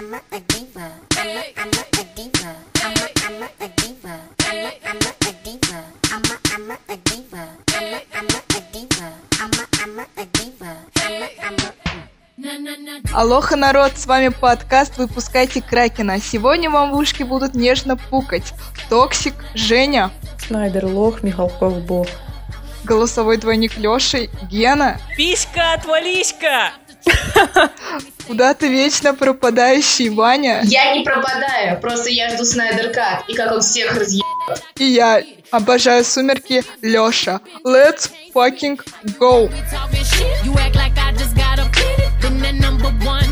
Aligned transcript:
I'm 0.00 0.14
a, 0.14 0.16
a 0.32 0.40
diva. 0.40 0.92
I'm 1.18 1.28
a, 1.28 1.44
I'm 1.60 1.68
a, 1.68 1.84
a 2.00 2.04
diva. 2.16 2.56
I'm 2.76 2.96
a, 2.96 3.06
I'm 3.20 3.42
a, 3.42 3.48
a 3.60 3.68
diva. 3.76 4.16
I'm 4.48 4.64
a, 4.64 4.72
I'm 4.88 4.96
a, 4.96 5.12
a 5.28 5.32
diva. 5.44 5.84
I'm 6.10 6.24
a, 6.24 6.36
I'm 6.54 6.70
a, 6.70 6.76
a 6.88 6.96
diva. 7.04 7.44
I'm 7.68 7.92
a, 7.92 8.00
I'm 8.14 8.30
a, 8.30 8.40
a 8.56 8.60
diva. 8.72 9.12
I'm 9.38 9.50
a, 9.52 9.66
I'm 9.82 9.98
a, 9.98 10.06
a 10.16 10.24
diva. 10.24 10.72
I'm 10.96 11.22
a, 11.22 11.28
I'm 11.44 11.54
a. 11.54 13.12
Алоха, 13.12 13.56
народ, 13.56 13.98
с 13.98 14.06
вами 14.06 14.28
подкаст 14.28 14.96
«Выпускайте 14.96 15.60
Кракена». 15.60 16.18
Сегодня 16.18 16.70
вам 16.70 16.92
в 16.92 16.96
ушки 16.96 17.22
будут 17.22 17.54
нежно 17.54 17.98
пукать 17.98 18.54
Токсик, 18.88 19.34
Женя, 19.52 20.12
Снайдер 20.38 20.86
лох, 20.86 21.22
Михалков 21.22 21.78
бог. 21.84 22.06
голосовой 22.84 23.36
двойник 23.36 23.76
Леши, 23.76 24.30
Гена, 24.50 24.98
Писька, 25.18 25.74
отвались-ка! 25.74 26.72
куда 28.30 28.54
ты 28.54 28.68
вечно 28.68 29.12
пропадающий 29.12 30.08
Ваня 30.08 30.60
Я 30.62 30.94
не 30.94 31.02
пропадаю, 31.02 31.80
просто 31.80 32.10
я 32.10 32.30
жду 32.30 32.44
Снайдер 32.44 32.92
Кат, 32.92 33.24
и 33.26 33.34
как 33.34 33.50
он 33.50 33.60
всех 33.60 33.92
разъеб... 33.96 34.22
и 34.78 34.84
я, 34.84 35.20
обожаю 35.50 36.04
сумерки, 36.04 36.62
Леша. 36.80 37.40
Let's 37.64 38.08
fucking 38.32 38.78
go! 39.18 39.50
You 40.44 40.54
act 40.58 40.76
like 40.76 40.96
I 40.96 41.12
just 41.18 41.34
got 41.34 41.58
a 41.58 42.52
number 42.52 42.90
one 43.04 43.29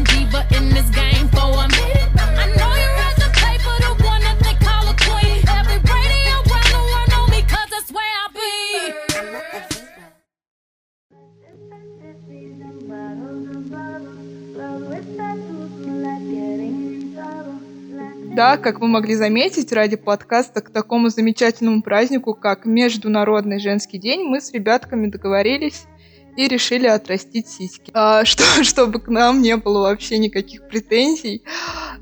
Да, 18.38 18.56
как 18.56 18.78
вы 18.78 18.86
могли 18.86 19.16
заметить, 19.16 19.72
ради 19.72 19.96
подкаста 19.96 20.60
к 20.60 20.70
такому 20.70 21.08
замечательному 21.08 21.82
празднику, 21.82 22.34
как 22.34 22.66
Международный 22.66 23.58
женский 23.58 23.98
день, 23.98 24.22
мы 24.28 24.40
с 24.40 24.52
ребятками 24.52 25.08
договорились 25.08 25.86
и 26.36 26.46
решили 26.46 26.86
отрастить 26.86 27.48
сиськи. 27.48 27.90
А, 27.94 28.24
что, 28.24 28.44
чтобы 28.62 29.00
к 29.00 29.08
нам 29.08 29.42
не 29.42 29.56
было 29.56 29.80
вообще 29.80 30.18
никаких 30.18 30.68
претензий. 30.68 31.42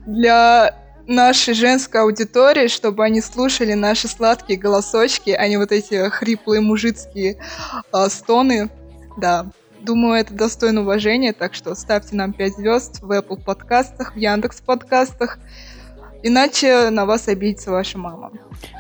Для 0.07 0.77
нашей 1.07 1.55
женской 1.55 2.03
аудитории, 2.03 2.69
чтобы 2.69 3.03
они 3.03 3.23
слушали 3.23 3.73
наши 3.73 4.07
сладкие 4.07 4.59
голосочки, 4.59 5.31
а 5.31 5.49
не 5.49 5.57
вот 5.57 5.73
эти 5.73 6.07
хриплые 6.11 6.61
мужицкие 6.61 7.39
а, 7.93 8.11
стоны. 8.11 8.69
Да, 9.17 9.47
думаю, 9.81 10.21
это 10.21 10.35
достойно 10.35 10.83
уважения, 10.83 11.33
так 11.33 11.55
что 11.55 11.75
ставьте 11.75 12.15
нам 12.15 12.35
5 12.35 12.57
звезд 12.57 13.01
в 13.01 13.11
Apple 13.11 13.43
подкастах, 13.43 14.17
в 14.17 14.19
Яндекс 14.19 14.61
подкастах. 14.61 15.39
Иначе 16.27 16.91
на 16.91 17.07
вас 17.07 17.29
обидится 17.29 17.71
ваша 17.71 17.99
мама. 17.99 18.33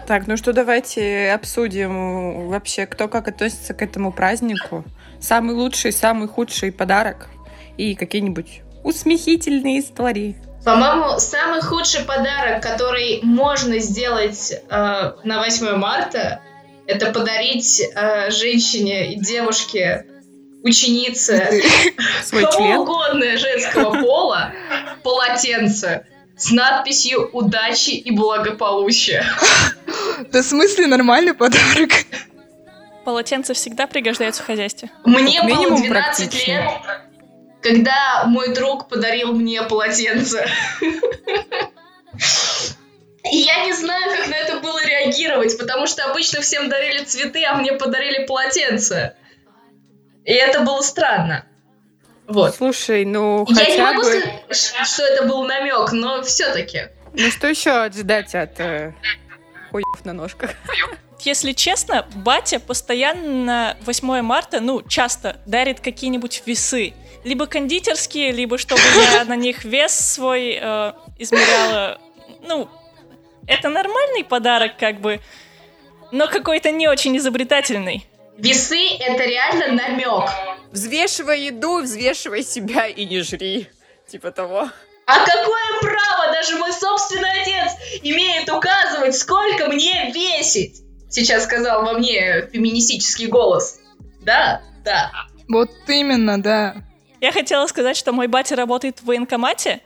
Так, 0.09 0.27
ну 0.27 0.37
что, 0.37 0.53
давайте 0.53 1.31
обсудим 1.31 2.49
вообще, 2.49 2.87
кто 2.87 3.07
как 3.07 3.29
относится 3.29 3.73
к 3.73 3.83
этому 3.83 4.11
празднику. 4.11 4.83
Самый 5.21 5.55
лучший, 5.55 5.93
самый 5.93 6.27
худший 6.27 6.73
подарок 6.73 7.29
и 7.77 7.95
какие-нибудь 7.95 8.63
усмехительные 8.83 9.79
истории. 9.79 10.37
По-моему, 10.65 11.21
самый 11.21 11.61
худший 11.61 12.03
подарок, 12.03 12.65
который 12.65 13.21
можно 13.23 13.79
сделать 13.79 14.51
э, 14.53 15.13
на 15.23 15.39
8 15.39 15.77
марта, 15.77 16.41
это 16.89 17.13
подарить 17.13 17.81
э, 17.81 18.33
женщине 18.33 19.15
и 19.15 19.21
девушке, 19.21 20.05
ученице, 20.65 21.63
кому 22.29 22.83
угодно 22.83 23.37
женского 23.37 24.03
пола, 24.03 24.51
полотенце 25.05 26.07
с 26.37 26.51
надписью 26.51 27.31
«Удачи 27.33 27.91
и 27.91 28.11
благополучия». 28.11 29.25
Да 30.33 30.41
в 30.41 30.45
смысле 30.45 30.87
нормальный 30.87 31.35
подарок? 31.35 31.91
Полотенце 33.05 33.55
всегда 33.55 33.87
пригождается 33.87 34.43
в 34.43 34.47
хозяйстве. 34.47 34.91
Мне 35.05 35.43
было 35.43 35.49
минимум 35.49 35.83
12 35.83 35.91
практично. 35.91 36.53
лет, 36.53 36.71
когда 37.63 38.25
мой 38.27 38.55
друг 38.55 38.89
подарил 38.89 39.33
мне 39.33 39.63
полотенце. 39.63 40.47
И 43.31 43.37
я 43.39 43.65
не 43.65 43.73
знаю, 43.73 44.17
как 44.17 44.29
на 44.29 44.35
это 44.35 44.61
было 44.61 44.85
реагировать, 44.85 45.59
потому 45.59 45.87
что 45.87 46.05
обычно 46.05 46.41
всем 46.41 46.69
дарили 46.69 47.05
цветы, 47.05 47.45
а 47.45 47.55
мне 47.57 47.73
подарили 47.73 48.25
полотенце. 48.25 49.17
И 50.25 50.33
это 50.33 50.61
было 50.61 50.81
странно. 50.81 51.45
Вот. 52.29 52.55
Слушай, 52.55 53.05
ну 53.05 53.47
Я 53.49 53.55
не 53.55 53.71
хотя 53.71 53.93
могу 53.93 54.03
бы... 54.03 54.11
сказать, 54.51 54.87
что 54.87 55.05
это 55.05 55.27
был 55.27 55.45
намек, 55.45 55.93
но 55.93 56.23
все-таки. 56.23 56.89
Ну 57.13 57.31
что 57.31 57.47
еще 57.47 57.71
ожидать 57.71 58.35
от 58.35 58.59
э, 58.61 58.93
хуев 59.71 60.05
на 60.05 60.13
ножках? 60.13 60.51
Если 61.21 61.53
честно, 61.53 62.07
батя 62.15 62.61
постоянно 62.61 63.45
на 63.45 63.77
8 63.87 64.21
марта, 64.23 64.61
ну, 64.61 64.83
часто 64.83 65.41
дарит 65.47 65.81
какие-нибудь 65.81 66.43
весы. 66.47 66.95
Либо 67.25 67.47
кондитерские, 67.47 68.33
либо 68.33 68.59
чтобы 68.59 68.83
я 69.13 69.25
на 69.27 69.35
них 69.35 69.65
вес 69.65 69.93
свой 69.93 70.59
э, 70.61 70.93
измеряла. 71.19 71.99
Ну, 72.43 72.69
это 73.47 73.69
нормальный 73.69 74.25
подарок, 74.25 74.77
как 74.79 75.01
бы, 75.01 75.21
но 76.13 76.29
какой-то 76.29 76.71
не 76.71 76.89
очень 76.89 77.17
изобретательный. 77.17 78.07
Весы— 78.39 78.97
это 79.01 79.25
реально 79.25 79.73
намек. 79.73 80.31
Взвешивай 80.73 81.43
еду, 81.43 81.83
взвешивай 81.83 82.43
себя 82.43 82.87
и 82.87 83.07
не 83.07 83.23
жри. 83.23 83.69
Типа 84.09 84.31
того. 84.31 84.69
А 85.07 85.19
какое 85.25 85.81
право 85.81 86.33
даже 86.33 86.57
мой 86.57 86.73
собственный 86.73 87.41
отец 87.41 87.73
имеет 88.03 88.51
указывать, 88.51 89.17
сколько 89.17 89.69
мне 89.69 90.13
весить? 90.13 90.83
Сейчас 91.09 91.45
сказал 91.45 91.85
во 91.85 91.95
мне 91.95 92.49
феминистический 92.53 93.27
голос. 93.27 93.79
Да, 94.23 94.61
да. 94.85 95.13
Вот 95.49 95.71
именно, 95.87 96.43
да. 96.43 96.77
Я 97.21 97.33
хотела 97.33 97.67
сказать, 97.69 97.97
что 97.97 98.13
мой 98.13 98.27
батя 98.27 98.57
работает 98.57 98.99
в 98.99 99.05
военкомате, 99.07 99.81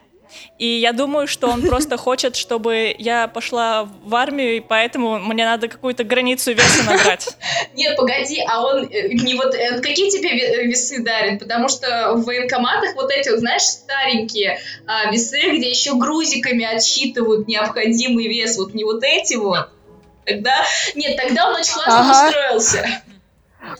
и 0.59 0.67
я 0.67 0.93
думаю, 0.93 1.27
что 1.27 1.49
он 1.49 1.63
просто 1.63 1.97
хочет, 1.97 2.37
чтобы 2.37 2.95
я 2.99 3.29
пошла 3.29 3.89
в 4.05 4.15
армию, 4.15 4.57
и 4.57 4.61
поэтому 4.61 5.19
мне 5.19 5.45
надо 5.45 5.69
какую-то 5.69 6.05
границу 6.05 6.53
веса 6.53 6.83
набрать. 6.85 7.29
Нет, 7.75 7.97
погоди, 7.97 8.43
а 8.47 8.65
он 8.65 8.85
э, 8.85 9.09
не 9.09 9.35
вот 9.35 9.55
э, 9.55 9.81
какие 9.81 10.11
тебе 10.11 10.31
ве- 10.31 10.65
весы 10.67 11.03
дарит? 11.03 11.39
Потому 11.41 11.69
что 11.69 12.13
в 12.15 12.25
военкоматах 12.25 12.95
вот 12.95 13.11
эти, 13.11 13.35
знаешь, 13.37 13.63
старенькие 13.63 14.61
а, 14.87 15.11
весы, 15.11 15.41
где 15.57 15.71
еще 15.71 15.95
грузиками 15.95 16.65
отсчитывают 16.65 17.49
необходимый 17.49 18.29
вес, 18.29 18.57
вот 18.59 18.75
не 18.75 18.85
вот 18.85 19.03
эти 19.03 19.35
вот. 19.35 19.69
Тогда 20.25 20.65
нет, 20.95 21.17
тогда 21.17 21.49
он 21.49 21.57
очень 21.57 21.73
классно 21.73 22.01
Ага. 22.01 22.27
устроился. 22.27 23.03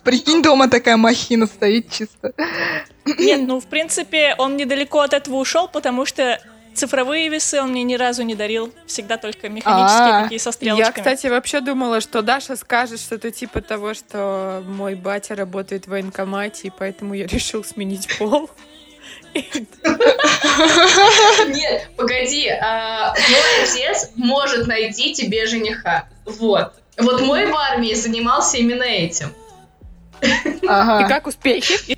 Прикинь, 0.05 0.43
дома 0.43 0.69
такая 0.69 0.97
махина 0.97 1.47
стоит 1.47 1.91
чисто. 1.91 2.33
Нет, 3.05 3.41
ну, 3.47 3.61
в 3.61 3.67
принципе, 3.67 4.35
он 4.39 4.57
недалеко 4.57 5.01
от 5.01 5.15
этого 5.15 5.37
ушел, 5.37 5.69
потому 5.69 6.05
что 6.07 6.39
цифровые 6.75 7.29
весы 7.29 7.61
он 7.61 7.71
мне 7.71 7.83
ни 7.83 7.95
разу 7.95 8.23
не 8.23 8.35
дарил. 8.35 8.73
Всегда 8.87 9.17
только 9.17 9.49
механические, 9.49 10.15
А, 10.15 10.23
такие 10.25 10.39
со 10.39 10.53
стрелочками. 10.53 10.87
Я, 10.87 10.93
кстати, 10.93 11.27
вообще 11.27 11.61
думала, 11.61 12.01
что 12.01 12.23
Даша 12.23 12.57
скажет 12.57 13.01
что-то 13.01 13.31
типа 13.31 13.61
того, 13.61 13.95
что 13.95 14.63
мой 14.67 14.95
батя 14.95 15.35
работает 15.35 15.87
в 15.87 15.91
военкомате, 15.91 16.69
и 16.69 16.73
поэтому 16.77 17.15
я 17.15 17.27
решил 17.29 17.65
сменить 17.65 18.09
пол. 18.19 18.51
Нет, 21.49 21.89
погоди, 21.97 22.49
а, 22.49 23.15
твой 23.15 23.63
отец 23.63 24.11
может 24.17 24.67
найти 24.67 25.15
тебе 25.15 25.47
жениха. 25.47 26.09
Вот. 26.25 26.75
Вот 26.99 27.23
мой 27.23 27.47
в 27.47 27.55
армии 27.55 27.95
занимался 27.95 28.59
именно 28.59 28.83
этим. 28.83 29.33
И 30.23 30.67
Ага. 30.67 31.09
как 31.09 31.27
успехи? 31.27 31.97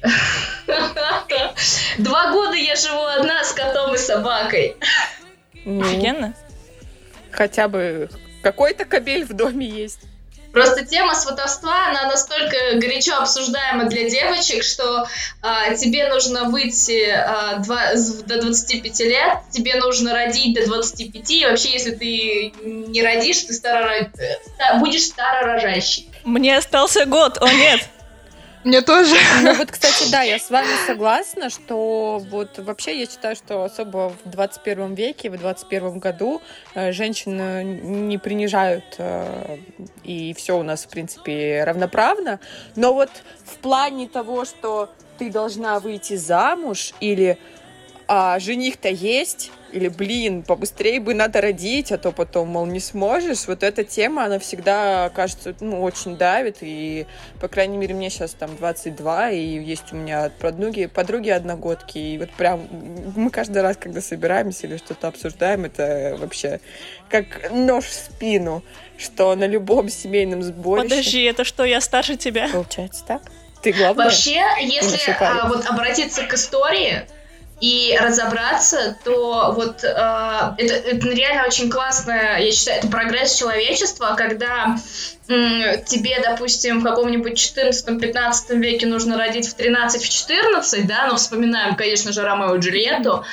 Два 1.99 2.31
года 2.33 2.55
я 2.57 2.77
живу 2.77 3.03
одна 3.05 3.45
с 3.45 3.53
котом 3.53 3.95
и 3.95 3.99
собакой. 3.99 4.77
Ну, 5.65 5.81
Офигенно. 5.83 6.35
хотя 7.31 7.69
бы 7.69 8.09
какой-то 8.43 8.85
кабель 8.85 9.25
в 9.25 9.33
доме 9.33 9.67
есть. 9.69 10.01
Просто 10.53 10.85
тема 10.85 11.15
сватовства, 11.15 11.87
она 11.89 12.05
настолько 12.09 12.55
горячо 12.75 13.17
обсуждаема 13.17 13.87
для 13.87 14.11
девочек, 14.11 14.63
что 14.65 15.09
а, 15.41 15.75
тебе 15.75 16.09
нужно 16.11 16.45
выйти 16.45 17.09
а, 17.09 17.57
два- 17.61 17.95
с- 17.97 18.23
до 18.25 18.39
25 18.43 19.01
лет, 19.01 19.39
тебе 19.51 19.77
нужно 19.77 20.13
родить 20.13 20.55
до 20.55 20.67
25, 20.67 21.31
и 21.31 21.47
вообще, 21.47 21.71
если 21.71 21.93
ты 21.93 22.53
не 22.67 23.03
родишь, 23.03 23.39
ты 23.45 23.55
староро- 23.55 24.11
э, 24.19 24.79
будешь 24.79 25.05
старорожащий. 25.05 26.11
Мне 26.25 26.59
остался 26.59 27.07
год, 27.07 27.39
о 27.41 27.49
нет. 27.51 27.89
Мне 28.65 28.81
тоже. 28.81 29.17
Ну 29.43 29.55
вот, 29.55 29.71
кстати, 29.73 30.11
да, 30.11 30.23
я 30.23 30.39
с 30.39 30.49
вами 30.49 30.69
согласна, 30.87 31.51
что 31.51 32.23
вот 32.31 32.59
вообще 32.59 33.01
я 33.01 33.07
считаю, 33.07 33.35
что 33.35 33.65
особо 33.65 34.15
в 34.25 34.31
21 34.31 34.95
веке, 34.95 35.31
в 35.31 35.37
21 35.37 35.99
году 35.99 36.41
э, 36.75 36.93
женщин 36.93 38.09
не 38.09 38.19
принижают, 38.19 38.85
э, 38.99 39.59
и 40.05 40.33
все 40.35 40.59
у 40.59 40.63
нас, 40.63 40.85
в 40.85 40.89
принципе, 40.89 41.65
равноправно. 41.65 42.39
Но 42.77 42.95
вот 42.95 43.11
в 43.45 43.57
плане 43.57 44.07
того, 44.07 44.45
что 44.45 44.91
ты 45.19 45.31
должна 45.31 45.81
выйти 45.81 46.15
замуж 46.15 46.95
или 47.01 47.39
а 48.07 48.39
жених-то 48.39 48.89
есть, 48.89 49.51
или, 49.73 49.89
блин, 49.89 50.43
побыстрее 50.43 51.01
бы 51.01 51.15
надо 51.15 51.41
родить, 51.41 51.93
а 51.93 51.99
то 51.99 52.13
потом, 52.13 52.49
мол, 52.49 52.67
не 52.67 52.81
сможешь. 52.81 53.47
Вот 53.47 53.63
эта 53.63 53.85
тема, 53.85 54.25
она 54.27 54.39
всегда, 54.39 55.11
кажется, 55.15 55.55
ну, 55.61 55.83
очень 55.83 56.17
давит, 56.17 56.59
и, 56.61 57.07
по 57.41 57.49
крайней 57.49 57.79
мере, 57.79 57.95
мне 57.95 58.11
сейчас 58.11 58.33
там 58.33 58.55
22, 58.57 59.31
и 59.31 59.59
есть 59.65 59.93
у 59.93 59.97
меня 59.97 60.31
подруги, 60.41 60.87
подруги 60.87 61.31
одногодки, 61.31 61.99
и 61.99 62.19
вот 62.19 62.31
прям 62.31 62.69
мы 63.17 63.31
каждый 63.31 63.63
раз, 63.63 63.77
когда 63.79 64.01
собираемся 64.01 64.67
или 64.67 64.77
что-то 64.77 65.09
обсуждаем, 65.09 65.65
это 65.65 66.17
вообще 66.19 66.61
как 67.09 67.51
нож 67.51 67.85
в 67.85 67.93
спину, 67.93 68.63
что 68.99 69.35
на 69.35 69.47
любом 69.47 69.89
семейном 69.89 70.43
сборище... 70.43 70.89
Подожди, 70.89 71.23
это 71.25 71.45
что, 71.45 71.65
я 71.65 71.81
старше 71.81 72.17
тебя? 72.17 72.49
Получается 72.53 73.05
так? 73.07 73.23
Ты 73.63 73.73
главная? 73.73 74.07
Вообще, 74.07 74.43
если 74.61 75.13
а, 75.21 75.49
вот 75.49 75.67
обратиться 75.67 76.25
к 76.25 76.35
истории 76.35 77.07
и 77.63 77.97
разобраться, 77.97 78.99
то 79.05 79.53
вот 79.55 79.85
а, 79.85 80.57
это, 80.59 80.75
это 80.75 81.09
реально 81.11 81.47
очень 81.47 81.71
классно, 81.71 82.11
я 82.11 82.51
считаю, 82.51 82.81
это 82.81 82.89
прогресс 82.89 83.37
человечества, 83.39 84.17
когда 84.19 84.77
м, 85.29 85.85
тебе, 85.85 86.19
допустим, 86.21 86.81
в 86.81 86.83
каком-нибудь 86.83 87.39
14-15 87.39 88.57
веке 88.57 88.87
нужно 88.87 89.17
родить 89.17 89.49
в 89.49 89.55
13, 89.55 90.03
в 90.03 90.09
14, 90.09 90.89
да, 90.89 91.07
но 91.07 91.15
вспоминаем, 91.15 91.77
конечно 91.77 92.13
же, 92.13 92.23
Ромео 92.23 92.57
и 92.57 92.59
Джульетту, 92.59 93.25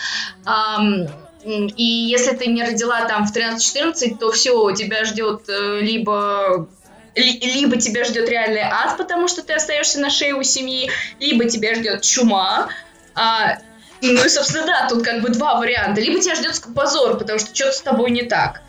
м, 0.45 1.07
и 1.43 1.83
если 1.83 2.35
ты 2.35 2.51
не 2.51 2.63
родила 2.63 3.05
там 3.05 3.25
в 3.25 3.31
13-14, 3.33 4.19
то 4.19 4.31
все, 4.31 4.69
тебя 4.75 5.05
ждет 5.05 5.49
э, 5.49 5.79
либо 5.81 6.69
ли- 7.15 7.39
либо 7.39 7.77
тебя 7.77 8.03
ждет 8.03 8.29
реальный 8.29 8.61
ад, 8.61 8.95
потому 8.95 9.27
что 9.27 9.41
ты 9.41 9.53
остаешься 9.53 9.99
на 9.99 10.11
шее 10.11 10.35
у 10.35 10.43
семьи, 10.43 10.91
либо 11.19 11.45
тебя 11.45 11.73
ждет 11.73 12.03
чума. 12.03 12.69
А, 13.15 13.57
ну 14.01 14.25
и, 14.25 14.29
собственно, 14.29 14.65
да, 14.65 14.87
тут 14.87 15.03
как 15.03 15.21
бы 15.21 15.29
два 15.29 15.55
варианта. 15.59 16.01
Либо 16.01 16.19
тебя 16.19 16.35
ждет 16.35 16.61
позор, 16.75 17.17
потому 17.17 17.39
что 17.39 17.53
что-то 17.53 17.73
с 17.73 17.81
тобой 17.81 18.11
не 18.11 18.23
так. 18.23 18.61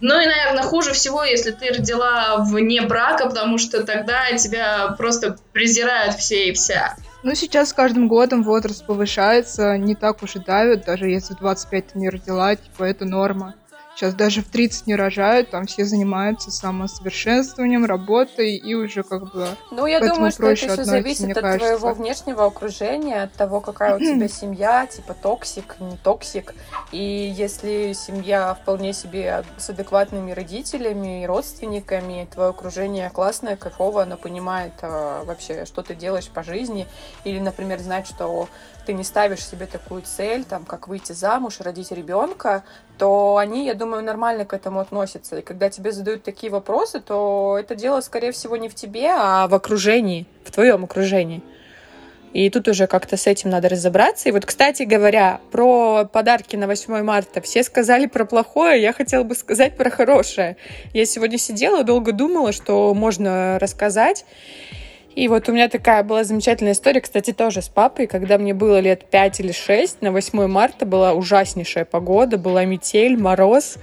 Ну 0.00 0.20
и, 0.20 0.26
наверное, 0.26 0.62
хуже 0.62 0.92
всего, 0.92 1.24
если 1.24 1.52
ты 1.52 1.68
родила 1.68 2.36
вне 2.38 2.82
брака, 2.82 3.26
потому 3.28 3.58
что 3.58 3.82
тогда 3.82 4.32
тебя 4.36 4.94
просто 4.98 5.36
презирают 5.52 6.16
все 6.16 6.48
и 6.48 6.52
вся. 6.52 6.96
Ну, 7.22 7.34
сейчас 7.34 7.70
с 7.70 7.72
каждым 7.72 8.06
годом 8.06 8.42
возраст 8.42 8.84
повышается, 8.86 9.76
не 9.78 9.94
так 9.94 10.22
уж 10.22 10.36
и 10.36 10.38
давят, 10.38 10.84
даже 10.84 11.08
если 11.08 11.34
в 11.34 11.38
25 11.38 11.86
ты 11.88 11.98
не 11.98 12.10
родила, 12.10 12.54
типа, 12.54 12.84
это 12.84 13.04
норма. 13.04 13.54
Сейчас 13.96 14.12
даже 14.12 14.42
в 14.42 14.48
30 14.48 14.88
не 14.88 14.94
рожают, 14.94 15.48
там 15.48 15.64
все 15.64 15.86
занимаются 15.86 16.50
самосовершенствованием, 16.50 17.86
работой 17.86 18.56
и 18.56 18.74
уже 18.74 19.02
как 19.02 19.32
бы... 19.32 19.48
Ну, 19.70 19.86
я 19.86 20.00
думаю, 20.00 20.30
что 20.30 20.48
это 20.48 20.64
относится, 20.64 20.84
зависит 20.84 21.30
от 21.30 21.40
кажется. 21.42 21.78
твоего 21.78 21.94
внешнего 21.94 22.44
окружения, 22.44 23.22
от 23.22 23.32
того, 23.32 23.62
какая 23.62 23.96
у 23.96 23.98
тебя 23.98 24.28
семья, 24.28 24.86
типа 24.86 25.14
toxic, 25.14 25.76
не 25.80 25.96
toxic. 25.96 26.52
И 26.92 26.98
если 27.34 27.94
семья 27.94 28.54
вполне 28.60 28.92
себе 28.92 29.44
с 29.56 29.70
адекватными 29.70 30.30
родителями 30.30 31.22
и 31.22 31.26
родственниками, 31.26 32.28
твое 32.30 32.50
окружение 32.50 33.08
классное, 33.08 33.56
кайфовое, 33.56 34.02
оно 34.02 34.18
понимает 34.18 34.74
э, 34.82 35.22
вообще, 35.24 35.64
что 35.64 35.82
ты 35.82 35.94
делаешь 35.94 36.28
по 36.28 36.42
жизни, 36.42 36.86
или, 37.24 37.38
например, 37.38 37.78
знает, 37.78 38.06
что 38.06 38.46
ты 38.86 38.92
не 38.92 39.04
ставишь 39.04 39.44
себе 39.44 39.66
такую 39.66 40.02
цель, 40.02 40.44
там, 40.44 40.64
как 40.64 40.88
выйти 40.88 41.12
замуж, 41.12 41.60
родить 41.60 41.90
ребенка, 41.90 42.64
то 42.98 43.36
они, 43.36 43.66
я 43.66 43.74
думаю, 43.74 44.02
нормально 44.02 44.44
к 44.44 44.54
этому 44.54 44.80
относятся. 44.80 45.38
И 45.38 45.42
когда 45.42 45.68
тебе 45.68 45.92
задают 45.92 46.22
такие 46.22 46.50
вопросы, 46.50 47.00
то 47.00 47.56
это 47.60 47.74
дело, 47.74 48.00
скорее 48.00 48.32
всего, 48.32 48.56
не 48.56 48.68
в 48.68 48.74
тебе, 48.74 49.10
а 49.10 49.48
в 49.48 49.54
окружении, 49.54 50.26
в 50.44 50.52
твоем 50.52 50.84
окружении. 50.84 51.42
И 52.32 52.50
тут 52.50 52.68
уже 52.68 52.86
как-то 52.86 53.16
с 53.16 53.26
этим 53.26 53.50
надо 53.50 53.68
разобраться. 53.68 54.28
И 54.28 54.32
вот, 54.32 54.44
кстати 54.44 54.82
говоря, 54.82 55.40
про 55.50 56.04
подарки 56.04 56.54
на 56.54 56.66
8 56.66 57.02
марта. 57.02 57.40
Все 57.40 57.62
сказали 57.62 58.06
про 58.06 58.24
плохое, 58.26 58.80
я 58.80 58.92
хотела 58.92 59.22
бы 59.22 59.34
сказать 59.34 59.76
про 59.76 59.90
хорошее. 59.90 60.56
Я 60.92 61.06
сегодня 61.06 61.38
сидела, 61.38 61.82
долго 61.82 62.12
думала, 62.12 62.52
что 62.52 62.92
можно 62.94 63.58
рассказать. 63.58 64.26
И 65.16 65.28
вот 65.28 65.48
у 65.48 65.52
меня 65.52 65.70
такая 65.70 66.02
была 66.02 66.24
замечательная 66.24 66.74
история, 66.74 67.00
кстати, 67.00 67.32
тоже 67.32 67.62
с 67.62 67.68
папой, 67.68 68.06
когда 68.06 68.36
мне 68.36 68.52
было 68.52 68.80
лет 68.80 69.08
5 69.10 69.40
или 69.40 69.50
6, 69.50 70.02
на 70.02 70.12
8 70.12 70.46
марта 70.46 70.84
была 70.84 71.14
ужаснейшая 71.14 71.86
погода, 71.86 72.36
была 72.36 72.66
метель, 72.66 73.16
мороз, 73.16 73.78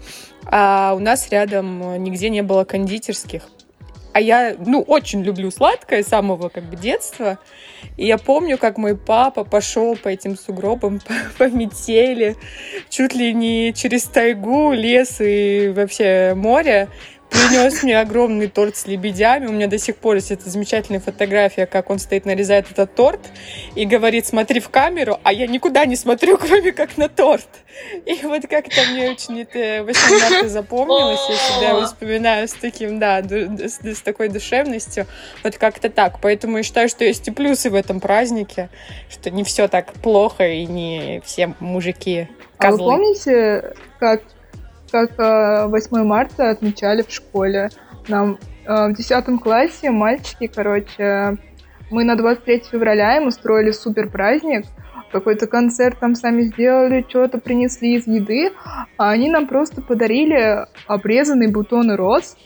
а 0.46 0.94
у 0.96 1.00
нас 1.00 1.30
рядом 1.32 2.04
нигде 2.04 2.30
не 2.30 2.44
было 2.44 2.66
кондитерских. 2.66 3.42
А 4.14 4.22
я, 4.22 4.56
ну, 4.64 4.82
очень 4.82 5.24
люблю 5.24 5.50
сладкое 5.50 6.04
с 6.04 6.08
самого 6.08 6.50
как 6.50 6.66
бы 6.66 6.76
детства. 6.76 7.40
И 7.98 8.06
я 8.06 8.20
помню, 8.20 8.60
как 8.60 8.78
мой 8.78 8.96
папа 8.96 9.44
пошел 9.44 9.96
по 9.96 10.10
этим 10.10 10.38
сугробам, 10.38 11.00
по, 11.40 11.46
по 11.46 11.50
метели, 11.50 12.36
чуть 12.90 13.16
ли 13.16 13.34
не 13.34 13.74
через 13.74 14.04
тайгу, 14.04 14.72
лес 14.72 15.18
и 15.20 15.74
вообще 15.76 16.34
море, 16.36 16.90
принес 17.34 17.84
мне 17.84 18.00
огромный 18.00 18.48
торт 18.48 18.78
с 18.78 18.86
лебедями. 18.86 19.48
У 19.48 19.52
меня 19.52 19.68
до 19.68 19.78
сих 19.78 19.98
пор 19.98 20.16
есть 20.16 20.32
эта 20.32 20.50
замечательная 20.50 21.00
фотография, 21.00 21.66
как 21.66 21.90
он 21.90 22.00
стоит, 22.00 22.26
нарезает 22.26 22.72
этот 22.72 22.96
торт 22.96 23.20
и 23.76 23.86
говорит, 23.86 24.26
смотри 24.26 24.60
в 24.60 24.70
камеру, 24.70 25.20
а 25.24 25.34
я 25.34 25.48
никуда 25.48 25.86
не 25.86 25.96
смотрю, 25.96 26.38
кроме 26.42 26.72
как 26.72 26.98
на 26.98 27.10
торт. 27.10 27.48
И 28.06 28.20
вот 28.24 28.44
как-то 28.48 28.82
мне 28.92 29.12
очень 29.12 29.42
это 29.42 29.84
8 29.84 30.20
марта 30.20 30.50
запомнилось, 30.50 31.20
я 31.30 31.36
всегда 31.36 31.86
вспоминаю 31.86 32.48
с 32.48 32.54
таким, 32.54 33.00
да, 33.00 33.22
с, 33.22 33.80
с 33.84 34.02
такой 34.02 34.30
душевностью. 34.30 35.08
Вот 35.44 35.58
как-то 35.58 35.90
так. 35.90 36.20
Поэтому 36.22 36.58
я 36.58 36.64
считаю, 36.64 36.88
что 36.88 37.04
есть 37.04 37.28
и 37.28 37.32
плюсы 37.32 37.70
в 37.70 37.76
этом 37.76 38.00
празднике, 38.00 38.70
что 39.10 39.32
не 39.32 39.44
все 39.44 39.68
так 39.68 39.94
плохо 39.94 40.48
и 40.48 40.66
не 40.66 41.22
все 41.26 41.54
мужики 41.60 42.28
А 42.58 42.72
вы 42.72 42.78
козлы. 42.78 42.92
помните, 42.92 43.74
как, 44.00 44.22
как 44.94 45.20
э, 45.20 45.66
8 45.70 46.04
марта 46.04 46.52
отмечали 46.52 47.02
в 47.02 47.12
школе? 47.12 47.72
Нам 48.08 48.38
э, 48.66 48.90
в 48.90 48.94
10 48.94 49.42
классе 49.42 49.90
мальчики, 49.90 50.46
короче, 50.46 51.38
мы 51.90 52.04
на 52.04 52.16
23 52.16 52.66
февраля 52.72 53.18
им 53.18 53.28
устроили 53.28 53.72
супер 53.72 54.10
праздник, 54.10 54.66
какой-то 55.12 55.48
концерт 55.48 56.00
там 56.00 56.14
сами 56.14 56.44
сделали, 56.44 57.06
что-то 57.10 57.40
принесли 57.40 57.96
из 57.96 58.06
еды, 58.06 58.52
а 58.98 59.10
они 59.10 59.30
нам 59.30 59.48
просто 59.48 59.82
подарили 59.82 60.68
обрезанные 60.86 61.50
бутоны 61.50 61.96
роз 61.96 62.38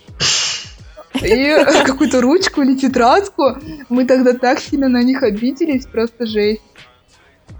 и 1.21 1.57
какую-то 1.85 2.21
ручку 2.21 2.61
или 2.61 2.75
тетрадку. 2.75 3.57
Мы 3.89 4.05
тогда 4.05 4.33
так 4.33 4.59
сильно 4.59 4.87
на 4.87 5.03
них 5.03 5.21
обиделись, 5.21 5.85
просто 5.85 6.25
жесть. 6.25 6.61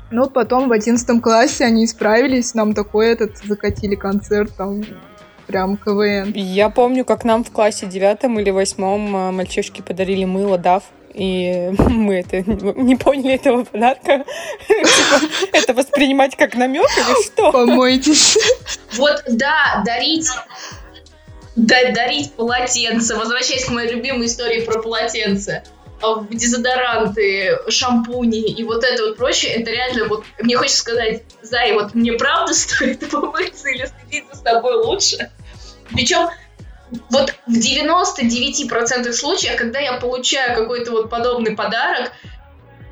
Но 0.10 0.30
потом 0.30 0.70
в 0.70 0.72
11 0.72 1.22
классе 1.22 1.66
они 1.66 1.86
исправились, 1.86 2.54
нам 2.54 2.74
такой 2.74 3.10
этот 3.10 3.38
закатили 3.40 3.96
концерт, 3.96 4.52
там 4.56 4.84
прям 5.48 5.78
КВН. 5.78 6.34
Я 6.34 6.70
помню, 6.70 7.06
как 7.06 7.24
нам 7.24 7.44
в 7.44 7.52
классе 7.52 7.86
девятом 7.86 8.40
или 8.40 8.50
восьмом 8.50 9.16
а, 9.16 9.32
мальчишки 9.32 9.82
подарили 9.82 10.26
мыло 10.26 10.58
Дав. 10.58 10.84
И 11.14 11.72
мы 11.78 12.20
это 12.20 12.42
не 12.44 12.96
поняли 12.96 13.36
этого 13.36 13.64
подарка. 13.64 14.24
Типа, 14.68 15.26
Это 15.54 15.74
воспринимать 15.74 16.36
как 16.36 16.56
намек 16.56 16.86
или 16.96 17.26
что? 17.26 17.52
Помойтесь. 17.52 18.38
Вот, 18.96 19.24
да, 19.28 19.84
дарить 19.86 20.30
да- 21.56 21.92
дарить 21.92 22.34
полотенце. 22.34 23.16
Возвращаясь 23.16 23.66
к 23.66 23.72
моей 23.72 23.92
любимой 23.92 24.28
истории 24.28 24.62
про 24.62 24.82
полотенце. 24.82 25.64
А, 26.02 26.24
Дезодоранты, 26.30 27.58
шампуни 27.70 28.52
и 28.52 28.64
вот 28.64 28.84
это 28.84 29.04
вот 29.04 29.18
прочее, 29.18 29.54
это 29.54 29.72
реально 29.72 30.06
вот, 30.06 30.24
мне 30.40 30.56
хочется 30.56 30.80
сказать, 30.80 31.24
Зай, 31.42 31.74
вот 31.74 31.96
мне 31.96 32.14
правда 32.14 32.54
стоит 32.56 33.10
помыться 33.10 33.70
или 33.70 33.86
следить 33.86 34.26
за 34.32 34.40
собой 34.42 34.76
лучше? 34.76 35.32
Причем 35.92 36.30
вот 37.10 37.34
в 37.48 37.52
99% 37.52 39.12
случаях, 39.12 39.58
когда 39.58 39.80
я 39.80 39.94
получаю 39.94 40.56
какой-то 40.56 40.92
вот 40.92 41.10
подобный 41.10 41.56
подарок, 41.56 42.12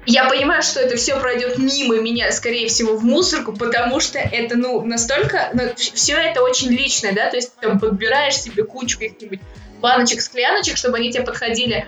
я 0.08 0.30
понимаю, 0.30 0.62
что 0.62 0.80
это 0.80 0.98
все 0.98 1.20
пройдет 1.20 1.58
мимо 1.58 1.96
меня, 1.96 2.32
скорее 2.32 2.68
всего, 2.68 2.96
в 2.96 3.04
мусорку, 3.04 3.54
потому 3.54 4.00
что 4.00 4.20
это, 4.20 4.56
ну, 4.56 4.82
настолько, 4.84 5.52
все 5.76 6.16
это 6.16 6.44
очень 6.44 6.70
личное, 6.70 7.14
да, 7.14 7.30
то 7.30 7.38
есть 7.38 7.56
ты 7.56 7.68
там 7.68 7.80
подбираешь 7.80 8.38
себе 8.38 8.64
кучу 8.64 9.00
каких-нибудь 9.00 9.40
баночек, 9.82 10.22
скляночек, 10.22 10.78
чтобы 10.78 10.98
они 10.98 11.12
тебе 11.12 11.24
подходили, 11.24 11.88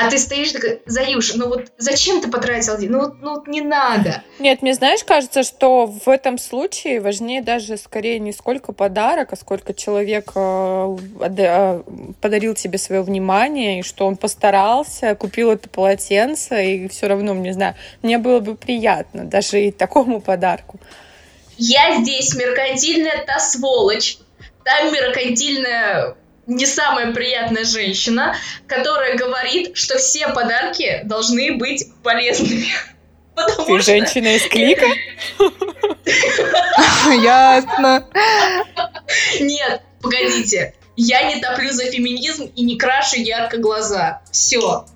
а 0.00 0.08
ты 0.10 0.18
стоишь 0.18 0.52
такая, 0.52 0.78
Заюш, 0.86 1.34
ну 1.34 1.48
вот 1.48 1.72
зачем 1.76 2.20
ты 2.20 2.28
потратил 2.28 2.78
деньги? 2.78 2.92
Ну, 2.92 3.00
вот- 3.00 3.20
ну 3.20 3.42
не 3.46 3.60
надо. 3.60 4.22
Нет, 4.38 4.62
мне 4.62 4.74
знаешь, 4.74 5.02
кажется, 5.02 5.42
что 5.42 5.86
в 5.86 6.08
этом 6.08 6.38
случае 6.38 7.00
важнее 7.00 7.42
даже 7.42 7.76
скорее 7.76 8.18
не 8.20 8.32
сколько 8.32 8.72
подарок, 8.72 9.32
а 9.32 9.36
сколько 9.36 9.74
человек 9.74 10.32
э, 10.36 10.96
э, 11.20 11.82
подарил 12.20 12.54
тебе 12.54 12.78
свое 12.78 13.02
внимание, 13.02 13.80
и 13.80 13.82
что 13.82 14.06
он 14.06 14.16
постарался, 14.16 15.14
купил 15.16 15.50
это 15.50 15.68
полотенце, 15.68 16.64
и 16.64 16.88
все 16.88 17.08
равно, 17.08 17.34
не 17.34 17.52
знаю, 17.52 17.74
мне 18.02 18.18
было 18.18 18.38
бы 18.38 18.54
приятно 18.54 19.24
даже 19.24 19.60
и 19.64 19.70
такому 19.72 20.20
подарку. 20.20 20.78
Я 21.56 22.00
здесь 22.00 22.36
меркантильная 22.36 23.24
та 23.26 23.40
сволочь, 23.40 24.18
та 24.64 24.82
меркантильная 24.90 26.14
не 26.48 26.66
самая 26.66 27.12
приятная 27.12 27.64
женщина, 27.64 28.34
которая 28.66 29.16
говорит, 29.16 29.76
что 29.76 29.98
все 29.98 30.28
подарки 30.28 31.02
должны 31.04 31.56
быть 31.56 31.86
полезными. 32.02 32.66
Потому 33.36 33.76
Ты 33.76 33.82
что 33.82 33.92
женщина 33.92 34.34
из 34.34 34.48
клика? 34.48 34.86
Ясно. 37.22 38.08
Нет, 39.38 39.82
погодите. 40.02 40.74
Я 40.96 41.22
не 41.32 41.40
топлю 41.40 41.70
за 41.70 41.84
феминизм 41.84 42.50
и 42.56 42.64
не 42.64 42.76
крашу 42.76 43.20
ярко 43.20 43.58
глаза. 43.58 44.22
Все. 44.32 44.86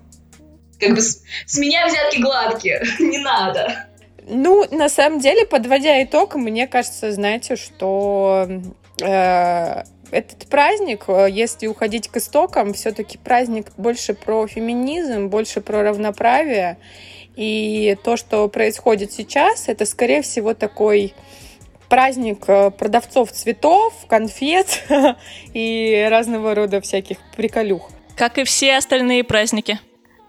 Как 0.79 0.95
бы 0.95 1.01
с, 1.01 1.21
с 1.45 1.57
меня 1.57 1.87
взятки 1.87 2.17
гладкие. 2.17 2.83
Не 2.99 3.19
надо. 3.19 3.87
Ну, 4.27 4.67
на 4.69 4.89
самом 4.89 5.19
деле, 5.19 5.45
подводя 5.45 6.03
итог, 6.03 6.35
мне 6.35 6.67
кажется, 6.67 7.13
знаете, 7.13 7.55
что 7.55 8.49
э, 9.01 9.83
этот 10.13 10.47
праздник, 10.47 11.05
э, 11.07 11.27
если 11.29 11.67
уходить 11.67 12.07
к 12.07 12.17
истокам, 12.17 12.73
все-таки 12.73 13.17
праздник 13.17 13.67
больше 13.77 14.13
про 14.13 14.47
феминизм, 14.47 15.27
больше 15.27 15.61
про 15.61 15.83
равноправие. 15.83 16.77
И 17.35 17.97
то, 18.03 18.15
что 18.15 18.47
происходит 18.47 19.11
сейчас, 19.11 19.67
это, 19.67 19.85
скорее 19.85 20.21
всего, 20.21 20.53
такой 20.53 21.13
праздник 21.89 22.43
э, 22.47 22.71
продавцов 22.71 23.31
цветов, 23.31 23.93
конфет 24.07 24.83
и 25.53 26.07
разного 26.09 26.55
рода 26.55 26.79
всяких 26.81 27.17
приколюх. 27.35 27.89
Как 28.15 28.37
и 28.37 28.43
все 28.43 28.77
остальные 28.77 29.23
праздники. 29.23 29.79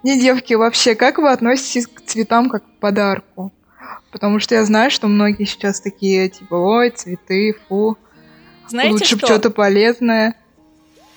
Не, 0.03 0.19
девки, 0.21 0.55
вообще, 0.55 0.95
как 0.95 1.19
вы 1.19 1.31
относитесь 1.31 1.87
к 1.87 2.01
цветам 2.03 2.49
как 2.49 2.65
к 2.65 2.81
подарку? 2.81 3.53
Потому 4.13 4.39
что 4.39 4.55
я 4.55 4.65
знаю, 4.65 4.91
что 4.91 5.09
многие 5.09 5.45
сейчас 5.45 5.81
такие, 5.81 6.29
типа, 6.29 6.55
ой, 6.55 6.91
цветы, 6.91 7.55
фу. 7.69 7.97
Знаете 8.69 8.93
Лучше 8.93 9.17
что? 9.17 9.27
что-то 9.27 9.51
полезное. 9.51 10.35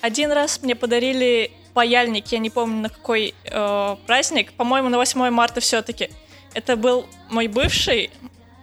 Один 0.00 0.32
раз 0.32 0.60
мне 0.62 0.74
подарили 0.74 1.50
паяльник, 1.74 2.26
я 2.28 2.38
не 2.38 2.50
помню 2.50 2.82
на 2.82 2.88
какой 2.88 3.34
э, 3.44 3.96
праздник, 4.06 4.52
по-моему, 4.52 4.88
на 4.88 4.96
8 4.96 5.30
марта 5.30 5.60
все-таки. 5.60 6.10
Это 6.54 6.76
был 6.76 7.06
мой 7.30 7.46
бывший, 7.46 8.10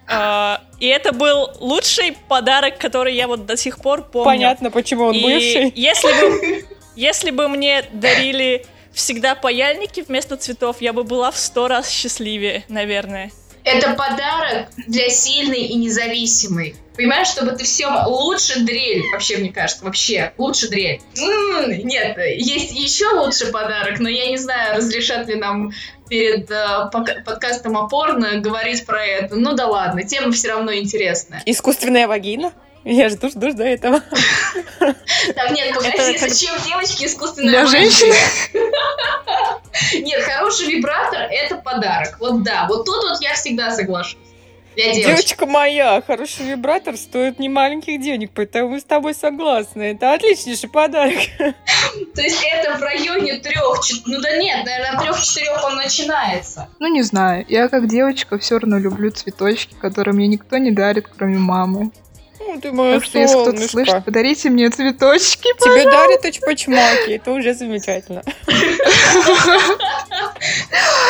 э, 0.08 0.56
и 0.80 0.86
это 0.86 1.12
был 1.12 1.50
лучший 1.60 2.16
подарок, 2.28 2.78
который 2.78 3.14
я 3.14 3.26
вот 3.26 3.46
до 3.46 3.56
сих 3.56 3.78
пор 3.78 4.02
помню. 4.02 4.24
Понятно, 4.24 4.70
почему 4.70 5.04
он 5.04 5.14
И 5.14 5.22
бывший. 5.22 5.72
Если 5.74 6.20
бы, 6.20 6.64
если 6.96 7.30
бы 7.30 7.48
мне 7.48 7.84
дарили 7.92 8.66
всегда 8.92 9.34
паяльники 9.34 10.00
вместо 10.00 10.36
цветов, 10.36 10.80
я 10.80 10.92
бы 10.92 11.02
была 11.02 11.30
в 11.30 11.38
сто 11.38 11.68
раз 11.68 11.88
счастливее, 11.88 12.64
наверное. 12.68 13.30
Это 13.66 13.94
подарок 13.94 14.68
для 14.86 15.10
сильной 15.10 15.62
и 15.62 15.74
независимой. 15.74 16.76
Понимаешь, 16.94 17.26
чтобы 17.26 17.50
ты 17.50 17.64
все 17.64 17.88
лучше 18.06 18.60
дрель, 18.60 19.02
вообще, 19.12 19.38
мне 19.38 19.52
кажется, 19.52 19.84
вообще, 19.84 20.32
лучше 20.38 20.68
дрель. 20.68 21.00
Нет, 21.16 22.16
есть 22.16 22.70
еще 22.70 23.08
лучший 23.08 23.48
подарок, 23.48 23.98
но 23.98 24.08
я 24.08 24.30
не 24.30 24.38
знаю, 24.38 24.76
разрешат 24.76 25.26
ли 25.26 25.34
нам 25.34 25.72
перед 26.08 26.48
э, 26.48 26.90
подкастом 26.92 27.76
опорно 27.76 28.36
говорить 28.36 28.86
про 28.86 29.04
это. 29.04 29.34
Ну 29.34 29.54
да 29.54 29.66
ладно, 29.66 30.04
тема 30.04 30.30
все 30.30 30.50
равно 30.50 30.72
интересная. 30.72 31.42
Искусственная 31.44 32.06
вагина? 32.06 32.52
Я 32.88 33.08
жду, 33.08 33.28
жду 33.28 33.52
до 33.52 33.64
этого. 33.64 34.00
Так, 34.78 35.50
нет, 35.50 35.74
погоди, 35.74 35.88
Это 35.88 36.20
как- 36.20 36.30
зачем 36.30 36.54
девочки 36.64 37.04
искусственная 37.04 37.50
Для 37.50 37.66
женщины? 37.66 38.14
Нет, 39.94 40.22
хороший 40.22 40.66
вибратор— 40.68 41.22
это 41.30 41.56
подарок. 41.56 42.16
Вот 42.20 42.44
да, 42.44 42.66
вот 42.68 42.84
тут 42.84 43.02
вот 43.02 43.20
я 43.20 43.34
всегда 43.34 43.72
соглашусь. 43.74 44.16
Для 44.76 44.92
девочек. 44.92 45.06
Девочка 45.06 45.46
моя, 45.46 46.00
хороший 46.06 46.46
вибратор 46.46 46.96
стоит 46.96 47.40
не 47.40 47.48
маленьких 47.48 48.00
денег, 48.00 48.30
поэтому 48.34 48.78
с 48.78 48.84
тобой 48.84 49.14
согласна. 49.14 49.82
Это 49.82 50.12
отличнейший 50.14 50.68
подарок. 50.68 51.18
То 52.14 52.22
есть 52.22 52.40
это 52.44 52.76
в 52.78 52.82
районе 52.82 53.38
трех, 53.38 53.80
ну 54.06 54.20
да 54.20 54.36
нет, 54.36 54.64
наверное, 54.64 55.00
трех-четырех 55.00 55.64
он 55.64 55.76
начинается. 55.76 56.68
Ну, 56.78 56.86
не 56.92 57.02
знаю. 57.02 57.44
Я 57.48 57.68
как 57.68 57.88
девочка 57.88 58.38
все 58.38 58.58
равно 58.58 58.78
люблю 58.78 59.10
цветочки, 59.10 59.74
которые 59.74 60.14
мне 60.14 60.28
никто 60.28 60.58
не 60.58 60.70
дарит, 60.70 61.08
кроме 61.08 61.38
мамы. 61.38 61.90
Ну, 62.46 62.60
ты 62.60 62.72
моя 62.72 62.94
Так 62.94 63.04
что, 63.04 63.18
если 63.18 63.34
кто-то 63.34 63.50
солнышко. 63.50 63.70
слышит, 63.70 64.04
подарите 64.04 64.50
мне 64.50 64.70
цветочки. 64.70 65.48
Тебе 65.58 65.84
дарят 65.84 66.24
очпочмаки, 66.24 67.12
это 67.12 67.32
уже 67.32 67.54
замечательно. 67.54 68.22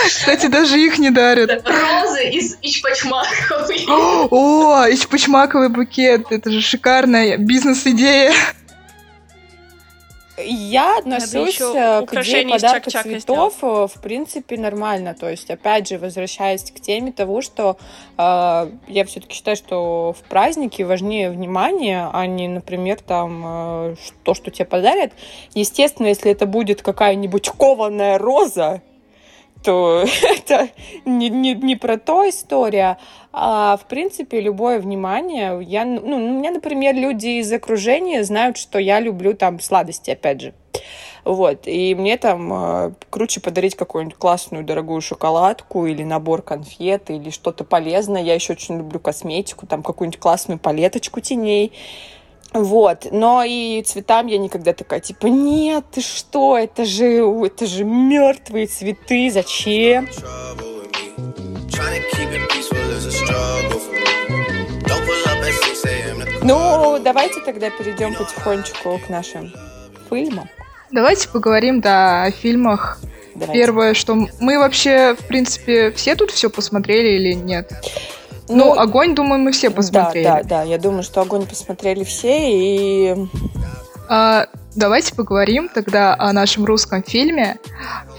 Кстати, 0.07 0.47
даже 0.47 0.79
их 0.81 0.99
не 0.99 1.11
дарят. 1.11 1.67
Розы 1.69 2.29
из 2.31 2.57
Ичпачмаков. 2.63 3.69
О, 4.31 4.85
ичпочмаковый 4.89 5.69
букет. 5.69 6.27
Это 6.31 6.51
же 6.51 6.61
шикарная 6.61 7.37
бизнес-идея. 7.37 8.33
Я 10.39 10.99
отношусь 10.99 11.61
э, 11.61 12.05
к 12.07 12.15
идее 12.15 12.49
подарка 12.49 12.91
цветов 12.91 13.55
э, 13.63 13.87
в 13.87 14.01
принципе 14.03 14.59
нормально. 14.59 15.15
То 15.15 15.31
есть, 15.31 15.51
опять 15.51 15.89
же, 15.89 15.99
возвращаясь 15.99 16.71
к 16.71 16.81
теме 16.81 17.13
того, 17.13 17.41
что 17.41 17.79
э, 18.19 18.71
я 18.89 19.05
все-таки 19.07 19.35
считаю, 19.35 19.57
что 19.57 20.15
в 20.19 20.29
празднике 20.29 20.85
важнее 20.85 21.31
внимание, 21.31 22.11
а 22.13 22.27
не, 22.27 22.49
например, 22.49 23.01
там 23.01 23.43
э, 23.47 23.97
то, 24.25 24.35
что 24.35 24.51
тебе 24.51 24.67
подарят. 24.67 25.13
Естественно, 25.55 26.09
если 26.09 26.31
это 26.31 26.47
будет 26.47 26.83
какая-нибудь 26.83 27.49
кованая 27.51 28.19
роза, 28.19 28.83
то 29.67 30.05
это 30.23 30.71
не, 31.05 31.29
не, 31.29 31.55
не 31.55 31.75
про 31.75 31.99
то 31.99 32.27
история, 32.29 32.99
а 33.33 33.77
в 33.77 33.87
принципе 33.87 34.41
любое 34.41 34.79
внимание. 34.79 35.61
Я, 35.63 35.85
ну, 35.85 36.17
у 36.17 36.39
меня, 36.39 36.53
например, 36.53 36.95
люди 36.95 37.41
из 37.41 37.53
окружения 37.53 38.23
знают, 38.23 38.57
что 38.57 38.79
я 38.79 39.01
люблю 39.01 39.35
там 39.35 39.59
сладости, 39.59 40.11
опять 40.11 40.41
же. 40.41 40.55
Вот, 41.25 41.67
и 41.67 41.97
мне 41.97 42.17
там 42.19 42.53
э, 42.53 42.93
круче 43.11 43.41
подарить 43.41 43.75
какую-нибудь 43.75 44.17
классную 44.17 44.63
дорогую 44.63 45.01
шоколадку 45.01 45.85
или 45.87 46.05
набор 46.05 46.43
конфет 46.43 47.11
или 47.11 47.31
что-то 47.31 47.65
полезное. 47.65 48.23
Я 48.23 48.35
еще 48.35 48.53
очень 48.53 48.79
люблю 48.79 49.01
косметику, 49.01 49.67
там 49.67 49.83
какую-нибудь 49.83 50.21
классную 50.21 50.61
палеточку 50.61 51.21
теней. 51.21 51.73
Вот, 52.57 53.07
но 53.11 53.45
и 53.45 53.83
цветам 53.83 54.27
я 54.27 54.39
никогда 54.39 54.73
такая, 54.73 55.01
типа, 55.01 55.27
нет, 55.27 55.85
ты 55.93 56.01
что, 56.01 56.57
это 56.57 56.85
же, 56.85 57.23
это 57.45 57.67
же 57.67 57.85
мертвые 57.85 58.67
цветы, 58.67 59.31
зачем? 59.31 60.07
trouble 60.07 60.81
with 60.81 60.93
me. 60.97 61.71
Trying 61.71 62.03
to 62.03 62.17
keep 62.17 62.31
it 62.31 62.49
peaceful 62.49 62.91
is 62.91 63.07
a 63.07 63.13
struggle 63.13 63.79
for 63.79 63.93
me. 63.93 64.81
Don't 64.87 65.05
pull 65.05 65.23
up 65.27 65.45
at 65.45 65.55
6 65.65 65.85
a.m. 65.85 66.21
to 66.21 66.45
Ну, 66.45 66.99
давайте 67.03 67.41
тогда 67.41 67.71
перейдем 67.71 68.15
потихонечку 68.15 68.99
к 69.05 69.11
нашим 69.11 69.53
фильмам. 70.09 70.49
Давайте 70.91 71.29
поговорим, 71.29 71.81
да, 71.81 72.25
о 72.25 72.31
фильмах. 72.31 72.99
Давайте. 73.35 73.61
Первое, 73.61 73.95
что 73.95 74.15
мы 74.41 74.59
вообще, 74.59 75.15
в 75.15 75.27
принципе, 75.27 75.91
все 75.91 76.15
тут 76.15 76.31
все 76.31 76.49
посмотрели 76.49 77.09
или 77.17 77.33
нет? 77.35 77.71
Ну, 78.49 78.75
Ну, 78.75 78.79
огонь, 78.79 79.15
думаю, 79.15 79.41
мы 79.41 79.53
все 79.53 79.71
посмотрели. 79.71 80.25
Да, 80.25 80.43
да, 80.43 80.49
да, 80.49 80.63
я 80.63 80.79
думаю, 80.79 81.03
что 81.03 81.21
огонь 81.21 81.47
посмотрели 81.47 82.05
все, 82.05 82.39
и 82.51 83.17
А, 84.09 84.47
давайте 84.75 85.15
поговорим 85.15 85.69
тогда 85.69 86.15
о 86.17 86.33
нашем 86.33 86.65
русском 86.65 87.03
фильме. 87.03 87.59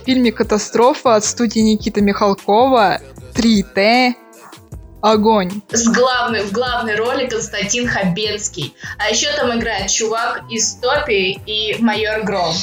Фильме 0.04 0.32
«Катастрофа» 0.32 1.16
от 1.16 1.24
студии 1.24 1.60
Никиты 1.60 2.00
Михалкова 2.02 3.00
3Т 3.34 4.14
«Огонь». 5.00 5.62
С 5.70 5.88
главной, 5.88 6.42
в 6.42 6.52
главной 6.52 6.96
роли 6.96 7.26
Константин 7.26 7.88
Хабенский. 7.88 8.74
А 8.98 9.10
еще 9.10 9.30
там 9.32 9.56
играет 9.58 9.90
чувак 9.90 10.42
из 10.50 10.74
Топи 10.74 11.38
и 11.46 11.76
майор 11.80 12.22
Гром. 12.24 12.54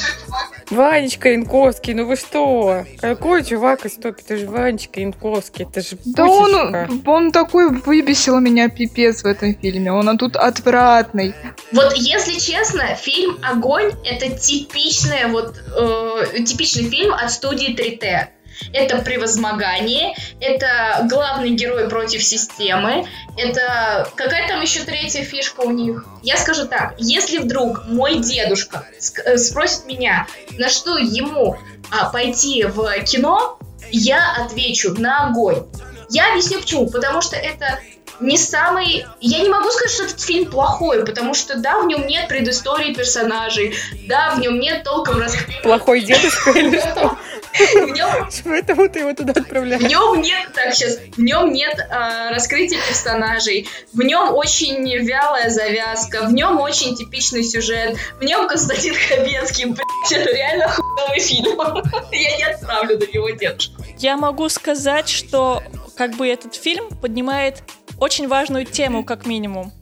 Ванечка 0.70 1.30
Янковский, 1.30 1.94
ну 1.94 2.06
вы 2.06 2.16
что? 2.16 2.84
Какой 3.00 3.44
чувак 3.44 3.86
из 3.86 3.94
топи? 3.94 4.22
Это 4.22 4.36
же 4.36 4.46
Ванечка 4.46 5.00
Янковский, 5.00 5.64
это 5.64 5.80
же 5.80 5.96
Да 6.04 6.24
Пусечка. 6.24 6.88
он, 6.90 7.02
он 7.06 7.32
такой 7.32 7.70
выбесил 7.70 8.40
меня 8.40 8.68
пипец 8.68 9.22
в 9.22 9.26
этом 9.26 9.54
фильме. 9.54 9.92
Он 9.92 10.08
а 10.08 10.16
тут 10.16 10.36
отвратный. 10.36 11.34
Вот, 11.72 11.94
если 11.96 12.38
честно, 12.38 12.94
фильм 12.96 13.38
«Огонь»— 13.42 13.92
это 14.04 14.36
типичная 14.36 15.28
вот, 15.28 15.56
э, 15.56 16.42
типичный 16.42 16.88
фильм 16.88 17.14
от 17.14 17.30
студии 17.30 17.74
3T. 17.74 18.28
Это 18.72 18.98
превозмогание, 18.98 20.14
это 20.40 21.06
главный 21.08 21.50
герой 21.50 21.88
против 21.88 22.22
системы, 22.22 23.06
это... 23.36 24.08
Какая 24.14 24.48
там 24.48 24.60
еще 24.60 24.80
третья 24.80 25.22
фишка 25.22 25.60
у 25.60 25.70
них? 25.70 26.04
Я 26.22 26.36
скажу 26.36 26.66
так, 26.66 26.94
если 26.98 27.38
вдруг 27.38 27.86
мой 27.86 28.20
дедушка 28.20 28.86
э, 29.24 29.36
спросит 29.36 29.86
меня, 29.86 30.26
на 30.58 30.68
что 30.68 30.98
ему 30.98 31.58
а, 31.90 32.10
пойти 32.10 32.64
в 32.64 33.02
кино, 33.04 33.58
я 33.90 34.36
отвечу 34.44 34.94
на 34.98 35.28
огонь. 35.28 35.66
Я 36.10 36.32
объясню 36.32 36.60
почему. 36.60 36.88
Потому 36.90 37.20
что 37.20 37.36
это 37.36 37.80
не 38.20 38.38
самый... 38.38 39.06
Я 39.20 39.40
не 39.40 39.48
могу 39.48 39.70
сказать, 39.70 39.90
что 39.92 40.04
этот 40.04 40.20
фильм 40.20 40.50
плохой, 40.50 41.04
потому 41.04 41.34
что, 41.34 41.58
да, 41.58 41.80
в 41.80 41.86
нем 41.86 42.06
нет 42.06 42.28
предыстории 42.28 42.94
персонажей, 42.94 43.74
да, 44.08 44.34
в 44.34 44.40
нем 44.40 44.58
нет 44.58 44.84
толком 44.84 45.20
рас... 45.20 45.36
Плохой 45.62 46.00
дедушка 46.00 46.50
или 46.50 46.78
что? 46.92 47.18
В 47.58 47.90
нем, 47.92 48.28
Поэтому 48.44 48.88
ты 48.88 49.00
его 49.00 49.12
туда 49.14 49.32
в 49.32 49.36
отправляешь. 49.36 49.82
нем 49.82 50.20
нет, 50.20 50.52
так 50.54 50.74
сейчас, 50.74 50.98
в 50.98 51.18
нем 51.20 51.52
нет 51.52 51.78
а, 51.90 52.30
раскрытия 52.30 52.78
персонажей, 52.86 53.68
в 53.92 54.02
нем 54.02 54.34
очень 54.34 54.84
вялая 55.06 55.50
завязка, 55.50 56.26
в 56.26 56.32
нем 56.32 56.60
очень 56.60 56.96
типичный 56.96 57.42
сюжет, 57.42 57.96
в 58.20 58.24
нем 58.24 58.48
Константин 58.48 58.94
Хабенский, 58.94 59.66
блядь, 59.66 60.12
это 60.12 60.34
реально 60.34 60.68
хуевый 60.68 61.20
фильм. 61.20 61.58
Я 62.12 62.36
не 62.36 62.42
отправлю 62.44 62.98
на 62.98 63.04
него 63.04 63.30
девушку. 63.30 63.82
Я 63.98 64.16
могу 64.16 64.48
сказать, 64.48 65.08
что 65.08 65.62
как 65.96 66.14
бы 66.16 66.28
этот 66.28 66.54
фильм 66.54 66.88
поднимает 67.00 67.62
очень 67.98 68.28
важную 68.28 68.66
тему, 68.66 69.04
как 69.04 69.26
минимум. 69.26 69.72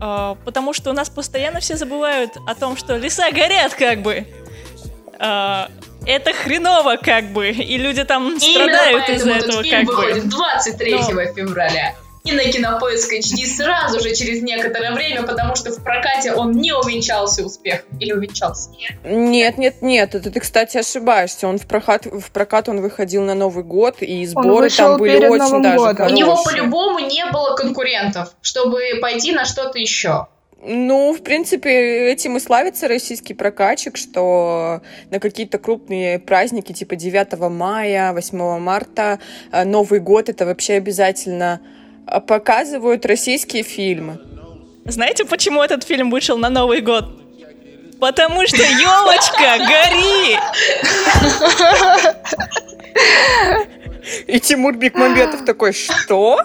А, 0.00 0.36
потому 0.44 0.72
что 0.72 0.90
у 0.90 0.92
нас 0.92 1.08
постоянно 1.08 1.60
все 1.60 1.76
забывают 1.76 2.32
о 2.46 2.54
том, 2.54 2.76
что 2.76 2.96
леса 2.96 3.30
горят, 3.30 3.74
как 3.74 4.02
бы. 4.02 4.26
А, 5.18 5.70
это 6.06 6.32
хреново, 6.32 6.96
как 6.96 7.26
бы, 7.26 7.50
и 7.50 7.76
люди 7.76 8.04
там 8.04 8.38
страдают 8.38 9.08
из-за 9.08 9.30
Именно 9.30 9.40
поэтому 9.40 9.60
этого, 9.60 9.60
этот 9.60 9.66
фильм 9.66 9.86
как 9.86 9.86
бы. 9.86 10.02
выходит 10.02 10.28
23 10.28 10.98
февраля. 11.34 11.94
И 12.24 12.30
на 12.30 12.44
Кинопоиск 12.44 13.12
HD 13.12 13.46
сразу 13.46 13.98
же 14.00 14.14
через 14.14 14.42
некоторое 14.42 14.92
время, 14.92 15.24
потому 15.24 15.56
что 15.56 15.72
в 15.72 15.82
прокате 15.82 16.32
он 16.32 16.52
не 16.52 16.72
увенчался 16.72 17.44
успехом. 17.44 17.98
Или 17.98 18.12
увенчался? 18.12 18.70
Нет, 19.04 19.58
нет, 19.58 19.82
нет, 19.82 20.14
это 20.14 20.30
ты, 20.30 20.38
кстати, 20.38 20.78
ошибаешься. 20.78 21.48
Он 21.48 21.58
в 21.58 21.66
прокат, 21.66 22.06
в 22.06 22.30
прокат 22.30 22.68
он 22.68 22.80
выходил 22.80 23.24
на 23.24 23.34
Новый 23.34 23.64
год, 23.64 24.02
и 24.02 24.24
сборы 24.24 24.70
там 24.70 24.98
были 24.98 25.26
очень 25.26 25.38
Новым 25.38 25.62
даже 25.62 25.78
годом. 25.78 26.06
У 26.06 26.10
него 26.10 26.36
хорошие. 26.36 26.62
по-любому 26.62 26.98
не 27.00 27.26
было 27.26 27.56
конкурентов, 27.56 28.32
чтобы 28.40 28.80
пойти 29.00 29.32
на 29.32 29.44
что-то 29.44 29.80
еще. 29.80 30.28
Ну, 30.64 31.12
в 31.12 31.22
принципе, 31.22 32.12
этим 32.12 32.36
и 32.36 32.40
славится 32.40 32.86
российский 32.86 33.34
прокатчик, 33.34 33.96
что 33.96 34.80
на 35.10 35.18
какие-то 35.18 35.58
крупные 35.58 36.20
праздники, 36.20 36.72
типа 36.72 36.94
9 36.94 37.50
мая, 37.50 38.12
8 38.12 38.58
марта, 38.60 39.18
э, 39.50 39.64
Новый 39.64 39.98
год, 39.98 40.28
это 40.28 40.46
вообще 40.46 40.74
обязательно 40.74 41.60
э, 42.06 42.20
показывают 42.20 43.04
российские 43.06 43.64
фильмы. 43.64 44.20
Знаете, 44.84 45.24
почему 45.24 45.62
этот 45.62 45.82
фильм 45.82 46.10
вышел 46.10 46.38
на 46.38 46.48
Новый 46.48 46.80
год? 46.80 47.06
Потому 47.98 48.46
что 48.46 48.62
елочка 48.62 49.58
гори! 49.58 50.38
И 54.26 54.40
Тимур 54.40 54.76
Бекмамбетов 54.76 55.44
такой, 55.44 55.72
что? 55.72 56.38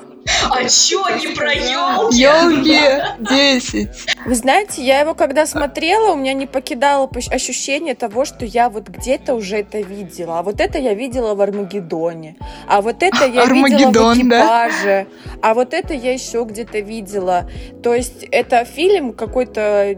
А 0.52 0.68
чё, 0.68 1.04
не 1.18 1.34
про 1.34 1.54
елки? 1.54 2.22
Елки 2.22 2.80
10. 3.20 3.90
Вы 4.26 4.36
знаете, 4.36 4.84
я 4.84 5.00
его 5.00 5.14
когда 5.14 5.46
смотрела, 5.46 6.12
у 6.12 6.16
меня 6.16 6.34
не 6.34 6.46
покидало 6.46 7.10
ощущение 7.32 7.96
того, 7.96 8.26
что 8.26 8.46
я 8.46 8.70
вот 8.70 8.90
где-то 8.90 9.36
уже 9.36 9.58
это 9.58 9.80
видела. 9.80 10.40
А 10.40 10.44
вот 10.44 10.60
это 10.60 10.78
я 10.78 10.94
видела 10.94 11.34
в 11.34 11.42
Армагеддоне. 11.42 12.36
А 12.68 12.82
вот 12.82 13.04
это 13.04 13.26
я 13.26 13.28
видела 13.28 13.44
в 13.44 13.48
Армагеддон, 13.48 14.30
да? 14.30 14.68
экипаже. 14.68 15.08
А 15.42 15.54
вот 15.54 15.74
это 15.74 15.94
я 15.94 16.14
еще 16.14 16.44
где-то 16.44 16.80
видела. 16.80 17.50
То 17.82 17.94
есть 17.94 18.24
это 18.32 18.66
фильм 18.66 19.14
какой-то 19.14 19.96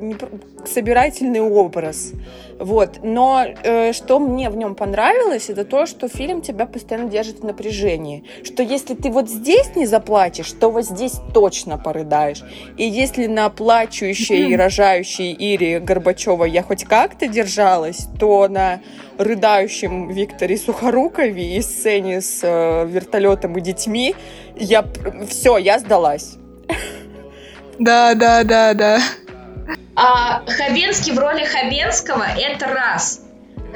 собирательный 0.65 1.41
образ. 1.41 2.11
Вот. 2.59 2.99
Но 3.03 3.45
э, 3.63 3.93
что 3.93 4.19
мне 4.19 4.49
в 4.49 4.57
нем 4.57 4.75
понравилось, 4.75 5.49
это 5.49 5.63
то, 5.63 5.85
что 5.85 6.09
фильм 6.09 6.41
тебя 6.41 6.65
постоянно 6.65 7.09
держит 7.09 7.39
в 7.39 7.45
напряжении. 7.45 8.25
Что 8.43 8.61
если 8.63 8.95
ты 8.95 9.09
вот 9.09 9.29
здесь 9.29 9.75
не 9.75 9.85
заплачешь, 9.85 10.51
то 10.51 10.69
вот 10.69 10.83
здесь 10.85 11.13
точно 11.33 11.77
порыдаешь. 11.77 12.43
И 12.77 12.83
если 12.83 13.27
на 13.27 13.49
плачущей 13.49 14.49
и 14.49 14.55
рожающей 14.55 15.31
Ире 15.31 15.79
Горбачевой 15.79 16.51
я 16.51 16.61
хоть 16.61 16.83
как-то 16.83 17.27
держалась, 17.27 18.07
то 18.19 18.47
на 18.49 18.81
рыдающем 19.17 20.09
Викторе 20.09 20.57
Сухорукове 20.57 21.55
и 21.55 21.61
сцене 21.61 22.19
с 22.19 22.41
э, 22.43 22.85
вертолетом 22.87 23.57
и 23.57 23.61
детьми 23.61 24.15
я 24.57 24.85
все, 25.29 25.57
я 25.57 25.79
сдалась. 25.79 26.35
Да, 27.79 28.13
да, 28.13 28.43
да, 28.43 28.73
да. 28.73 28.99
А 29.95 30.41
Хабенский 30.45 31.13
в 31.13 31.19
роли 31.19 31.43
Хабенского— 31.43 32.25
это 32.37 32.67
раз. 32.67 33.21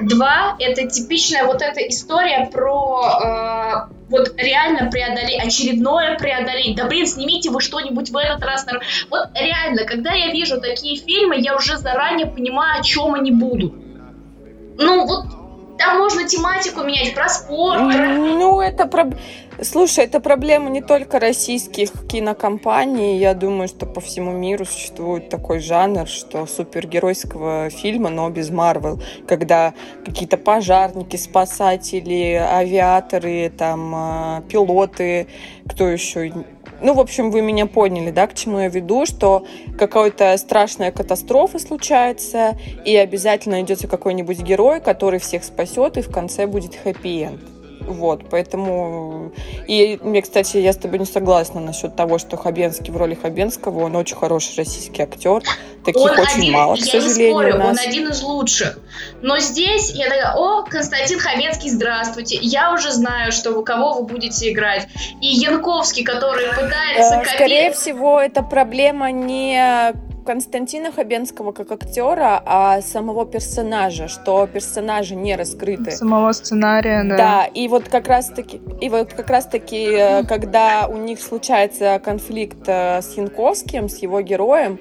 Два— 0.02 0.56
это 0.60 0.88
типичная 0.88 1.46
вот 1.46 1.62
эта 1.62 1.82
история 1.88 2.50
про 2.52 3.90
э, 3.90 3.94
вот 4.10 4.34
реально 4.38 4.90
преодолеть, 4.90 5.44
очередное 5.44 6.18
преодолеть. 6.18 6.76
Да 6.76 6.86
блин, 6.86 7.06
снимите 7.06 7.52
вы 7.52 7.62
что-нибудь 7.62 8.10
в 8.10 8.18
этот 8.18 8.44
раз. 8.44 8.66
Вот 9.10 9.28
реально, 9.36 9.86
когда 9.86 10.14
я 10.14 10.32
вижу 10.32 10.60
такие 10.60 10.96
фильмы, 10.98 11.36
я 11.38 11.56
уже 11.56 11.78
заранее 11.78 12.28
понимаю, 12.28 12.80
о 12.80 12.84
чем 12.84 13.14
они 13.14 13.32
будут. 13.32 13.74
Ну 14.78 15.06
вот 15.06 15.26
там 15.78 15.98
можно 15.98 16.28
тематику 16.28 16.84
менять 16.84 17.14
про 17.14 17.30
спорт, 17.30 17.80
про 17.80 18.08
Ну, 18.08 18.62
это 18.62 18.86
проб- 18.86 19.18
Слушай, 19.64 20.06
это 20.06 20.20
проблема 20.20 20.70
не 20.70 20.82
только 20.82 21.20
российских 21.20 21.92
кинокомпаний. 22.08 23.18
Я 23.18 23.34
думаю, 23.34 23.70
что 23.70 23.86
по 23.86 24.02
всему 24.02 24.34
миру 24.34 24.66
существует 24.66 25.30
такой 25.30 25.60
жанр, 25.60 26.06
что 26.08 26.46
супергеройского 26.46 27.70
фильма, 27.70 28.10
но 28.10 28.30
без 28.30 28.50
Марвел, 28.50 29.02
когда 29.26 29.74
какие-то 30.06 30.38
пожарники, 30.38 31.16
спасатели, 31.16 32.34
авиаторы, 32.34 33.52
там, 33.58 33.94
а, 33.96 34.44
пилоты, 34.50 35.28
кто 35.70 35.88
еще 35.88 36.34
ну, 36.82 36.94
в 36.94 37.00
общем, 37.00 37.32
вы 37.32 37.42
меня 37.42 37.66
поняли, 37.66 38.12
да, 38.12 38.28
к 38.28 38.34
чему 38.34 38.60
я 38.60 38.68
веду, 38.68 39.06
что 39.06 39.46
какая-то 39.78 40.36
страшная 40.38 40.92
катастрофа 40.92 41.58
случается, 41.58 42.58
и 42.84 42.98
обязательно 42.98 43.56
найдется 43.56 43.88
какой-нибудь 43.88 44.40
герой, 44.42 44.82
который 44.82 45.20
всех 45.20 45.46
спасет, 45.46 45.98
и 45.98 46.02
в 46.02 46.12
конце 46.12 46.46
будет 46.46 46.76
хэппи-энд. 46.76 47.40
Вот, 47.88 48.30
поэтому... 48.30 49.32
И 49.68 50.00
мне, 50.02 50.22
кстати, 50.22 50.58
я 50.58 50.74
с 50.74 50.78
тобой 50.78 51.00
не 51.00 51.06
согласна 51.06 51.60
насчет 51.60 51.96
того, 51.96 52.18
что 52.18 52.38
Хабенский 52.38 52.92
в 52.92 52.98
роли 52.98 53.16
Хабенского, 53.16 53.86
он 53.86 53.96
очень 53.96 54.16
хороший 54.16 54.58
российский 54.58 55.02
актер. 55.02 55.44
Таких 55.86 56.02
он 56.02 56.12
очень 56.12 56.40
один, 56.40 56.54
мало, 56.54 56.76
к 56.76 56.80
я 56.80 56.86
сожалению, 56.86 57.26
не 57.26 57.32
спорю, 57.32 57.58
нас. 57.58 57.70
он 57.70 57.88
один 57.88 58.10
из 58.10 58.22
лучших. 58.22 58.80
Но 59.22 59.38
здесь 59.40 59.92
я 59.92 60.06
такая, 60.06 60.34
о, 60.36 60.64
Константин 60.64 61.20
Хабенский, 61.20 61.70
здравствуйте. 61.70 62.38
Я 62.42 62.74
уже 62.74 62.92
знаю, 62.92 63.32
что 63.32 63.52
вы 63.52 63.64
кого 63.64 63.94
вы 63.94 64.04
будете 64.04 64.52
играть. 64.52 64.88
И 65.22 65.28
Янковский, 65.28 66.04
который 66.04 66.48
пытается 66.50 67.14
Э, 67.14 67.26
Скорее 67.36 67.72
всего, 67.72 68.20
это 68.20 68.44
проблема 68.44 69.12
не 69.12 69.94
Константина 70.26 70.92
Хабенского 70.92 71.52
как 71.52 71.72
актера, 71.72 72.42
а 72.46 72.82
самого 72.82 73.26
персонажа, 73.26 74.08
что 74.08 74.48
персонажи 74.48 75.16
не 75.16 75.36
раскрыты. 75.36 75.92
Самого 75.92 76.32
сценария, 76.32 77.04
да. 77.04 77.18
Да, 77.18 77.46
и 77.46 77.68
вот 77.68 77.90
как 77.90 78.08
раз 78.08 78.28
таки, 78.28 78.62
и 78.82 78.90
вот 78.90 79.14
как 79.14 79.30
раз 79.30 79.46
таки, 79.46 79.86
э, 79.92 80.24
когда 80.24 80.88
у 80.88 80.98
них 80.98 81.20
случается 81.20 82.00
конфликт 82.04 82.68
э, 82.68 83.02
с 83.02 83.18
Янковским, 83.18 83.90
с 83.90 83.98
его 83.98 84.22
героем, 84.22 84.80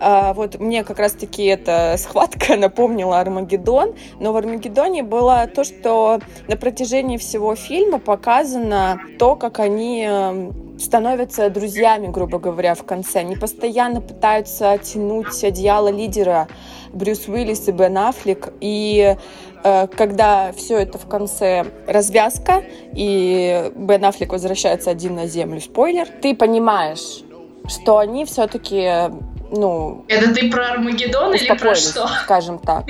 э, 0.00 0.32
вот 0.34 0.60
мне 0.60 0.84
как 0.84 0.98
раз 0.98 1.12
таки 1.12 1.44
эта 1.44 1.94
схватка 1.98 2.56
напомнила 2.56 3.20
Армагеддон, 3.20 3.94
но 4.20 4.32
в 4.32 4.36
Армагеддоне 4.36 5.02
было 5.02 5.46
то, 5.52 5.64
что 5.64 6.20
на 6.48 6.56
протяжении 6.56 7.16
всего 7.16 7.54
фильма 7.54 7.98
показано 7.98 9.00
то, 9.18 9.36
как 9.36 9.58
они 9.58 10.06
э, 10.08 10.50
становятся 10.82 11.48
друзьями, 11.50 12.08
грубо 12.08 12.38
говоря, 12.38 12.74
в 12.74 12.84
конце. 12.84 13.20
Они 13.20 13.36
постоянно 13.36 14.00
пытаются 14.00 14.78
тянуть 14.78 15.42
одеяло 15.44 15.88
лидера 15.88 16.48
Брюс 16.92 17.26
Уиллис 17.28 17.68
и 17.68 17.72
Бен 17.72 17.96
Аффлек, 17.96 18.52
и 18.60 19.16
э, 19.64 19.86
когда 19.86 20.52
все 20.52 20.78
это 20.78 20.98
в 20.98 21.08
конце 21.08 21.64
развязка, 21.86 22.62
и 22.94 23.70
Бен 23.74 24.04
Аффлек 24.04 24.32
возвращается 24.32 24.90
один 24.90 25.14
на 25.14 25.26
землю, 25.26 25.60
спойлер, 25.60 26.06
ты 26.20 26.34
понимаешь, 26.34 27.22
что 27.68 27.98
они 27.98 28.24
все-таки, 28.24 29.10
ну, 29.50 30.04
Это 30.08 30.34
ты 30.34 30.50
про 30.50 30.72
Армагеддон 30.72 31.34
или 31.34 31.46
про 31.46 31.74
что? 31.74 32.08
скажем 32.24 32.58
так. 32.58 32.84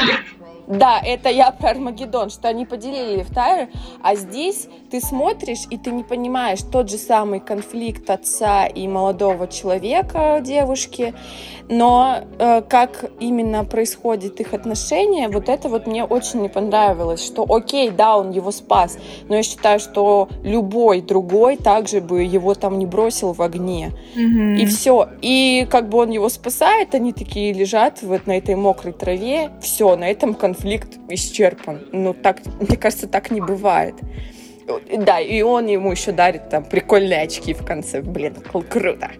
Да, 0.78 1.00
это 1.04 1.28
я 1.28 1.50
про 1.50 1.70
Армагеддон, 1.70 2.30
что 2.30 2.48
они 2.48 2.64
поделили 2.64 3.18
Лифтайр, 3.18 3.68
а 4.02 4.14
здесь 4.14 4.68
ты 4.90 5.00
смотришь, 5.00 5.66
и 5.70 5.76
ты 5.76 5.90
не 5.90 6.02
понимаешь 6.02 6.60
тот 6.62 6.90
же 6.90 6.96
самый 6.96 7.40
конфликт 7.40 8.08
отца 8.08 8.66
и 8.66 8.88
молодого 8.88 9.48
человека, 9.48 10.40
девушки, 10.42 11.14
но 11.68 12.18
э, 12.38 12.62
как 12.62 13.04
именно 13.20 13.64
происходит 13.64 14.40
их 14.40 14.54
отношения, 14.54 15.28
вот 15.28 15.48
это 15.48 15.68
вот 15.68 15.86
мне 15.86 16.04
очень 16.04 16.40
не 16.42 16.48
понравилось, 16.48 17.24
что 17.24 17.46
окей, 17.48 17.90
да, 17.90 18.16
он 18.16 18.30
его 18.30 18.50
спас, 18.50 18.98
но 19.28 19.36
я 19.36 19.42
считаю, 19.42 19.78
что 19.78 20.28
любой 20.42 21.02
другой 21.02 21.56
также 21.56 22.00
бы 22.00 22.22
его 22.22 22.54
там 22.54 22.78
не 22.78 22.86
бросил 22.86 23.32
в 23.32 23.42
огне. 23.42 23.92
Мгм. 24.14 24.54
И 24.54 24.66
все. 24.66 25.08
И 25.20 25.66
как 25.70 25.88
бы 25.88 25.98
он 25.98 26.10
его 26.10 26.28
спасает, 26.28 26.94
они 26.94 27.12
такие 27.12 27.52
лежат 27.52 28.02
вот 28.02 28.26
на 28.26 28.38
этой 28.38 28.54
мокрой 28.54 28.92
траве. 28.92 29.50
Все, 29.60 29.96
на 29.96 30.10
этом 30.10 30.34
конфликт 30.34 30.61
исчерпан. 31.08 31.80
Ну, 31.92 32.14
так, 32.14 32.38
мне 32.60 32.76
кажется, 32.76 33.06
так 33.08 33.30
не 33.30 33.40
бывает. 33.40 33.94
Да, 34.96 35.18
и 35.20 35.42
он 35.42 35.66
ему 35.66 35.90
еще 35.90 36.12
дарит 36.12 36.48
там 36.48 36.64
прикольные 36.64 37.22
очки 37.22 37.52
в 37.52 37.64
конце. 37.64 38.00
Блин, 38.00 38.36
круто. 38.70 39.10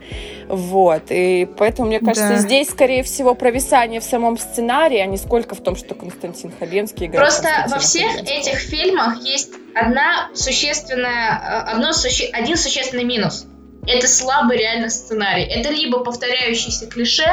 Вот. 0.48 1.02
И 1.10 1.48
поэтому, 1.58 1.88
мне 1.88 1.98
кажется, 1.98 2.28
Да. 2.28 2.36
здесь, 2.36 2.70
скорее 2.70 3.02
всего, 3.02 3.34
провисание 3.34 4.00
в 4.00 4.04
самом 4.04 4.38
сценарии, 4.38 4.98
а 4.98 5.06
не 5.06 5.16
сколько 5.16 5.54
в 5.56 5.60
том, 5.60 5.74
что 5.74 5.94
Константин 5.94 6.52
Хабенский 6.58 7.06
играет 7.06 7.28
Просто 7.28 7.48
во 7.68 7.80
всех 7.80 8.12
Хабенского. 8.12 8.38
этих 8.38 8.58
фильмах 8.60 9.22
есть 9.24 9.50
одна 9.74 10.30
существенная, 10.34 11.64
э, 11.66 11.72
одно 11.72 11.92
суще- 11.92 12.30
один 12.32 12.56
существенный 12.56 13.04
минус. 13.04 13.46
Это 13.86 14.06
слабый 14.06 14.58
реально 14.58 14.90
сценарий. 14.90 15.44
Это 15.44 15.70
либо 15.70 16.04
повторяющиеся 16.04 16.86
клише, 16.86 17.26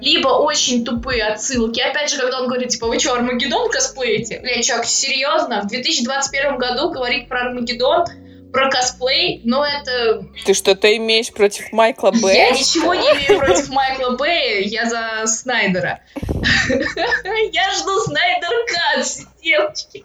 либо 0.00 0.28
очень 0.28 0.84
тупые 0.84 1.24
отсылки. 1.24 1.80
Опять 1.80 2.10
же, 2.10 2.18
когда 2.18 2.40
он 2.40 2.48
говорит, 2.48 2.68
типа, 2.68 2.86
вы 2.86 2.98
что, 2.98 3.14
Армагеддон 3.14 3.70
косплеите? 3.70 4.40
Бля, 4.40 4.62
чувак, 4.62 4.84
серьезно? 4.84 5.62
В 5.62 5.68
2021 5.68 6.58
году 6.58 6.90
говорить 6.90 7.28
про 7.28 7.46
Армагеддон, 7.46 8.04
про 8.52 8.70
косплей, 8.70 9.40
но 9.44 9.64
это... 9.64 10.22
Ты 10.44 10.52
что-то 10.54 10.94
имеешь 10.96 11.32
против 11.32 11.72
Майкла 11.72 12.12
Я 12.14 12.20
Бэя? 12.20 12.52
ничего 12.52 12.94
не 12.94 13.06
имею 13.06 13.38
против 13.38 13.68
Майкла 13.70 14.10
Бэя, 14.10 14.60
я 14.60 14.86
за 14.88 15.26
Снайдера. 15.26 16.00
Я 17.52 17.70
жду 17.72 18.00
Снайдер 18.00 18.48
Кат, 18.66 19.06
девочки. 19.42 20.04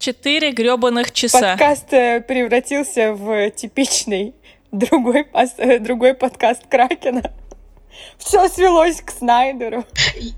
Четыре 0.00 0.52
гребаных 0.52 1.12
часа. 1.12 1.50
Подкаст 1.50 1.92
э, 1.92 2.22
превратился 2.22 3.12
в 3.12 3.50
типичный 3.50 4.34
другой, 4.72 5.28
э, 5.58 5.78
другой 5.78 6.14
подкаст 6.14 6.62
Кракена. 6.70 7.30
Все 8.16 8.48
свелось 8.48 9.02
к 9.02 9.10
Снайдеру. 9.10 9.84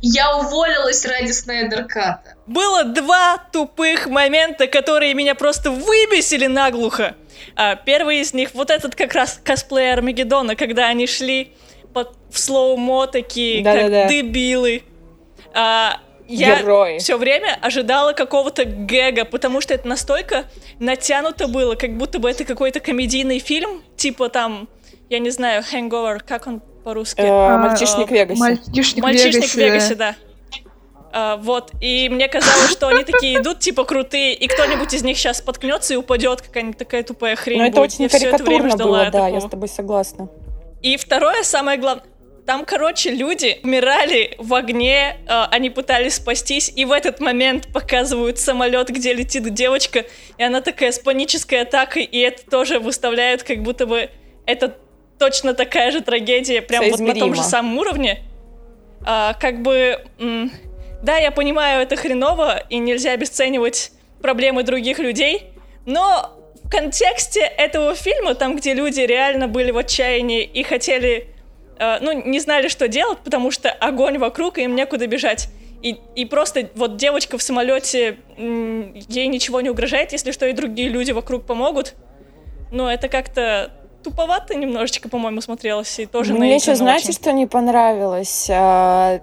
Я 0.01 0.37
уволилась 0.39 1.07
ради 1.07 1.31
Снайдер 1.31 1.85
Ката. 1.85 2.35
Было 2.49 2.83
два 2.83 3.39
тупых 3.53 4.09
момента, 4.09 4.67
которые 4.67 5.15
меня 5.15 5.37
просто 5.37 5.71
выбесили 5.71 6.49
наглухо. 6.49 7.15
А, 7.55 7.77
первый 7.77 8.19
из 8.19 8.35
них, 8.35 8.55
вот 8.55 8.69
этот 8.69 8.97
как 8.97 9.15
раз 9.15 9.41
косплей 9.45 9.93
Армагеддона, 9.93 10.57
когда 10.57 10.89
они 10.89 11.07
шли 11.07 11.53
под, 11.95 12.17
в 12.33 12.39
слоумо 12.41 13.07
такие, 13.07 13.63
Да-да-да. 13.63 14.03
как 14.03 14.11
дебилы. 14.11 14.83
А, 15.55 16.01
я 16.35 16.61
Герои. 16.61 16.99
все 16.99 17.17
время 17.17 17.59
ожидала 17.61 18.13
какого-то 18.13 18.65
гэга, 18.65 19.25
потому 19.25 19.61
что 19.61 19.75
это 19.75 19.87
настолько 19.89 20.45
натянуто 20.79 21.49
было, 21.49 21.75
как 21.75 21.97
будто 21.97 22.19
бы 22.19 22.31
это 22.31 22.45
какой-то 22.45 22.81
комедийный 22.81 23.39
фильм, 23.39 23.83
типа 23.97 24.29
там, 24.29 24.69
я 25.09 25.19
не 25.19 25.31
знаю, 25.31 25.63
Hangover, 25.73 26.21
как 26.27 26.47
он 26.47 26.61
по-русски? 26.85 27.21
Э, 27.21 27.29
А, 27.29 27.59
Мальчишник 27.59 28.09
в 28.09 28.11
Вегасе. 28.11 28.41
Мальчишник, 28.41 29.05
Вегасе, 29.05 29.65
Вегасе. 29.65 29.95
да. 29.95 30.17
А, 31.15 31.37
вот, 31.37 31.73
и 31.83 32.09
мне 32.09 32.27
казалось, 32.27 32.71
что 32.71 32.89
они 32.89 33.05
такие 33.05 33.39
идут, 33.39 33.59
типа, 33.61 33.85
крутые, 33.85 34.33
и 34.35 34.47
кто-нибудь 34.47 34.95
из 34.95 35.03
них 35.05 35.19
сейчас 35.19 35.39
споткнется 35.39 35.93
и 35.93 35.97
упадет, 35.97 36.41
какая-нибудь 36.41 36.79
такая 36.79 37.03
тупая 37.03 37.37
хрень 37.37 37.59
Но 37.59 37.65
это 37.67 37.77
будет. 37.81 37.91
очень 37.93 38.05
Я 38.05 38.09
всё 38.09 38.31
это 38.31 38.43
время 38.43 38.71
ждала 38.71 38.91
было, 39.03 39.11
да, 39.11 39.19
я 39.29 39.35
такого. 39.35 39.41
с 39.47 39.51
тобой 39.51 39.69
согласна. 39.69 40.29
И 40.81 40.97
второе, 40.97 41.43
самое 41.43 41.79
главное, 41.79 42.05
там, 42.47 42.65
короче, 42.65 43.11
люди 43.11 43.61
умирали 43.63 44.35
в 44.39 44.53
огне, 44.55 45.17
э, 45.29 45.45
они 45.51 45.71
пытались 45.71 46.15
спастись, 46.17 46.73
и 46.75 46.85
в 46.85 46.93
этот 46.93 47.21
момент 47.21 47.69
показывают 47.73 48.39
самолет, 48.39 48.89
где 48.89 49.13
летит 49.13 49.53
девочка, 49.55 50.05
и 50.39 50.43
она 50.43 50.61
такая 50.61 50.91
с 50.91 50.99
панической 50.99 51.63
атакой, 51.63 52.05
и 52.05 52.19
это 52.19 52.49
тоже 52.51 52.81
выставляют, 52.81 53.45
как 53.45 53.63
будто 53.63 53.87
бы 53.87 54.11
это 54.45 54.77
точно 55.19 55.55
такая 55.55 55.93
же 55.93 56.01
трагедия, 56.01 56.63
прям 56.63 56.91
вот 56.91 56.99
на 56.99 57.15
том 57.15 57.35
же 57.35 57.43
самом 57.43 57.79
уровне. 57.79 58.25
А, 59.05 59.35
как 59.35 59.63
бы, 59.63 60.05
м, 60.19 60.51
да, 61.03 61.19
я 61.19 61.31
понимаю, 61.31 61.83
это 61.83 61.95
хреново, 61.95 62.65
и 62.69 62.79
нельзя 62.79 63.13
обесценивать 63.13 63.93
проблемы 64.21 64.65
других 64.65 64.99
людей, 64.99 65.45
но 65.87 66.37
в 66.65 66.71
контексте 66.71 67.41
этого 67.41 67.95
фильма, 67.95 68.35
там, 68.35 68.57
где 68.57 68.75
люди 68.75 69.01
реально 69.01 69.47
были 69.47 69.71
в 69.71 69.79
отчаянии 69.79 70.43
и 70.43 70.63
хотели, 70.65 71.29
э, 71.79 71.99
ну, 72.01 72.13
не 72.13 72.41
знали, 72.41 72.69
что 72.69 72.89
делать, 72.89 73.19
потому 73.19 73.51
что 73.51 73.71
огонь 73.71 74.19
вокруг, 74.19 74.59
и 74.59 74.63
им 74.65 74.75
некуда 74.75 75.07
бежать. 75.07 75.49
И, 75.83 75.99
и 76.15 76.25
просто 76.27 76.71
вот 76.77 76.97
девочка 76.97 77.39
в 77.39 77.43
самолете, 77.43 78.19
ей 78.39 79.27
ничего 79.27 79.61
не 79.61 79.71
угрожает, 79.71 80.13
если 80.13 80.31
что, 80.31 80.47
и 80.47 80.53
другие 80.53 80.89
люди 80.89 81.11
вокруг 81.11 81.45
помогут. 81.45 81.95
Но 82.71 82.91
это 82.91 83.09
как-то 83.09 83.73
туповато 84.03 84.55
немножечко, 84.55 85.09
по-моему, 85.09 85.41
смотрелось, 85.41 85.99
и 85.99 86.07
тоже 86.07 86.35
Мне 86.35 86.55
еще, 86.55 86.75
знаете, 86.75 87.09
очень. 87.09 87.15
что 87.15 87.33
не 87.33 87.47
понравилось? 87.47 88.49
А, 88.51 89.21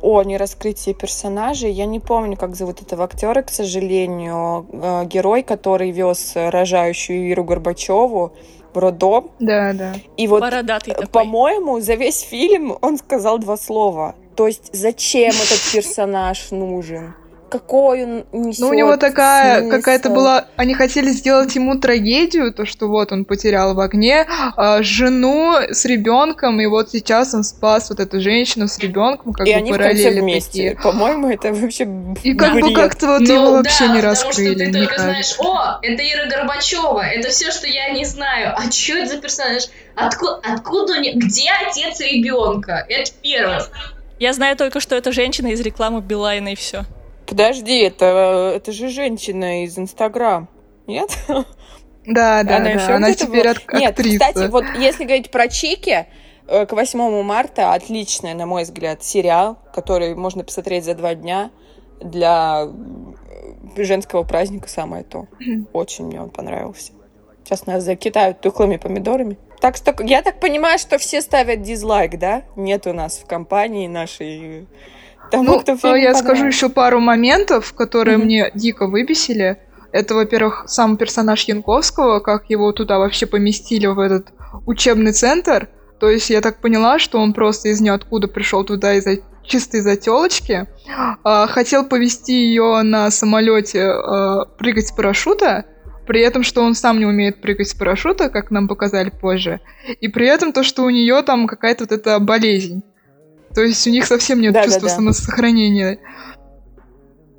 О 0.00 0.22
нераскрытии 0.22 0.92
персонажей. 0.92 1.72
Я 1.72 1.86
не 1.86 2.00
помню, 2.00 2.36
как 2.36 2.56
зовут 2.56 2.82
этого 2.82 3.04
актера, 3.04 3.42
к 3.42 3.50
сожалению. 3.50 4.66
А, 4.72 5.04
Герой, 5.04 5.42
который 5.42 5.90
вез 5.90 6.32
рожающую 6.34 7.30
Иру 7.30 7.44
Горбачеву 7.44 8.32
роддом. 8.78 9.30
Да, 9.38 9.72
да. 9.72 9.94
И 10.16 10.26
вот, 10.26 10.40
Бородатый 10.40 10.90
э, 10.90 10.94
такой. 10.94 11.08
по-моему, 11.08 11.80
за 11.80 11.94
весь 11.94 12.20
фильм 12.20 12.76
он 12.80 12.98
сказал 12.98 13.38
два 13.38 13.56
слова. 13.56 14.14
То 14.36 14.46
есть, 14.46 14.70
зачем 14.72 15.30
этот 15.30 15.60
персонаж 15.72 16.50
нужен? 16.50 17.14
Какой 17.52 18.04
он 18.04 18.24
несет 18.32 18.60
Ну, 18.60 18.68
у 18.68 18.72
него 18.74 18.96
такая 18.96 19.68
какая-то 19.68 20.08
была... 20.08 20.46
Они 20.56 20.72
хотели 20.74 21.10
сделать 21.10 21.54
ему 21.54 21.78
трагедию, 21.78 22.52
то, 22.52 22.64
что 22.64 22.88
вот 22.88 23.12
он 23.12 23.24
потерял 23.26 23.74
в 23.74 23.80
огне 23.80 24.26
а, 24.56 24.82
жену 24.82 25.54
с 25.70 25.84
ребенком, 25.84 26.60
и 26.60 26.66
вот 26.66 26.90
сейчас 26.90 27.34
он 27.34 27.44
спас 27.44 27.90
вот 27.90 28.00
эту 28.00 28.20
женщину 28.20 28.68
с 28.68 28.78
ребенком, 28.78 29.32
как 29.34 29.46
И 29.46 29.52
бы 29.52 29.56
они 29.58 29.70
параллели 29.70 30.20
вместе. 30.20 30.70
такие. 30.70 30.76
По-моему, 30.82 31.28
это 31.30 31.52
вообще 31.52 31.86
И 32.22 32.34
как 32.34 32.54
бы 32.54 32.60
бред. 32.62 32.74
как-то 32.76 33.06
вот 33.06 33.20
Ну, 33.20 33.32
его 33.34 33.44
да, 33.50 33.56
вообще 33.58 33.88
не 33.88 33.96
потому 34.00 34.14
что 34.16 34.24
раскрыли, 34.26 34.64
ты 34.66 34.72
только 34.72 35.00
знаешь, 35.02 35.34
о, 35.38 35.78
это 35.82 36.02
Ира 36.02 36.26
Горбачева, 36.30 37.00
это 37.04 37.28
все, 37.28 37.50
что 37.50 37.66
я 37.66 37.90
не 37.90 38.04
знаю. 38.06 38.54
А 38.56 38.70
что 38.70 38.94
это 38.96 39.14
за 39.14 39.18
персонаж? 39.20 39.64
Откуда, 39.94 40.40
откуда 40.42 40.98
не- 41.00 41.12
Где 41.14 41.50
отец 41.68 42.00
ребенка? 42.00 42.86
Это 42.88 43.10
первое. 43.22 43.62
Я 44.18 44.32
знаю 44.32 44.56
только, 44.56 44.80
что 44.80 44.94
это 44.94 45.12
женщина 45.12 45.48
из 45.48 45.60
рекламы 45.60 46.00
Билайна, 46.00 46.52
и 46.52 46.54
все. 46.54 46.84
Подожди, 47.32 47.78
это, 47.80 48.52
это 48.56 48.72
же 48.72 48.88
женщина 48.88 49.64
из 49.64 49.78
Инстаграм. 49.78 50.48
Нет? 50.86 51.16
Да, 52.04 52.42
да, 52.42 52.56
Она 52.56 52.64
да. 52.64 52.70
ещё 52.70 52.94
Она 52.96 53.14
теперь 53.14 53.42
была? 53.44 53.50
ак- 53.52 53.72
Нет, 53.74 53.90
актриса. 53.92 54.18
кстати, 54.18 54.50
вот 54.50 54.64
если 54.76 55.04
говорить 55.04 55.30
про 55.30 55.46
Чики, 55.48 56.06
э, 56.48 56.66
к 56.66 56.72
8 56.72 57.22
марта 57.22 57.72
отличный, 57.74 58.34
на 58.34 58.44
мой 58.44 58.64
взгляд, 58.64 59.04
сериал, 59.04 59.56
который 59.72 60.14
можно 60.16 60.42
посмотреть 60.42 60.84
за 60.84 60.94
два 60.94 61.14
дня 61.14 61.50
для 62.00 62.64
э, 62.66 63.82
женского 63.84 64.24
праздника 64.24 64.68
самое 64.68 65.04
то. 65.04 65.26
Очень 65.72 66.06
мне 66.06 66.20
он 66.20 66.30
понравился. 66.30 66.92
Сейчас 67.44 67.66
нас 67.66 67.82
закидают 67.84 68.40
тухлыми 68.40 68.76
помидорами. 68.76 69.38
Так 69.60 69.76
что 69.76 69.94
я 70.00 70.22
так 70.22 70.40
понимаю, 70.40 70.78
что 70.80 70.98
все 70.98 71.20
ставят 71.22 71.62
дизлайк, 71.62 72.18
да? 72.18 72.42
Нет 72.56 72.86
у 72.88 72.92
нас 72.92 73.18
в 73.18 73.26
компании 73.26 73.86
нашей 73.86 74.66
тому, 75.32 75.44
Ну, 75.44 75.60
кто 75.60 75.72
э, 75.72 75.76
фильм 75.76 75.96
я 75.96 76.14
скажу 76.14 76.46
еще 76.46 76.68
пару 76.68 77.00
моментов, 77.00 77.72
которые 77.72 78.16
Мгм. 78.18 78.26
мне 78.26 78.50
дико 78.54 78.86
выбесили. 78.86 79.58
Это, 79.92 80.14
во-первых, 80.14 80.64
сам 80.68 80.96
персонаж 80.96 81.42
Янковского, 81.44 82.20
как 82.20 82.48
его 82.48 82.72
туда 82.72 82.98
вообще 82.98 83.26
поместили 83.26 83.86
в 83.86 83.98
этот 83.98 84.28
учебный 84.66 85.12
центр. 85.12 85.68
То 86.00 86.08
есть 86.08 86.30
я 86.30 86.40
так 86.40 86.60
поняла, 86.60 86.98
что 86.98 87.18
он 87.18 87.32
просто 87.32 87.68
из 87.68 87.80
ниоткуда 87.80 88.28
пришел 88.28 88.64
туда 88.64 88.94
из-за 88.94 89.18
чисто 89.44 89.78
из-за 89.78 89.96
телочки. 89.96 90.66
А, 91.24 91.46
хотел 91.46 91.84
повести 91.84 92.32
ее 92.32 92.82
на 92.82 93.10
самолете 93.10 93.82
а, 93.82 94.44
прыгать 94.58 94.88
с 94.88 94.92
парашюта, 94.92 95.64
при 96.06 96.20
этом, 96.20 96.42
что 96.42 96.62
он 96.62 96.74
сам 96.74 96.98
не 96.98 97.06
умеет 97.06 97.40
прыгать 97.40 97.68
с 97.68 97.74
парашюта, 97.74 98.28
как 98.30 98.50
нам 98.50 98.68
показали 98.68 99.10
позже. 99.10 99.60
И 100.00 100.08
при 100.08 100.26
этом 100.26 100.52
то, 100.52 100.62
что 100.62 100.82
у 100.82 100.90
нее 100.90 101.22
там 101.22 101.46
какая-то 101.46 101.84
вот 101.84 101.92
эта 101.92 102.18
болезнь. 102.18 102.82
То 103.54 103.62
есть 103.62 103.86
у 103.86 103.90
них 103.90 104.06
совсем 104.06 104.40
нет 104.40 104.52
Да-да-да. 104.52 104.72
чувства 104.72 104.88
самосохранения. 104.88 105.98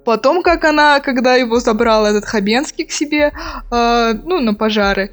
Потом, 0.05 0.43
как 0.43 0.63
она, 0.65 0.99
когда 0.99 1.35
его 1.35 1.59
забрал 1.59 2.05
этот 2.05 2.25
Хабенский 2.25 2.85
к 2.85 2.91
себе, 2.91 3.31
э, 3.71 4.13
ну, 4.25 4.41
на 4.41 4.53
пожары, 4.53 5.11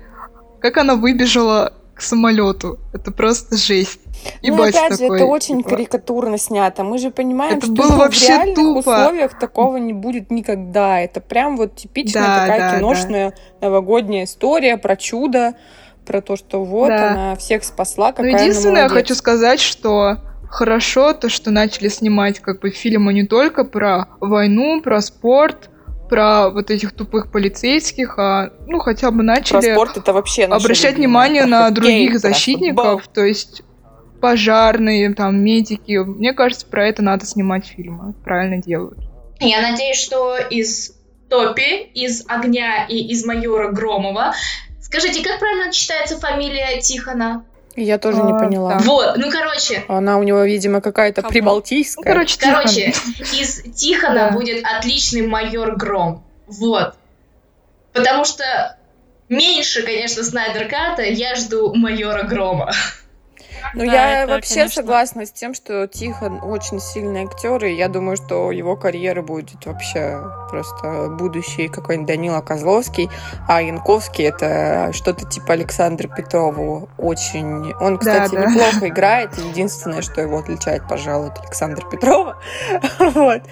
как 0.60 0.76
она 0.78 0.96
выбежала 0.96 1.72
к 1.94 2.02
самолету. 2.02 2.78
Это 2.92 3.12
просто 3.12 3.56
жесть. 3.56 4.00
И 4.42 4.50
ну, 4.50 4.62
опять 4.62 4.92
же, 4.92 4.98
такой, 4.98 5.16
это 5.18 5.26
очень 5.26 5.58
типа, 5.58 5.70
карикатурно 5.70 6.38
снято. 6.38 6.82
Мы 6.82 6.98
же 6.98 7.10
понимаем, 7.10 7.58
Это 7.58 7.66
что 7.66 7.74
было 7.74 7.90
ну, 7.90 7.96
вообще 7.98 8.26
в 8.26 8.28
реальных 8.28 8.56
тупо. 8.56 8.78
условиях 8.78 9.38
такого 9.38 9.76
не 9.76 9.92
будет 9.92 10.30
никогда. 10.30 11.00
Это 11.00 11.20
прям 11.20 11.56
вот 11.56 11.76
типичная 11.76 12.22
Да, 12.22 12.40
такая 12.40 12.58
да, 12.58 12.76
киношная 12.78 13.34
новогодняя 13.60 14.24
история 14.24 14.76
про 14.76 14.96
чудо, 14.96 15.54
про 16.04 16.20
то, 16.20 16.36
что 16.36 16.64
вот 16.64 16.88
Да. 16.88 17.12
она 17.12 17.36
всех 17.36 17.64
спасла, 17.64 18.08
Но 18.08 18.12
какая 18.14 18.32
она 18.32 18.40
единственное, 18.42 18.82
я 18.82 18.88
хочу 18.88 19.14
сказать, 19.14 19.60
что 19.60 20.16
хорошо 20.50 21.12
то, 21.12 21.28
что 21.28 21.50
начали 21.50 21.88
снимать 21.88 22.40
как 22.40 22.60
бы 22.60 22.70
фильмы 22.70 23.14
не 23.14 23.26
только 23.26 23.64
про 23.64 24.08
войну, 24.20 24.82
про 24.82 25.00
спорт, 25.00 25.70
про 26.08 26.50
вот 26.50 26.70
этих 26.70 26.92
тупых 26.92 27.30
полицейских, 27.30 28.18
а 28.18 28.50
ну 28.66 28.80
хотя 28.80 29.10
бы 29.10 29.18
Про 29.18 29.24
начали 29.24 29.72
спорт 29.72 29.96
это 29.96 30.12
вообще 30.12 30.44
обращать 30.44 30.96
внимание 30.96 31.42
Про 31.42 31.50
на 31.50 31.70
других 31.70 32.12
про 32.12 32.18
защитников, 32.18 33.08
то 33.08 33.24
есть 33.24 33.62
пожарные, 34.20 35.14
там, 35.14 35.42
медики. 35.42 35.96
Мне 35.98 36.32
кажется, 36.32 36.66
про 36.66 36.86
это 36.86 37.02
надо 37.02 37.24
снимать 37.26 37.66
фильмы. 37.66 38.12
Правильно 38.24 38.60
делают. 38.60 38.98
Я 39.40 39.62
надеюсь, 39.62 39.96
что 39.96 40.36
из 40.36 40.92
Топи, 41.30 41.90
из 41.94 42.24
Огня 42.28 42.84
и 42.86 42.98
из 42.98 43.24
Майора 43.24 43.70
Громова. 43.70 44.34
Скажите, 44.80 45.22
как 45.22 45.38
правильно 45.38 45.72
читается 45.72 46.18
фамилия 46.18 46.80
Тихона? 46.80 47.44
Я 47.76 47.98
тоже 47.98 48.22
не 48.22 48.32
А, 48.32 48.38
поняла. 48.38 48.74
да. 48.74 48.78
Вот, 48.84 49.16
ну 49.16 49.30
короче, 49.30 49.84
Она 49.88 50.18
у 50.18 50.22
него, 50.22 50.42
видимо, 50.44 50.80
какая-то 50.80 51.22
Кого? 51.22 51.28
Ну, 51.28 51.32
прибалтийская. 51.32 52.04
короче, 52.12 52.36
Тихон. 52.36 52.54
короче, 52.54 52.94
из 53.40 53.62
Тихона 53.74 54.14
Да. 54.14 54.30
будет 54.32 54.64
отличный 54.64 55.26
майор 55.26 55.76
Гром. 55.76 56.24
Вот. 56.46 56.94
Потому 57.92 58.24
что 58.24 58.76
меньше, 59.28 59.82
конечно, 59.82 60.24
Снайдер 60.24 60.68
Ката, 60.68 61.02
я 61.02 61.34
жду 61.36 61.72
майора 61.74 62.24
Грома. 62.24 62.72
Ну, 63.74 63.86
Да, 63.86 63.92
я 63.92 64.22
это, 64.22 64.32
вообще 64.32 64.54
конечно. 64.54 64.82
согласна 64.82 65.26
с 65.26 65.32
тем, 65.32 65.54
что 65.54 65.86
Тихон 65.86 66.40
очень 66.42 66.80
сильный 66.80 67.24
актер, 67.24 67.64
и 67.64 67.74
я 67.74 67.88
думаю, 67.88 68.16
что 68.16 68.50
его 68.50 68.76
карьера 68.76 69.22
будет 69.22 69.64
вообще 69.66 70.20
просто 70.50 71.08
будущий 71.10 71.68
какой-нибудь 71.68 72.08
Данила 72.08 72.40
Козловский, 72.40 73.08
а 73.48 73.62
Янковский 73.62 74.24
это 74.24 74.90
что-то 74.92 75.26
типа 75.26 75.52
Александра 75.54 76.08
Петрова. 76.08 76.88
Очень... 76.98 77.72
Он, 77.80 77.98
кстати, 77.98 78.34
да. 78.34 78.46
неплохо 78.46 78.88
играет, 78.88 79.36
единственное, 79.38 80.02
что 80.02 80.20
его 80.20 80.38
отличает, 80.38 80.86
пожалуй, 80.88 81.28
от 81.28 81.38
Александра 81.40 81.88
Петрова. 81.88 82.36
Вот. 83.20 83.42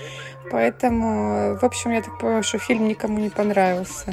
Поэтому, 0.50 1.56
в 1.56 1.64
общем, 1.64 1.90
я 1.90 2.02
так 2.02 2.18
понимаю, 2.18 2.42
что 2.42 2.58
фильм 2.58 2.88
никому 2.88 3.18
не 3.18 3.28
понравился. 3.28 4.12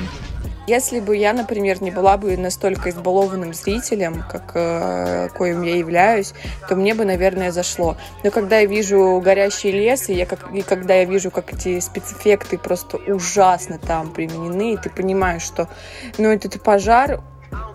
Если 0.67 0.99
бы 0.99 1.15
я, 1.15 1.33
например, 1.33 1.81
не 1.81 1.91
была 1.91 2.17
бы 2.17 2.35
настолько 2.37 2.89
избалованным 2.89 3.53
зрителем, 3.53 4.23
как 4.29 4.51
э, 4.55 5.29
коим 5.37 5.61
я 5.61 5.75
являюсь, 5.75 6.33
то 6.67 6.75
мне 6.75 6.93
бы, 6.95 7.05
наверное, 7.05 7.51
зашло. 7.51 7.97
Но 8.23 8.31
когда 8.31 8.59
я 8.59 8.65
вижу 8.65 9.21
горящий 9.23 9.71
лес, 9.71 10.09
и, 10.09 10.13
я 10.13 10.25
как, 10.25 10.51
и 10.53 10.61
когда 10.61 10.95
я 10.95 11.05
вижу, 11.05 11.29
как 11.29 11.53
эти 11.53 11.79
спецэффекты 11.79 12.57
просто 12.57 12.97
ужасно 12.97 13.77
там 13.77 14.11
применены, 14.11 14.73
и 14.73 14.77
ты 14.77 14.89
понимаешь, 14.89 15.43
что 15.43 15.69
ну, 16.17 16.29
этот 16.29 16.61
пожар 16.63 17.21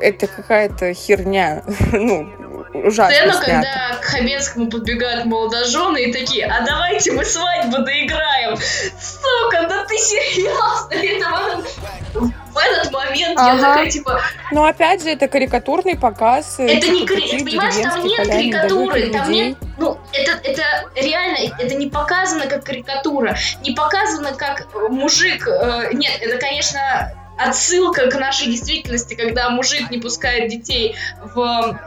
это 0.01 0.27
какая-то 0.27 0.93
херня. 0.95 1.63
ну, 1.93 2.29
ужасно 2.73 3.15
Сцена, 3.15 3.33
снято. 3.33 3.47
когда 3.47 3.97
к 4.01 4.05
Хабенскому 4.05 4.71
подбегают 4.71 5.25
молодожены 5.27 6.05
и 6.05 6.13
такие, 6.13 6.47
а 6.47 6.65
давайте 6.65 7.13
мы 7.13 7.25
свадьбу 7.25 7.79
доиграем. 7.83 8.57
Сука, 8.57 9.67
да 9.69 9.85
ты 9.87 9.97
серьезно? 9.99 10.89
Это 10.93 12.31
в, 12.53 12.59
этот 12.59 12.93
момент 12.93 13.39
я 13.39 13.53
Ага. 13.53 13.61
такая, 13.61 13.91
типа, 13.91 14.21
Но 14.53 14.65
опять 14.65 15.03
же, 15.03 15.11
это 15.11 15.29
карикатурный 15.29 15.97
показ. 15.97 16.59
э, 16.59 16.67
это 16.67 16.89
не 16.89 17.01
типа, 17.01 17.07
кари... 17.15 17.23
таких 17.23 17.45
Понимаешь, 17.45 17.75
там 17.83 18.05
нет 18.05 18.29
карикатуры, 18.29 19.11
там 19.11 19.29
людей. 19.29 19.49
нет... 19.51 19.59
Ну, 19.79 19.99
это, 20.13 20.33
это 20.43 20.63
реально, 20.97 21.55
это 21.59 21.75
не 21.77 21.87
показано 21.89 22.47
как 22.47 22.65
карикатура. 22.65 23.37
Не 23.63 23.73
показано 23.73 24.33
как 24.35 24.67
мужик... 24.91 25.47
э, 25.47 25.91
нет, 25.93 26.21
это, 26.21 26.39
конечно, 26.39 27.13
отсылка 27.39 28.11
к 28.11 28.15
нашей 28.17 28.47
действительности, 28.49 29.15
когда 29.15 29.51
мужик 29.51 29.91
не 29.91 29.99
пускает 29.99 30.51
детей 30.51 30.97
в 31.35 31.79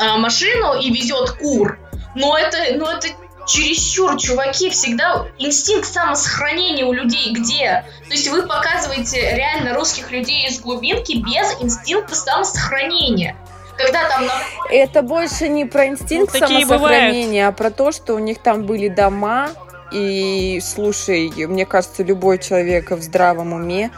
э, 0.00 0.16
машину 0.18 0.74
и 0.80 0.90
везет 0.90 1.32
кур. 1.32 1.78
Но 2.14 2.36
это, 2.38 2.58
ну 2.76 2.86
это 2.86 3.08
чересчур, 3.46 4.16
чуваки, 4.16 4.70
всегда 4.70 5.26
инстинкт 5.38 5.92
самосохранения 5.92 6.84
у 6.84 6.92
людей 6.92 7.32
где? 7.32 7.84
То 8.08 8.14
есть 8.14 8.28
вы 8.30 8.46
показываете 8.46 9.34
реально 9.34 9.74
русских 9.74 10.10
людей 10.10 10.48
из 10.48 10.60
глубинки 10.60 11.16
без 11.16 11.60
инстинкта 11.60 12.14
самосохранения. 12.14 13.36
Когда 13.76 14.08
там 14.08 14.26
на 14.26 14.32
Это 14.70 15.02
больше 15.02 15.48
не 15.48 15.64
про 15.64 15.86
инстинкт 15.86 16.32
Ну, 16.32 16.46
самосохранения, 16.46 17.48
а 17.48 17.52
про 17.52 17.70
то, 17.70 17.90
что 17.90 18.14
у 18.14 18.18
них 18.18 18.38
там 18.38 18.64
были 18.66 18.88
дома. 18.88 19.50
И 19.92 20.60
слушай, 20.64 21.30
мне 21.46 21.66
кажется, 21.66 22.02
любой 22.02 22.38
человек 22.38 22.90
в 22.90 23.02
здравом 23.02 23.52
уме 23.52 23.90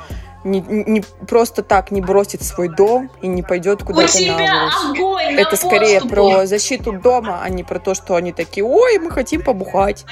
не, 0.47 0.61
не- 0.61 1.05
просто 1.29 1.63
так 1.63 1.91
не 1.91 2.01
бросит 2.01 2.43
свой 2.43 2.69
дом 2.69 3.11
и 3.21 3.27
не 3.27 3.43
пойдет 3.43 3.83
куда-то 3.83 4.19
на 4.27 4.37
улицу. 4.37 5.03
на 5.03 5.41
Это 5.41 5.57
скорее 5.57 6.01
про 6.01 6.47
защиту 6.47 6.93
дома, 6.93 7.41
а 7.43 7.49
не 7.49 7.65
про 7.65 7.79
то, 7.79 7.95
что 7.95 8.15
они 8.15 8.33
такие, 8.33 8.65
ой, 8.65 8.99
мы 8.99 9.11
хотим 9.11 9.43
побухать. 9.43 10.05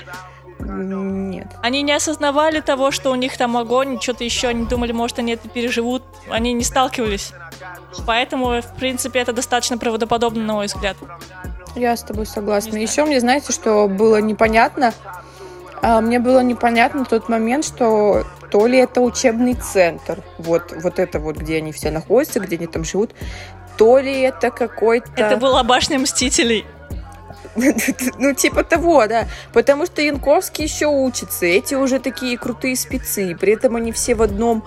Нет. 0.59 1.49
Они 1.63 1.83
не 1.83 1.93
осознавали 1.93 2.61
того, 2.61 2.91
что 2.91 3.11
у 3.11 3.15
них 3.15 3.37
там 3.37 3.57
огонь, 3.57 4.01
что-то 4.01 4.25
еще, 4.25 4.49
они 4.49 4.67
думали, 4.67 4.93
может, 4.93 5.19
они 5.19 5.33
это 5.33 5.49
переживут. 5.49 6.03
Они 6.31 6.53
не 6.53 6.65
сталкивались. 6.65 7.33
Поэтому, 8.07 8.61
в 8.61 8.75
принципе, 8.77 9.21
это 9.21 9.33
достаточно 9.33 9.79
правдоподобно, 9.79 10.43
на 10.43 10.55
мой 10.55 10.67
взгляд. 10.67 10.97
Я 11.75 11.97
с 11.97 12.03
тобой 12.03 12.27
согласна. 12.27 12.77
Еще 12.77 13.05
мне, 13.05 13.21
знаете, 13.21 13.53
что 13.53 13.89
было 13.89 14.21
непонятно? 14.21 14.95
А, 15.83 16.01
Мне 16.01 16.19
было 16.19 16.41
непонятно 16.41 17.05
тот 17.05 17.29
момент, 17.29 17.65
что 17.65 18.25
то 18.55 18.69
ли 18.69 18.79
это 18.79 19.01
учебный 19.01 19.55
центр, 19.55 20.23
вот, 20.39 20.73
вот 20.81 21.01
это 21.01 21.19
вот, 21.19 21.37
где 21.37 21.57
они 21.57 21.73
все 21.73 21.91
находятся, 21.91 22.39
где 22.39 22.55
они 22.55 22.69
там 22.69 22.85
живут, 22.85 23.11
то 23.77 23.99
ли 23.99 24.21
это 24.21 24.53
какой-то... 24.53 25.11
Это 25.17 25.37
была 25.37 25.65
башня 25.65 25.99
Мстителей. 25.99 26.65
Ну, 28.19 28.33
типа 28.33 28.63
того, 28.63 29.09
да. 29.09 29.27
Потому 29.53 29.87
что 29.87 30.03
Янковский 30.03 30.67
еще 30.67 30.87
учится. 30.87 31.47
Эти 31.47 31.75
уже 31.75 31.99
такие 31.99 32.39
крутые 32.39 32.77
спецы. 32.77 33.37
При 33.41 33.55
этом 33.55 33.75
они 33.75 33.91
все 33.91 34.15
в 34.15 34.23
одном 34.23 34.63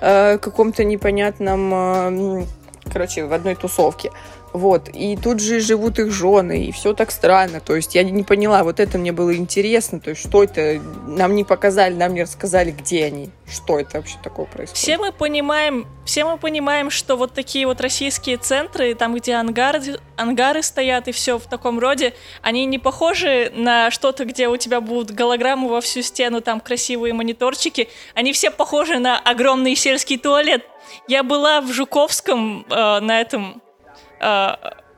э, 0.00 0.38
каком-то 0.38 0.84
непонятном... 0.84 1.74
э, 1.74 2.44
короче, 2.92 3.24
в 3.24 3.32
одной 3.32 3.56
тусовке. 3.56 4.12
Вот. 4.52 4.88
И 4.90 5.16
тут 5.16 5.40
же 5.40 5.60
живут 5.60 5.98
их 5.98 6.12
жены. 6.12 6.66
И 6.66 6.72
все 6.72 6.92
так 6.94 7.10
странно. 7.10 7.60
То 7.60 7.74
есть 7.74 7.94
я 7.94 8.02
не 8.02 8.22
поняла. 8.22 8.62
Вот 8.64 8.80
это 8.80 8.98
мне 8.98 9.12
было 9.12 9.34
интересно. 9.34 10.00
То 10.00 10.10
есть 10.10 10.22
что 10.22 10.42
это? 10.42 10.80
Нам 11.06 11.34
не 11.34 11.44
показали, 11.44 11.94
нам 11.94 12.14
не 12.14 12.22
рассказали, 12.22 12.70
где 12.70 13.06
они. 13.06 13.30
Что 13.50 13.78
это 13.78 13.98
вообще 13.98 14.16
такое 14.22 14.46
происходит? 14.46 14.78
Все 14.78 14.98
мы 14.98 15.12
понимаем, 15.12 15.86
все 16.04 16.24
мы 16.24 16.38
понимаем, 16.38 16.90
что 16.90 17.16
вот 17.16 17.34
такие 17.34 17.66
вот 17.66 17.80
российские 17.80 18.38
центры, 18.38 18.94
там, 18.94 19.14
где 19.14 19.34
ангары, 19.34 19.98
ангары 20.16 20.62
стоят 20.62 21.08
и 21.08 21.12
все 21.12 21.38
в 21.38 21.46
таком 21.46 21.78
роде, 21.78 22.14
они 22.40 22.64
не 22.64 22.78
похожи 22.78 23.52
на 23.54 23.90
что-то, 23.90 24.24
где 24.24 24.48
у 24.48 24.56
тебя 24.56 24.80
будут 24.80 25.10
голограммы 25.10 25.68
во 25.68 25.80
всю 25.80 26.02
стену, 26.02 26.40
там 26.40 26.60
красивые 26.60 27.12
мониторчики. 27.12 27.88
Они 28.14 28.32
все 28.32 28.50
похожи 28.50 28.98
на 28.98 29.18
огромный 29.18 29.76
сельский 29.76 30.16
туалет. 30.16 30.64
Я 31.08 31.22
была 31.22 31.60
в 31.60 31.72
Жуковском 31.72 32.66
э, 32.68 33.00
на 33.00 33.20
этом 33.20 33.62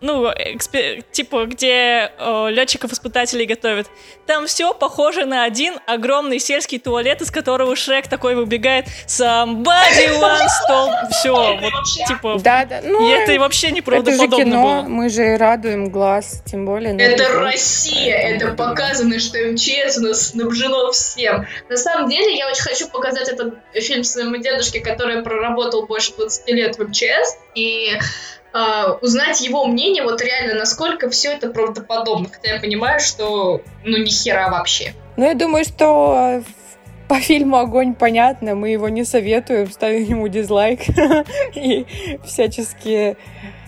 ну, 0.00 0.30
экспе- 0.30 1.02
типа, 1.12 1.46
где 1.46 2.10
летчиков-испытателей 2.50 3.46
готовят. 3.46 3.86
Там 4.26 4.46
все 4.46 4.74
похоже 4.74 5.24
на 5.24 5.44
один 5.44 5.78
огромный 5.86 6.38
сельский 6.38 6.78
туалет, 6.78 7.22
из 7.22 7.30
которого 7.30 7.74
Шрек 7.74 8.06
такой 8.06 8.34
выбегает 8.34 8.86
Somebody 9.06 10.20
once 10.20 10.48
told... 10.68 10.90
Все, 11.10 11.58
вот, 11.58 11.72
типа... 12.06 12.38
Да, 12.38 12.66
да. 12.66 12.80
Ну, 12.82 13.08
И 13.08 13.12
это 13.12 13.38
вообще 13.40 13.68
это 13.68 13.76
же 13.76 13.80
неправдоподобно 13.80 14.44
кино. 14.44 14.62
было. 14.62 14.88
Мы 14.88 15.08
же 15.08 15.38
радуем 15.38 15.88
глаз. 15.88 16.42
Тем 16.44 16.66
более... 16.66 16.92
на 16.92 17.00
Это 17.00 17.22
любовь. 17.22 17.52
Россия, 17.52 18.16
это 18.16 18.52
показано, 18.52 19.18
что 19.18 19.38
МЧС 19.38 19.96
у 19.98 20.02
нас 20.02 20.28
снабжено 20.32 20.90
всем. 20.92 21.46
На 21.70 21.76
самом 21.78 22.10
деле, 22.10 22.36
я 22.36 22.48
очень 22.48 22.62
хочу 22.62 22.88
показать 22.88 23.28
этот 23.28 23.54
фильм 23.72 24.04
своему 24.04 24.36
дедушке, 24.36 24.80
который 24.80 25.22
проработал 25.22 25.86
больше 25.86 26.12
20 26.14 26.48
лет 26.48 26.76
в 26.76 26.82
МЧС, 26.86 27.38
и 27.54 27.98
а, 28.54 28.92
узнать 29.02 29.40
его 29.40 29.66
мнение, 29.66 30.04
вот 30.04 30.22
реально, 30.22 30.54
насколько 30.54 31.10
все 31.10 31.32
это 31.32 31.50
правдоподобно. 31.50 32.28
Хотя 32.32 32.54
я 32.54 32.60
понимаю, 32.60 33.00
что 33.00 33.62
ну 33.84 33.98
ни 33.98 34.08
хера 34.08 34.48
вообще. 34.48 34.94
Ну, 35.16 35.24
я 35.24 35.34
думаю, 35.34 35.64
что 35.64 36.38
э, 36.38 36.42
по 37.08 37.16
фильму 37.16 37.56
«Огонь» 37.56 37.94
понятно, 37.94 38.54
мы 38.54 38.68
его 38.68 38.88
не 38.88 39.02
советуем, 39.04 39.68
ставим 39.72 40.04
ему 40.04 40.28
дизлайк 40.28 40.82
и 41.54 41.84
всячески 42.24 43.16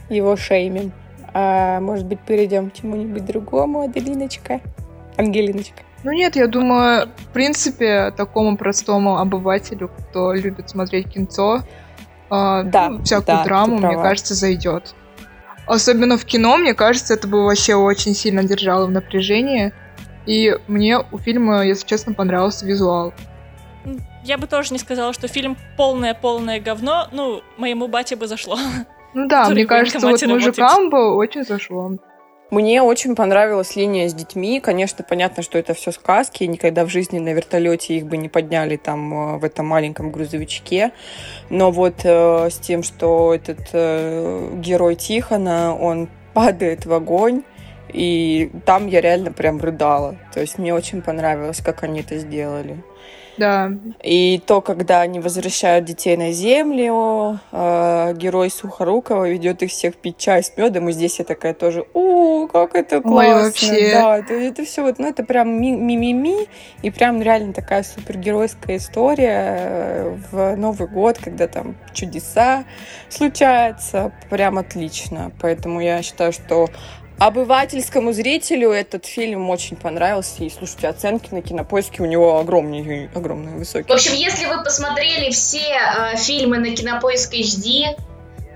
его 0.09 0.37
шеймим. 0.37 0.93
А, 1.35 1.81
может 1.81 2.07
быть, 2.07 2.21
перейдем 2.21 2.71
к 2.71 2.75
чему-нибудь 2.75 3.25
другому, 3.25 3.81
Аделиночка? 3.83 4.61
Ангелиночка. 5.17 5.83
Ну 6.05 6.13
нет, 6.13 6.37
я 6.37 6.47
думаю, 6.47 7.09
в 7.09 7.33
принципе, 7.33 8.13
такому 8.17 8.57
простому 8.57 9.19
обывателю, 9.19 9.89
кто 9.89 10.33
любит 10.33 10.71
смотреть 10.71 11.13
кинцо, 11.13 11.63
а, 12.31 12.63
Да, 12.65 12.91
ну, 12.91 13.03
всякую 13.03 13.39
да, 13.39 13.45
драму, 13.45 13.79
мне 13.79 13.97
кажется, 13.97 14.35
зайдет. 14.35 14.95
Особенно 15.67 16.17
в 16.17 16.25
кино, 16.25 16.57
мне 16.57 16.75
кажется, 16.75 17.15
это 17.15 17.27
бы 17.27 17.45
вообще 17.45 17.75
очень 17.75 18.15
сильно 18.15 18.45
держало 18.45 18.87
в 18.87 18.91
напряжении. 18.91 19.73
И 20.25 20.57
мне 20.69 20.99
у 20.99 21.19
фильма, 21.19 21.65
если 21.65 21.87
честно, 21.87 22.13
понравился 22.13 22.67
визуал. 22.67 23.13
Я 24.25 24.39
бы 24.39 24.47
тоже 24.47 24.73
не 24.73 24.79
сказала, 24.79 25.13
что 25.13 25.29
фильм 25.29 25.57
полное-полное 25.77 26.61
говно. 26.61 27.09
Ну, 27.13 27.43
моему 27.57 27.87
бате 27.87 28.17
бы 28.17 28.27
зашло. 28.27 28.59
Ну 29.15 29.29
да, 29.29 29.49
мне 29.49 29.65
кажется, 29.65 30.01
вот 30.01 30.21
мужикам 30.27 30.91
бы 30.91 31.15
очень 31.15 31.45
зашло. 31.45 31.93
Мне 32.51 32.81
очень 32.81 33.17
понравилась 33.17 33.75
линия 33.75 34.09
с 34.09 34.15
детьми. 34.15 34.61
Конечно, 34.61 35.05
понятно, 35.09 35.43
что 35.43 35.59
это 35.59 35.75
все 35.75 35.91
сказки. 35.91 36.45
Никогда 36.45 36.85
в 36.85 36.89
жизни 36.89 37.19
на 37.19 37.33
вертолете 37.33 37.97
их 37.97 38.07
бы 38.07 38.17
не 38.17 38.29
подняли 38.29 38.77
там 38.77 39.35
э, 39.35 39.39
в 39.39 39.45
этом 39.45 39.67
маленьком 39.67 40.13
грузовичке. 40.13 40.93
Но 41.51 41.73
вот 41.73 42.03
э, 42.05 42.49
с 42.49 42.59
тем, 42.59 42.85
что 42.85 43.35
этот 43.35 43.59
э, 43.73 44.53
герой 44.61 44.95
Тихона, 44.95 45.77
он 45.77 46.09
падает 46.35 46.87
в 46.87 46.93
огонь, 46.93 47.43
и 47.93 48.53
там 48.65 48.87
я 48.87 49.01
реально 49.01 49.33
прям 49.33 49.61
рыдала. 49.61 50.17
То 50.33 50.41
есть 50.41 50.57
мне 50.59 50.73
очень 50.73 51.03
понравилось, 51.03 51.61
как 51.61 51.83
они 51.83 52.01
это 52.01 52.17
сделали. 52.17 52.77
Да, 53.39 53.71
И 54.03 54.41
то, 54.47 54.61
когда 54.61 55.01
они 55.03 55.21
возвращают 55.21 55.85
детей 55.85 56.17
на 56.17 56.33
землю, 56.33 57.39
э, 57.53 58.15
герой 58.17 58.51
Сухорукова 58.51 59.29
ведет 59.29 59.63
их 59.63 59.71
всех 59.71 59.97
пить 59.97 60.19
чай 60.19 60.43
с 60.43 60.57
медом, 60.57 60.89
и 60.89 60.93
здесь 60.93 61.19
я 61.19 61.25
такая 61.25 61.53
тоже, 61.55 61.85
о, 61.95 62.47
как 62.47 62.75
это 62.75 63.01
классно, 63.01 63.45
вообще. 63.45 63.91
да, 63.93 64.19
это, 64.19 64.35
это 64.35 64.65
все 64.65 64.83
вот, 64.83 64.99
ну 64.99 65.09
это 65.09 65.23
прям 65.25 65.49
ми- 65.61 65.77
ми-ми-ми, 65.77 66.47
и 66.83 66.91
прям 66.91 67.21
реально 67.23 67.53
такая 67.53 67.83
супергеройская 67.83 68.77
история 68.79 69.57
э, 69.59 70.17
в 70.31 70.57
Новый 70.57 70.89
год, 70.89 71.19
когда 71.19 71.47
там 71.47 71.77
чудеса 71.93 72.65
случаются, 73.09 74.13
прям 74.31 74.59
отлично, 74.59 75.33
поэтому 75.41 75.81
я 75.81 76.03
считаю, 76.03 76.33
что 76.33 76.69
Обывательскому 77.19 78.13
зрителю 78.13 78.71
этот 78.73 79.07
фильм 79.07 79.49
очень 79.49 79.77
понравился. 79.77 80.45
И 80.45 80.51
слушайте, 80.51 80.89
оценки 80.89 81.33
на 81.33 81.41
кинопоиске 81.41 82.03
у 82.03 82.07
него 82.07 82.39
огромные, 82.39 83.11
огромные, 83.15 83.55
В 83.55 83.59
высокие. 83.61 83.95
общем, 83.95 84.13
если 84.13 84.45
вы 84.47 84.63
посмотрели 84.63 85.31
все 85.31 85.61
э, 85.61 86.17
фильмы 86.19 86.59
на 86.59 86.75
Кинопоиск 86.77 87.33
HD, 87.33 87.97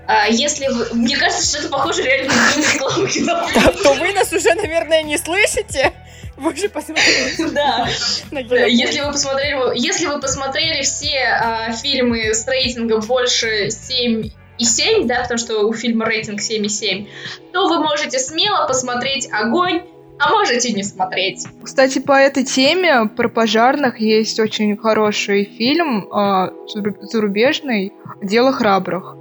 э, 0.07 0.13
если 0.29 0.67
вы... 0.67 0.93
Мне 0.93 1.17
кажется, 1.17 1.43
что 1.47 1.57
это 1.59 1.69
похоже 1.69 2.03
реально 2.03 2.33
на 2.33 2.73
рекламу 2.73 3.07
Кинопоиска. 3.07 3.71
То 3.83 3.93
вы 3.95 4.13
нас 4.13 4.31
уже, 4.31 4.53
наверное, 4.53 5.01
не 5.01 5.17
слышите. 5.17 5.91
Вы 6.37 6.55
же 6.55 6.69
посмотрели 6.69 7.51
Да. 7.53 7.87
кинопоиск. 8.29 8.67
Если 8.67 8.99
вы 9.01 9.11
посмотрели, 9.11 9.79
если 9.79 10.05
вы 10.05 10.19
посмотрели 10.21 10.81
все 10.83 11.19
а, 11.23 11.71
фильмы 11.73 12.33
с 12.33 12.47
рейтингом 12.47 13.01
больше 13.01 13.69
7 13.71 14.25
и 14.25 14.31
7, 14.63 15.07
да, 15.07 15.21
потому 15.23 15.37
что 15.37 15.67
у 15.67 15.73
фильма 15.73 16.05
рейтинг 16.05 16.39
7,7, 16.39 17.07
то 17.53 17.67
вы 17.67 17.79
можете 17.79 18.19
смело 18.19 18.67
посмотреть 18.67 19.29
«Огонь», 19.31 19.81
а 20.23 20.29
можете 20.29 20.71
не 20.73 20.83
смотреть. 20.83 21.47
Кстати, 21.63 21.97
по 21.99 22.11
этой 22.13 22.43
теме 22.43 23.07
про 23.07 23.27
пожарных 23.27 23.99
есть 23.99 24.39
очень 24.39 24.77
хороший 24.77 25.45
фильм 25.45 26.07
а, 26.13 26.51
зару- 26.75 26.95
зарубежный 27.01 27.91
«Дело 28.21 28.51
храбрых» 28.53 29.15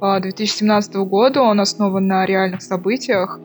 а, 0.00 0.18
2017 0.18 0.94
года. 0.96 1.42
Он 1.42 1.60
основан 1.60 2.06
на 2.08 2.26
реальных 2.26 2.62
событиях. 2.62 3.38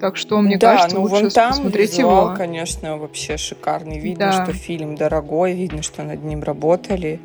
Так 0.00 0.16
что, 0.16 0.38
мне 0.40 0.56
да, 0.58 0.74
кажется, 0.76 0.96
ну 0.96 1.02
лучше 1.02 1.22
вон 1.22 1.30
там 1.30 1.50
посмотреть 1.50 1.98
визуал, 1.98 2.26
его. 2.26 2.36
конечно, 2.36 2.96
вообще 2.98 3.38
шикарный. 3.38 3.98
Видно, 3.98 4.26
Да. 4.26 4.44
что 4.44 4.52
фильм 4.52 4.94
дорогой, 4.94 5.54
видно, 5.54 5.82
что 5.82 6.02
над 6.04 6.22
ним 6.22 6.42
работали. 6.44 7.18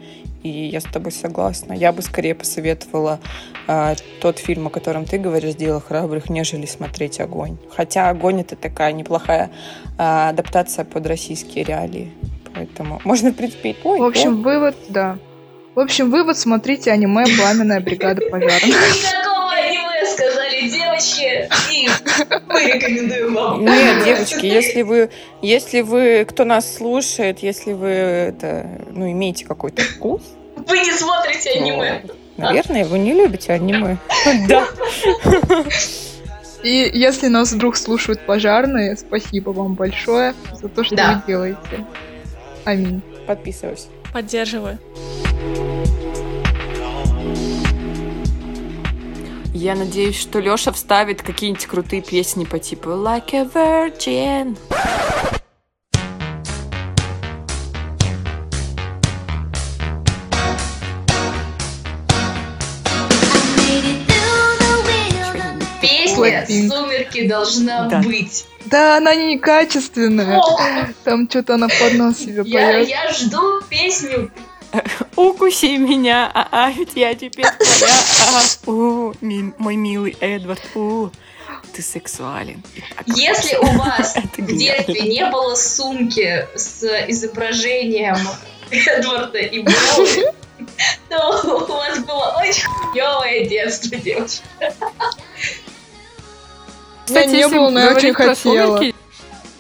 И 0.44 0.50
я 0.50 0.82
с 0.82 0.86
тобой 0.86 1.12
согласна. 1.12 1.74
Я 1.74 1.92
бы 1.92 2.02
скорее 2.02 2.34
посоветовала 2.34 3.20
а, 3.68 3.96
тот 4.22 4.40
фильм, 4.40 4.68
о 4.68 4.70
котором 4.70 5.06
ты 5.06 5.18
говоришь, 5.18 5.56
«Дело 5.56 5.80
храбрых», 5.80 6.30
нежели 6.30 6.66
смотреть 6.66 7.20
«Огонь». 7.20 7.58
Хотя 7.76 8.10
«Огонь»— 8.10 8.42
это 8.42 8.56
такая 8.56 8.92
неплохая 8.92 9.52
а, 9.98 10.30
адаптация 10.30 10.84
под 10.86 11.06
российские 11.06 11.64
реалии. 11.64 12.12
Поэтому 12.54 13.00
можно, 13.04 13.32
в 13.32 13.36
принципе, 13.36 13.72
и 13.72 13.74
то, 13.74 13.96
и 13.96 14.00
В 14.00 14.04
общем, 14.04 14.38
то. 14.38 14.50
вывод, 14.50 14.76
да. 14.90 15.18
В 15.76 15.80
общем, 15.80 16.12
вывод, 16.12 16.38
смотрите 16.38 16.92
аниме 16.92 17.24
«Пламенная 17.38 17.80
бригада 17.80 18.22
пожарных». 18.32 18.76
Девочки, 21.02 21.50
и 21.72 21.90
мы 22.48 22.64
рекомендуем 22.66 23.34
вам. 23.34 23.66
Нет, 23.66 24.04
девочки, 24.06 24.46
если 24.46 24.82
вы, 24.84 25.10
если 25.42 25.82
вы, 25.82 26.26
кто 26.30 26.44
нас 26.46 26.76
слушает, 26.76 27.40
если 27.40 27.74
вы 27.74 27.90
это, 27.90 28.70
ну, 28.92 29.12
имеете 29.12 29.46
какой-то 29.46 29.82
вкус, 29.82 30.22
Вы 30.56 30.80
не 30.80 30.92
смотрите 30.92 31.52
аниме. 31.52 32.04
наверное, 32.38 32.86
вы 32.86 33.00
не 33.00 33.14
любите 33.14 33.54
аниме. 33.54 33.98
Да. 34.48 34.68
И 36.64 36.92
если 36.94 37.28
нас 37.28 37.52
вдруг 37.52 37.76
слушают 37.76 38.24
пожарные, 38.28 38.96
спасибо 38.96 39.50
вам 39.50 39.74
большое 39.74 40.36
за 40.54 40.70
то, 40.70 40.84
что 40.84 40.96
Да. 40.96 41.16
вы 41.26 41.32
делаете. 41.32 41.86
Аминь. 42.66 43.02
Подписываюсь. 43.26 43.88
Поддерживаю. 44.14 44.78
Я 49.62 49.76
надеюсь, 49.76 50.20
что 50.20 50.40
Лёша 50.40 50.72
вставит 50.72 51.22
какие-нибудь 51.22 51.68
крутые 51.68 52.02
песни 52.02 52.46
по 52.46 52.58
типу 52.58 52.90
Like 52.90 53.32
a 53.36 53.44
Virgin. 53.44 54.58
Песня. 65.82 66.46
«Сумерки» 66.70 67.28
должна 67.28 67.88
Да. 67.88 68.00
быть. 68.02 68.46
Да, 68.66 68.98
она 68.98 69.16
некачественная. 69.16 70.38
О, 70.40 70.58
Там 71.04 71.28
что-то 71.30 71.56
она 71.56 71.68
под 71.68 71.94
нос 71.96 72.18
себе 72.20 72.44
я, 72.46 72.72
поет. 72.74 72.88
я 72.90 73.12
жду 73.12 73.62
песню. 73.70 74.30
Укуси 75.16 75.78
меня, 75.78 76.32
а, 76.34 76.48
а 76.52 76.72
ведь 76.72 76.96
я 76.96 77.14
теперь 77.16 77.46
твоя. 77.46 77.94
А, 78.28 78.70
у, 78.70 79.14
ми- 79.22 79.54
мой 79.58 79.76
милый 79.76 80.16
Эдвард, 80.20 80.62
у, 80.76 81.10
ты 81.74 81.82
сексуален. 81.82 82.64
Так 82.96 83.08
Если 83.18 83.56
у 83.58 83.78
вас 83.78 84.16
в 84.38 84.58
детстве 84.58 85.02
не 85.02 85.26
было 85.30 85.56
сумки 85.56 86.48
с 86.56 86.84
изображением 87.08 88.18
Эдварда 88.70 89.40
и 89.40 89.62
Беллы, 89.62 90.34
то 91.10 91.66
у 91.68 91.72
вас 91.72 92.00
было 92.00 92.36
очень 92.40 92.66
хуёвое 92.66 93.46
детство, 93.48 93.98
девочки. 93.98 94.44
Меня 97.10 97.26
не 97.26 97.48
было, 97.48 97.70
но 97.70 97.80
я 97.80 97.92
очень 97.92 98.14
хотела. 98.14 98.82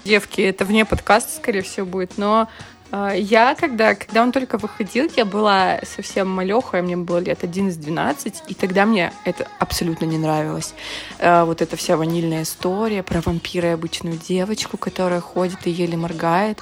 Девки, 0.04 0.42
это 0.42 0.66
вне 0.66 0.84
подкаста, 0.84 1.32
скорее 1.36 1.62
всего, 1.62 1.86
будет. 1.86 2.18
Но 2.18 2.42
а, 2.42 2.48
я, 2.92 3.56
когда, 3.56 3.96
когда 3.96 4.22
он 4.22 4.32
только 4.32 4.58
выходил, 4.58 5.10
я 5.16 5.26
была 5.26 5.80
совсем 5.84 6.30
малехая, 6.30 6.82
мне 6.82 6.98
было 6.98 7.20
лет 7.20 7.44
11-12, 7.44 8.44
и 8.48 8.54
тогда 8.54 8.86
мне 8.86 9.14
это 9.24 9.48
абсолютно 9.60 10.06
не 10.06 10.18
нравилось. 10.18 10.74
А, 11.20 11.46
вот 11.46 11.62
эта 11.62 11.78
вся 11.78 11.96
ванильная 11.96 12.44
история 12.44 13.04
про 13.04 13.22
вампира 13.22 13.70
и 13.70 13.74
обычную 13.74 14.18
девочку, 14.18 14.78
которая 14.78 15.22
ходит 15.22 15.68
и 15.68 15.72
еле 15.72 15.98
моргает. 15.98 16.60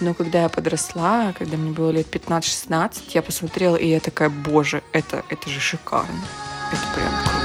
Но 0.00 0.14
когда 0.14 0.42
я 0.42 0.48
подросла, 0.48 1.32
когда 1.38 1.56
мне 1.56 1.70
было 1.70 1.90
лет 1.90 2.08
15-16, 2.14 3.10
я 3.14 3.22
посмотрела, 3.22 3.76
и 3.76 3.88
я 3.88 4.00
такая, 4.00 4.30
боже, 4.30 4.82
это, 4.92 5.24
это 5.28 5.48
же 5.48 5.60
шикарно. 5.60 6.24
Это 6.72 6.82
прям 6.94 7.12
круто. 7.24 7.37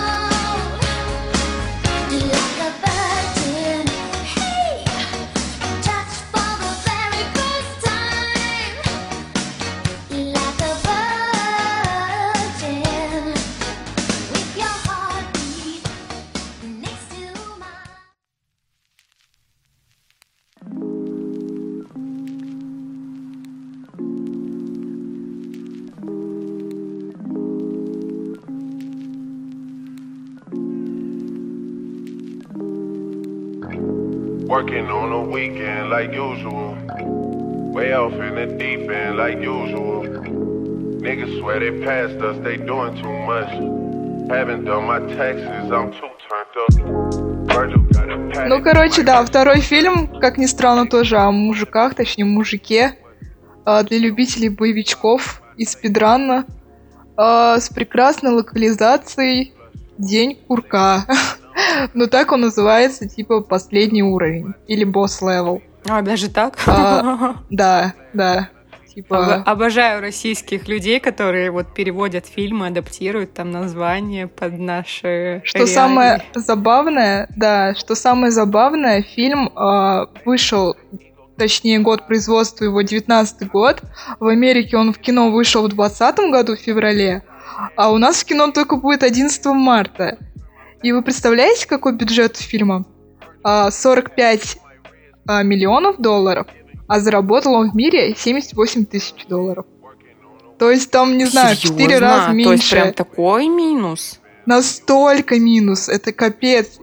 Ну, 48.47 48.63
короче, 48.63 49.03
да, 49.03 49.23
второй 49.25 49.59
фильм, 49.61 50.07
как 50.19 50.37
ни 50.37 50.45
странно, 50.45 50.87
тоже 50.87 51.17
о 51.17 51.31
мужиках, 51.31 51.95
точнее, 51.95 52.25
мужике, 52.25 52.97
а, 53.65 53.83
для 53.83 53.99
любителей 53.99 54.49
боевичков 54.49 55.41
из 55.57 55.71
спидрана, 55.71 56.45
а, 57.15 57.59
с 57.59 57.69
прекрасной 57.69 58.31
локализацией 58.31 59.53
«День 59.97 60.37
курка». 60.47 61.05
Но 61.93 62.07
так 62.07 62.31
он 62.31 62.41
называется, 62.41 63.07
типа, 63.07 63.41
последний 63.41 64.03
уровень. 64.03 64.53
Или 64.67 64.83
Boss 64.83 65.14
Level. 65.14 65.61
А, 65.87 66.01
даже 66.01 66.29
так? 66.29 66.57
А, 66.65 67.35
Да, 67.49 67.93
да. 68.13 68.49
Типа... 68.93 69.37
Обожаю 69.45 70.01
российских 70.01 70.67
людей, 70.67 70.99
которые 70.99 71.49
вот 71.49 71.73
переводят 71.73 72.27
фильмы, 72.27 72.67
адаптируют 72.67 73.33
там 73.33 73.49
названия 73.49 74.27
под 74.27 74.59
наши 74.59 75.41
Что 75.43 75.59
реалии. 75.59 75.73
самое 75.73 76.23
забавное, 76.35 77.27
да, 77.35 77.73
что 77.73 77.95
самое 77.95 78.31
забавное, 78.31 79.01
фильм 79.01 79.49
а, 79.55 80.09
вышел, 80.25 80.75
точнее, 81.37 81.79
год 81.79 82.05
производства 82.05 82.65
его 82.65 82.81
19 82.83 83.49
год. 83.49 83.81
В 84.19 84.27
Америке 84.27 84.77
он 84.77 84.93
в 84.93 84.99
кино 84.99 85.31
вышел 85.31 85.63
в 85.63 85.69
20 85.69 86.15
году, 86.31 86.55
в 86.55 86.59
феврале, 86.59 87.23
а 87.75 87.91
у 87.91 87.97
нас 87.97 88.21
в 88.21 88.25
кино 88.25 88.43
он 88.43 88.53
только 88.53 88.75
будет 88.75 89.01
11 89.01 89.43
марта. 89.45 90.19
И 90.83 90.91
вы 90.91 91.01
представляете, 91.01 91.67
какой 91.67 91.95
бюджет 91.95 92.37
у 92.37 92.43
фильма? 92.43 92.85
А, 93.43 93.71
45 93.71 94.57
а, 95.25 95.41
миллионов 95.41 95.99
долларов, 95.99 96.45
а 96.93 96.99
заработал 96.99 97.55
он 97.55 97.71
в 97.71 97.75
мире 97.75 98.13
78 98.15 98.85
тысяч 98.85 99.25
долларов. 99.27 99.65
То 100.59 100.69
есть 100.69 100.91
там, 100.91 101.17
не 101.17 101.25
знаю, 101.25 101.55
в 101.55 101.59
4 101.59 101.83
Серьезно? 101.85 102.07
раза 102.07 102.25
То 102.27 102.33
есть 102.35 102.47
меньше. 102.47 102.69
прям 102.69 102.93
такой 102.93 103.47
минус? 103.47 104.19
Настолько 104.45 105.39
минус, 105.39 105.89
это 105.89 106.11
капец. 106.13 106.77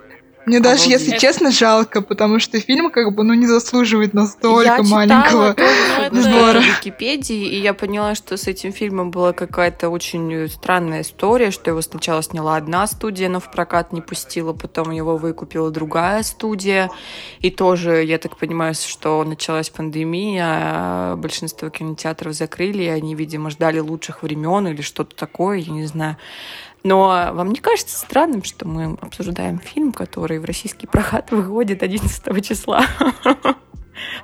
Мне 0.51 0.59
даже, 0.59 0.89
если 0.89 1.11
Обалдеть. 1.11 1.21
честно, 1.21 1.53
жалко, 1.53 2.03
потому 2.03 2.41
что 2.41 2.59
фильм 2.59 2.91
как 2.91 3.15
бы, 3.15 3.23
ну, 3.23 3.35
не 3.35 3.47
заслуживает 3.47 4.15
настолько 4.15 4.65
я 4.65 4.83
читала 4.83 4.89
маленького. 4.89 5.53
что-то 5.53 6.23
сбора. 6.23 6.61
в 6.61 6.65
Википедии, 6.65 7.47
и 7.47 7.61
я 7.61 7.73
поняла, 7.73 8.17
что 8.17 8.37
с 8.37 8.49
этим 8.49 8.73
фильмом 8.73 9.13
была 9.13 9.33
какая-то 9.33 9.91
очень 9.91 10.49
странная 10.49 11.03
история, 11.03 11.53
что 11.53 11.71
его 11.71 11.81
сначала 11.83 12.21
сняла 12.21 12.57
одна 12.57 12.89
студия, 12.89 13.29
но 13.29 13.39
в 13.39 13.49
прокат 13.53 13.93
не 13.93 14.01
пустила, 14.01 14.53
потом 14.53 14.91
его 14.91 15.17
выкупила 15.17 15.71
другая 15.71 16.25
студия, 16.25 16.91
и 17.39 17.51
тоже, 17.51 18.03
я 18.03 18.19
так 18.19 18.37
понимаю, 18.37 18.75
что 18.75 19.23
началась 19.23 19.71
пандемия, 19.71 20.47
а 20.49 21.17
большинство 21.17 21.69
кинотеатров 21.69 22.35
закрыли, 22.35 22.83
и 22.83 22.89
они, 22.89 23.15
видимо, 23.15 23.51
ждали 23.51 23.79
лучших 23.79 24.25
времен 24.25 24.67
или 24.67 24.83
что-то 24.83 25.15
такое, 25.15 25.59
я 25.59 25.73
не 25.73 25.87
знаю. 25.87 26.17
Но 26.83 27.31
вам 27.33 27.51
не 27.51 27.59
кажется 27.59 27.99
странным, 27.99 28.43
что 28.43 28.67
мы 28.67 28.97
обсуждаем 29.01 29.59
фильм, 29.59 29.93
который 29.93 30.39
в 30.39 30.45
российский 30.45 30.87
прокат 30.87 31.31
выходит 31.31 31.83
11 31.83 32.47
числа? 32.47 32.85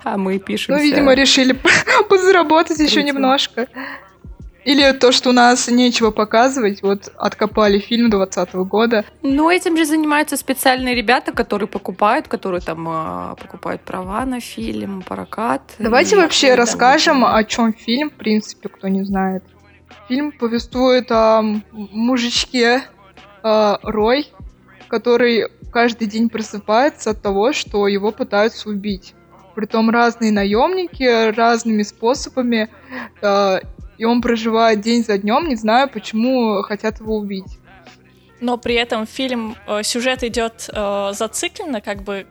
А 0.04 0.16
мы 0.16 0.38
пишем. 0.38 0.74
Ну, 0.74 0.82
видимо, 0.82 1.12
решили 1.14 1.58
подзаработать 2.08 2.78
еще 2.78 3.02
немножко. 3.02 3.68
Или 4.64 4.90
то, 4.92 5.12
что 5.12 5.30
у 5.30 5.32
нас 5.32 5.68
нечего 5.68 6.10
показывать, 6.10 6.82
вот 6.82 7.12
откопали 7.16 7.78
фильм 7.78 8.10
20 8.10 8.54
года. 8.54 9.04
Ну, 9.22 9.48
этим 9.48 9.76
же 9.76 9.84
занимаются 9.84 10.36
специальные 10.36 10.96
ребята, 10.96 11.30
которые 11.30 11.68
покупают, 11.68 12.26
которые 12.26 12.60
там 12.60 12.84
а, 12.88 13.36
покупают 13.36 13.82
права 13.82 14.24
на 14.24 14.40
фильм, 14.40 15.02
прокат. 15.02 15.62
Давайте 15.78 16.16
И- 16.16 16.18
вообще 16.18 16.48
да. 16.48 16.56
расскажем, 16.56 17.24
о 17.24 17.44
чем 17.44 17.74
фильм, 17.74 18.10
в 18.10 18.14
принципе, 18.14 18.68
кто 18.68 18.88
не 18.88 19.04
знает. 19.04 19.44
Фильм 20.08 20.32
повествует 20.32 21.10
о 21.10 21.42
мужичке 21.72 22.82
э, 23.42 23.76
Рой, 23.82 24.28
который 24.88 25.48
каждый 25.72 26.06
день 26.06 26.28
просыпается 26.28 27.10
от 27.10 27.22
того, 27.22 27.52
что 27.52 27.88
его 27.88 28.12
пытаются 28.12 28.68
убить. 28.68 29.14
Притом 29.54 29.90
разные 29.90 30.32
наемники 30.32 31.30
разными 31.30 31.82
способами, 31.82 32.68
э, 33.20 33.58
и 33.98 34.04
он 34.04 34.20
проживает 34.20 34.80
день 34.80 35.04
за 35.04 35.18
днем, 35.18 35.48
не 35.48 35.56
знаю, 35.56 35.88
почему 35.88 36.62
хотят 36.62 37.00
его 37.00 37.16
убить. 37.16 37.58
Но 38.40 38.58
при 38.58 38.74
этом 38.74 39.06
фильм, 39.06 39.56
э, 39.66 39.82
сюжет 39.82 40.22
идет 40.22 40.68
э, 40.72 41.10
зацикленно, 41.14 41.80
как 41.80 42.02
бы 42.02 42.26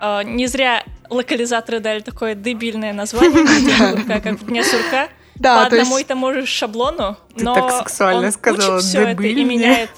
э, 0.00 0.22
не 0.24 0.46
зря 0.46 0.84
локализаторы 1.08 1.80
дали 1.80 2.00
такое 2.00 2.34
дебильное 2.34 2.92
название, 2.92 4.04
как, 4.20 4.46
дне 4.46 4.62
сурка. 4.62 5.08
Да, 5.36 5.64
По 5.64 5.70
то 5.70 5.76
одному 5.76 5.96
и 5.96 6.00
есть, 6.00 6.08
тому 6.08 6.32
же 6.32 6.46
шаблону, 6.46 7.16
Ты 7.36 7.44
но 7.44 7.54
так 7.54 7.88
сексуально 7.88 8.26
он 8.26 8.32
сказала, 8.32 8.76
учит 8.76 8.86
все 8.86 9.00
это 9.02 9.22
и 9.22 9.44
меняет. 9.44 9.90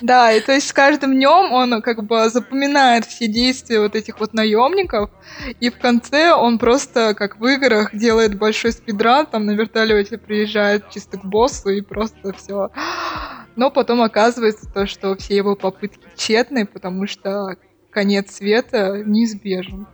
да, 0.00 0.32
и 0.32 0.40
то 0.40 0.52
есть 0.52 0.68
с 0.68 0.72
каждым 0.72 1.14
днем 1.14 1.52
он 1.52 1.82
как 1.82 2.04
бы 2.04 2.28
запоминает 2.28 3.04
все 3.04 3.26
действия 3.26 3.80
вот 3.80 3.94
этих 3.94 4.20
вот 4.20 4.32
наемников, 4.32 5.10
и 5.60 5.70
в 5.70 5.78
конце 5.78 6.32
он 6.32 6.58
просто, 6.58 7.14
как 7.14 7.38
в 7.38 7.46
играх, 7.46 7.94
делает 7.94 8.38
большой 8.38 8.72
спидран, 8.72 9.26
там 9.26 9.46
на 9.46 9.52
вертолете 9.52 10.18
приезжает 10.18 10.90
чисто 10.90 11.18
к 11.18 11.24
боссу 11.24 11.70
и 11.70 11.80
просто 11.80 12.32
все. 12.32 12.70
Но 13.56 13.70
потом 13.70 14.02
оказывается 14.02 14.66
то, 14.72 14.86
что 14.86 15.16
все 15.16 15.36
его 15.36 15.54
попытки 15.54 16.06
тщетны, 16.16 16.66
потому 16.66 17.06
что 17.06 17.56
конец 17.90 18.34
света 18.36 19.02
неизбежен. 19.04 19.86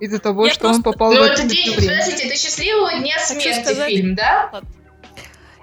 Из-за 0.00 0.18
того, 0.18 0.46
Я 0.46 0.52
что 0.54 0.68
он 0.68 0.82
просто- 0.82 0.82
попал 0.92 1.12
Ну, 1.12 1.20
в 1.20 1.22
это 1.24 1.42
это 1.42 1.48
день, 1.48 1.74
время. 1.76 1.98
подождите, 2.00 2.26
это 2.28 2.36
счастливого 2.36 2.90
дня 3.00 3.18
смерти 3.18 3.62
сказать- 3.62 3.88
фильм, 3.88 4.14
да? 4.14 4.62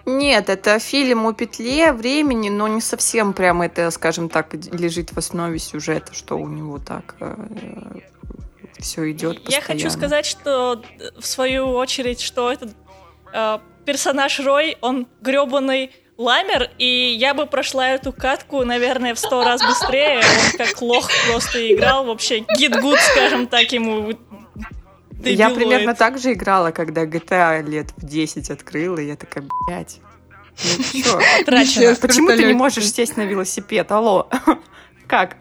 Нет, 0.06 0.50
это 0.50 0.78
фильм 0.80 1.26
о 1.26 1.34
петле 1.34 1.92
времени, 1.92 2.50
но 2.50 2.68
не 2.68 2.82
совсем 2.82 3.34
прям 3.34 3.62
это, 3.64 3.90
скажем 3.92 4.30
так, 4.30 4.54
лежит 4.54 5.12
в 5.12 5.18
основе 5.18 5.58
сюжета, 5.58 6.14
что 6.14 6.38
у 6.38 6.48
него 6.48 6.78
так 6.80 7.16
все 8.80 9.12
идет 9.12 9.50
Я 9.50 9.62
хочу 9.62 9.90
сказать, 9.90 10.26
что 10.26 10.84
э, 11.00 11.20
в 11.20 11.26
свою 11.26 11.70
очередь, 11.70 12.20
что 12.22 12.52
этот 12.52 12.76
э, 13.34 13.58
персонаж 13.86 14.40
Рой, 14.42 14.78
он 14.82 15.08
гребаный 15.22 15.92
ламер, 16.18 16.70
и 16.78 17.16
я 17.20 17.34
бы 17.34 17.46
прошла 17.46 17.90
эту 17.90 18.12
катку, 18.14 18.64
наверное, 18.64 19.14
в 19.14 19.20
сто 19.20 19.44
раз 19.44 19.62
быстрее. 19.62 20.20
Он 20.20 20.58
как 20.58 20.82
лох 20.82 21.10
просто 21.30 21.74
играл, 21.74 22.06
вообще 22.06 22.46
git 22.58 22.76
gud, 22.76 23.00
скажем 23.00 23.48
так, 23.48 23.72
ему 23.72 24.10
Я 24.10 24.16
дебилоид. 25.50 25.56
примерно 25.56 25.96
так 25.96 26.18
же 26.18 26.34
играла, 26.34 26.72
когда 26.72 27.06
GTA 27.06 27.64
лет 27.64 27.92
в 27.98 28.06
10 28.06 28.50
открыла, 28.50 28.98
и 29.00 29.08
я 29.08 29.16
такая, 29.16 29.44
блядь, 29.68 30.00
ну. 30.94 31.20
Почему 32.02 32.30
ты 32.30 32.46
не 32.46 32.54
можешь 32.54 32.92
сесть 32.92 33.18
на 33.18 33.24
велосипед? 33.24 33.92
Алло. 33.92 34.30
Как? 35.08 35.36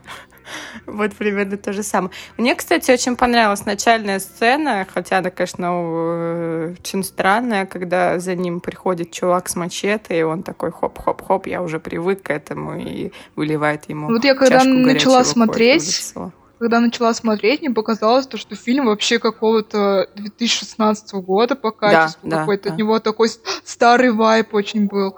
Вот 0.87 1.15
примерно 1.15 1.57
то 1.57 1.73
же 1.73 1.83
самое. 1.83 2.11
Мне, 2.37 2.55
кстати, 2.55 2.91
очень 2.91 3.17
понравилась 3.17 3.67
начальная 3.67 4.19
сцена, 4.19 4.87
хотя 4.93 5.19
она, 5.19 5.31
конечно, 5.31 5.67
э, 5.73 6.75
очень 6.79 7.03
странная, 7.05 7.67
когда 7.67 8.19
за 8.19 8.35
ним 8.35 8.61
приходит 8.61 9.11
чувак 9.11 9.49
с 9.49 9.57
мачете, 9.57 10.19
и 10.19 10.23
он 10.23 10.43
такой 10.43 10.71
хоп-хоп-хоп, 10.71 11.47
я 11.47 11.63
уже 11.63 11.81
привык 11.81 12.23
к 12.23 12.31
этому, 12.31 12.79
и 12.79 13.13
выливает 13.37 13.89
ему 13.89 14.09
Вот 14.09 14.25
я 14.25 14.35
когда 14.35 14.65
начала 14.65 15.25
смотреть, 15.25 16.15
когда 16.59 16.81
начала 16.81 17.13
смотреть, 17.13 17.61
мне 17.61 17.71
показалось, 17.71 18.27
то, 18.27 18.39
что 18.39 18.55
фильм 18.55 18.87
вообще 18.87 19.19
какого-то 19.19 20.09
2016 20.15 21.13
года 21.15 21.57
по 21.57 21.73
качеству 21.73 22.29
да, 22.29 22.41
какой-то. 22.41 22.69
да. 22.69 22.73
От 22.73 22.79
него 22.79 22.99
такой 23.01 23.29
старый 23.65 24.13
вайп 24.13 24.55
очень 24.55 24.87
был. 24.87 25.17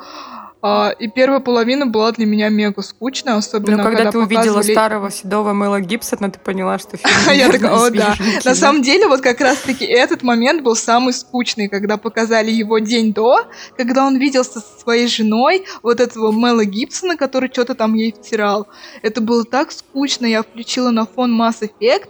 А, 0.69 0.91
и 0.91 1.07
первая 1.07 1.39
половина 1.39 1.87
была 1.87 2.11
для 2.11 2.27
меня 2.27 2.49
мега 2.49 2.83
скучная, 2.83 3.37
особенно 3.37 3.77
Но 3.77 3.83
Ну, 3.85 3.89
когда, 3.89 4.11
ты 4.11 4.19
увидела 4.19 4.43
показывали- 4.57 4.73
старого 4.73 5.11
седого 5.12 5.53
Мэла 5.53 5.81
Гибсона, 5.81 6.29
ты 6.29 6.41
поняла, 6.41 6.81
что 6.81 6.97
фильм 6.97 7.14
Я 7.37 7.53
такая, 7.53 7.71
о, 7.73 7.89
да. 7.91 8.17
На 8.45 8.57
самом 8.57 8.83
деле, 8.83 9.07
вот 9.07 9.21
как 9.21 9.41
раз-таки 9.41 9.85
этот 9.85 10.25
момент 10.25 10.64
был 10.64 10.75
самый 10.75 11.12
скучный, 11.12 11.69
когда 11.69 11.99
показали 11.99 12.51
его 12.51 12.81
день 12.81 13.12
до, 13.12 13.47
когда 13.77 14.05
он 14.05 14.17
виделся 14.17 14.59
со 14.59 14.81
своей 14.81 15.07
женой, 15.07 15.64
вот 15.85 16.01
этого 16.01 16.33
Мэла 16.33 16.64
Гибсона, 16.64 17.17
который 17.17 17.49
что-то 17.53 17.77
там 17.77 17.95
ей 17.95 18.11
втирал. 18.12 18.67
Это 19.03 19.21
было 19.21 19.45
так 19.45 19.71
скучно, 19.71 20.27
я 20.27 20.43
включила 20.43 20.91
на 20.91 21.07
фон 21.07 21.41
Mass 21.41 21.61
Effect, 21.61 22.09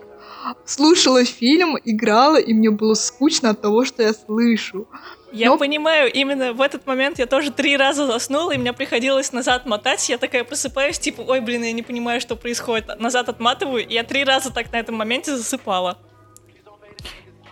слушала 0.65 1.25
фильм, 1.25 1.77
играла, 1.85 2.37
и 2.37 2.53
мне 2.55 2.71
было 2.71 2.95
скучно 2.95 3.51
от 3.51 3.61
того, 3.61 3.85
что 3.85 4.03
я 4.03 4.13
слышу. 4.13 4.87
Я 5.33 5.49
Ну- 5.51 5.59
понимаю, 5.59 6.11
именно 6.13 6.53
в 6.53 6.61
этот 6.61 6.87
момент 6.87 7.19
я 7.19 7.27
тоже 7.27 7.51
три 7.51 7.77
раза 7.77 8.07
заснула, 8.07 8.53
и 8.53 8.59
мне 8.59 8.73
приходилось 8.73 9.33
назад 9.33 9.67
мотать. 9.67 10.09
Я 10.09 10.19
такая 10.19 10.45
просыпаюсь, 10.45 10.99
типа, 10.99 11.23
ой, 11.27 11.41
блин, 11.41 11.63
я 11.65 11.73
не 11.73 11.83
понимаю, 11.83 12.21
что 12.21 12.37
происходит. 12.37 12.99
Назад 13.01 13.29
отматываю, 13.29 13.87
и 13.87 13.93
я 13.95 14.03
три 14.05 14.25
раза 14.25 14.53
так 14.53 14.73
на 14.73 14.77
этом 14.77 14.95
моменте 14.95 15.37
засыпала. 15.37 15.99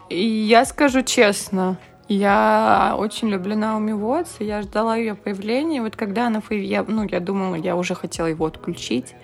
И 0.09 0.25
Я 0.25 0.65
скажу 0.65 1.03
честно, 1.03 1.79
я 2.09 2.95
очень 2.99 3.29
люблю 3.29 3.57
Наоми 3.57 3.93
Уотс, 3.93 4.37
и 4.39 4.45
я 4.45 4.63
ждала 4.63 4.97
ее 4.97 5.15
появления. 5.15 5.81
Вот 5.83 5.97
когда 5.97 6.27
она 6.27 6.41
появилась, 6.41 6.87
ну, 6.89 7.07
я 7.11 7.21
думала, 7.21 7.55
я 7.57 7.75
уже 7.77 7.95
хотела 7.95 8.27
его 8.27 8.47
отключить. 8.47 9.15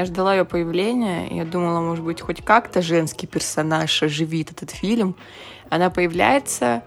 Я 0.00 0.06
ждала 0.06 0.34
ее 0.34 0.46
появления, 0.46 1.26
я 1.30 1.44
думала, 1.44 1.80
может 1.82 2.02
быть, 2.02 2.22
хоть 2.22 2.42
как-то 2.42 2.80
женский 2.80 3.26
персонаж 3.26 4.02
оживит 4.02 4.50
этот 4.50 4.70
фильм. 4.70 5.14
Она 5.68 5.90
появляется, 5.90 6.82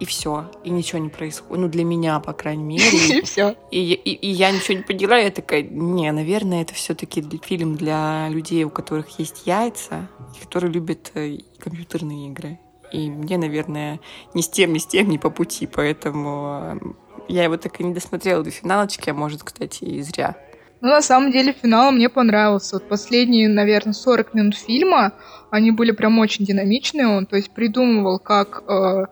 и 0.00 0.04
все, 0.04 0.50
и 0.64 0.70
ничего 0.70 0.98
не 0.98 1.10
происходит. 1.10 1.62
Ну, 1.62 1.68
для 1.68 1.84
меня, 1.84 2.18
по 2.18 2.32
крайней 2.32 2.64
мере. 2.64 2.84
И 3.18 3.22
все. 3.22 3.54
И, 3.70 3.92
и- 3.92 4.14
и 4.14 4.28
я 4.30 4.50
ничего 4.50 4.76
не 4.78 4.82
поняла, 4.82 5.16
я 5.16 5.30
такая, 5.30 5.62
не, 5.62 6.10
наверное, 6.10 6.62
это 6.62 6.74
все-таки 6.74 7.24
фильм 7.44 7.76
для 7.76 8.28
людей, 8.30 8.64
у 8.64 8.70
которых 8.70 9.16
есть 9.20 9.46
яйца, 9.46 10.08
которые 10.42 10.72
любят 10.72 11.12
э, 11.14 11.38
компьютерные 11.60 12.30
игры. 12.30 12.58
И 12.92 13.08
мне, 13.10 13.38
наверное, 13.38 14.00
ни 14.34 14.40
с 14.40 14.48
тем, 14.48 14.72
ни 14.72 14.78
с 14.78 14.86
тем 14.88 15.08
не 15.08 15.18
по 15.18 15.30
пути, 15.30 15.68
поэтому 15.68 16.80
э, 16.82 16.88
я 17.28 17.44
его 17.44 17.56
так 17.58 17.80
и 17.80 17.84
не 17.84 17.94
досмотрела 17.94 18.42
до 18.42 18.50
финалочки, 18.50 19.08
а 19.08 19.14
может, 19.14 19.44
кстати, 19.44 19.84
и 19.84 20.02
зря. 20.02 20.36
Ну, 20.80 20.88
на 20.88 21.02
самом 21.02 21.32
деле, 21.32 21.52
финал 21.52 21.90
мне 21.90 22.08
понравился. 22.08 22.76
Вот 22.76 22.88
последние, 22.88 23.48
наверное, 23.48 23.92
40 23.94 24.34
минут 24.34 24.56
фильма, 24.56 25.12
они 25.50 25.70
были 25.72 25.90
прям 25.90 26.18
очень 26.18 26.44
динамичные. 26.44 27.08
Он, 27.08 27.26
то 27.26 27.36
есть, 27.36 27.50
придумывал, 27.50 28.18
как... 28.18 28.62
э, 28.68 29.06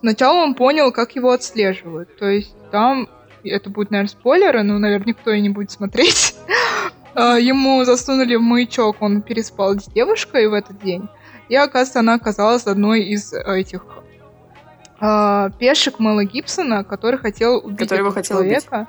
Сначала 0.00 0.42
он 0.44 0.54
понял, 0.54 0.92
как 0.92 1.16
его 1.16 1.30
отслеживают. 1.32 2.16
То 2.18 2.26
есть, 2.26 2.54
там... 2.70 3.08
Это 3.44 3.70
будет, 3.70 3.90
наверное, 3.90 4.10
спойлеры, 4.10 4.62
но, 4.64 4.78
наверное, 4.78 5.06
никто 5.08 5.30
и 5.30 5.40
не 5.40 5.48
будет 5.48 5.70
смотреть. 5.70 6.34
Э, 7.14 7.36
Ему 7.40 7.82
засунули 7.84 8.36
в 8.36 8.42
маячок, 8.42 8.96
он 9.00 9.22
переспал 9.22 9.74
с 9.80 9.86
девушкой 9.86 10.46
в 10.46 10.52
этот 10.52 10.78
день. 10.82 11.08
И, 11.48 11.56
оказывается, 11.56 12.00
она 12.00 12.14
оказалась 12.14 12.66
одной 12.66 13.02
из 13.02 13.32
этих 13.32 13.84
э, 15.00 15.50
пешек 15.58 15.98
Мэла 15.98 16.24
Гибсона, 16.24 16.84
который 16.84 17.18
хотел 17.18 17.58
убить 17.64 17.90
этого 17.90 18.12
хотел 18.12 18.38
убить. 18.38 18.62
человека. 18.62 18.88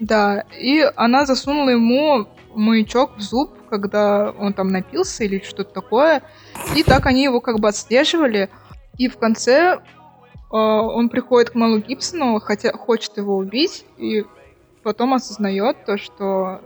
Да, 0.00 0.44
и 0.58 0.80
она 0.96 1.26
засунула 1.26 1.68
ему 1.70 2.26
маячок 2.54 3.16
в 3.16 3.20
зуб, 3.20 3.50
когда 3.68 4.30
он 4.30 4.54
там 4.54 4.68
напился 4.68 5.24
или 5.24 5.42
что-то 5.44 5.74
такое. 5.74 6.22
И 6.74 6.82
так 6.82 7.06
они 7.06 7.22
его 7.22 7.40
как 7.40 7.60
бы 7.60 7.68
отслеживали. 7.68 8.48
И 8.96 9.08
в 9.08 9.18
конце 9.18 9.76
э, 9.76 9.78
он 10.50 11.10
приходит 11.10 11.50
к 11.50 11.54
Мэлу 11.54 11.78
Гибсону, 11.78 12.40
хотя 12.40 12.72
хочет 12.72 13.18
его 13.18 13.36
убить, 13.36 13.84
и 13.98 14.24
потом 14.82 15.14
осознает 15.14 15.84
то, 15.84 15.98
что 15.98 16.62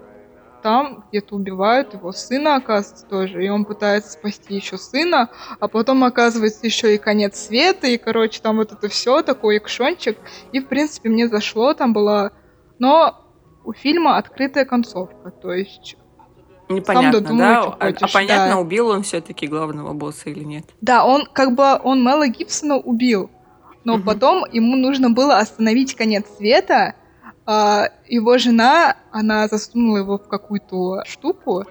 там 0.63 1.05
где-то 1.11 1.35
убивают 1.35 1.93
его 1.93 2.13
сына, 2.13 2.57
оказывается, 2.57 3.05
тоже. 3.07 3.45
И 3.45 3.49
он 3.51 3.65
пытается 3.65 4.13
спасти 4.13 4.55
еще 4.55 4.79
сына, 4.79 5.29
а 5.59 5.69
потом 5.69 6.05
оказывается 6.05 6.65
еще 6.65 6.95
и 6.95 6.99
конец 6.99 7.37
света, 7.37 7.89
и, 7.89 7.99
короче, 7.99 8.41
там 8.41 8.57
вот 8.57 8.73
это 8.73 8.89
все, 8.89 9.23
такой 9.23 9.59
экшончик. 9.59 10.17
И, 10.53 10.61
в 10.61 10.69
принципе, 10.69 11.09
мне 11.09 11.29
зашло, 11.29 11.75
там 11.75 11.93
была... 11.93 12.31
Но 12.79 13.24
у 13.65 13.73
фильма 13.73 14.17
открытая 14.19 14.65
концовка, 14.65 15.31
то 15.31 15.53
есть 15.53 15.97
Непонятно, 16.69 17.21
додумай, 17.21 17.39
да? 17.47 17.63
что 17.63 17.71
А- 17.73 17.77
А, 17.79 17.93
хочешь, 17.93 18.13
понятно, 18.13 18.55
да. 18.55 18.59
убил 18.59 18.89
он 18.89 19.03
все-таки 19.03 19.47
главного 19.47 19.93
босса 19.93 20.31
или 20.31 20.45
нет? 20.45 20.65
Да, 20.81 21.05
он 21.05 21.27
как 21.33 21.55
бы 21.55 21.79
он 21.83 22.03
Мела 22.03 22.27
Гибсона 22.29 22.77
убил, 22.77 23.31
но 23.85 23.97
Мгм. 23.97 24.05
потом 24.05 24.45
ему 24.51 24.77
нужно 24.77 25.11
было 25.11 25.39
остановить 25.39 25.95
конец 25.95 26.27
света. 26.37 26.95
а, 27.47 27.91
его 28.09 28.39
жена, 28.39 28.97
она 29.13 29.49
засунула 29.49 29.99
его 29.99 30.17
в 30.17 30.27
какую-то 30.29 31.03
штуку, 31.05 31.65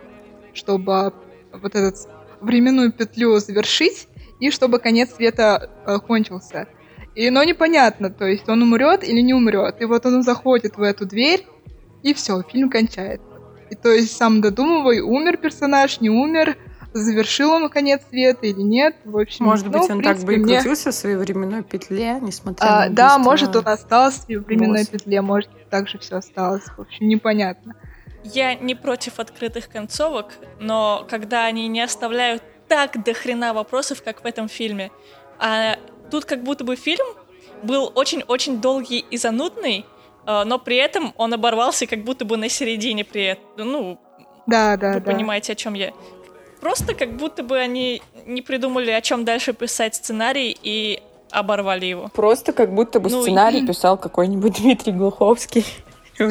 чтобы 0.53 1.13
вот 1.51 1.73
этот 1.75 1.95
временную 2.41 2.91
петлю 2.91 3.39
завершить 3.39 4.07
и 4.39 4.51
чтобы 4.51 4.77
конец 4.77 5.15
света 5.15 5.71
э, 5.87 5.97
кончился. 5.97 6.67
И, 7.15 7.31
но 7.31 7.43
непонятно, 7.43 8.11
то 8.11 8.25
есть 8.25 8.47
он 8.49 8.61
умрет 8.61 9.03
или 9.03 9.19
не 9.21 9.33
умрет. 9.33 9.81
И 9.81 9.85
вот 9.85 10.05
он 10.05 10.21
заходит 10.21 10.77
в 10.77 10.81
эту 10.83 11.07
дверь, 11.07 11.43
и 12.03 12.13
все, 12.13 12.41
фильм 12.43 12.69
кончается. 12.69 13.25
И 13.69 13.75
то 13.75 13.89
есть 13.89 14.15
сам 14.15 14.41
додумывай, 14.41 14.99
умер 14.99 15.37
персонаж, 15.37 15.99
не 15.99 16.09
умер, 16.09 16.57
завершил 16.93 17.51
он 17.51 17.69
конец 17.69 18.01
света 18.09 18.45
или 18.45 18.61
нет. 18.61 18.95
В 19.03 19.17
общем, 19.17 19.45
Может 19.45 19.65
ну, 19.65 19.71
быть, 19.71 19.89
он 19.89 20.01
так 20.03 20.17
бы 20.19 20.25
принципе, 20.27 20.33
и 20.35 20.37
мне- 20.37 20.55
крутился 20.57 20.91
в 20.91 20.95
своей 20.95 21.15
временной 21.15 21.63
петле, 21.63 22.19
несмотря 22.21 22.65
А, 22.67 22.89
на 22.89 22.95
да, 22.95 23.17
может, 23.17 23.55
он 23.55 23.67
остался 23.67 24.21
в 24.27 24.27
временной 24.27 24.81
босса. 24.81 24.91
петле, 24.91 25.21
может, 25.21 25.49
так 25.69 25.87
же 25.87 25.97
все 25.97 26.17
осталось. 26.17 26.63
В 26.77 26.79
общем, 26.79 27.07
непонятно. 27.07 27.75
Я 28.23 28.53
не 28.55 28.75
против 28.75 29.19
открытых 29.19 29.69
концовок, 29.69 30.33
но 30.59 31.05
когда 31.09 31.45
они 31.45 31.67
не 31.67 31.81
оставляют 31.81 32.43
так 32.67 33.03
до 33.03 33.13
хрена 33.13 33.53
вопросов, 33.53 34.01
как 34.03 34.23
в 34.23 34.25
этом 34.25 34.47
фильме. 34.47 34.91
А 35.39 35.77
тут 36.09 36.25
как 36.25 36.43
будто 36.43 36.63
бы 36.63 36.75
фильм 36.75 37.05
был 37.63 37.91
очень-очень 37.95 38.61
долгий 38.61 38.99
и 39.09 39.17
занудный, 39.17 39.85
но 40.25 40.59
при 40.59 40.77
этом 40.77 41.13
он 41.17 41.33
оборвался 41.33 41.85
как 41.87 42.03
будто 42.03 42.25
бы 42.25 42.37
на 42.37 42.49
середине 42.49 43.03
при 43.03 43.23
этом. 43.25 43.43
Ну, 43.57 43.97
Да, 44.47 44.77
да, 44.77 44.93
вы 44.93 44.99
да. 45.01 45.11
понимаете, 45.11 45.53
о 45.53 45.55
чем 45.55 45.73
я. 45.73 45.91
Просто 46.61 46.93
как 46.95 47.17
будто 47.17 47.43
бы 47.43 47.57
они 47.57 48.01
не 48.25 48.41
придумали, 48.41 48.91
о 48.91 49.01
чем 49.01 49.25
дальше 49.25 49.53
писать 49.53 49.95
сценарий 49.95 50.57
и 50.63 51.01
оборвали 51.31 51.85
его. 51.87 52.09
Просто 52.13 52.53
как 52.53 52.73
будто 52.73 52.99
бы 52.99 53.09
Ну, 53.09 53.19
и- 53.19 53.23
сценарий 53.23 53.65
писал 53.67 53.97
какой-нибудь 53.97 54.53
Дмитрий 54.61 54.93
Глуховский. 54.93 55.65
И? 56.19 56.23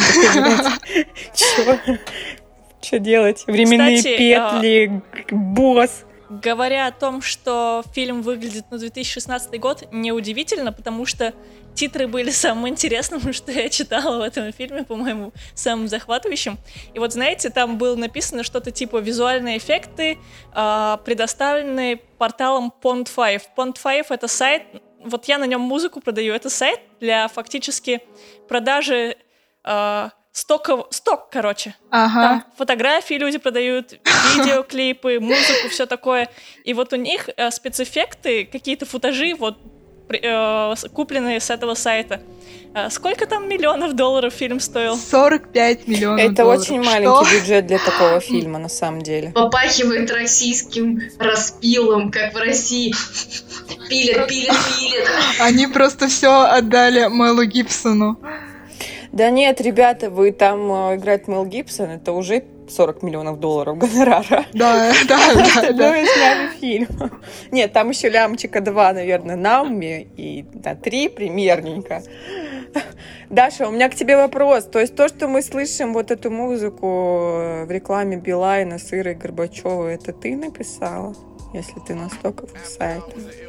Чё 2.81 2.99
делать? 2.99 3.45
Временные 3.47 3.97
Кстати, 3.99 4.33
а, 4.33 4.55
петли, 4.61 5.03
босс. 5.31 6.05
Говоря 6.29 6.87
о 6.87 6.93
том, 6.93 7.21
что 7.21 7.83
фильм 7.95 8.23
выглядит 8.23 8.71
на 8.71 8.79
2016 8.79 9.61
год, 9.61 9.85
неудивительно, 9.93 10.73
потому 10.73 11.05
что 11.07 11.33
титры 11.75 12.07
были 12.07 12.31
самым 12.31 12.69
интересным, 12.69 13.33
что 13.33 13.53
я 13.53 13.69
читала 13.69 14.19
в 14.19 14.23
этом 14.23 14.53
фильме, 14.53 14.85
по-моему, 14.85 15.33
самым 15.55 15.89
захватывающим. 15.89 16.59
И 16.95 16.99
вот, 16.99 17.13
знаете, 17.13 17.51
там 17.51 17.79
было 17.79 17.97
написано 17.97 18.43
что-то 18.43 18.71
типа 18.71 18.99
«Визуальные 18.99 19.59
эффекты 19.59 20.19
а, 20.53 20.99
предоставлены 20.99 22.01
порталом 22.19 22.73
Pond5». 22.83 23.43
Pond5— 23.57 24.07
это 24.11 24.29
сайт, 24.29 24.63
вот 25.05 25.27
я 25.27 25.39
на 25.39 25.45
нем 25.45 25.61
музыку 25.61 26.01
продаю, 26.01 26.35
это 26.35 26.51
сайт 26.51 26.81
для 27.01 27.29
фактически 27.29 28.01
продажи 28.49 29.17
а, 29.65 30.11
стоков, 30.33 30.87
сток, 30.91 31.29
короче. 31.31 31.75
Ага. 31.91 32.23
Там 32.23 32.45
фотографии 32.57 33.15
люди 33.15 33.39
продают, 33.39 33.93
видеоклипы, 34.37 35.21
музыку, 35.21 35.69
все 35.71 35.87
такое. 35.87 36.29
И 36.65 36.75
вот 36.75 36.93
у 36.93 36.97
них 36.97 37.29
э, 37.37 37.51
спецэффекты, 37.51 38.47
какие-то 38.47 38.87
футажи, 38.87 39.35
вот 39.35 39.59
э, 39.59 39.82
купленные 40.93 41.41
с 41.41 41.51
этого 41.51 41.75
сайта. 41.75 42.21
А 42.75 42.89
сколько 42.89 43.27
там 43.27 43.49
миллионов 43.49 43.95
долларов 43.95 44.33
фильм 44.33 44.59
стоил? 44.59 44.97
45 44.97 45.89
миллионов 45.89 46.25
Это 46.25 46.35
долларов. 46.43 46.63
очень 46.63 46.83
Что? 46.83 46.91
маленький 46.93 47.35
бюджет 47.41 47.67
для 47.67 47.79
такого 47.79 48.21
фильма, 48.21 48.59
на 48.59 48.69
самом 48.71 49.03
деле. 49.03 49.31
Попахивает 49.35 50.11
российским 50.11 51.03
распилом, 51.19 52.11
как 52.11 52.33
в 52.33 52.39
России. 52.39 52.95
Пилят, 53.91 54.27
пилят, 54.27 54.57
пилят. 54.79 55.09
Они 55.41 55.67
просто 55.67 56.09
все 56.09 56.45
отдали 56.45 57.09
Мэлу 57.09 57.45
Гибсону. 57.45 58.19
Да 59.13 59.29
нет, 59.29 59.61
ребята, 59.61 60.09
вы 60.09 60.33
там 60.33 60.73
э, 60.73 60.97
играть 60.97 61.29
Мел 61.29 61.45
Гибсон, 61.45 61.91
это 61.91 62.13
уже 62.13 62.43
40 62.71 63.03
миллионов 63.03 63.41
долларов 63.41 63.79
гонорара. 63.79 64.47
Да, 64.53 64.93
да, 65.09 65.19
да, 65.35 65.73
да. 65.73 65.99
и 65.99 66.07
сняли 66.07 66.49
фильм. 66.61 66.89
Нет, 67.51 67.73
там 67.73 67.91
еще 67.91 68.09
лямчика 68.09 68.61
два, 68.61 68.93
наверное, 68.93 69.37
на 69.37 69.63
уме, 69.63 70.03
и 70.17 70.45
на 70.65 70.75
три 70.75 71.09
примерненько. 71.09 72.03
Даша, 73.29 73.69
у 73.69 73.71
меня 73.71 73.89
к 73.89 73.95
тебе 73.95 74.17
вопрос. 74.17 74.65
То 74.65 74.79
есть 74.79 74.95
то, 74.95 75.09
что 75.09 75.29
мы 75.29 75.43
слышим 75.43 75.93
вот 75.93 76.11
эту 76.11 76.31
музыку 76.31 76.87
э, 76.87 77.65
в 77.65 77.71
рекламе 77.71 78.17
Билайна 78.17 78.79
с 78.79 78.93
Ирой 78.93 79.15
Горбачевой, 79.15 79.95
это 79.95 80.13
ты 80.13 80.37
написала? 80.37 81.15
Если 81.55 81.81
ты 81.87 81.95
настолько 81.95 82.47
сайт. 82.65 83.03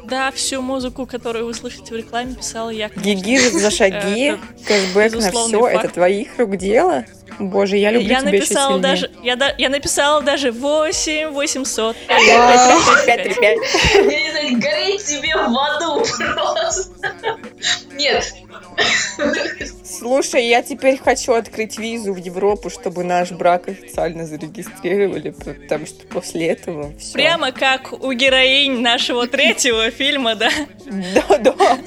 Да, 0.04 0.30
всю 0.30 0.60
музыку, 0.60 1.06
которую 1.06 1.46
вы 1.46 1.54
слышите 1.54 1.92
в 1.94 1.96
рекламе, 1.96 2.34
писала 2.34 2.70
я. 2.70 2.88
Гиги 2.88 3.36
за 3.36 3.70
шаги, 3.70 4.36
кэшбэк 4.66 5.14
на 5.14 5.30
все, 5.30 5.66
это 5.66 5.88
твоих 5.88 6.38
рук 6.38 6.56
дело? 6.56 7.04
Боже, 7.38 7.76
я 7.78 7.90
люблю 7.90 8.08
Я 8.08 8.20
тебя 8.20 8.30
написала 8.30 8.78
даже, 8.78 9.10
я, 9.22 9.36
да- 9.36 9.54
я 9.58 9.68
написала 9.68 10.22
даже 10.22 10.52
8 10.52 11.30
800. 11.30 11.96
Пять, 12.06 13.22
три, 13.24 13.34
пять. 13.34 13.58
Я 13.94 14.02
не 14.02 14.30
знаю, 14.30 14.60
гореть 14.60 15.04
тебе 15.04 15.34
в 15.34 15.58
аду 15.58 16.04
просто. 16.16 16.92
Нет. 17.92 18.34
Слушай, 19.84 20.46
я 20.48 20.62
теперь 20.62 20.98
хочу 20.98 21.32
открыть 21.32 21.78
визу 21.78 22.12
в 22.12 22.16
Европу, 22.16 22.70
чтобы 22.70 23.04
наш 23.04 23.30
брак 23.30 23.68
официально 23.68 24.26
зарегистрировали, 24.26 25.30
потому 25.30 25.86
что 25.86 26.06
после 26.06 26.48
этого 26.48 26.92
все. 26.98 27.12
Прямо 27.12 27.52
как 27.52 27.92
у 27.92 28.12
героинь 28.12 28.80
нашего 28.80 29.26
третьего 29.26 29.90
фильма, 29.94 30.34
да? 30.34 30.50
Да, 31.14 31.38
да. 31.38 31.78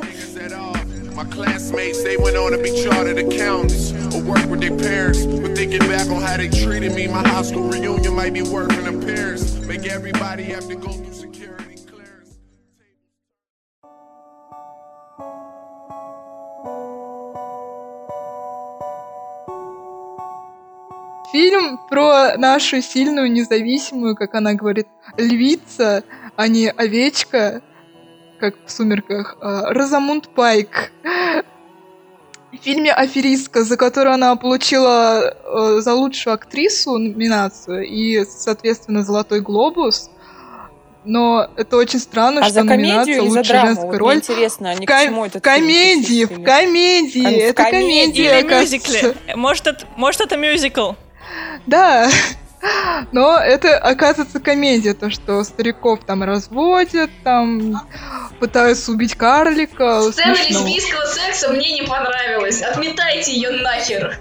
My 1.17 1.25
classmates, 1.25 2.03
they 2.03 2.15
went 2.15 2.37
on 2.37 2.51
to 2.51 2.59
be 2.59 2.69
chartered 2.83 3.17
accountants 3.17 3.91
or 4.13 4.21
work 4.21 4.45
with 4.51 4.61
their 4.61 4.77
parents. 4.77 5.25
But 5.25 5.57
thinking 5.57 5.79
back 5.89 6.07
on 6.11 6.21
how 6.21 6.37
they 6.37 6.47
treated 6.47 6.93
me, 6.93 7.07
my 7.07 7.27
high 7.27 7.41
school 7.41 7.67
reunion 7.69 8.13
might 8.13 8.33
be 8.33 8.43
working 8.43 8.85
in 8.85 9.01
Paris. 9.01 9.55
Make 9.65 9.87
everybody 9.87 10.43
have 10.53 10.67
to 10.67 10.75
go 10.75 10.91
through 10.91 11.13
security 11.13 11.75
clearance. 11.89 12.37
Фильм 21.31 21.79
про 21.89 22.37
нашу 22.37 22.83
сильную, 22.83 23.31
независимую, 23.31 24.15
как 24.15 24.35
она 24.35 24.53
говорит, 24.53 24.87
львица, 25.17 26.03
а 26.35 26.47
не 26.47 26.69
овечка, 26.69 27.63
как 28.39 28.55
в 28.65 28.71
«Сумерках», 28.71 29.37
а, 29.41 29.73
Розамунд 29.73 30.29
Пайк. 30.29 30.91
В 32.51 32.57
фильме 32.63 32.91
«Аферистка», 32.93 33.63
за 33.63 33.75
которую 33.77 34.13
она 34.13 34.35
получила 34.35 35.21
э, 35.43 35.81
за 35.81 35.93
лучшую 35.93 36.33
актрису 36.33 36.97
номинацию 36.97 37.85
и, 37.85 38.23
соответственно, 38.25 39.03
«Золотой 39.03 39.41
глобус». 39.41 40.09
Но 41.03 41.49
это 41.55 41.77
очень 41.77 41.99
странно, 41.99 42.41
А 42.41 42.45
что 42.45 42.53
за 42.53 42.63
номинация 42.63 43.15
или 43.21 43.29
за 43.29 43.37
«Лучшая 43.39 43.43
драму? 43.43 43.67
женская 43.67 43.85
Вот 43.91 43.97
роль» 43.97 44.15
интересно, 44.15 44.69
они 44.71 44.85
в, 44.85 44.89
к 44.89 44.91
ко- 44.93 45.03
чему 45.05 45.21
в 45.21 45.23
этот 45.25 45.45
фильм 45.45 45.55
комедии, 45.57 46.25
в 46.25 46.43
комедии, 46.43 47.21
в 47.21 47.49
это 47.49 47.63
комедии 47.63 48.27
комедия, 48.27 48.39
Или 48.39 48.59
мюзикле. 48.61 49.15
Может, 49.35 49.67
это, 49.67 49.85
может, 49.95 50.21
это 50.21 50.37
мюзикл? 50.37 50.91
Да, 51.65 52.09
но 53.11 53.37
это, 53.37 53.77
оказывается, 53.77 54.39
комедия, 54.39 54.93
то, 54.93 55.09
что 55.09 55.43
стариков 55.43 55.99
там 56.05 56.23
разводят, 56.23 57.09
там 57.23 57.81
пытаются 58.39 58.91
убить 58.91 59.15
карлика. 59.15 60.01
Сцена 60.11 60.35
смешно. 60.35 60.59
лесбийского 60.59 61.05
секса 61.05 61.49
мне 61.49 61.73
не 61.73 61.83
понравилась. 61.83 62.61
Отметайте 62.61 63.33
ее 63.33 63.51
нахер. 63.51 64.19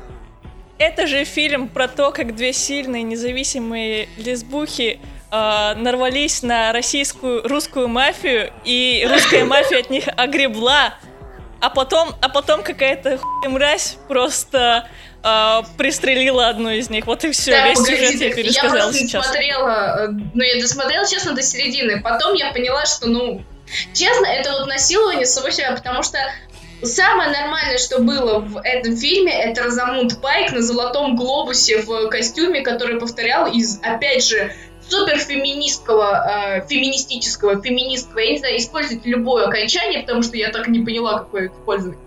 Это 0.78 1.07
же 1.07 1.24
фильм 1.24 1.68
про 1.68 1.88
то, 1.88 2.11
как 2.12 2.34
две 2.34 2.53
сильные 2.53 3.03
независимые 3.03 4.09
лесбухи 4.18 5.01
э, 5.30 5.74
нарвались 5.74 6.42
на 6.42 6.72
российскую 6.72 7.47
русскую 7.49 7.88
мафию, 7.88 8.53
и 8.64 9.07
русская 9.11 9.44
мафия 9.47 9.80
от 9.80 9.88
них 9.88 10.05
огребла, 10.16 10.94
а 11.61 11.70
потом, 11.70 12.11
а 12.20 12.28
потом 12.28 12.62
какая-то 12.62 13.16
хуй 13.16 13.49
мразь 13.49 13.97
просто 14.07 14.86
э, 15.26 15.62
пристрелила 15.76 16.48
одну 16.48 16.70
из 16.70 16.88
них. 16.90 17.06
Вот 17.06 17.24
и 17.24 17.32
все, 17.32 17.52
Так, 17.52 17.70
весь 17.70 17.78
сюжет 17.78 18.20
я 18.20 18.34
пересказала 18.34 18.76
Я 18.76 18.82
просто 18.82 18.98
сейчас. 18.98 19.26
смотрела, 19.26 20.06
э, 20.06 20.08
ну, 20.34 20.42
я 20.42 20.60
досмотрела, 20.60 21.06
честно, 21.06 21.32
до 21.32 21.42
середины. 21.42 22.00
Потом 22.00 22.34
я 22.34 22.52
поняла, 22.52 22.86
что, 22.86 23.08
ну, 23.08 23.42
честно, 23.92 24.26
это 24.26 24.52
вот 24.52 24.66
насилование 24.66 25.26
самого 25.26 25.52
себя, 25.52 25.72
потому 25.72 26.02
что 26.02 26.18
Самое 26.82 27.30
нормальное, 27.30 27.78
что 27.78 28.00
было 28.00 28.38
в 28.38 28.60
этом 28.62 28.96
фильме, 28.96 29.32
это 29.32 29.62
Розамунд 29.62 30.20
Пайк 30.20 30.52
на 30.52 30.60
золотом 30.60 31.16
глобусе 31.16 31.80
в 31.80 32.08
костюме, 32.08 32.60
который 32.60 33.00
повторял 33.00 33.46
из, 33.46 33.80
опять 33.82 34.22
же, 34.22 34.52
супер 34.88 35.18
феминистского, 35.18 36.58
э, 36.58 36.68
феминистического, 36.68 37.62
феминистского, 37.62 38.18
я 38.18 38.32
не 38.32 38.38
знаю, 38.38 38.56
используйте 38.58 39.08
любое 39.08 39.46
окончание, 39.46 40.00
потому 40.00 40.22
что 40.22 40.36
я 40.36 40.50
так 40.50 40.68
и 40.68 40.70
не 40.70 40.84
поняла, 40.84 41.20
какое 41.20 41.48
использовать. 41.48 41.98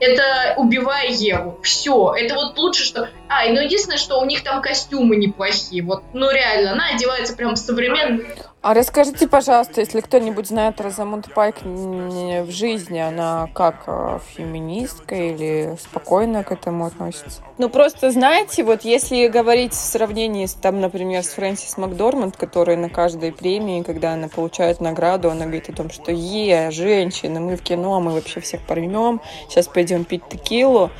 Это 0.00 0.54
убивая 0.56 1.08
Еву. 1.08 1.58
Все. 1.62 2.14
Это 2.16 2.34
вот 2.34 2.56
лучше, 2.58 2.84
что... 2.84 3.08
А, 3.28 3.44
и 3.44 3.52
ну 3.52 3.60
единственное, 3.60 3.98
что 3.98 4.20
у 4.20 4.24
них 4.24 4.42
там 4.42 4.62
костюмы 4.62 5.16
неплохие. 5.16 5.82
Вот, 5.82 6.02
ну 6.12 6.30
реально, 6.30 6.72
она 6.72 6.88
одевается 6.94 7.34
прям 7.34 7.56
современно. 7.56 8.22
А 8.60 8.74
расскажите, 8.74 9.28
пожалуйста, 9.28 9.80
если 9.80 10.00
кто-нибудь 10.00 10.48
знает 10.48 10.80
Розамунд 10.80 11.32
Пайк 11.32 11.62
в 11.62 12.50
жизни, 12.50 12.98
она 12.98 13.48
как, 13.54 13.84
э, 13.86 14.18
феминистка 14.34 15.14
или 15.14 15.76
спокойно 15.80 16.42
к 16.42 16.50
этому 16.50 16.86
относится? 16.86 17.40
Ну, 17.56 17.68
просто 17.68 18.10
знаете, 18.10 18.64
вот 18.64 18.82
если 18.82 19.28
говорить 19.28 19.74
в 19.74 19.76
сравнении 19.76 20.44
с, 20.44 20.54
там, 20.54 20.80
например, 20.80 21.22
с 21.22 21.28
Фрэнсис 21.28 21.78
Макдорманд, 21.78 22.36
которая 22.36 22.76
на 22.76 22.90
каждой 22.90 23.30
премии, 23.30 23.82
когда 23.82 24.14
она 24.14 24.26
получает 24.26 24.80
награду, 24.80 25.30
она 25.30 25.44
говорит 25.44 25.68
о 25.68 25.72
том, 25.72 25.88
что 25.88 26.10
е, 26.10 26.72
женщины, 26.72 27.38
мы 27.38 27.56
в 27.56 27.62
кино, 27.62 28.00
мы 28.00 28.10
вообще 28.10 28.40
всех 28.40 28.66
порвем, 28.66 29.20
сейчас 29.48 29.68
пойдем 29.68 30.04
пить 30.04 30.28
текилу, 30.28 30.90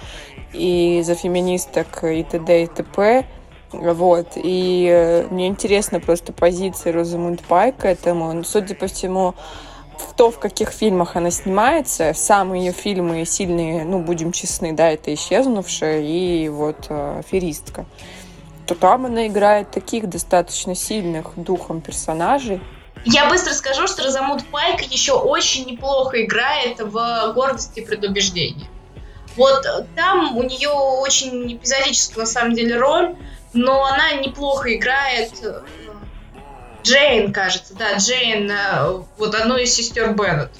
и 0.53 1.03
за 1.05 1.17
феминисток 1.17 2.05
и 2.05 2.23
т.д. 2.23 2.63
и 2.63 2.67
т.п. 2.69 3.27
Вот. 3.73 4.33
И 4.37 4.89
э, 4.91 5.27
мне 5.31 5.47
интересна 5.49 6.01
просто 6.01 6.33
позиция 6.33 6.93
Розамунд 6.93 7.43
Пайк 7.43 7.79
к 7.79 7.85
этому. 7.85 8.33
Ну, 8.33 8.45
Судя 8.45 8.75
по 8.75 8.87
всему, 8.87 9.35
в 9.99 10.15
то, 10.15 10.31
в 10.31 10.39
каких 10.39 10.71
фильмах 10.71 11.17
она 11.17 11.31
снимается, 11.31 12.13
самые 12.15 12.67
ее 12.67 12.73
фильмы 12.73 13.25
сильные, 13.25 13.85
ну, 13.85 14.01
будем 14.01 14.33
честны, 14.33 14.73
да, 14.73 14.91
это 14.91 15.13
«Исчезнувшая» 15.13 16.01
и 16.01 16.49
вот 16.49 16.87
э, 16.89 17.19
«Аферистка», 17.19 17.85
то 18.67 18.75
там 18.75 19.07
она 19.07 19.27
играет 19.27 19.71
таких 19.71 20.09
достаточно 20.09 20.75
сильных 20.75 21.33
духом 21.37 21.81
персонажей. 21.81 22.61
Я 23.05 23.29
быстро 23.29 23.53
скажу, 23.53 23.87
что 23.87 24.05
Розамунд 24.05 24.45
Пайк 24.47 24.83
еще 24.83 25.13
очень 25.13 25.67
неплохо 25.67 26.25
играет 26.25 26.81
в 26.81 27.33
«Гордости 27.35 27.81
и 27.81 27.85
предубеждении». 27.85 28.69
Вот 29.37 29.65
э, 29.67 29.87
там 29.95 30.37
у 30.37 30.43
нее 30.43 30.71
очень 30.71 31.55
эпизодическая, 31.55 32.25
на 32.25 32.31
самом 32.31 32.55
деле, 32.55 32.77
роль, 32.77 33.15
но 33.53 33.85
она 33.85 34.13
неплохо 34.15 34.75
играет. 34.75 35.33
э, 35.43 35.63
Джейн, 36.83 37.33
кажется, 37.33 37.75
да, 37.75 37.97
Джейн, 37.97 38.51
э, 38.51 39.03
вот 39.17 39.35
одну 39.35 39.57
из 39.57 39.75
сестер 39.75 40.13
Беннет. 40.15 40.51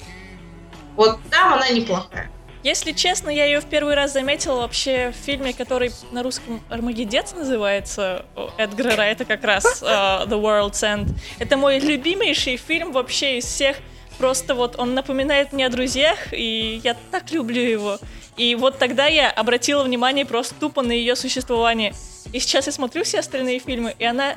Вот 0.95 1.19
там 1.29 1.53
она 1.53 1.69
неплохая. 1.69 2.29
Если 2.61 2.91
честно, 2.91 3.29
я 3.29 3.45
ее 3.45 3.61
в 3.61 3.65
первый 3.65 3.95
раз 3.95 4.11
заметила 4.11 4.61
вообще 4.61 5.11
в 5.11 5.25
фильме, 5.25 5.53
который 5.53 5.91
на 6.11 6.23
русском 6.23 6.61
«Армагеддец» 6.69 7.33
называется, 7.33 8.25
Эдгара 8.57 8.97
Райта 8.97 9.23
как 9.23 9.45
раз, 9.45 9.81
э, 9.81 9.85
«The 9.85 10.27
World's 10.29 10.83
End». 10.83 11.09
Это 11.39 11.55
мой 11.55 11.79
любимейший 11.79 12.57
фильм 12.57 12.91
вообще 12.91 13.37
из 13.37 13.45
всех. 13.45 13.77
Просто 14.19 14.53
вот 14.53 14.77
он 14.77 14.93
напоминает 14.93 15.53
мне 15.53 15.65
о 15.65 15.69
друзьях, 15.69 16.33
и 16.33 16.81
я 16.83 16.95
так 17.09 17.31
люблю 17.31 17.61
его. 17.61 17.97
И 18.35 18.53
вот 18.55 18.77
тогда 18.77 19.07
я 19.07 19.31
обратила 19.31 19.81
внимание 19.81 20.25
просто 20.25 20.55
тупо 20.59 20.81
на 20.81 20.91
ее 20.91 21.15
существование. 21.15 21.93
И 22.33 22.39
сейчас 22.39 22.67
я 22.67 22.73
смотрю 22.73 23.05
все 23.05 23.19
остальные 23.19 23.59
фильмы, 23.59 23.95
и 23.97 24.03
она 24.03 24.35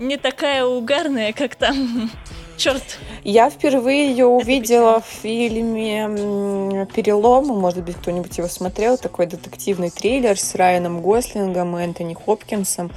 не 0.00 0.16
такая 0.16 0.64
угарная, 0.64 1.32
как 1.32 1.54
там. 1.54 2.10
Черт. 2.60 2.98
Я 3.24 3.48
впервые 3.48 4.10
ее 4.10 4.26
увидела 4.26 5.00
в 5.00 5.06
фильме 5.06 6.86
«Перелом». 6.94 7.46
Может 7.46 7.82
быть, 7.84 7.96
кто-нибудь 7.96 8.36
его 8.36 8.48
смотрел. 8.48 8.98
Такой 8.98 9.24
детективный 9.24 9.88
триллер 9.88 10.38
с 10.38 10.54
Райаном 10.54 11.00
Гослингом 11.00 11.78
и 11.78 11.82
Энтони 11.82 12.12
Хопкинсом. 12.12 12.90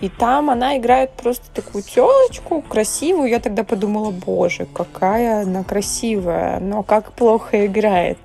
И 0.00 0.08
там 0.08 0.50
она 0.50 0.78
играет 0.78 1.14
просто 1.14 1.46
такую 1.52 1.82
телочку 1.82 2.62
красивую. 2.62 3.28
Я 3.28 3.40
тогда 3.40 3.64
подумала, 3.64 4.12
боже, 4.12 4.68
какая 4.72 5.42
она 5.42 5.64
красивая, 5.64 6.60
но 6.60 6.84
как 6.84 7.10
плохо 7.12 7.66
играет. 7.66 8.18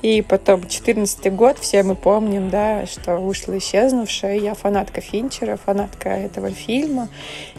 И 0.00 0.22
потом, 0.22 0.66
14 0.66 1.30
год, 1.34 1.58
все 1.58 1.82
мы 1.82 1.94
помним, 1.94 2.48
да, 2.48 2.86
что 2.86 3.18
вышла 3.18 3.58
«Исчезнувшая». 3.58 4.38
Я 4.38 4.54
фанатка 4.54 5.02
Финчера, 5.02 5.56
фанатка 5.56 6.08
этого 6.08 6.50
фильма. 6.50 7.08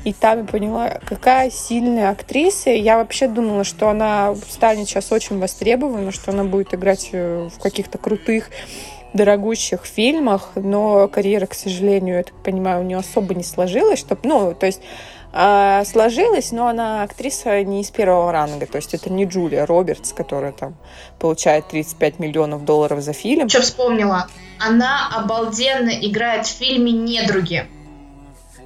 И 0.04 0.12
там 0.12 0.40
я 0.40 0.44
поняла, 0.44 1.00
какая 1.06 1.50
сильная 1.50 2.10
актриса. 2.12 2.70
Я 2.70 2.98
вообще 2.98 3.28
думала, 3.28 3.64
что 3.64 3.90
она 3.90 4.36
станет 4.50 4.88
сейчас 4.88 5.12
очень 5.12 5.40
востребована, 5.40 6.12
что 6.12 6.32
она 6.32 6.44
будет 6.44 6.74
играть 6.74 7.10
э, 7.14 7.50
в 7.54 7.62
каких-то 7.62 7.98
крутых 7.98 8.50
дорогущих 9.14 9.86
фильмах, 9.86 10.52
но 10.56 11.08
карьера, 11.08 11.46
к 11.46 11.54
сожалению, 11.54 12.18
я 12.18 12.24
так 12.24 12.36
понимаю, 12.44 12.82
у 12.82 12.84
нее 12.84 12.98
особо 12.98 13.36
не 13.36 13.44
сложилась, 13.44 14.00
чтобы, 14.00 14.22
ну, 14.24 14.56
то 14.56 14.66
есть 14.66 14.82
а, 15.32 15.84
сложилась, 15.86 16.52
но 16.52 16.68
она 16.68 17.04
актриса 17.04 17.64
не 17.64 17.82
из 17.82 17.92
первого 17.92 18.32
ранга, 18.32 18.66
то 18.66 18.78
есть 18.78 18.94
это 18.94 19.12
не 19.12 19.26
Джулия 19.26 19.66
Робертс, 19.66 20.14
которая 20.14 20.52
там 20.52 20.76
получает 21.20 21.68
35 21.68 22.20
миллионов 22.20 22.66
долларов 22.66 23.02
за 23.02 23.14
фильм. 23.14 23.50
Что 23.50 23.62
вспомнила? 23.62 24.28
Она 24.60 25.10
обалденно 25.16 25.90
играет 25.90 26.46
в 26.46 26.52
фильме 26.58 26.92
«Недруги». 26.92 27.68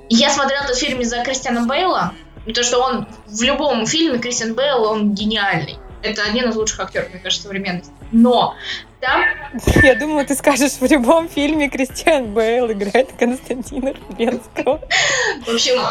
Я 0.09 0.29
смотрела 0.29 0.63
этот 0.63 0.77
фильм 0.77 1.01
из-за 1.01 1.23
Кристиана 1.23 1.65
Бейла, 1.67 2.13
потому 2.45 2.63
что 2.63 2.79
он 2.79 3.07
в 3.25 3.41
любом 3.41 3.85
фильме 3.85 4.19
Кристиан 4.19 4.53
Бейл, 4.53 4.83
он 4.83 5.13
гениальный. 5.13 5.77
Это 6.01 6.23
один 6.23 6.49
из 6.49 6.55
лучших 6.55 6.79
актеров, 6.79 7.09
мне 7.09 7.19
кажется, 7.19 7.47
современности. 7.47 7.91
Но 8.11 8.55
там 9.01 9.21
Я 9.83 9.95
думала, 9.95 10.23
ты 10.23 10.35
скажешь, 10.35 10.73
в 10.79 10.89
любом 10.89 11.27
фильме 11.27 11.69
Кристиан 11.69 12.33
Бейл 12.33 12.71
играет 12.71 13.11
Константина 13.19 13.93
Рубенского. 13.93 14.81
В 15.45 15.49
общем, 15.49 15.81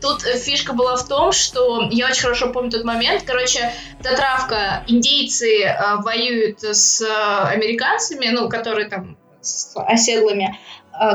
тут 0.00 0.22
фишка 0.22 0.72
была 0.72 0.96
в 0.96 1.06
том, 1.06 1.32
что 1.32 1.88
я 1.90 2.08
очень 2.08 2.22
хорошо 2.22 2.48
помню 2.48 2.70
тот 2.70 2.84
момент. 2.84 3.22
Короче, 3.26 3.72
затравка. 4.00 4.82
Индейцы 4.86 5.62
э, 5.62 5.96
воюют 5.98 6.62
с 6.62 7.02
э, 7.02 7.48
американцами, 7.48 8.26
ну, 8.28 8.48
которые 8.48 8.88
там 8.88 9.16
с 9.40 9.72
оседлыми, 9.76 10.58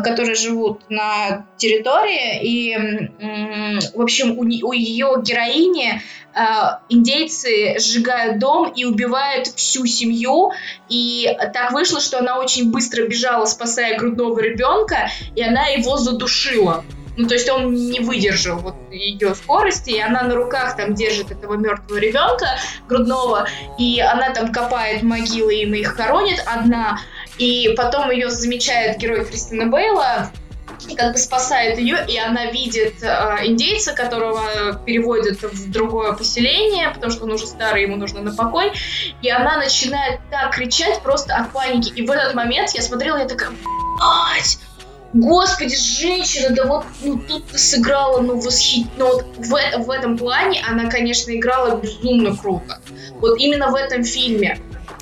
которые 0.04 0.36
живут 0.36 0.82
на 0.90 1.46
территории. 1.58 2.40
И, 2.42 3.10
в 3.94 4.02
общем, 4.02 4.38
у, 4.38 4.74
ее 4.74 5.22
героини 5.24 6.02
э, 6.34 6.40
индейцы 6.90 7.78
сжигают 7.80 8.40
дом 8.40 8.70
и 8.70 8.86
убивают 8.86 9.48
всю 9.48 9.86
семью. 9.86 10.52
И 10.90 11.34
так 11.54 11.72
вышло, 11.72 12.02
что 12.02 12.20
она 12.20 12.40
очень 12.40 12.72
быстро 12.72 13.08
бежала, 13.08 13.46
спасая 13.46 13.98
грудного 13.98 14.40
ребенка, 14.40 15.10
и 15.36 15.42
она 15.42 15.68
его 15.68 15.98
задушила. 15.98 16.84
Ну, 17.20 17.28
то 17.28 17.34
есть 17.34 17.50
он 17.50 17.74
не 17.74 18.00
выдержал 18.00 18.60
вот 18.60 18.76
ее 18.92 19.36
скорости, 19.36 19.90
и 19.90 20.00
она 20.00 20.24
на 20.24 20.36
руках 20.36 20.78
там 20.78 20.94
держит 20.94 21.32
этого 21.32 21.56
мертвого 21.56 21.98
ребенка 21.98 22.48
грудного, 22.88 23.46
и 23.78 24.00
она 24.00 24.30
там 24.30 24.54
копает 24.54 25.04
могилы, 25.04 25.54
им 25.56 25.74
их 25.74 25.98
хоронит 25.98 26.42
одна, 26.46 27.02
и 27.40 27.74
потом 27.76 28.12
ее 28.12 28.30
замечает 28.30 28.98
герой 28.98 29.26
Кристина 29.26 29.66
Бейла, 29.66 30.32
и 30.88 30.96
как 30.96 31.14
бы 31.14 31.18
спасает 31.18 31.78
ее, 31.78 31.98
и 32.08 32.18
она 32.18 32.46
видит 32.46 33.02
э, 33.02 33.38
индейца, 33.44 33.94
которого 33.94 34.82
переводят 34.86 35.42
в 35.42 35.72
другое 35.72 36.14
поселение, 36.14 36.90
потому 36.90 37.12
что 37.12 37.26
он 37.26 37.34
уже 37.34 37.48
старый, 37.48 37.84
ему 37.84 37.96
нужно 37.98 38.22
на 38.22 38.34
покой, 38.34 38.72
и 39.22 39.30
она 39.30 39.58
начинает 39.58 40.20
так 40.30 40.54
кричать 40.54 41.02
просто 41.02 41.36
от 41.36 41.52
паники, 41.52 41.92
и 41.94 42.06
в 42.06 42.12
этот 42.12 42.34
момент 42.34 42.70
я 42.72 42.82
смотрела, 42.82 43.18
я 43.18 43.28
такая, 43.28 43.50
«Блядь, 43.50 44.60
Господи, 45.12 45.76
женщина, 45.76 46.56
да 46.56 46.66
вот 46.66 46.86
ну, 47.02 47.18
тут 47.18 47.48
ты 47.48 47.58
сыграла, 47.58 48.22
ну, 48.22 48.40
восхитительно. 48.40 49.06
Вот 49.06 49.26
в, 49.38 49.56
э- 49.56 49.80
в 49.80 49.90
этом 49.90 50.18
плане 50.20 50.62
она, 50.70 50.88
конечно, 50.88 51.36
играла 51.36 51.78
безумно 51.78 52.38
круто. 52.38 52.80
Вот 53.16 53.40
именно 53.40 53.72
в 53.72 53.76
этом 53.76 54.04
фильме. 54.04 54.60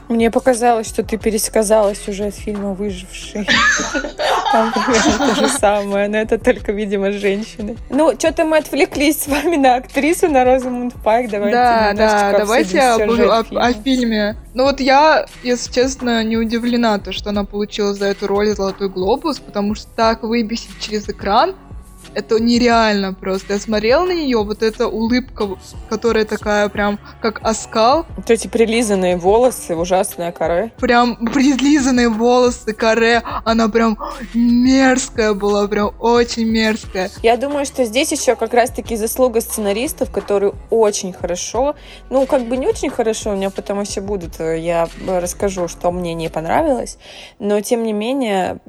Мне 0.10 0.32
показалось, 0.32 0.88
что 0.88 1.04
ты 1.04 1.18
пересказала 1.18 1.94
сюжет 1.94 2.34
фильма 2.34 2.74
«Выживший». 2.74 3.48
Там 4.52 4.72
примерно 4.72 5.28
то 5.28 5.36
же 5.36 5.50
самое, 5.50 6.08
но 6.08 6.18
это 6.18 6.38
только, 6.38 6.72
видимо, 6.72 7.12
женщины. 7.12 7.76
Ну, 7.90 8.14
что-то 8.18 8.46
мы 8.46 8.58
отвлеклись 8.58 9.24
с 9.24 9.28
вами 9.28 9.58
на 9.58 9.76
актрису, 9.76 10.30
на 10.30 10.46
Розамунд 10.46 10.94
Пайк. 11.04 11.30
Давайте 11.30 11.56
да, 11.56 11.94
да, 11.94 12.38
давайте 12.38 12.80
об- 12.80 13.02
о 13.02 13.44
фильма. 13.44 13.74
фильме. 13.84 14.38
Ну 14.54 14.64
вот 14.64 14.80
я, 14.80 15.26
если 15.44 15.72
честно, 15.74 16.24
не 16.24 16.38
удивлена, 16.38 16.98
то, 17.00 17.12
что 17.12 17.32
она 17.32 17.44
получила 17.44 17.94
за 17.94 18.06
эту 18.06 18.28
роль 18.28 18.48
Золотой 18.48 18.90
Глобус, 18.90 19.40
потому 19.40 19.76
что 19.76 19.88
так 19.96 20.24
выбесить 20.24 20.80
через 20.80 21.10
экран 21.10 21.54
это 22.14 22.40
нереально 22.40 23.14
просто. 23.14 23.54
Я 23.54 23.60
смотрела 23.60 24.06
на 24.06 24.14
нее, 24.14 24.44
вот 24.44 24.64
эта 24.64 24.88
улыбка, 24.88 25.50
которая 25.90 26.26
такая 26.26 26.70
прям 26.70 27.00
как 27.22 27.40
оскал, 27.44 28.06
Вот 28.16 28.30
эти 28.30 28.48
прилизанные 28.48 29.18
волосы, 29.18 29.76
ужасная 29.76 30.32
каре. 30.32 30.72
прям 30.80 31.16
прилизанные 31.16 32.10
волосы, 32.10 32.74
каре, 32.74 33.22
она 33.46 33.70
прям 33.70 33.98
мерзкая 34.34 35.34
была, 35.34 35.68
прям 35.68 35.94
очень 36.00 36.46
мерзкая. 36.46 37.10
Я 37.24 37.38
думаю, 37.38 37.66
что 37.66 37.86
здесь 37.86 38.12
еще 38.12 38.36
как 38.36 38.54
раз-таки 38.54 38.96
заслуга 38.96 39.42
сценаристов, 39.42 40.12
которые 40.12 40.54
очень 40.70 41.14
хорошо, 41.14 41.76
ну, 42.10 42.26
как 42.26 42.44
бы 42.44 42.58
не 42.58 42.68
очень 42.68 42.90
хорошо, 42.90 43.32
у 43.32 43.36
меня 43.36 43.50
потом 43.50 43.82
еще 43.82 44.02
будут, 44.02 44.40
э, 44.40 44.60
я 44.60 44.88
расскажу, 45.08 45.68
что 45.68 45.92
мне 45.92 46.14
не 46.14 46.30
понравилось, 46.30 46.98
но, 47.40 47.60
тем 47.62 47.84
не 47.84 47.94
менее, 47.94 48.60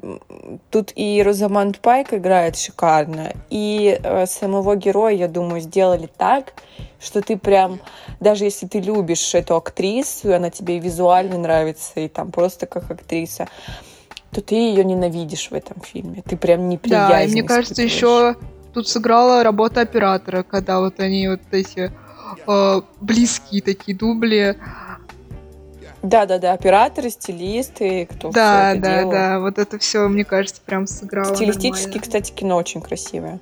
тут 0.69 0.91
и 0.95 1.21
Розамонд 1.23 1.79
Пайк 1.79 2.13
играет 2.13 2.57
шикарно, 2.57 3.28
и 3.49 3.99
э, 4.01 4.25
самого 4.25 4.75
героя, 4.75 5.13
я 5.13 5.27
думаю, 5.27 5.61
сделали 5.61 6.09
так, 6.17 6.53
что 6.99 7.21
ты 7.21 7.37
прям, 7.37 7.79
даже 8.19 8.45
если 8.45 8.67
ты 8.67 8.79
любишь 8.79 9.33
эту 9.35 9.55
актрису, 9.55 10.29
и 10.29 10.33
она 10.33 10.49
тебе 10.49 10.77
и 10.77 10.79
визуально 10.79 11.37
нравится, 11.37 11.99
и 11.99 12.07
там 12.07 12.31
просто 12.31 12.65
как 12.65 12.91
актриса, 12.91 13.47
то 14.31 14.41
ты 14.41 14.55
ее 14.55 14.83
ненавидишь 14.83 15.49
в 15.49 15.53
этом 15.53 15.81
фильме. 15.81 16.21
Ты 16.21 16.37
прям 16.37 16.69
неприязнь 16.69 17.09
Да, 17.09 17.23
и 17.23 17.27
мне 17.27 17.43
кажется, 17.43 17.81
еще 17.81 18.35
тут 18.73 18.87
сыграла 18.87 19.43
работа 19.43 19.81
оператора, 19.81 20.43
когда 20.43 20.79
вот 20.79 20.99
они 20.99 21.27
вот 21.27 21.41
эти 21.51 21.91
э, 22.47 22.81
близкие 23.01 23.61
такие 23.61 23.97
дубли. 23.97 24.57
Да-да-да, 26.01 26.53
операторы, 26.53 27.09
стилисты, 27.09 28.05
кто 28.05 28.31
Да, 28.31 28.69
всё 28.69 28.77
это 28.77 28.81
да, 28.81 28.97
делал. 28.99 29.11
да, 29.11 29.39
вот 29.39 29.57
это 29.57 29.77
все, 29.79 30.07
мне 30.07 30.23
кажется, 30.23 30.61
прям 30.65 30.87
сыграло. 30.87 31.35
Стилистически, 31.35 31.85
нормально. 31.85 32.01
кстати, 32.01 32.31
кино 32.31 32.55
очень 32.55 32.81
красивое. 32.81 33.39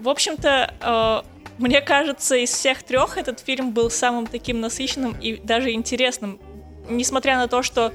В 0.00 0.08
общем-то, 0.08 0.74
э, 0.80 1.22
мне 1.58 1.80
кажется, 1.80 2.36
из 2.36 2.50
всех 2.50 2.82
трех 2.82 3.18
этот 3.18 3.38
фильм 3.40 3.70
был 3.70 3.88
самым 3.90 4.26
таким 4.26 4.60
насыщенным 4.60 5.16
и 5.20 5.36
даже 5.36 5.70
интересным. 5.72 6.40
Несмотря 6.88 7.36
на 7.36 7.46
то, 7.46 7.62
что 7.62 7.92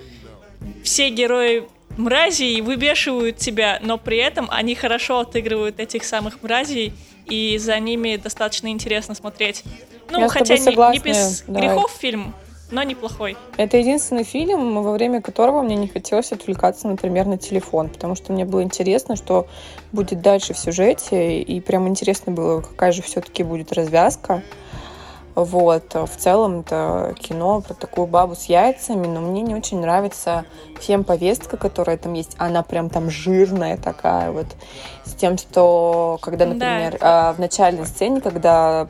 все 0.84 1.10
герои 1.10 1.68
мразей 1.97 2.55
и 2.55 2.62
выбешивают 2.62 3.38
тебя, 3.38 3.80
но 3.82 3.97
при 3.97 4.18
этом 4.18 4.47
они 4.51 4.76
хорошо 4.76 5.20
отыгрывают 5.20 5.80
этих 5.80 6.05
самых 6.05 6.41
мразей, 6.43 6.93
и 7.26 7.58
за 7.58 7.78
ними 7.80 8.16
достаточно 8.16 8.68
интересно 8.68 9.16
смотреть. 9.16 9.64
Ну, 10.10 10.20
Я 10.22 10.30
хотя 10.30 10.55
не, 10.55 10.93
не 10.93 10.99
без 10.99 11.43
да. 11.45 11.60
грехов 11.60 11.91
фильм, 11.99 12.34
но 12.72 12.84
неплохой. 12.84 13.38
Это 13.57 13.78
единственный 13.78 14.24
фильм, 14.24 14.82
во 14.82 14.91
время 14.91 15.22
которого 15.22 15.61
мне 15.61 15.76
не 15.76 15.88
хотелось 15.88 16.32
отвлекаться, 16.32 16.88
например, 16.88 17.26
на 17.26 17.38
телефон, 17.38 17.89
потому 17.89 18.15
что 18.15 18.34
мне 18.34 18.45
было 18.45 18.63
интересно, 18.63 19.15
что 19.15 19.47
будет 19.91 20.22
дальше 20.22 20.53
в 20.53 20.59
сюжете, 20.59 21.41
и 21.41 21.61
прям 21.61 21.88
интересно 21.88 22.32
было, 22.32 22.61
какая 22.61 22.91
же 22.91 23.01
все-таки 23.01 23.43
будет 23.43 23.72
развязка. 23.74 24.43
Вот, 25.38 25.93
в 25.93 26.17
целом 26.17 26.61
это 26.61 27.13
кино 27.19 27.61
про 27.61 27.75
такую 27.75 28.07
бабу 28.07 28.35
с 28.35 28.45
яйцами, 28.45 29.05
но 29.05 29.21
мне 29.21 29.41
не 29.43 29.53
очень 29.53 29.79
нравится 29.79 30.45
всем 30.79 31.03
повестка, 31.03 31.57
которая 31.57 31.95
там 31.95 32.13
есть. 32.13 32.31
Она 32.39 32.63
прям 32.63 32.89
там 32.89 33.11
жирная 33.11 33.77
такая 33.77 34.31
вот. 34.31 34.47
С 35.05 35.13
тем, 35.13 35.38
что 35.38 36.17
когда, 36.23 36.45
Да, 36.45 36.53
например, 36.55 36.95
это- 36.95 37.29
а, 37.29 37.33
в 37.33 37.39
начальной 37.39 37.85
сцене, 37.85 38.19
когда 38.19 38.88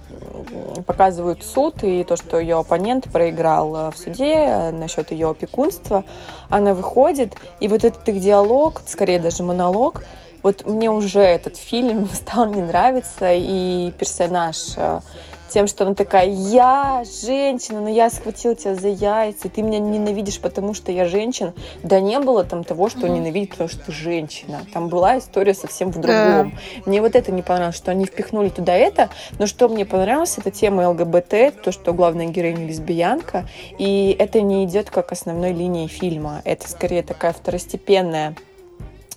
показывают 0.86 1.44
суд 1.44 1.84
и 1.84 2.06
то, 2.06 2.16
что 2.16 2.40
ее 2.40 2.58
оппонент 2.60 3.12
проиграл 3.12 3.76
а, 3.76 3.92
в 3.92 3.98
суде 3.98 4.36
а, 4.38 4.72
насчет 4.72 5.12
ее 5.12 5.30
опекунства, 5.32 6.06
она 6.48 6.74
выходит, 6.74 7.34
и 7.60 7.68
вот 7.68 7.84
этот 7.84 8.08
их 8.08 8.22
диалог, 8.22 8.82
скорее 8.88 9.20
даже 9.20 9.44
монолог, 9.44 10.02
вот 10.44 10.66
мне 10.66 10.90
уже 10.90 11.20
этот 11.20 11.58
фильм 11.58 12.08
стал 12.14 12.46
не 12.46 12.62
нравиться, 12.62 13.34
и 13.34 13.92
персонаж 14.00 14.56
а, 14.78 15.02
тем, 15.50 15.68
что 15.68 15.86
она 15.86 15.96
такая, 15.96 16.28
я 16.28 17.04
женщина, 17.24 17.82
но 17.82 17.90
я 17.90 18.10
схватила 18.10 18.56
тебя 18.56 18.76
за 18.76 18.90
яйца, 18.90 19.48
и 19.48 19.50
ты 19.50 19.62
меня 19.62 19.80
ненавидишь, 19.80 20.40
потому 20.40 20.74
что 20.74 20.92
я 20.92 21.06
женщина. 21.06 21.54
Да 21.84 22.00
не 22.00 22.20
было 22.20 22.44
там 22.44 22.64
того, 22.64 22.90
что 22.90 23.08
ненавидеть, 23.08 23.52
потому 23.52 23.70
что 23.70 23.86
ты 23.86 23.92
женщина. 23.92 24.60
Там 24.74 24.90
была 24.90 25.18
история 25.18 25.54
совсем 25.54 25.92
в 25.92 26.00
другом. 26.00 26.58
Мне 26.86 27.02
вот 27.02 27.16
это 27.16 27.32
не 27.32 27.42
понравилось, 27.42 27.78
что 27.78 27.92
они 27.92 28.06
впихнули 28.06 28.50
туда 28.50 28.76
это, 28.76 29.10
но 29.40 29.48
что 29.48 29.68
мне 29.68 29.86
понравилось, 29.86 30.38
это 30.38 30.52
тема 30.52 30.90
ЛГБТ, 30.90 31.62
то, 31.64 31.72
что 31.72 31.94
главная 31.94 32.28
героиня 32.28 32.68
лесбиянка, 32.68 33.48
и 33.78 34.16
это 34.18 34.42
не 34.42 34.66
идет 34.66 34.90
как 34.90 35.12
основной 35.12 35.54
линии 35.54 35.88
фильма. 35.88 36.42
Это 36.44 36.70
скорее 36.70 37.04
такая 37.04 37.34
второстепенная 37.34 38.36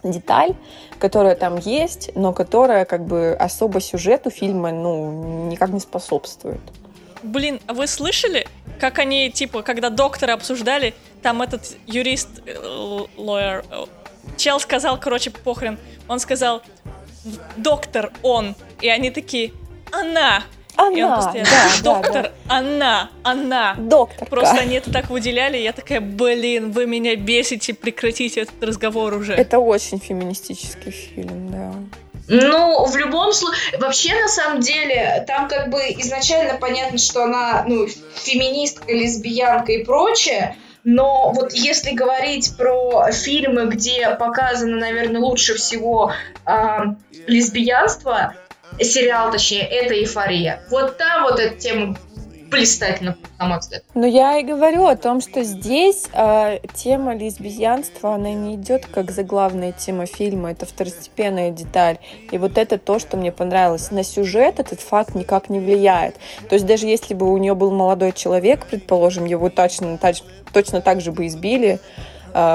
деталь, 0.02 0.54
которая 0.98 1.34
там 1.34 1.56
есть, 1.58 2.10
но 2.14 2.32
которая 2.32 2.84
как 2.84 3.04
бы 3.04 3.36
особо 3.38 3.80
сюжету 3.80 4.30
фильма 4.30 4.72
ну 4.72 5.48
никак 5.48 5.70
не 5.70 5.80
способствует. 5.80 6.60
Блин, 7.22 7.60
а 7.66 7.74
вы 7.74 7.86
слышали, 7.86 8.46
как 8.78 8.98
они, 8.98 9.30
типа, 9.30 9.62
когда 9.62 9.90
доктора 9.90 10.32
обсуждали, 10.32 10.94
там 11.22 11.42
этот 11.42 11.76
юрист, 11.86 12.28
э, 12.46 13.04
лоер, 13.18 13.62
э, 13.70 13.84
чел 14.38 14.58
сказал, 14.58 14.98
короче, 14.98 15.30
похрен, 15.30 15.78
он 16.08 16.18
сказал, 16.18 16.62
доктор, 17.56 18.10
он, 18.22 18.54
и 18.80 18.88
они 18.88 19.10
такие, 19.10 19.52
она, 19.92 20.42
и 20.78 21.02
он 21.02 21.12
Она, 21.12 21.16
постоянно, 21.16 21.50
да, 21.50 21.68
да, 21.82 21.82
доктор, 21.82 22.32
она, 22.48 23.10
она. 23.22 23.74
Доктор. 23.78 24.28
Просто 24.28 24.56
они 24.56 24.76
это 24.76 24.92
так 24.92 25.10
выделяли, 25.10 25.58
и 25.58 25.62
я 25.62 25.72
такая, 25.72 26.00
блин, 26.00 26.72
вы 26.72 26.86
меня 26.86 27.16
бесите, 27.16 27.74
прекратите 27.74 28.40
этот 28.42 28.62
разговор 28.62 29.14
уже. 29.14 29.34
Это 29.34 29.58
очень 29.58 29.98
феминистический 29.98 30.90
фильм, 30.90 31.50
да. 31.50 31.72
Ну, 32.28 32.84
в 32.86 32.96
любом 32.96 33.32
случае, 33.32 33.78
вообще, 33.78 34.14
на 34.14 34.28
самом 34.28 34.60
деле, 34.60 35.24
там 35.26 35.48
как 35.48 35.68
бы 35.68 35.78
изначально 35.98 36.54
понятно, 36.54 36.98
что 36.98 37.24
она, 37.24 37.64
ну, 37.66 37.88
феминистка, 38.14 38.92
лесбиянка 38.92 39.72
и 39.72 39.84
прочее, 39.84 40.56
но 40.84 41.32
вот 41.32 41.52
если 41.52 41.90
говорить 41.90 42.56
про 42.56 43.10
фильмы, 43.12 43.66
где 43.66 44.10
показано, 44.10 44.76
наверное, 44.76 45.20
лучше 45.20 45.54
всего 45.54 46.12
а, 46.46 46.94
лесбиянство, 47.26 48.34
сериал, 48.78 49.30
точнее, 49.30 49.62
это 49.62 49.94
«Эйфория». 49.94 50.62
Вот 50.70 50.96
там 50.96 51.24
вот 51.24 51.38
эта 51.38 51.56
тема 51.56 51.96
блистательно, 52.50 53.16
на 53.38 53.46
мой 53.46 53.58
взгляд. 53.58 53.82
Но 53.94 54.06
я 54.06 54.38
и 54.38 54.42
говорю 54.42 54.86
о 54.86 54.96
том, 54.96 55.20
что 55.20 55.44
здесь 55.44 56.08
э, 56.12 56.58
тема 56.74 57.14
лесбиянства, 57.14 58.14
она 58.14 58.32
не 58.32 58.56
идет 58.56 58.86
как 58.86 59.10
заглавная 59.10 59.72
тема 59.72 60.06
фильма, 60.06 60.50
это 60.50 60.66
второстепенная 60.66 61.50
деталь. 61.50 61.98
И 62.30 62.38
вот 62.38 62.58
это 62.58 62.78
то, 62.78 62.98
что 62.98 63.16
мне 63.16 63.32
понравилось. 63.32 63.90
На 63.90 64.02
сюжет 64.02 64.58
этот 64.58 64.80
факт 64.80 65.14
никак 65.14 65.48
не 65.48 65.60
влияет. 65.60 66.16
То 66.48 66.54
есть 66.54 66.66
даже 66.66 66.86
если 66.86 67.14
бы 67.14 67.32
у 67.32 67.38
нее 67.38 67.54
был 67.54 67.70
молодой 67.70 68.12
человек, 68.12 68.66
предположим, 68.66 69.24
его 69.24 69.48
точно, 69.48 69.98
точно 70.52 70.80
так 70.80 71.00
же 71.00 71.12
бы 71.12 71.26
избили, 71.26 71.78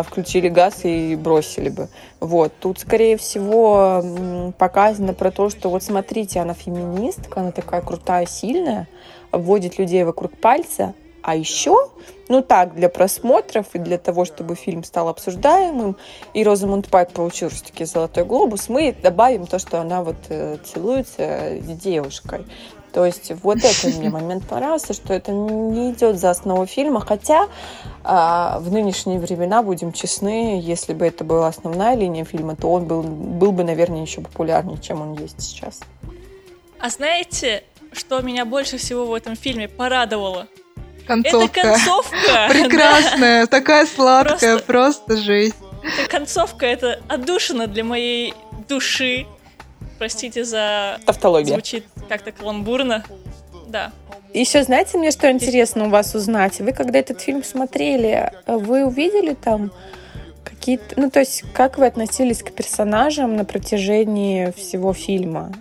включили 0.06 0.50
газ 0.50 0.82
и 0.84 1.16
бросили 1.16 1.70
бы. 1.70 1.90
Вот. 2.20 2.54
Тут, 2.60 2.80
скорее 2.80 3.18
всего, 3.18 4.54
показано 4.58 5.14
про 5.14 5.32
то, 5.32 5.50
что 5.50 5.70
вот 5.70 5.84
смотрите, 5.84 6.40
она 6.40 6.54
феминистка, 6.54 7.42
она 7.42 7.52
такая 7.52 7.82
крутая, 7.82 8.26
сильная, 8.26 8.88
вводит 9.32 9.78
людей 9.78 10.04
вокруг 10.04 10.38
пальца, 10.38 10.94
а 11.26 11.36
еще, 11.36 11.90
ну 12.30 12.44
так, 12.44 12.76
для 12.76 12.88
просмотров 12.88 13.66
и 13.74 13.80
для 13.80 13.98
того, 13.98 14.26
чтобы 14.26 14.54
фильм 14.54 14.84
стал 14.84 15.08
обсуждаемым, 15.10 15.98
и 16.36 16.44
Розамунд 16.44 16.88
Пайк 16.88 17.12
получил 17.12 17.50
все-таки 17.50 17.84
«Золотой 17.86 18.26
глобус», 18.26 18.70
мы 18.70 18.96
добавим 19.02 19.48
то, 19.48 19.58
что 19.58 19.82
она 19.82 20.04
вот 20.04 20.18
э, 20.30 20.58
целуется 20.64 21.58
с 21.60 21.78
девушкой. 21.82 22.46
То 22.96 23.06
есть 23.06 23.30
вот 23.44 23.58
это 23.58 23.88
мне 23.98 24.10
момент 24.20 24.48
понравился, 24.48 24.94
что 24.94 25.14
это 25.14 25.34
не 25.34 25.92
идет 25.92 26.18
за 26.18 26.30
основу 26.30 26.66
фильма, 26.66 27.02
хотя 27.02 27.50
а, 28.06 28.58
в 28.60 28.72
нынешние 28.72 29.20
времена, 29.20 29.62
будем 29.62 29.92
честны, 29.92 30.62
если 30.64 30.94
бы 30.94 31.06
это 31.06 31.26
была 31.26 31.50
основная 31.50 31.96
линия 31.96 32.24
фильма, 32.24 32.56
то 32.56 32.72
он 32.72 32.86
был, 32.86 33.04
был 33.04 33.52
бы, 33.52 33.66
наверное, 33.66 34.02
еще 34.02 34.22
популярнее, 34.22 34.78
чем 34.78 35.02
он 35.02 35.14
есть 35.16 35.42
сейчас. 35.42 35.82
А 36.80 36.90
знаете, 36.90 37.66
что 37.92 38.22
меня 38.22 38.46
больше 38.46 38.78
всего 38.78 39.06
в 39.06 39.14
этом 39.14 39.36
фильме 39.36 39.68
порадовало? 39.68 40.48
Концовка. 41.06 41.60
Это 41.60 41.72
концовка. 41.74 42.48
Прекрасная, 42.50 43.46
такая 43.48 43.88
сладкая, 43.88 44.60
Просто- 44.60 44.66
просто 44.66 45.18
жесть. 45.18 45.56
Эта 45.84 46.10
концовка 46.10 46.66
это 46.66 47.02
отдушина 47.10 47.68
для 47.68 47.84
моей 47.84 48.34
души. 48.70 49.26
Простите 50.00 50.46
за 50.46 51.00
Тавтология. 51.06 51.54
звучит 51.54 51.86
как-то 52.08 52.32
каламбурно. 52.32 53.04
Да. 53.68 53.92
Еще 54.34 54.64
знаете, 54.64 54.98
мне 54.98 55.12
что 55.12 55.32
интересно 55.32 55.86
у 55.86 55.90
вас 55.90 56.14
узнать? 56.16 56.60
Вы 56.60 56.72
когда 56.72 57.00
этот 57.00 57.22
фильм 57.22 57.44
смотрели, 57.44 58.32
вы 58.46 58.86
увидели 58.86 59.34
там 59.34 59.72
какие-то... 60.44 61.00
Ну, 61.00 61.10
то 61.10 61.20
есть, 61.20 61.44
как 61.54 61.78
вы 61.78 61.86
относились 61.86 62.44
к 62.44 62.52
персонажам 62.52 63.36
на 63.36 63.46
протяжении 63.46 64.52
всего 64.52 64.94
фильма? 64.94 65.52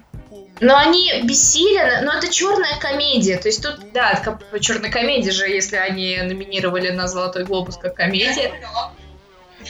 Но 0.60 0.76
они 0.76 1.10
бессилен, 1.24 2.04
но 2.04 2.14
это 2.14 2.30
черная 2.30 2.78
комедия. 2.78 3.36
То 3.38 3.48
есть 3.48 3.62
тут, 3.62 3.92
да, 3.92 4.22
черная 4.60 4.90
комедия 4.90 5.30
же, 5.30 5.48
если 5.48 5.76
они 5.76 6.16
номинировали 6.22 6.90
на 6.90 7.08
Золотой 7.08 7.44
глобус 7.44 7.76
как 7.76 7.94
комедия. 7.94 8.52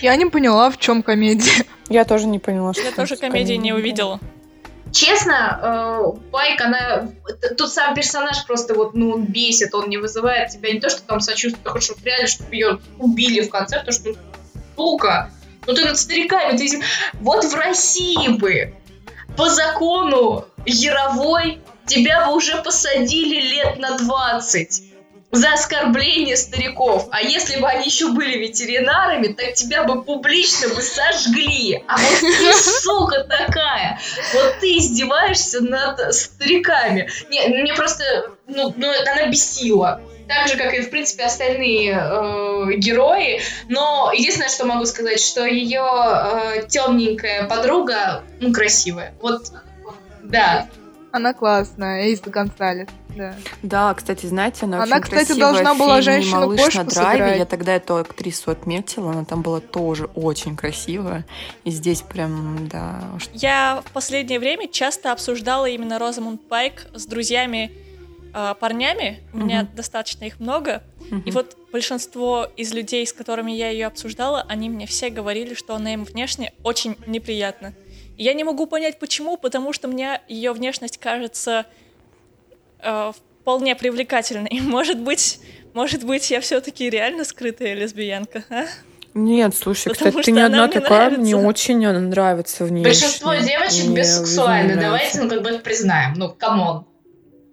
Я 0.01 0.17
не 0.17 0.27
поняла, 0.27 0.71
в 0.71 0.79
чем 0.79 1.03
комедия. 1.03 1.65
Я 1.89 2.05
тоже 2.05 2.27
не 2.27 2.39
поняла, 2.39 2.73
что 2.73 2.83
Я 2.83 2.93
тоже 2.93 3.17
комедии 3.17 3.55
не 3.55 3.73
увидела. 3.73 4.21
Честно, 4.95 5.61
э, 5.63 6.31
Пайк, 6.31 6.61
она... 6.61 7.09
Тут 7.59 7.73
сам 7.73 7.95
персонаж 7.95 8.47
просто 8.47 8.75
вот, 8.75 8.95
ну, 8.95 9.11
он 9.11 9.25
бесит, 9.27 9.75
он 9.75 9.91
не 9.91 9.99
вызывает 9.99 10.51
тебя 10.51 10.73
не 10.73 10.81
то, 10.81 10.89
что 10.89 11.03
там 11.03 11.21
сочувствие, 11.21 11.63
а 11.65 11.81
чтобы 11.81 12.01
реально, 12.05 12.29
чтобы 12.29 12.55
ее 12.55 12.81
убили 12.99 13.41
в 13.41 13.51
конце, 13.51 13.81
потому 13.81 13.93
что, 13.93 14.09
ну, 14.09 14.17
сука, 14.77 15.31
ну 15.67 15.75
ты 15.75 15.85
над 15.85 15.99
стариками, 15.99 16.57
ты... 16.57 16.83
Вот 17.15 17.45
в 17.45 17.55
России 17.55 18.29
бы 18.29 18.75
по 19.37 19.51
закону 19.51 20.47
Яровой 20.65 21.61
тебя 21.87 22.27
бы 22.27 22.35
уже 22.35 22.63
посадили 22.63 23.41
лет 23.41 23.79
на 23.79 23.99
20 23.99 24.94
за 25.35 25.53
оскорбление 25.53 26.37
стариков. 26.37 27.09
А 27.11 27.23
если 27.23 27.61
бы 27.61 27.69
они 27.69 27.87
еще 27.87 28.13
были 28.13 28.39
ветеринарами, 28.39 29.29
так 29.29 29.55
тебя 29.55 29.85
бы 29.85 30.03
публично 30.03 30.69
бы 30.69 30.83
сожгли. 30.83 31.83
А 31.87 31.97
вот 31.97 32.21
ты, 32.21 32.53
сука 32.83 33.25
такая, 33.25 33.99
вот 34.35 34.61
ты 34.61 34.79
издеваешься 34.79 35.61
над 35.61 36.15
стариками. 36.15 37.09
Не, 37.29 37.49
мне 37.49 37.75
просто, 37.75 38.05
ну, 38.47 38.73
ну, 38.77 38.93
она 39.03 39.27
бесила. 39.27 40.01
Так 40.27 40.49
же, 40.49 40.57
как 40.57 40.73
и, 40.73 40.81
в 40.81 40.91
принципе, 40.91 41.25
остальные 41.25 41.93
э, 41.93 42.77
герои. 42.77 43.43
Но 43.69 44.11
единственное, 44.15 44.49
что 44.49 44.65
могу 44.65 44.87
сказать, 44.87 45.21
что 45.21 45.45
ее 45.45 45.85
э, 45.85 46.67
темненькая 46.67 47.47
подруга, 47.47 48.23
ну, 48.41 48.53
красивая. 48.53 49.15
Вот, 49.21 49.53
да. 50.23 50.69
Она 51.13 51.35
классная, 51.35 52.05
Эйс 52.05 52.21
Гонсалес. 52.21 52.89
Да. 53.17 53.35
Да, 53.63 53.95
кстати, 53.95 54.27
знаете, 54.27 54.67
она, 54.67 54.83
Она, 54.83 54.97
очень 54.97 55.03
кстати, 55.05 55.27
красивая 55.27 55.53
должна 55.53 55.75
была 55.75 56.01
фильме 56.01 56.03
женщину-кошку 56.03 56.47
«Малыш 56.61 56.75
на 56.75 56.85
драйве». 56.85 57.13
сыграть. 57.19 57.39
Я 57.39 57.45
тогда 57.47 57.75
эту 57.77 57.97
актрису 57.97 58.51
отметила, 58.51 59.11
она 59.13 59.25
там 59.25 59.43
была 59.43 59.61
тоже 59.61 60.07
очень 60.15 60.57
красивая. 60.57 61.25
И 61.65 61.71
здесь 61.71 62.03
прям, 62.03 62.69
да, 62.69 63.01
Я 63.33 63.83
в 63.85 63.93
последнее 63.93 64.39
время 64.39 64.69
часто 64.69 65.13
обсуждала 65.13 65.67
именно 65.67 65.99
Розамунд 65.99 66.47
Пайк 66.49 66.87
с 66.95 67.07
друзьями 67.07 67.71
э, 68.37 68.55
парнями. 68.59 69.21
У 69.33 69.39
меня 69.39 69.63
Мгм. 69.63 69.77
достаточно 69.77 70.25
их 70.25 70.41
много. 70.41 70.83
И 71.11 71.15
Мгм. 71.15 71.31
вот 71.31 71.57
большинство 71.71 72.49
из 72.57 72.73
людей, 72.75 73.07
с 73.07 73.13
которыми 73.13 73.53
я 73.53 73.71
ее 73.71 73.87
обсуждала, 73.87 74.45
они 74.49 74.69
мне 74.69 74.87
все 74.89 75.09
говорили, 75.11 75.55
что 75.55 75.77
она 75.77 75.93
им 75.95 76.03
внешне 76.03 76.53
очень 76.65 76.97
неприятна. 77.07 77.75
И 78.17 78.25
я 78.25 78.33
не 78.35 78.43
могу 78.43 78.67
понять, 78.67 78.99
почему, 78.99 79.37
потому 79.37 79.73
что 79.73 79.87
мне 79.87 80.21
ее 80.29 80.53
внешность 80.53 80.99
кажется 80.99 81.67
э, 82.85 83.13
вполне 83.41 83.75
привлекательной. 83.75 84.61
Может 84.63 85.01
быть, 85.01 85.41
может 85.75 86.05
быть, 86.05 86.31
я 86.31 86.41
все-таки 86.41 86.89
реально 86.89 87.25
скрытая 87.25 87.75
лесбиянка, 87.75 88.45
а? 88.49 88.65
Нет, 89.15 89.55
слушай, 89.57 89.93
Потому 89.93 90.11
кстати, 90.11 90.27
ты 90.27 90.33
не 90.33 90.41
одна 90.41 90.67
мне 90.67 90.73
такая, 90.73 91.11
мне 91.11 91.37
нравится. 91.37 91.49
очень 91.49 91.87
она 91.87 92.01
нравится 92.01 92.65
внешне. 92.65 92.85
Большинство 92.85 93.35
девочек 93.35 93.87
Мне 93.87 93.97
бисексуальны, 93.97 94.77
давайте, 94.77 95.21
ну, 95.21 95.29
как 95.29 95.43
бы 95.43 95.51
это 95.51 95.59
признаем. 95.61 96.15
Ну, 96.15 96.31
come 96.31 96.63
on. 96.63 96.87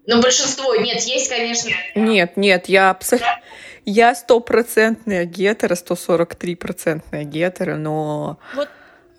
Ну, 0.07 0.21
большинство, 0.21 0.75
нет, 0.75 1.01
есть, 1.01 1.29
конечно. 1.29 1.71
Нет, 1.95 2.37
нет, 2.37 2.67
я 2.67 2.91
абсолютно... 2.91 3.27
Я 3.83 4.13
стопроцентная 4.13 5.25
гетера, 5.25 5.73
143-процентная 5.73 7.23
гетера, 7.23 7.77
но 7.77 8.37
Вот 8.53 8.69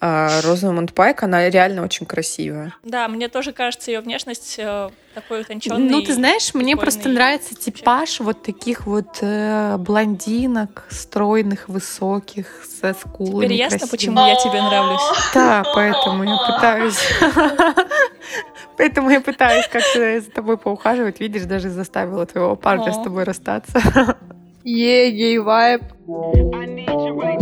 а, 0.05 0.40
Розамунд 0.42 0.92
Пайк, 0.94 1.22
она 1.22 1.48
реально 1.48 1.84
очень 1.84 2.07
красивая. 2.07 2.74
Да, 2.82 3.07
мне 3.07 3.28
тоже 3.28 3.53
кажется 3.53 3.92
ее 3.92 4.00
внешность 4.00 4.57
э, 4.59 4.90
такой 5.14 5.42
утонченной. 5.42 5.78
Ну, 5.78 6.03
ты 6.03 6.12
знаешь, 6.14 6.53
мне 6.55 6.76
просто 6.76 7.09
нравится 7.09 7.55
типаж 7.55 8.18
вот 8.18 8.42
таких 8.42 8.84
вот 8.84 9.18
э, 9.20 9.76
блондинок, 9.78 10.86
стройных, 10.90 11.68
высоких, 11.68 12.48
со 12.80 12.94
скулами 12.94 13.44
Теперь 13.44 13.59
ясно, 13.59 13.78
красивыми. 13.78 13.90
почему 13.90 14.26
я 14.26 14.34
тебе 14.34 14.61
нравлюсь. 14.61 15.00
Да, 15.34 15.62
поэтому 15.72 16.24
я 16.24 16.36
пытаюсь... 16.53 17.09
Поэтому 18.76 19.11
я 19.11 19.20
пытаюсь 19.20 19.68
как-то 19.68 20.20
за 20.20 20.30
тобой 20.30 20.57
поухаживать. 20.57 21.20
Видишь, 21.20 21.42
даже 21.42 21.70
заставила 21.70 22.26
твоего 22.26 22.57
парня 22.57 22.92
с 22.92 23.00
тобой 23.00 23.22
расстаться. 23.22 23.80
Е, 24.64 25.11
гей 25.11 25.38
вайб. 25.38 25.82
Let's 26.09 27.41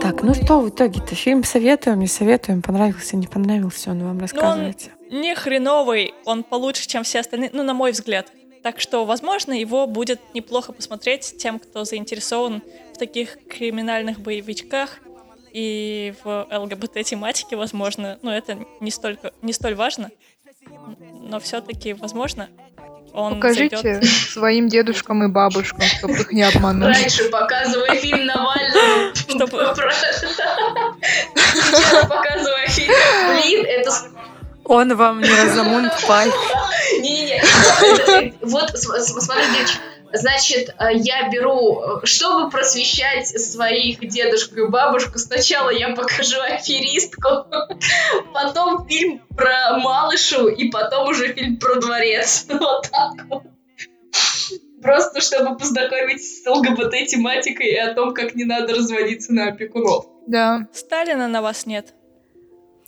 Так, 0.00 0.22
ну 0.22 0.34
что 0.34 0.60
в 0.60 0.68
итоге-то? 0.68 1.14
Фильм 1.14 1.44
советуем, 1.44 2.00
не 2.00 2.06
советуем? 2.06 2.62
Понравился, 2.62 3.16
не 3.16 3.26
понравился? 3.26 3.90
Он 3.90 4.04
вам 4.04 4.18
рассказывайте. 4.20 4.92
Не 5.10 5.34
хреновый, 5.34 6.14
он 6.24 6.42
получше, 6.42 6.86
чем 6.86 7.02
все 7.02 7.20
остальные, 7.20 7.50
ну, 7.52 7.62
на 7.62 7.74
мой 7.74 7.92
взгляд. 7.92 8.32
Так 8.62 8.80
что, 8.80 9.04
возможно, 9.04 9.52
его 9.52 9.86
будет 9.86 10.20
неплохо 10.34 10.72
посмотреть 10.72 11.36
тем, 11.38 11.58
кто 11.58 11.84
заинтересован 11.84 12.62
в 12.94 12.98
таких 12.98 13.38
криминальных 13.48 14.20
боевичках 14.20 14.98
и 15.52 16.14
в 16.24 16.46
ЛГБТ-тематике, 16.50 17.56
возможно. 17.56 18.18
Ну, 18.22 18.30
это 18.30 18.58
не, 18.80 18.90
столько, 18.90 19.32
не 19.42 19.52
столь 19.52 19.74
важно, 19.74 20.10
но 21.20 21.40
все-таки, 21.40 21.92
возможно, 21.92 22.48
он 23.12 23.34
Покажите 23.36 23.76
зайдет. 23.76 24.04
своим 24.04 24.68
дедушкам 24.68 25.24
и 25.24 25.28
бабушкам, 25.28 25.82
чтобы 25.82 26.14
их 26.14 26.32
не 26.32 26.42
обмануть. 26.42 26.94
Раньше 26.96 27.24
показывая 27.30 27.94
фильм 27.96 28.26
Навального, 28.26 29.14
Чтобы- 29.14 29.74
Сейчас 31.54 32.06
показывая 32.06 32.66
фильм, 32.68 32.92
блин, 33.32 33.64
это 33.66 33.90
Он 34.64 34.94
вам 34.96 35.20
не 35.20 35.30
Розамунд 35.30 35.92
Пайк. 36.06 36.34
Не-не-не. 37.00 38.34
Вот, 38.42 38.70
смотри, 38.78 39.44
девочки. 39.54 39.78
Значит, 40.12 40.74
э, 40.78 40.88
я 40.94 41.28
беру, 41.30 41.80
э, 41.80 42.06
чтобы 42.06 42.50
просвещать 42.50 43.28
своих 43.28 44.00
дедушку 44.00 44.60
и 44.60 44.68
бабушку, 44.68 45.18
сначала 45.18 45.70
я 45.70 45.94
покажу 45.94 46.40
аферистку, 46.40 47.46
потом 48.32 48.86
фильм 48.88 49.20
про 49.36 49.78
малышу, 49.78 50.48
и 50.48 50.70
потом 50.70 51.08
уже 51.08 51.34
фильм 51.34 51.58
про 51.58 51.76
дворец. 51.76 52.46
Вот 52.58 52.88
так 52.90 53.26
вот. 53.28 53.42
Просто 54.82 55.20
чтобы 55.20 55.56
познакомить 55.56 56.22
с 56.22 56.46
ЛГБТ-тематикой 56.46 57.66
и 57.66 57.76
о 57.76 57.94
том, 57.94 58.14
как 58.14 58.34
не 58.34 58.44
надо 58.44 58.74
разводиться 58.74 59.32
на 59.32 59.48
опекунов. 59.48 60.06
Да. 60.26 60.68
Сталина 60.72 61.26
на 61.28 61.42
вас 61.42 61.66
нет. 61.66 61.94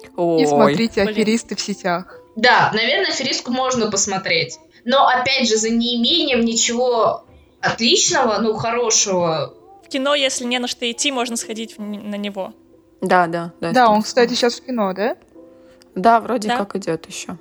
И 0.03 0.09
Ой. 0.17 0.47
смотрите 0.47 1.03
блин. 1.03 1.09
аферисты 1.15 1.57
в 1.57 1.61
сетях. 1.61 2.21
Да, 2.37 2.71
наверное, 2.73 3.11
аферистку 3.11 3.51
можно 3.53 3.91
посмотреть. 3.91 4.59
Но, 4.85 5.07
опять 5.07 5.49
же, 5.49 5.57
за 5.57 5.71
неимением 5.71 6.41
ничего 6.41 7.25
отличного, 7.61 8.39
ну, 8.41 8.55
хорошего, 8.55 9.55
В 9.85 9.89
кино, 9.89 10.15
если 10.15 10.45
не 10.45 10.59
на 10.59 10.69
что 10.69 10.91
идти, 10.91 11.11
можно 11.13 11.37
сходить 11.37 11.79
на 11.79 12.15
него. 12.17 12.53
Да, 13.01 13.27
да, 13.27 13.53
да. 13.61 13.73
Да, 13.73 13.91
он, 13.91 14.03
кстати, 14.03 14.35
сейчас 14.35 14.61
в 14.61 14.65
кино, 14.65 14.93
да? 14.93 15.17
Да, 15.95 16.21
вроде 16.21 16.49
Да. 16.49 16.57
как 16.59 16.77
идет 16.77 17.07
еще. 17.07 17.37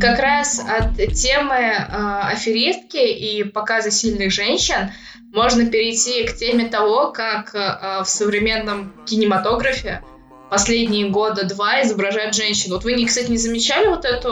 Как 0.00 0.18
раз 0.18 0.60
от 0.60 0.96
темы 1.14 1.54
э, 1.54 2.20
аферистки 2.32 2.96
и 2.96 3.44
показа 3.44 3.90
сильных 3.90 4.32
женщин 4.32 4.90
можно 5.32 5.66
перейти 5.66 6.24
к 6.24 6.36
теме 6.36 6.66
того, 6.66 7.12
как 7.12 7.54
э, 7.54 8.02
в 8.02 8.08
современном 8.08 8.92
кинематографе 9.06 10.02
последние 10.50 11.10
года 11.10 11.44
два 11.44 11.82
изображают 11.82 12.34
женщин. 12.34 12.72
Вот 12.72 12.84
вы, 12.84 13.04
кстати, 13.04 13.30
не 13.30 13.36
замечали 13.36 13.88
вот 13.88 14.04
эту 14.04 14.30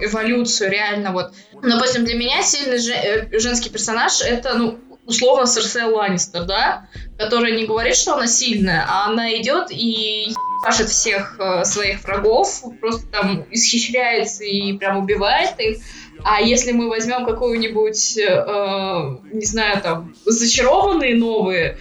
э, 0.00 0.06
эволюцию 0.06 0.70
реально 0.70 1.12
вот? 1.12 1.32
Ну, 1.52 1.68
допустим, 1.68 2.04
для 2.04 2.14
меня 2.14 2.42
сильный 2.42 2.78
же- 2.78 2.92
э, 2.92 3.38
женский 3.38 3.70
персонаж 3.70 4.22
это, 4.22 4.54
ну, 4.54 4.78
условно, 5.06 5.46
Серсея 5.46 5.86
Ланнистер, 5.86 6.44
да? 6.44 6.88
Которая 7.18 7.52
не 7.52 7.66
говорит, 7.66 7.96
что 7.96 8.14
она 8.14 8.26
сильная, 8.26 8.86
а 8.88 9.06
она 9.06 9.34
идет 9.36 9.66
и 9.70 10.34
ебашит 10.64 10.88
всех 10.88 11.36
э, 11.38 11.64
своих 11.64 12.02
врагов, 12.04 12.62
просто 12.80 13.06
там 13.06 13.44
исхищряется 13.50 14.44
и 14.44 14.72
прям 14.74 14.98
убивает 14.98 15.58
их. 15.58 15.78
А 16.24 16.40
если 16.40 16.72
мы 16.72 16.88
возьмем 16.88 17.26
какую-нибудь, 17.26 18.16
э, 18.18 18.22
э, 18.22 19.16
не 19.32 19.44
знаю, 19.44 19.80
там, 19.82 20.14
зачарованные 20.24 21.16
новые, 21.16 21.78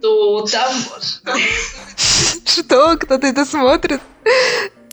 то 0.00 0.44
там... 0.46 0.72
Что? 2.44 2.96
Кто-то 2.96 3.26
это 3.26 3.44
смотрит? 3.44 4.00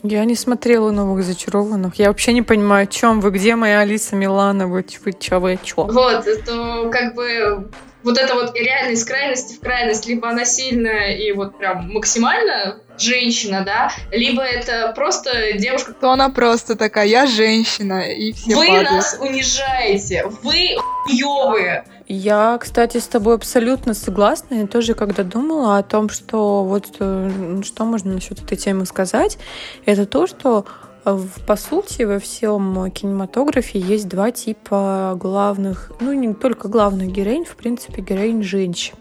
Я 0.02 0.24
не 0.24 0.34
смотрела 0.34 0.90
новых 0.90 1.24
зачарованных. 1.24 1.94
Я 1.96 2.08
вообще 2.08 2.32
не 2.32 2.42
понимаю, 2.42 2.84
о 2.84 2.86
чем 2.86 3.20
вы, 3.20 3.30
где 3.30 3.54
моя 3.54 3.80
Алиса 3.80 4.16
Милана, 4.16 4.66
вы, 4.66 4.84
вы 5.04 5.12
чё, 5.12 5.38
вы 5.38 5.58
чё? 5.62 5.84
Вот, 5.84 6.24
то 6.44 6.90
как 6.90 7.14
бы 7.14 7.70
вот 8.02 8.18
это 8.18 8.34
вот 8.34 8.54
реально 8.56 8.92
из 8.92 9.04
крайности 9.04 9.54
в 9.54 9.60
крайность, 9.60 10.06
либо 10.06 10.28
она 10.28 10.44
сильная 10.44 11.16
и 11.16 11.32
вот 11.32 11.58
прям 11.58 11.90
максимально 11.92 12.78
женщина, 12.98 13.62
да, 13.64 13.90
либо 14.10 14.42
это 14.42 14.92
просто 14.94 15.54
девушка. 15.54 15.92
То 15.94 16.10
она 16.12 16.28
просто 16.28 16.76
такая, 16.76 17.06
я 17.06 17.26
женщина, 17.26 18.00
и 18.10 18.32
все 18.32 18.54
Вы 18.54 18.66
падают. 18.66 18.90
нас 18.90 19.16
унижаете, 19.20 20.26
вы 20.42 20.76
хуёвые. 20.76 21.84
Я, 22.08 22.58
кстати, 22.60 22.98
с 22.98 23.06
тобой 23.06 23.36
абсолютно 23.36 23.94
согласна. 23.94 24.54
Я 24.56 24.66
тоже, 24.66 24.94
когда 24.94 25.22
думала 25.22 25.78
о 25.78 25.82
том, 25.82 26.10
что 26.10 26.64
вот 26.64 26.86
э, 26.98 27.62
что 27.64 27.84
можно 27.84 28.12
насчет 28.12 28.42
этой 28.42 28.56
темы 28.58 28.84
сказать, 28.84 29.38
это 29.86 30.04
то, 30.04 30.26
что 30.26 30.66
по 31.04 31.56
сути 31.56 32.02
во 32.02 32.18
всем 32.18 32.90
кинематографе 32.90 33.80
есть 33.80 34.08
два 34.08 34.30
типа 34.30 35.16
главных, 35.18 35.92
ну 36.00 36.12
не 36.12 36.32
только 36.34 36.68
главных 36.68 37.10
героинь, 37.10 37.44
в 37.44 37.56
принципе, 37.56 38.02
героинь 38.02 38.42
женщин. 38.42 38.94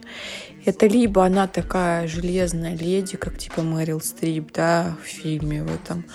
Это 0.63 0.85
либо 0.85 1.25
она 1.25 1.47
такая 1.47 2.07
железная 2.07 2.75
леди, 2.75 3.17
как 3.17 3.37
типа 3.37 3.63
Мэрил 3.63 3.99
Стрип, 3.99 4.51
да, 4.53 4.95
в 5.03 5.07
фильме 5.07 5.63
в 5.63 5.73
этом, 5.73 6.05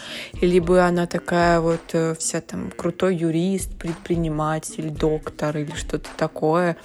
либо 0.40 0.84
она 0.84 1.06
такая 1.06 1.58
вот 1.60 1.82
э, 1.94 2.14
вся 2.16 2.40
там 2.40 2.70
крутой 2.70 3.16
юрист, 3.16 3.76
предприниматель, 3.76 4.90
доктор 4.90 5.56
или 5.56 5.72
что-то 5.72 6.08
такое, 6.16 6.76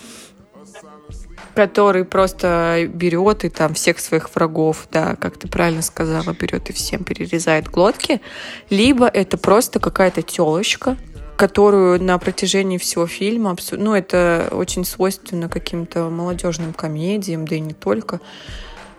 который 1.55 2.05
просто 2.05 2.89
берет 2.93 3.43
и 3.43 3.49
там 3.49 3.73
всех 3.73 3.99
своих 3.99 4.33
врагов, 4.35 4.87
да, 4.91 5.15
как 5.15 5.37
ты 5.37 5.47
правильно 5.47 5.81
сказала, 5.81 6.33
берет 6.33 6.69
и 6.69 6.73
всем 6.73 7.03
перерезает 7.03 7.67
глотки, 7.67 8.21
либо 8.69 9.07
это 9.07 9.37
просто 9.37 9.79
какая-то 9.79 10.21
телочка, 10.21 10.97
которую 11.35 12.01
на 12.03 12.17
протяжении 12.19 12.77
всего 12.77 13.07
фильма, 13.07 13.55
ну, 13.71 13.95
это 13.95 14.49
очень 14.51 14.85
свойственно 14.85 15.49
каким-то 15.49 16.09
молодежным 16.09 16.73
комедиям, 16.73 17.47
да 17.47 17.55
и 17.55 17.59
не 17.59 17.73
только, 17.73 18.19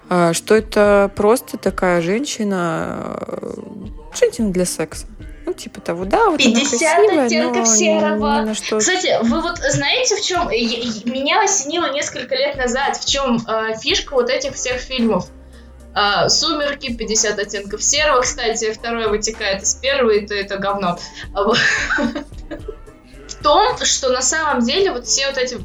а, 0.09 0.33
что 0.33 0.55
это 0.57 1.11
просто 1.15 1.57
такая 1.57 2.03
женщина, 2.03 3.17
э, 3.29 3.55
женщина 4.19 4.51
для 4.51 4.65
секса. 4.65 5.07
Ну, 5.53 5.59
типа 5.59 5.83
того, 5.83 6.07
да, 6.07 6.31
вот 6.31 6.41
она 6.41 6.55
50 6.55 6.81
красивая, 6.81 7.27
оттенков 7.27 7.57
но 7.59 7.65
серого. 7.67 8.41
ни 8.41 8.45
на 8.47 8.55
что 8.55 8.79
Кстати, 8.79 9.19
вы 9.23 9.43
вот 9.43 9.59
знаете, 9.59 10.17
в 10.17 10.23
чем 10.23 10.49
меня 10.49 11.43
осенило 11.43 11.93
несколько 11.93 12.35
лет 12.35 12.57
назад, 12.57 12.97
в 12.97 13.05
чем 13.07 13.37
э, 13.47 13.77
фишка 13.79 14.15
вот 14.15 14.31
этих 14.31 14.55
всех 14.55 14.81
фильмов? 14.81 15.27
А, 15.95 16.31
Сумерки, 16.31 16.95
50 16.95 17.39
оттенков 17.39 17.83
серого, 17.83 18.23
кстати, 18.23 18.73
второе 18.73 19.09
вытекает 19.09 19.63
из 19.63 19.75
первого, 19.75 20.13
и 20.13 20.27
то 20.27 20.35
это 20.35 20.57
говно. 20.57 20.99
А 21.35 21.45
В 21.45 23.35
том, 23.43 23.77
что 23.85 24.09
на 24.09 24.23
самом 24.23 24.65
деле 24.65 24.93
вот 24.93 25.05
все 25.05 25.27
вот 25.27 25.37
эти 25.37 25.59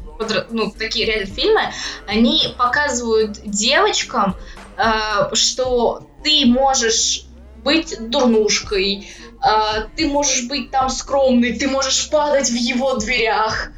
ну, 0.50 0.70
такие 0.70 1.06
реально 1.06 1.34
фильмы, 1.34 1.62
они 2.06 2.54
показывают 2.58 3.40
девочкам, 3.42 4.36
а, 4.76 5.34
что 5.34 6.10
ты 6.22 6.44
можешь 6.44 7.24
быть 7.64 7.96
дурнушкой, 8.10 9.08
а, 9.40 9.82
ты 9.96 10.06
можешь 10.06 10.46
быть 10.48 10.70
там 10.70 10.88
скромной, 10.88 11.58
ты 11.58 11.68
можешь 11.68 12.10
падать 12.10 12.50
в 12.50 12.54
его 12.54 12.96
дверях, 12.96 13.70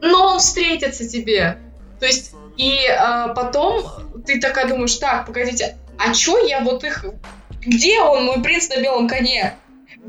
но 0.00 0.34
он 0.34 0.38
встретится 0.38 1.08
тебе. 1.08 1.58
То 2.00 2.06
есть, 2.06 2.32
и 2.56 2.86
а, 2.88 3.28
потом 3.28 3.84
ты 4.26 4.40
такая 4.40 4.68
думаешь, 4.68 4.96
так, 4.96 5.26
погодите, 5.26 5.76
а 5.98 6.12
чё 6.14 6.38
я 6.46 6.60
вот 6.60 6.84
их... 6.84 7.04
Где 7.60 8.00
он, 8.00 8.26
мой 8.26 8.42
принц 8.42 8.68
на 8.68 8.80
белом 8.80 9.08
коне? 9.08 9.56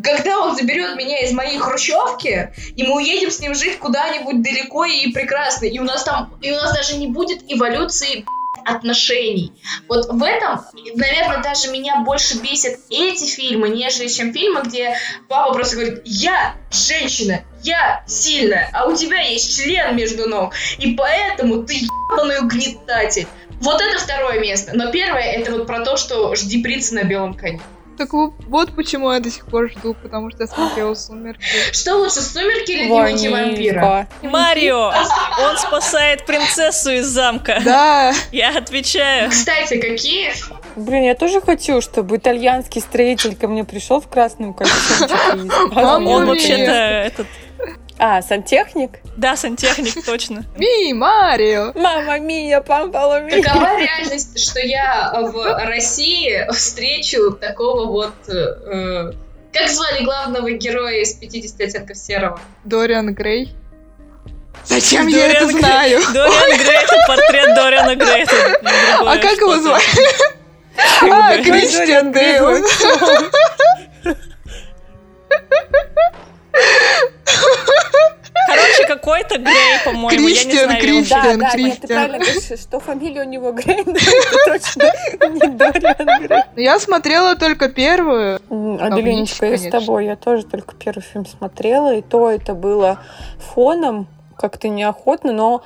Когда 0.04 0.42
он 0.42 0.56
заберет 0.56 0.96
меня 0.96 1.22
из 1.22 1.32
моей 1.32 1.58
хрущевки, 1.58 2.54
и 2.76 2.84
мы 2.84 2.98
уедем 2.98 3.32
с 3.32 3.40
ним 3.40 3.56
жить 3.56 3.80
куда-нибудь 3.80 4.44
далеко 4.44 4.86
и 4.86 5.12
прекрасно, 5.12 5.66
и 5.66 5.80
у 5.80 5.84
нас 5.84 6.04
там, 6.04 6.38
и 6.42 6.52
у 6.52 6.56
нас 6.56 6.72
даже 6.76 6.98
не 6.98 7.08
будет 7.08 7.42
эволюции 7.48 8.26
отношений. 8.68 9.54
Вот 9.88 10.08
в 10.10 10.24
этом, 10.24 10.62
наверное, 10.96 11.42
даже 11.42 11.70
меня 11.70 12.02
больше 12.02 12.40
бесят 12.40 12.80
эти 12.90 13.26
фильмы, 13.26 13.70
нежели 13.70 14.08
чем 14.08 14.34
фильмы, 14.34 14.62
где 14.66 14.98
папа 15.30 15.54
просто 15.54 15.78
говорит, 15.78 16.02
я 16.04 16.56
женщина, 16.72 17.44
я 17.64 18.04
сильная, 18.08 18.70
а 18.74 18.88
у 18.88 18.96
тебя 18.96 19.20
есть 19.22 19.56
член 19.56 19.96
между 19.96 20.28
ног, 20.28 20.54
и 20.78 20.96
поэтому 20.96 21.64
ты 21.64 21.76
ебаный 21.76 22.40
угнетатель. 22.40 23.28
Вот 23.62 23.82
это 23.82 24.00
второе 24.00 24.40
место. 24.40 24.72
Но 24.76 24.92
первое, 24.92 25.24
это 25.24 25.52
вот 25.52 25.66
про 25.66 25.84
то, 25.84 25.98
что 25.98 26.36
жди 26.36 26.62
принца 26.62 26.94
на 26.94 27.04
белом 27.04 27.34
коне. 27.34 27.62
Так 27.98 28.14
вот, 28.14 28.34
вот 28.48 28.76
почему 28.76 29.12
я 29.12 29.20
до 29.20 29.32
сих 29.32 29.46
пор 29.48 29.72
жду, 29.72 29.96
потому 29.96 30.30
что 30.30 30.44
я 30.44 30.48
смотрела 30.48 30.94
«Сумерки». 30.96 31.44
Что 31.72 31.96
лучше, 31.96 32.22
сумерки 32.22 32.72
или 32.72 32.88
дневники 32.88 33.30
вампира? 33.30 34.08
Марио! 34.22 34.94
Он 35.40 35.58
спасает 35.58 36.26
принцессу 36.26 36.92
из 36.92 37.08
замка. 37.08 37.60
Да, 37.64 38.14
Я 38.32 38.58
отвечаю. 38.58 39.32
Кстати, 39.32 39.80
какие 39.80 40.32
Блин, 40.76 41.04
я 41.04 41.16
тоже 41.16 41.42
хочу, 41.42 41.82
чтобы 41.82 42.18
итальянский 42.18 42.82
строитель 42.82 43.36
ко 43.36 43.48
мне 43.48 43.64
пришел 43.64 44.00
в 44.00 44.08
красном 44.08 44.54
костюмчике. 44.54 45.16
Он 45.76 46.26
вообще-то 46.28 46.72
этот... 46.72 47.28
А, 48.00 48.22
сантехник? 48.22 49.00
Да, 49.16 49.36
сантехник, 49.36 50.06
точно. 50.06 50.44
Ми, 50.58 50.94
Марио! 50.94 51.72
Мама 51.76 52.20
мия, 52.20 52.62
пампала 52.62 53.22
мия. 53.22 53.42
Какова 53.42 53.80
реальность, 53.80 54.40
что 54.40 54.60
я 54.60 55.12
в 55.14 55.66
России 55.66 56.48
встречу 56.54 57.32
такого 57.32 57.86
вот... 57.88 58.14
э, 58.30 59.12
как 59.52 59.68
звали 59.70 60.04
главного 60.04 60.52
героя 60.52 61.02
из 61.02 61.14
50 61.14 61.60
оттенков 61.62 61.98
серого? 61.98 62.40
Дориан 62.66 63.14
Грей. 63.16 63.56
Зачем 64.66 65.08
я 65.08 65.26
это 65.28 65.46
Дориан 65.48 65.50
Грей- 65.50 65.60
знаю? 65.60 66.02
Дориан 66.14 66.58
Грей, 66.60 66.78
это 66.84 66.96
портрет 67.08 67.56
Дориана 67.56 67.96
Грея. 67.96 68.24
это 68.24 68.60
другое 68.98 69.14
А 69.14 69.18
как 69.18 69.38
его 69.40 69.58
звали? 69.58 69.84
А. 71.02 71.38
Кристиан 71.42 72.12
Бейл. 72.12 72.64
Короче, 78.68 78.88
какой-то 78.88 79.38
Грей, 79.38 79.80
по-моему, 79.86 80.10
я 80.10 80.18
не 80.18 80.34
Кристиан, 80.34 80.66
знаю. 80.66 80.82
Кристиан. 80.82 81.22
Да, 81.22 81.24
да, 81.24 81.38
нет, 81.38 81.52
ты 81.52 81.58
Кристиан. 81.58 81.88
правильно 81.88 82.20
говоришь, 82.20 82.60
что 82.60 82.80
фамилия 82.80 83.22
у 83.22 83.26
него 83.26 83.52
Грей, 83.52 83.84
но 83.86 83.94
это 83.94 84.38
точно 84.46 84.84
не 85.30 85.48
Дориан 85.56 86.28
Грей. 86.28 86.42
Я 86.56 86.80
смотрела 86.80 87.36
только 87.36 87.70
первую. 87.70 88.36
Аделиночка, 88.82 89.46
я 89.46 89.58
с 89.58 89.70
тобой, 89.70 90.06
я 90.06 90.16
тоже 90.16 90.46
только 90.46 90.76
первый 90.76 91.02
фильм 91.02 91.26
смотрела, 91.26 91.96
и 91.96 92.02
то 92.02 92.30
это 92.30 92.54
было 92.54 93.00
фоном, 93.40 94.08
как-то 94.38 94.68
неохотно, 94.70 95.32
но 95.32 95.64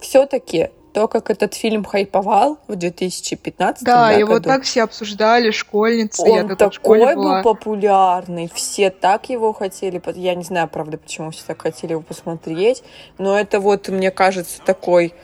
все-таки 0.00 0.70
то, 0.94 1.08
как 1.08 1.28
этот 1.28 1.54
фильм 1.54 1.84
хайповал 1.84 2.58
в 2.68 2.76
2015 2.76 3.84
Да, 3.84 4.12
его 4.12 4.34
году, 4.34 4.48
так 4.48 4.62
все 4.62 4.84
обсуждали, 4.84 5.50
школьницы. 5.50 6.22
я 6.26 6.34
он 6.44 6.48
школе 6.72 7.04
такой 7.04 7.14
была. 7.16 7.42
был 7.42 7.42
популярный, 7.42 8.48
все 8.54 8.90
так 8.90 9.28
его 9.28 9.52
хотели, 9.52 10.00
я 10.14 10.34
не 10.36 10.44
знаю, 10.44 10.68
правда, 10.68 10.96
почему 10.96 11.32
все 11.32 11.42
так 11.46 11.60
хотели 11.62 11.92
его 11.92 12.00
посмотреть, 12.00 12.82
но 13.18 13.38
это 13.38 13.58
вот, 13.60 13.88
мне 13.88 14.10
кажется, 14.12 14.62
такой 14.64 15.14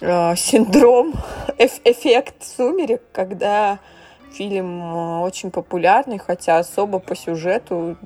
э, 0.00 0.36
синдром, 0.36 1.14
эф- 1.58 1.80
эффект 1.84 2.44
сумерек, 2.56 3.02
когда 3.12 3.80
фильм 4.32 4.80
э, 4.82 5.18
очень 5.20 5.50
популярный, 5.50 6.18
хотя 6.18 6.58
особо 6.58 7.00
по 7.00 7.16
сюжету 7.16 7.96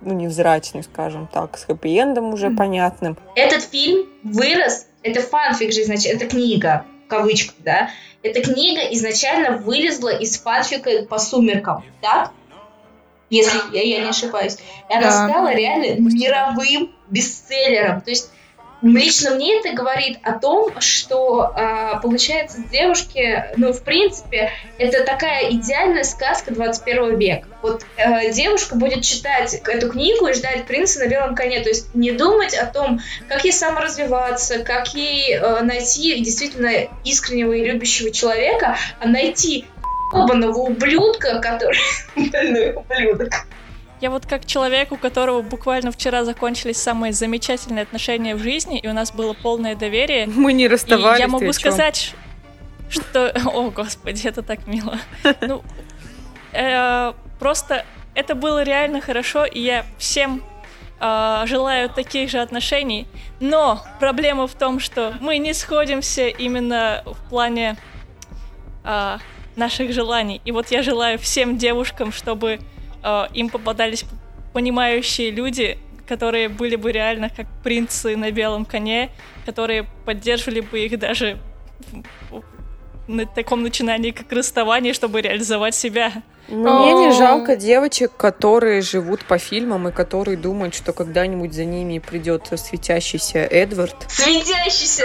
ну, 0.00 0.14
невзрачный, 0.14 0.82
скажем 0.82 1.28
так, 1.32 1.56
с 1.56 1.64
хэппи-эндом 1.68 2.32
уже 2.32 2.48
Мгм. 2.48 2.56
понятным. 2.56 3.16
Этот 3.36 3.62
фильм 3.62 4.08
вырос, 4.24 4.86
это 5.02 5.20
фанфик 5.20 5.72
же 5.72 5.82
изначально, 5.82 6.16
это 6.16 6.26
книга, 6.26 6.84
в 7.06 7.08
кавычках, 7.08 7.54
да? 7.58 7.90
Эта 8.22 8.40
книга 8.40 8.80
изначально 8.92 9.58
вылезла 9.58 10.10
из 10.10 10.38
фанфика 10.38 11.04
по 11.08 11.18
сумеркам, 11.18 11.84
так? 12.00 12.32
Если 13.30 13.58
я, 13.72 13.82
я 13.82 14.02
не 14.02 14.10
ошибаюсь. 14.10 14.56
И 14.90 14.94
она 14.94 15.04
Да. 15.04 15.28
стала 15.28 15.54
реально 15.54 16.00
мировым 16.00 16.94
бестселлером. 17.08 18.02
То 18.02 18.10
есть 18.10 18.30
лично 18.82 19.34
мне 19.34 19.58
это 19.58 19.72
говорит 19.74 20.18
о 20.22 20.38
том, 20.38 20.80
что 20.80 21.52
а, 21.54 21.98
получается 21.98 22.62
девушки, 22.70 23.44
ну, 23.56 23.72
в 23.72 23.82
принципе, 23.82 24.50
это 24.78 25.04
такая 25.04 25.50
идеальная 25.52 26.04
сказка 26.04 26.52
21 26.52 27.18
века. 27.18 27.48
Вот 27.62 27.84
э, 27.96 28.32
девушка 28.32 28.74
будет 28.74 29.04
читать 29.04 29.54
эту 29.54 29.88
книгу 29.88 30.26
и 30.26 30.34
ждать 30.34 30.66
принца 30.66 30.98
на 30.98 31.08
белом 31.08 31.34
коне, 31.34 31.60
то 31.60 31.68
есть 31.68 31.94
не 31.94 32.10
думать 32.10 32.54
о 32.54 32.66
том, 32.66 33.00
как 33.28 33.44
ей 33.44 33.52
саморазвиваться, 33.52 34.64
как 34.64 34.88
ей 34.94 35.34
э, 35.34 35.60
найти 35.62 36.20
действительно 36.20 36.88
искреннего 37.04 37.52
и 37.52 37.64
любящего 37.64 38.10
человека, 38.10 38.76
а 38.98 39.06
найти 39.06 39.66
ебаного 40.12 40.58
ублюдка, 40.58 41.40
который... 41.40 41.78
Больной 42.16 42.72
ублюдок. 42.74 43.46
Я 44.02 44.10
вот 44.10 44.26
как 44.26 44.46
человек, 44.46 44.90
у 44.90 44.96
которого 44.96 45.42
буквально 45.42 45.92
вчера 45.92 46.24
закончились 46.24 46.76
самые 46.76 47.12
замечательные 47.12 47.84
отношения 47.84 48.34
в 48.34 48.40
жизни, 48.40 48.80
и 48.80 48.88
у 48.88 48.92
нас 48.92 49.12
было 49.12 49.32
полное 49.32 49.76
доверие. 49.76 50.26
Мы 50.26 50.52
не 50.54 50.64
И 50.64 50.68
расставались. 50.68 51.20
я 51.20 51.26
ты 51.26 51.30
могу 51.30 51.52
сказать, 51.52 52.12
что... 52.90 53.32
О, 53.46 53.70
господи, 53.70 54.26
это 54.26 54.42
так 54.42 54.66
мило. 54.66 54.98
Ну, 55.40 55.62
э, 56.52 57.12
просто 57.38 57.86
это 58.16 58.34
было 58.34 58.64
реально 58.64 59.00
хорошо, 59.00 59.44
и 59.44 59.60
я 59.60 59.86
всем 59.98 60.42
э, 60.98 61.42
желаю 61.46 61.88
таких 61.88 62.28
же 62.28 62.40
отношений. 62.40 63.06
Но 63.38 63.84
проблема 64.00 64.48
в 64.48 64.54
том, 64.54 64.80
что 64.80 65.14
мы 65.20 65.38
не 65.38 65.54
сходимся 65.54 66.26
именно 66.26 67.04
в 67.06 67.30
плане 67.30 67.76
э, 68.82 69.18
наших 69.54 69.92
желаний. 69.92 70.40
И 70.44 70.50
вот 70.50 70.72
я 70.72 70.82
желаю 70.82 71.20
всем 71.20 71.56
девушкам, 71.56 72.10
чтобы 72.10 72.58
э, 73.02 73.26
им 73.34 73.48
попадались 73.48 74.04
понимающие 74.52 75.30
люди, 75.30 75.78
которые 76.06 76.48
были 76.48 76.76
бы 76.76 76.92
реально 76.92 77.30
как 77.30 77.46
принцы 77.62 78.16
на 78.16 78.30
белом 78.30 78.64
коне, 78.64 79.10
которые 79.46 79.86
поддерживали 80.04 80.60
бы 80.60 80.80
их 80.80 80.98
даже 80.98 81.38
на 83.08 83.26
таком 83.26 83.62
начинании, 83.62 84.10
как 84.10 84.30
расставание, 84.32 84.94
чтобы 84.94 85.20
реализовать 85.20 85.74
себя. 85.74 86.12
Мне 86.48 86.92
не 86.94 87.12
жалко 87.12 87.56
девочек, 87.56 88.12
которые 88.16 88.82
живут 88.82 89.24
по 89.24 89.38
фильмам 89.38 89.88
и 89.88 89.92
которые 89.92 90.36
думают, 90.36 90.74
что 90.74 90.92
когда-нибудь 90.92 91.52
за 91.54 91.64
ними 91.64 91.98
придет 91.98 92.48
светящийся 92.56 93.38
Эдвард. 93.38 93.96
Светящийся. 94.08 95.04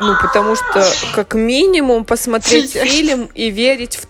Ну, 0.00 0.14
потому 0.20 0.56
что, 0.56 0.84
как 1.14 1.34
минимум, 1.34 2.04
посмотреть 2.04 2.72
фильм 2.72 3.28
и 3.34 3.50
верить 3.50 3.96
в 3.96 4.06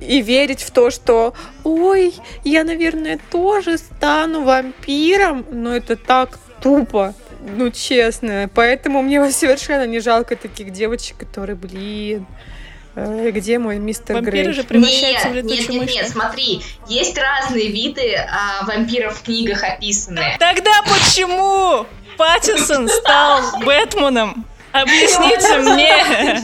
и 0.00 0.20
верить 0.20 0.62
в 0.62 0.70
то, 0.70 0.90
что 0.90 1.34
ой, 1.64 2.14
я, 2.44 2.64
наверное, 2.64 3.18
тоже 3.30 3.78
стану 3.78 4.44
вампиром, 4.44 5.44
но 5.50 5.74
это 5.74 5.96
так 5.96 6.38
тупо. 6.60 7.14
Ну, 7.40 7.70
честно. 7.70 8.50
Поэтому 8.54 9.02
мне 9.02 9.30
совершенно 9.30 9.86
не 9.86 10.00
жалко 10.00 10.36
таких 10.36 10.72
девочек, 10.72 11.16
которые, 11.18 11.54
блин, 11.54 12.26
э, 12.96 13.30
где 13.30 13.58
мой 13.58 13.78
мистер 13.78 14.16
Вампиры 14.16 14.42
Грей? 14.42 14.52
же 14.52 14.64
превращаются 14.64 15.28
в 15.28 15.34
Нет, 15.34 15.44
нет, 15.44 15.52
летучую 15.52 15.74
нет, 15.78 15.82
мышь. 15.86 15.94
нет, 15.94 16.08
смотри, 16.08 16.62
есть 16.88 17.16
разные 17.16 17.68
виды 17.68 18.16
а, 18.16 18.64
вампиров 18.64 19.18
в 19.18 19.22
книгах 19.22 19.62
описаны. 19.62 20.36
Тогда 20.40 20.82
почему 20.82 21.86
Паттинсон 22.16 22.88
стал 22.88 23.60
Бэтменом? 23.64 24.44
Объясните 24.72 25.58
мне. 25.58 26.40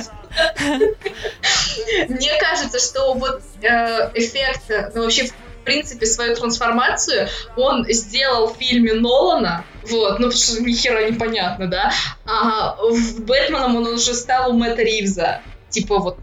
Мне 2.09 2.39
кажется, 2.39 2.79
что 2.79 3.15
вот 3.15 3.43
э, 3.63 4.11
эффект, 4.15 4.95
ну 4.95 5.03
вообще 5.03 5.27
в 5.27 5.65
принципе 5.65 6.07
свою 6.07 6.35
трансформацию 6.35 7.29
он 7.57 7.87
сделал 7.89 8.53
в 8.53 8.57
фильме 8.57 8.95
Нолана, 8.95 9.65
вот, 9.83 10.19
ну 10.19 10.27
потому 10.27 10.33
что 10.33 10.63
ни 10.63 10.73
хера 10.73 11.09
непонятно, 11.09 11.69
да, 11.69 11.93
а 12.25 12.77
в 12.77 13.21
Бэтменом 13.21 13.77
он 13.77 13.87
уже 13.87 14.15
стал 14.15 14.51
у 14.51 14.59
Мэтта 14.59 14.83
Ривза, 14.83 15.41
типа 15.71 15.99
вот 15.99 16.19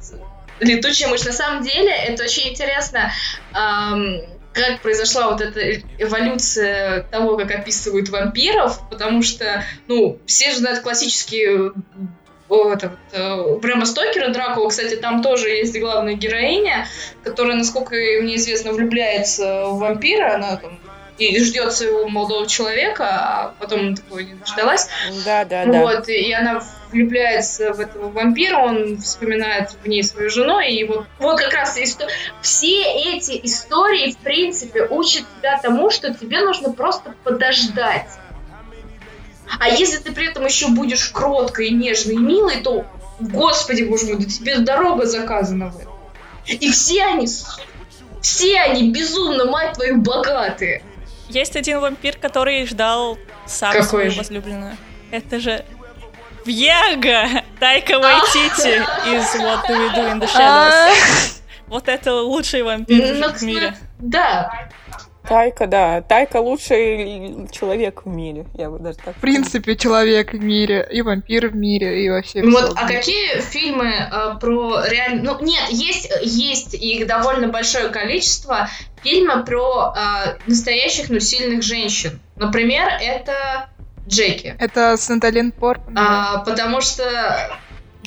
летучая 0.59 1.09
мышь. 1.09 1.23
На 1.23 1.31
самом 1.31 1.63
деле 1.63 1.91
это 1.91 2.23
очень 2.23 2.49
интересно, 2.49 3.11
ам, 3.53 4.17
как 4.53 4.81
произошла 4.81 5.29
вот 5.29 5.41
эта 5.41 5.81
эволюция 5.97 7.03
того, 7.03 7.37
как 7.37 7.51
описывают 7.51 8.09
вампиров, 8.09 8.89
потому 8.89 9.21
что, 9.21 9.63
ну, 9.87 10.19
все 10.25 10.51
же 10.51 10.57
знают 10.57 10.79
классические 10.79 11.71
вот, 12.49 12.83
э, 12.83 13.57
Брэма 13.61 13.85
Стокера, 13.85 14.29
Дракула, 14.29 14.69
кстати, 14.69 14.95
там 14.95 15.21
тоже 15.21 15.49
есть 15.49 15.79
главная 15.79 16.15
героиня, 16.15 16.87
которая, 17.23 17.55
насколько 17.55 17.95
мне 17.95 18.35
известно, 18.35 18.73
влюбляется 18.73 19.65
в 19.67 19.79
вампира, 19.79 20.35
она 20.35 20.57
там 20.57 20.79
и 21.19 21.37
ждет 21.43 21.73
своего 21.73 22.07
молодого 22.07 22.47
человека, 22.47 23.05
а 23.05 23.53
потом 23.59 23.95
такого 23.95 24.19
не 24.19 24.35
дождалась. 24.35 24.87
Да, 25.25 25.43
да, 25.43 25.65
да. 25.65 25.81
Вот, 25.81 26.07
и 26.07 26.31
она 26.31 26.63
влюбляется 26.91 27.73
в 27.73 27.79
этого 27.79 28.09
вампира, 28.09 28.57
он 28.57 28.97
вспоминает 28.97 29.71
в 29.83 29.87
ней 29.87 30.01
свою 30.01 30.29
жену, 30.29 30.59
и 30.59 30.83
вот, 30.85 31.05
вот 31.19 31.39
как 31.39 31.53
раз 31.53 31.77
исто- 31.77 32.07
все 32.41 32.83
эти 32.83 33.39
истории, 33.43 34.13
в 34.13 34.17
принципе, 34.17 34.87
учат 34.89 35.23
тебя 35.37 35.59
тому, 35.61 35.91
что 35.91 36.13
тебе 36.13 36.39
нужно 36.39 36.71
просто 36.71 37.13
подождать. 37.23 38.07
А 39.59 39.67
если 39.69 39.97
ты 39.97 40.11
при 40.11 40.27
этом 40.27 40.45
еще 40.45 40.67
будешь 40.67 41.09
кроткой, 41.09 41.71
нежной, 41.71 42.15
и 42.15 42.17
милой, 42.17 42.61
то, 42.61 42.85
господи 43.19 43.83
боже 43.83 44.05
мой, 44.05 44.17
да 44.17 44.25
тебе 44.25 44.57
дорога 44.59 45.05
заказана 45.05 45.69
в 45.71 45.77
этом. 45.79 45.93
И 46.45 46.71
все 46.71 47.03
они, 47.05 47.27
все 48.21 48.59
они 48.61 48.91
безумно, 48.91 49.45
мать 49.45 49.73
твою, 49.73 49.97
богатые. 49.97 50.83
Есть 51.29 51.55
один 51.55 51.79
вампир, 51.79 52.17
который 52.17 52.65
ждал 52.65 53.17
сам 53.45 53.71
Какой 53.71 53.87
свою 53.87 54.11
же? 54.11 54.17
возлюбленную. 54.17 54.77
Это 55.11 55.39
же 55.39 55.65
Вьяга! 56.45 57.43
Тайка 57.59 57.99
Вайтити 57.99 58.77
из 59.13 59.35
What 59.35 59.67
Do 59.67 59.75
We 59.77 59.93
Do 59.95 60.11
in 60.13 60.19
the 60.21 60.29
А, 60.35 60.89
Shadows. 60.89 61.41
Вот 61.67 61.87
это 61.87 62.13
лучший 62.15 62.63
вампир 62.63 63.15
Ну, 63.15 63.29
в 63.31 63.41
мире. 63.43 63.77
Да, 63.99 64.69
Тайка, 65.29 65.67
да. 65.67 66.01
Тайка 66.01 66.37
лучший 66.37 67.47
человек 67.51 68.01
в 68.03 68.07
мире. 68.07 68.47
Я 68.55 68.71
бы 68.71 68.79
даже 68.79 68.97
так 68.97 69.15
В 69.15 69.19
принципе, 69.19 69.75
человек 69.75 70.33
в 70.33 70.41
мире, 70.41 70.87
и 70.91 71.03
вампир 71.03 71.49
в 71.49 71.55
мире, 71.55 72.03
и 72.03 72.09
вообще 72.09 72.41
Вот, 72.41 72.65
всё. 72.65 72.73
а 72.75 72.87
какие 72.87 73.39
фильмы 73.39 73.85
э, 73.85 74.39
про 74.41 74.83
реально... 74.85 75.21
Ну, 75.23 75.45
нет, 75.45 75.69
есть, 75.69 76.11
есть 76.23 76.73
их 76.73 77.05
довольно 77.05 77.47
большое 77.47 77.89
количество 77.89 78.69
фильмы 79.03 79.45
про 79.45 79.93
э, 79.95 80.37
настоящих, 80.47 81.11
но 81.11 81.19
сильных 81.19 81.61
женщин. 81.61 82.19
Например, 82.35 82.89
это 82.99 83.69
Джеки. 84.07 84.55
Это 84.59 84.97
с 84.97 85.07
Наталин 85.09 85.51
Портман. 85.51 85.95
А, 85.95 86.39
потому 86.39 86.81
что... 86.81 87.55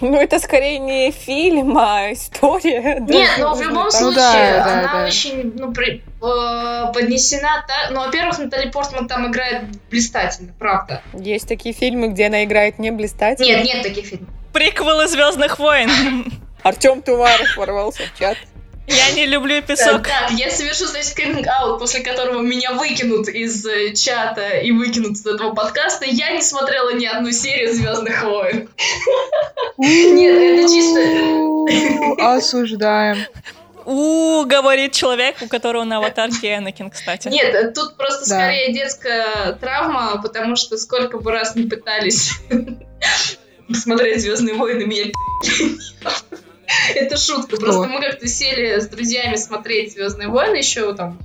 Ну, 0.00 0.16
это 0.16 0.38
скорее 0.38 0.78
не 0.78 1.10
фильм, 1.10 1.76
а 1.78 2.12
история. 2.12 2.98
Нет, 3.00 3.06
даже, 3.06 3.40
но 3.40 3.54
в 3.54 3.58
можно 3.58 3.68
любом 3.68 3.90
так. 3.90 4.00
Ну 4.00 4.12
случае, 4.12 4.52
да, 4.52 4.64
да, 4.64 4.72
она 4.72 4.92
да. 4.92 5.04
очень 5.06 5.52
ну, 5.54 5.72
при- 5.72 6.02
э, 6.20 6.92
поднесена 6.92 7.64
так... 7.68 7.90
Ну, 7.90 8.00
во-первых, 8.00 8.38
Натали 8.38 8.70
Портман 8.70 9.06
там 9.06 9.30
играет 9.30 9.64
блистательно, 9.90 10.52
правда. 10.58 11.02
Есть 11.12 11.46
такие 11.46 11.74
фильмы, 11.74 12.08
где 12.08 12.26
она 12.26 12.42
играет 12.44 12.78
не 12.78 12.90
блистательно. 12.90 13.46
Нет, 13.46 13.64
нет 13.64 13.82
таких 13.82 14.06
фильмов. 14.06 14.28
Приквелы 14.52 15.08
Звездных 15.08 15.58
войн. 15.58 15.90
Артем 16.62 17.02
Туваров 17.02 17.56
ворвался 17.56 18.02
в 18.02 18.18
чат. 18.18 18.36
Я 18.86 19.12
не 19.12 19.26
люблю 19.26 19.62
песок. 19.62 20.06
так, 20.06 20.30
я 20.32 20.50
совершу, 20.50 20.86
значит, 20.86 21.14
комминг-аут, 21.14 21.78
после 21.78 22.00
которого 22.00 22.40
меня 22.40 22.72
выкинут 22.72 23.28
из 23.28 23.64
э, 23.64 23.94
чата 23.94 24.58
и 24.58 24.72
выкинут 24.72 25.12
из 25.12 25.26
этого 25.26 25.54
подкаста. 25.54 26.04
Я 26.04 26.32
не 26.32 26.42
смотрела 26.42 26.92
ни 26.92 27.06
одну 27.06 27.30
серию 27.30 27.72
Звездных 27.72 28.22
войн. 28.24 28.68
Нет, 29.78 30.36
это 30.36 30.68
чисто... 30.68 32.36
Осуждаем. 32.36 33.24
У, 33.84 34.44
говорит 34.44 34.92
человек, 34.92 35.36
у 35.40 35.48
которого 35.48 35.84
на 35.84 35.96
аватарке 35.98 36.56
Энакин, 36.56 36.90
кстати. 36.90 37.28
Нет, 37.28 37.74
тут 37.74 37.96
просто 37.96 38.28
Да. 38.28 38.36
скорее 38.36 38.72
детская 38.72 39.52
травма, 39.60 40.20
потому 40.22 40.56
что 40.56 40.76
сколько 40.76 41.18
бы 41.18 41.30
раз 41.32 41.56
не 41.56 41.64
пытались 41.68 42.32
посмотреть 43.68 44.22
Звездные 44.22 44.54
войны, 44.54 44.84
меня 44.86 45.06
Это 46.94 47.16
шутка. 47.16 47.56
Просто 47.56 47.88
мы 47.88 48.00
как-то 48.00 48.26
сели 48.26 48.78
с 48.80 48.88
друзьями 48.88 49.36
смотреть 49.36 49.92
Звездные 49.92 50.28
войны 50.28 50.56
еще 50.56 50.94
там 50.94 51.18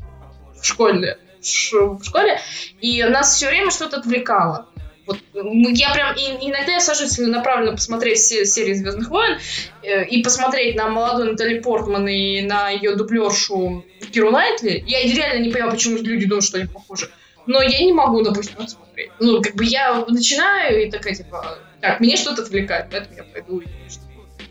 в 0.59 0.65
школе. 0.65 1.17
В 1.39 2.03
школе, 2.03 2.39
и 2.81 3.03
нас 3.03 3.35
все 3.35 3.47
время 3.47 3.71
что-то 3.71 3.97
отвлекало. 3.97 4.67
Вот, 5.05 5.19
я 5.33 5.93
прям 5.93 6.15
и- 6.15 6.47
иногда 6.49 6.73
я 6.73 6.79
сажусь 6.81 7.11
целенаправленно 7.11 7.73
посмотреть 7.73 8.17
все 8.17 8.43
серии 8.45 8.73
Звездных 8.73 9.09
войн 9.09 9.37
э, 9.81 10.03
и 10.05 10.21
посмотреть 10.21 10.75
на 10.75 10.89
молодую 10.89 11.31
Натали 11.31 11.59
Портман 11.59 12.07
и 12.09 12.41
на 12.41 12.69
ее 12.69 12.95
дублершу 12.95 13.85
Киру 14.11 14.31
Найтли. 14.31 14.83
Я 14.85 15.03
реально 15.03 15.45
не 15.45 15.51
понимаю, 15.51 15.71
почему 15.71 15.97
люди 15.97 16.25
думают, 16.25 16.43
что 16.43 16.57
они 16.57 16.67
похожи. 16.67 17.09
Но 17.45 17.61
я 17.61 17.79
не 17.85 17.93
могу, 17.93 18.21
допустим, 18.21 18.67
смотреть. 18.67 19.11
Ну, 19.19 19.41
как 19.41 19.55
бы 19.55 19.63
я 19.63 20.03
начинаю 20.09 20.85
и 20.85 20.91
такая, 20.91 21.15
типа, 21.15 21.57
так, 21.79 22.01
меня 22.01 22.17
что-то 22.17 22.41
отвлекает, 22.41 22.87
поэтому 22.91 23.15
я 23.15 23.23
пойду 23.23 23.59
и 23.59 23.67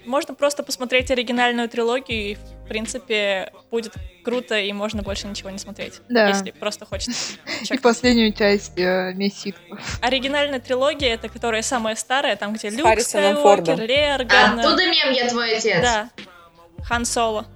Можно 0.06 0.34
просто 0.34 0.62
посмотреть 0.62 1.10
оригинальную 1.10 1.68
трилогию, 1.68 2.18
и, 2.30 2.34
в 2.34 2.68
принципе, 2.68 3.52
будет 3.70 3.92
круто, 4.24 4.58
и 4.58 4.72
можно 4.72 5.02
больше 5.02 5.26
ничего 5.26 5.50
не 5.50 5.58
смотреть. 5.58 6.00
Да. 6.08 6.28
Если 6.28 6.52
просто 6.52 6.86
хочется. 6.86 7.36
И 7.70 7.78
последнюю 7.78 8.32
часть 8.32 8.78
э, 8.78 9.12
Месситку. 9.14 9.78
Оригинальная 10.00 10.60
трилогия, 10.60 11.14
это 11.14 11.28
которая 11.28 11.62
самая 11.62 11.94
старая, 11.96 12.36
там, 12.36 12.54
где 12.54 12.70
Люк 12.70 13.00
Скайуокер. 13.00 13.80
Лерган. 13.80 14.60
Оттуда 14.60 14.86
мем 14.86 15.10
«Я 15.12 15.28
твой 15.28 15.56
отец». 15.56 15.82
Да. 15.82 16.10
Хан 16.82 17.04
Соло. 17.04 17.46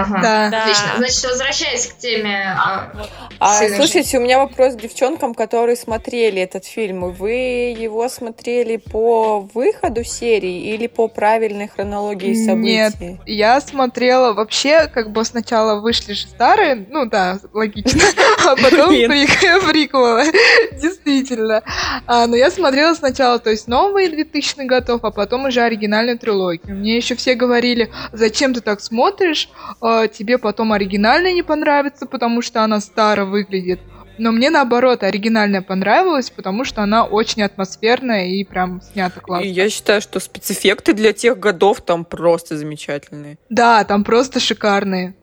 Ага. 0.00 0.20
Да. 0.22 0.50
Да. 0.50 0.62
Отлично. 0.62 0.86
Значит, 0.98 1.24
возвращаясь 1.24 1.86
к 1.86 1.98
теме... 1.98 2.54
а, 2.58 2.92
А, 3.38 3.68
слушайте, 3.68 4.18
у 4.18 4.20
меня 4.20 4.38
вопрос 4.38 4.74
к 4.74 4.80
девчонкам, 4.80 5.34
которые 5.34 5.76
смотрели 5.76 6.40
этот 6.40 6.64
фильм. 6.64 7.12
Вы 7.12 7.74
его 7.78 8.08
смотрели 8.08 8.76
по 8.76 9.40
выходу 9.54 10.04
серии 10.04 10.74
или 10.74 10.86
по 10.86 11.08
правильной 11.08 11.68
хронологии 11.68 12.34
Нет, 12.34 12.92
событий? 12.92 13.20
я 13.26 13.60
смотрела 13.60 14.32
вообще, 14.32 14.88
как 14.88 15.10
бы 15.10 15.24
сначала 15.24 15.80
вышли 15.80 16.12
же 16.12 16.26
старые, 16.26 16.86
ну 16.88 17.06
да, 17.06 17.38
логично, 17.52 18.02
а 18.46 18.56
потом 18.56 18.88
приквелы, 19.70 20.32
действительно. 20.80 21.62
А, 22.06 22.26
но 22.26 22.36
я 22.36 22.50
смотрела 22.50 22.94
сначала, 22.94 23.38
то 23.38 23.50
есть 23.50 23.68
новые 23.68 24.08
2000 24.08 24.66
годов, 24.66 25.00
а 25.04 25.10
потом 25.10 25.46
уже 25.46 25.60
оригинальную 25.60 26.18
трилогию. 26.18 26.76
Мне 26.76 26.96
еще 26.96 27.14
все 27.14 27.34
говорили, 27.34 27.90
зачем 28.12 28.54
ты 28.54 28.60
так 28.60 28.80
смотришь, 28.80 29.48
А, 29.88 30.08
тебе 30.08 30.36
потом 30.36 30.72
оригинальная 30.72 31.32
не 31.32 31.44
понравится, 31.44 32.06
потому 32.06 32.42
что 32.42 32.64
она 32.64 32.80
старо 32.80 33.24
выглядит. 33.24 33.78
Но 34.18 34.32
мне 34.32 34.50
наоборот 34.50 35.04
оригинальная 35.04 35.62
понравилась, 35.62 36.28
потому 36.28 36.64
что 36.64 36.82
она 36.82 37.04
очень 37.04 37.44
атмосферная 37.44 38.26
и 38.26 38.42
прям 38.42 38.82
снята 38.82 39.20
классно. 39.20 39.46
И 39.46 39.50
я 39.50 39.70
считаю, 39.70 40.00
что 40.00 40.18
спецэффекты 40.18 40.92
для 40.92 41.12
тех 41.12 41.38
годов 41.38 41.82
там 41.82 42.04
просто 42.04 42.56
замечательные. 42.56 43.38
Да, 43.48 43.84
там 43.84 44.02
просто 44.02 44.40
шикарные. 44.40 45.14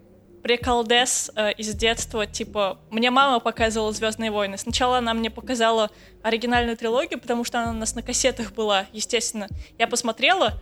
приколдес 0.43 1.29
э, 1.35 1.51
из 1.53 1.75
детства, 1.75 2.25
типа, 2.25 2.77
мне 2.89 3.11
мама 3.11 3.41
показывала 3.41 3.91
Звездные 3.91 4.31
войны. 4.31 4.57
Сначала 4.57 4.99
она 4.99 5.13
мне 5.13 5.29
показала 5.29 5.89
оригинальную 6.21 6.77
трилогию, 6.77 7.19
потому 7.19 7.43
что 7.43 7.59
она 7.59 7.71
у 7.71 7.75
нас 7.75 7.95
на 7.95 8.01
кассетах 8.01 8.53
была, 8.53 8.85
естественно. 8.93 9.49
Я 9.77 9.87
посмотрела. 9.87 10.53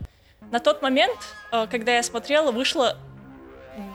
На 0.50 0.58
тот 0.58 0.82
момент, 0.82 1.16
э, 1.52 1.68
когда 1.70 1.94
я 1.94 2.02
смотрела, 2.02 2.50
вышло 2.50 2.96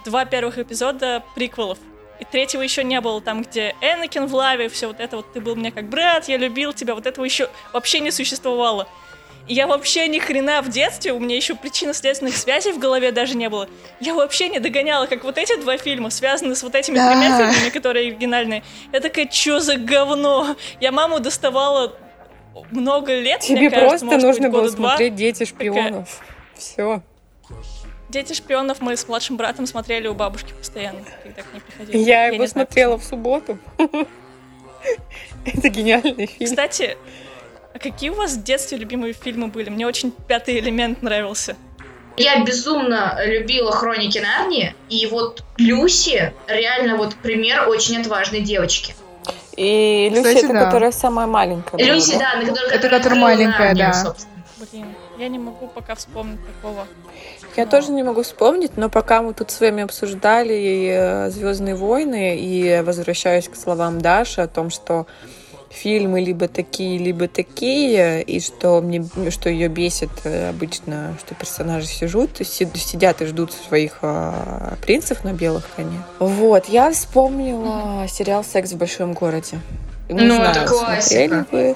два 0.05 0.25
первых 0.25 0.57
эпизода 0.57 1.23
приквелов. 1.35 1.77
И 2.19 2.25
третьего 2.25 2.61
еще 2.61 2.83
не 2.83 2.99
было, 2.99 3.21
там, 3.21 3.43
где 3.43 3.75
Энакин 3.81 4.25
в 4.25 4.33
лаве, 4.33 4.69
все 4.69 4.87
вот 4.87 4.99
это 4.99 5.17
вот, 5.17 5.33
ты 5.33 5.39
был 5.39 5.55
мне 5.55 5.71
как 5.71 5.87
брат, 5.87 6.27
я 6.27 6.37
любил 6.37 6.73
тебя, 6.73 6.95
вот 6.95 7.05
этого 7.05 7.23
еще 7.23 7.49
вообще 7.73 7.99
не 7.99 8.09
существовало. 8.11 8.87
И 9.47 9.53
я 9.53 9.65
вообще 9.67 10.07
ни 10.07 10.19
хрена 10.19 10.61
в 10.61 10.69
детстве, 10.69 11.13
у 11.13 11.19
меня 11.19 11.35
еще 11.35 11.55
причинно-следственных 11.55 12.35
связей 12.35 12.73
в 12.73 12.79
голове 12.79 13.11
даже 13.11 13.37
не 13.37 13.49
было. 13.49 13.69
Я 13.99 14.13
вообще 14.13 14.49
не 14.49 14.59
догоняла, 14.59 15.05
как 15.05 15.23
вот 15.23 15.37
эти 15.37 15.55
два 15.61 15.77
фильма 15.77 16.09
связаны 16.09 16.55
с 16.55 16.63
вот 16.63 16.75
этими 16.75 16.95
Да. 16.95 17.11
тремя 17.11 17.37
фильмами, 17.37 17.69
которые 17.69 18.07
оригинальные. 18.07 18.63
Я 18.91 18.99
такая, 18.99 19.29
что 19.31 19.59
за 19.59 19.77
говно? 19.77 20.57
Я 20.81 20.91
маму 20.91 21.19
доставала 21.19 21.95
много 22.71 23.17
лет, 23.17 23.41
Тебе 23.41 23.69
кажется, 23.69 24.05
просто 24.05 24.27
нужно 24.27 24.49
быть, 24.49 24.51
было 24.51 24.67
смотреть 24.69 25.15
«Дети 25.15 25.45
шпионов». 25.45 26.19
Все. 26.55 27.01
Дети 28.09 28.33
шпионов 28.33 28.79
мы 28.79 28.95
с 28.95 29.07
младшим 29.07 29.35
братом 29.35 29.67
смотрели 29.67 30.07
у 30.07 30.13
бабушки 30.13 30.53
постоянно, 30.53 31.01
когда 31.23 31.41
к 31.41 31.53
ней 31.53 31.59
приходили. 31.61 31.97
Я 31.97 32.27
его 32.27 32.43
не 32.43 32.47
знаю, 32.47 32.67
смотрела 32.67 32.97
в 32.97 33.03
субботу. 33.03 33.57
Это 35.45 35.69
гениальный 35.69 36.27
фильм. 36.27 36.49
Кстати, 36.49 36.97
а 37.73 37.79
какие 37.79 38.09
у 38.09 38.15
вас 38.15 38.33
в 38.33 38.43
детстве 38.43 38.77
любимые 38.77 39.13
фильмы 39.13 39.47
были? 39.47 39.69
Мне 39.69 39.85
очень 39.85 40.11
«Пятый 40.11 40.57
элемент» 40.59 41.01
нравился. 41.01 41.57
Я 42.15 42.43
безумно 42.43 43.19
любила 43.25 43.71
хроники 43.71 44.17
Нарнии, 44.17 44.73
и 44.89 45.05
вот 45.05 45.43
Люси 45.57 46.33
реально 46.47 46.95
вот 46.97 47.13
пример 47.15 47.67
очень 47.69 47.99
отважной 47.99 48.39
девочки. 48.41 48.95
И 49.55 50.09
Люси, 50.09 50.23
Кстати, 50.23 50.45
это 50.45 50.53
да. 50.53 50.65
которая 50.65 50.91
самая 50.91 51.27
маленькая. 51.27 51.77
была, 51.77 51.93
Люси, 51.93 52.13
да? 52.13 52.33
да, 52.33 52.39
на 52.39 52.45
которой, 52.47 52.69
Это 52.69 52.77
которая 52.79 52.99
которая 52.99 53.19
маленькая, 53.19 53.59
Нарнию, 53.67 53.87
да. 53.87 53.93
собственно. 53.93 54.33
Блин, 54.71 54.85
я 55.19 55.27
не 55.27 55.39
могу 55.39 55.67
пока 55.67 55.93
вспомнить 55.95 56.39
такого. 56.55 56.87
Я 57.57 57.65
тоже 57.65 57.91
не 57.91 58.03
могу 58.03 58.21
вспомнить, 58.23 58.77
но 58.77 58.89
пока 58.89 59.21
мы 59.21 59.33
тут 59.33 59.51
с 59.51 59.59
вами 59.59 59.83
обсуждали 59.83 61.29
Звездные 61.29 61.75
войны 61.75 62.37
и 62.39 62.81
возвращаюсь 62.85 63.47
к 63.49 63.55
словам 63.55 63.99
Даши 63.99 64.41
о 64.41 64.47
том, 64.47 64.69
что 64.69 65.05
фильмы 65.69 66.21
либо 66.21 66.47
такие, 66.47 66.97
либо 66.97 67.27
такие, 67.27 68.21
и 68.23 68.39
что 68.39 68.79
мне, 68.81 69.05
что 69.31 69.49
ее 69.49 69.67
бесит 69.67 70.09
э, 70.23 70.49
обычно, 70.49 71.15
что 71.19 71.35
персонажи 71.35 71.87
сижут, 71.87 72.37
си- 72.37 72.69
сидят 72.73 73.21
и 73.21 73.25
ждут 73.25 73.51
своих 73.51 73.99
а, 74.01 74.75
принцев 74.81 75.23
на 75.25 75.33
белых 75.33 75.65
коне. 75.75 76.01
Вот, 76.19 76.65
я 76.69 76.89
вспомнила 76.91 78.07
сериал 78.07 78.43
«Секс 78.45 78.71
в 78.71 78.77
большом 78.77 79.13
городе». 79.13 79.59
Не 80.09 80.21
Ну, 80.21 80.35
знаю, 80.35 80.51
это 80.51 80.65
классика. 80.67 81.45
вы, 81.51 81.75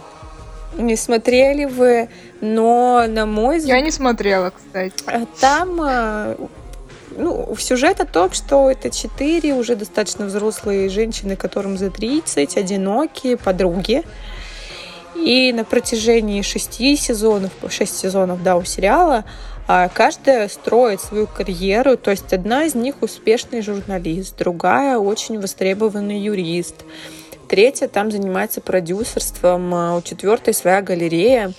не 0.78 0.96
смотрели 0.96 1.66
вы, 1.66 2.10
но 2.40 3.06
на 3.08 3.26
мой 3.26 3.58
взгляд 3.58 3.78
Я 3.78 3.84
не 3.84 3.92
смотрела, 3.92 4.52
кстати. 4.52 4.94
а 5.06 5.26
Там 5.40 5.82
э, 5.82 6.36
ну, 7.18 7.56
сюжет 7.58 8.00
о 8.00 8.06
том, 8.06 8.32
что 8.32 8.70
это 8.70 8.90
четыре 8.90 9.54
уже 9.54 9.76
достаточно 9.76 10.26
взрослые 10.26 10.90
женщины, 10.90 11.36
которым 11.36 11.78
за 11.78 11.90
30, 11.90 12.58
одинокие, 12.58 13.38
подруги. 13.38 14.04
И 15.16 15.54
на 15.54 15.64
протяжении 15.64 16.42
шести 16.42 16.96
сезонов, 16.96 17.52
шесть 17.70 17.98
сезонов, 17.98 18.42
да, 18.42 18.56
у 18.56 18.64
сериала, 18.64 19.26
а, 19.68 19.88
каждая 19.90 20.48
строит 20.48 21.02
свою 21.02 21.28
карьеру. 21.28 21.98
То 21.98 22.12
есть 22.12 22.34
одна 22.34 22.64
из 22.64 22.76
них 22.76 22.96
успешный 23.02 23.62
журналист, 23.62 24.38
другая 24.38 24.98
очень 24.98 25.40
востребованный 25.40 26.20
юрист, 26.20 26.76
третья 27.52 27.90
там 27.90 28.12
занимается 28.12 28.62
продюсерством, 28.62 29.76
а 29.76 29.98
у 29.98 30.02
четвертой 30.02 30.54
своя 30.54 30.82
галерея. 30.82 31.52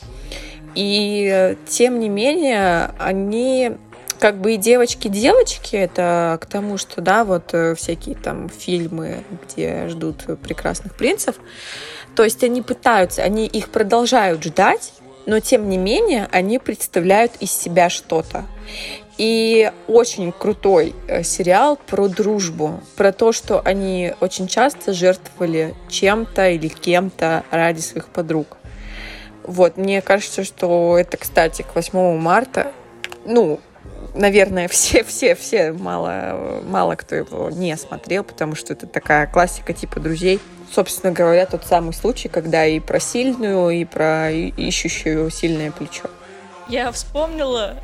И 0.74 1.31
э, 1.31 1.56
тем 1.69 2.01
не 2.01 2.09
менее, 2.09 2.93
они 2.98 3.73
как 4.19 4.39
бы 4.39 4.55
и 4.55 4.56
девочки-девочки, 4.56 5.77
это 5.77 6.39
к 6.40 6.47
тому, 6.47 6.78
что, 6.78 7.02
да, 7.02 7.24
вот 7.27 7.52
э, 7.52 7.74
всякие 7.74 8.14
там 8.14 8.48
фильмы, 8.48 9.23
где 9.44 9.89
ждут 9.89 10.24
прекрасных 10.40 10.94
принцев, 10.94 11.36
то 12.16 12.24
есть 12.24 12.43
они 12.43 12.62
пытаются, 12.62 13.23
они 13.23 13.47
их 13.47 13.69
продолжают 13.69 14.43
ждать, 14.43 14.94
но 15.26 15.40
тем 15.40 15.68
не 15.68 15.78
менее 15.78 16.28
они 16.32 16.58
представляют 16.58 17.32
из 17.40 17.52
себя 17.52 17.90
что-то. 17.90 18.44
И 19.18 19.70
очень 19.88 20.32
крутой 20.32 20.94
э, 21.06 21.22
сериал 21.22 21.78
про 21.86 22.08
дружбу, 22.08 22.80
про 22.96 23.12
то, 23.12 23.32
что 23.32 23.60
они 23.64 24.14
очень 24.20 24.48
часто 24.48 24.92
жертвовали 24.92 25.74
чем-то 25.88 26.50
или 26.50 26.68
кем-то 26.68 27.44
ради 27.50 27.80
своих 27.80 28.08
подруг. 28.08 28.56
Вот, 29.44 29.76
мне 29.76 30.00
кажется, 30.00 30.44
что 30.44 30.96
это, 30.98 31.16
кстати, 31.16 31.62
к 31.62 31.74
8 31.74 32.16
марта, 32.16 32.72
ну, 33.26 33.60
наверное, 34.14 34.68
все, 34.68 35.04
все, 35.04 35.34
все, 35.34 35.72
мало, 35.72 36.62
мало 36.64 36.96
кто 36.96 37.14
его 37.14 37.50
не 37.50 37.76
смотрел, 37.76 38.24
потому 38.24 38.54
что 38.54 38.72
это 38.72 38.86
такая 38.86 39.26
классика 39.26 39.72
типа 39.72 40.00
друзей. 40.00 40.40
Собственно 40.72 41.12
говоря, 41.12 41.46
тот 41.46 41.66
самый 41.66 41.92
случай, 41.92 42.28
когда 42.28 42.64
и 42.64 42.80
про 42.80 42.98
сильную, 42.98 43.70
и 43.70 43.84
про 43.84 44.30
ищущую 44.30 45.30
сильное 45.30 45.70
плечо. 45.70 46.08
Я 46.68 46.90
вспомнила 46.92 47.76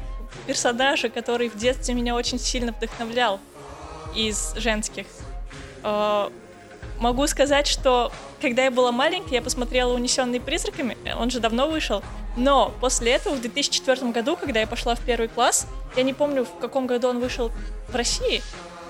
персонажа, 0.47 1.11
который 1.11 1.51
в 1.51 1.57
детстве 1.57 1.95
меня 1.95 2.15
очень 2.15 2.39
сильно 2.39 2.73
вдохновлял 2.73 3.41
из 4.15 4.55
женских. 4.57 5.07
Э, 5.85 6.29
Могу 7.01 7.29
сказать, 7.29 7.69
что 7.69 8.11
когда 8.41 8.65
я 8.65 8.73
была 8.73 8.91
маленькая, 8.91 9.37
я 9.37 9.43
посмотрела 9.43 9.95
«Унесенные 9.95 10.41
призраками», 10.41 10.97
он 11.17 11.31
же 11.31 11.39
давно 11.39 11.69
вышел, 11.69 12.03
но 12.37 12.75
после 12.81 13.13
этого, 13.13 13.35
в 13.35 13.41
2004 13.41 14.11
году, 14.11 14.37
когда 14.37 14.59
я 14.61 14.67
пошла 14.67 14.97
в 14.97 15.01
первый 15.01 15.29
класс, 15.29 15.69
я 15.97 16.03
не 16.03 16.13
помню, 16.13 16.45
в 16.45 16.61
каком 16.61 16.89
году 16.89 17.09
он 17.09 17.21
вышел 17.21 17.53
в 17.89 17.95
России, 17.95 18.43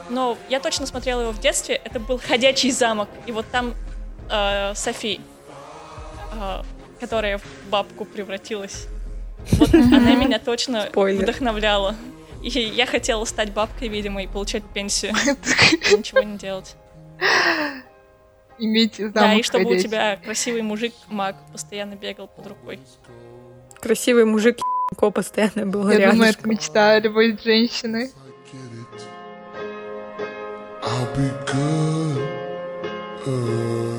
но 0.08 0.38
я 0.48 0.58
точно 0.58 0.86
смотрела 0.86 1.20
его 1.20 1.32
в 1.32 1.40
детстве, 1.40 1.80
это 1.84 2.00
был 2.00 2.18
«Ходячий 2.18 2.70
замок», 2.70 3.10
и 3.26 3.32
вот 3.32 3.44
там 3.52 3.74
э, 4.30 4.74
Софи, 4.74 5.20
э, 6.32 6.62
которая 7.00 7.38
в 7.38 7.44
бабку 7.70 8.05
превратилась. 8.05 8.86
Вот 9.52 9.72
она 9.74 10.14
меня 10.16 10.38
точно 10.38 10.86
Спойлер. 10.90 11.22
вдохновляла. 11.22 11.94
И 12.42 12.48
я 12.48 12.86
хотела 12.86 13.24
стать 13.24 13.52
бабкой, 13.52 13.88
видимо, 13.88 14.22
и 14.22 14.26
получать 14.26 14.62
пенсию. 14.74 15.12
И 15.90 15.96
ничего 15.96 16.22
не 16.22 16.36
делать. 16.38 16.76
Иметь 18.60 18.96
замок 18.96 19.12
Да, 19.14 19.34
и 19.34 19.42
чтобы 19.42 19.64
у 19.64 19.68
ходячий. 19.68 19.88
тебя 19.88 20.16
красивый 20.16 20.62
мужик 20.62 20.92
маг 21.09 21.36
постоянно 21.52 21.94
бегал 21.94 22.26
под 22.28 22.46
рукой. 22.48 22.80
Красивый 23.80 24.24
мужик 24.24 24.59
постоянно 25.14 25.66
был 25.66 25.88
Я 25.90 26.10
думаю, 26.10 26.30
это 26.30 26.42
рядышком. 26.42 26.50
мечта 26.50 26.98
любой 26.98 27.38
женщины. 27.42 28.10
I'll 30.82 31.16
be 31.16 31.30
good. 31.46 32.28
good. 33.24 33.97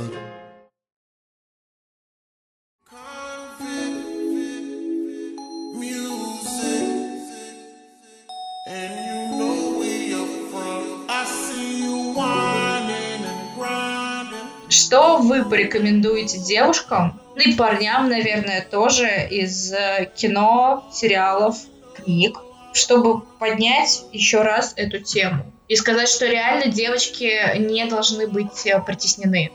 Что 14.89 15.17
вы 15.17 15.45
порекомендуете 15.45 16.39
девушкам, 16.39 17.21
ну 17.35 17.43
и 17.43 17.53
парням, 17.53 18.09
наверное, 18.09 18.59
тоже 18.59 19.27
из 19.29 19.71
э, 19.71 20.11
кино, 20.15 20.83
сериалов, 20.91 21.57
книг, 21.95 22.39
чтобы 22.73 23.21
поднять 23.37 24.01
еще 24.11 24.41
раз 24.41 24.73
эту 24.77 24.97
тему 24.97 25.45
и 25.67 25.75
сказать, 25.75 26.09
что 26.09 26.25
реально 26.25 26.71
девочки 26.71 27.55
не 27.59 27.85
должны 27.85 28.25
быть 28.25 28.65
э, 28.65 28.81
притеснены. 28.81 29.51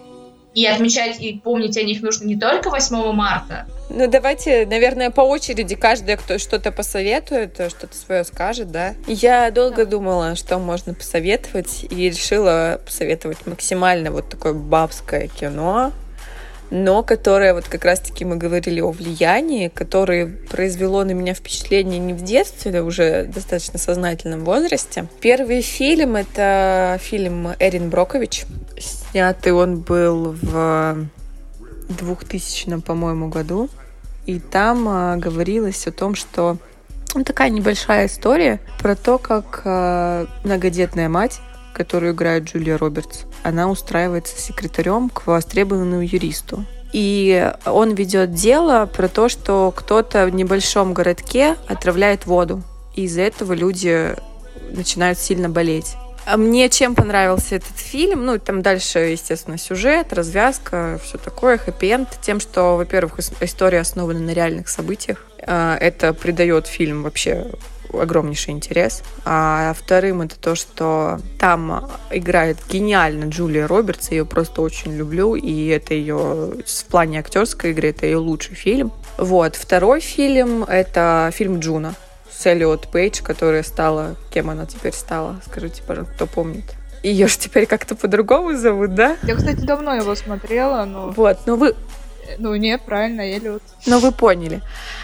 И 0.55 0.67
отмечать 0.67 1.21
и 1.21 1.41
помнить 1.43 1.77
о 1.77 1.83
них 1.83 2.01
нужно 2.01 2.27
не 2.27 2.39
только 2.39 2.71
8 2.71 3.13
марта. 3.13 3.67
Ну, 3.91 4.07
давайте, 4.09 4.67
наверное, 4.67 5.11
по 5.11 5.21
очереди 5.21 5.75
каждая, 5.75 6.17
кто 6.17 6.39
что-то 6.39 6.73
посоветует, 6.73 7.55
что-то 7.55 7.97
свое 7.97 8.25
скажет, 8.25 8.71
да. 8.71 8.95
Я 9.07 9.51
долго 9.51 9.85
думала, 9.85 10.37
что 10.37 10.59
можно 10.59 10.95
посоветовать, 10.95 11.85
и 11.91 12.09
решила 12.09 12.81
посоветовать 12.85 13.47
максимально 13.47 14.11
вот 14.11 14.29
такое 14.29 14.53
бабское 14.53 15.29
кино, 15.29 15.93
но 16.75 17.05
которое, 17.05 17.55
вот 17.55 17.69
как 17.69 17.85
раз-таки 17.85 18.25
мы 18.25 18.35
говорили 18.35 18.81
о 18.81 18.91
влиянии, 18.91 19.69
которое 19.69 20.27
произвело 20.27 21.05
на 21.05 21.13
меня 21.13 21.33
впечатление 21.33 22.01
не 22.01 22.15
в 22.15 22.23
детстве, 22.23 22.77
а 22.81 22.83
уже 22.83 23.27
достаточно 23.33 23.79
сознательном 23.79 24.45
возрасте. 24.45 25.07
Первый 25.21 25.63
фильм— 25.63 26.17
это 26.17 26.99
фильм 27.01 27.51
Эрин 27.61 27.91
Брокович 27.91 28.45
Снятый 28.77 29.53
он 29.53 29.83
был 29.83 30.37
в 30.43 31.07
2000, 31.89 32.81
по-моему, 32.81 33.29
году. 33.29 33.69
И 34.27 34.41
там 34.41 34.89
а, 34.89 35.17
говорилось 35.17 35.87
о 35.87 35.93
том, 35.93 36.17
что 36.17 36.57
ну, 37.15 37.23
такая 37.23 37.51
небольшая 37.51 38.07
история 38.07 38.59
про 38.81 38.97
то, 38.97 39.19
как 39.19 39.63
а, 39.65 40.27
многодетная 40.43 41.09
мать, 41.09 41.41
которую 41.75 42.13
играет 42.15 42.45
Джулия 42.45 42.79
Робертс, 42.79 43.25
она 43.43 43.69
устраивается 43.69 44.41
секретарем 44.41 45.11
к 45.11 45.27
востребованному 45.27 46.03
юристу. 46.03 46.65
И 46.93 47.53
он 47.67 47.95
ведет 47.95 48.33
дело 48.33 48.87
про 48.87 49.09
то, 49.09 49.29
что 49.29 49.73
кто-то 49.77 50.27
в 50.27 50.31
небольшом 50.31 50.95
городке 50.95 51.57
отравляет 51.67 52.25
воду. 52.25 52.63
И 52.95 53.03
из-за 53.05 53.23
этого 53.23 53.53
люди 53.53 54.15
начинают 54.71 55.19
сильно 55.19 55.49
болеть. 55.49 55.97
А 56.27 56.37
мне 56.39 56.71
чем 56.71 56.95
понравился 56.95 57.57
этот 57.57 57.77
фильм? 57.77 58.25
Ну, 58.25 58.39
там 58.39 58.63
дальше, 58.63 59.01
естественно, 59.01 59.59
сюжет, 59.59 60.13
развязка, 60.13 60.99
все 61.05 61.19
такое, 61.19 61.59
хэппи-энд. 61.59 62.09
Тем, 62.23 62.41
что, 62.41 62.77
во-первых, 62.77 63.19
ис- 63.19 63.35
история 63.41 63.81
основана 63.81 64.21
на 64.21 64.31
реальных 64.31 64.69
событиях. 64.69 65.27
А, 65.47 65.77
Это 65.77 66.15
придает 66.15 66.67
фильм 66.67 67.03
вообще 67.03 67.47
огромнейший 68.01 68.53
интерес. 68.55 69.03
А 69.25 69.75
вторым 69.75 70.23
это 70.23 70.39
то, 70.39 70.55
что 70.55 71.19
там 71.39 71.91
играет 72.11 72.59
гениально 72.69 73.25
Джулия 73.25 73.67
Робертс. 73.67 74.11
Я 74.11 74.19
ее 74.19 74.25
просто 74.25 74.63
очень 74.63 74.95
люблю. 74.95 75.35
И 75.35 75.67
это 75.69 75.95
ее 75.95 76.17
в 76.67 76.85
плане 76.91 77.21
актерской 77.21 77.71
игры, 77.71 77.91
это 77.91 78.07
ее 78.07 78.19
лучший 78.19 78.55
фильм. 78.55 78.93
Вот. 79.19 79.57
Второй 79.57 80.01
фильм 80.01 80.65
это 80.65 81.31
фильм 81.33 81.61
«Джуно» 81.61 81.95
с 82.31 82.47
Эллиот 82.47 82.89
Пейдж, 82.89 83.23
которая 83.23 83.63
стала... 83.63 84.17
Кем 84.33 84.51
она 84.51 84.67
теперь 84.67 84.93
стала? 84.93 85.41
Скажите, 85.47 85.83
пожалуйста, 85.87 86.15
кто 86.15 86.27
помнит? 86.27 86.65
Ее 87.03 87.29
же 87.29 87.39
теперь 87.39 87.67
как-то 87.67 87.95
по-другому 87.95 88.57
зовут, 88.57 88.95
да? 88.95 89.17
Я, 89.23 89.37
кстати, 89.37 89.61
давно 89.61 89.95
его 89.95 90.15
смотрела, 90.15 90.85
но... 90.87 91.11
Вот, 91.11 91.39
ну 91.47 91.57
вы, 91.57 91.77
Ну, 92.39 92.55
нет, 92.55 92.83
правильно, 92.83 93.23
Эллиот. 93.23 93.63
ну 93.87 93.99
вы 93.99 94.13
поняли. 94.13 94.61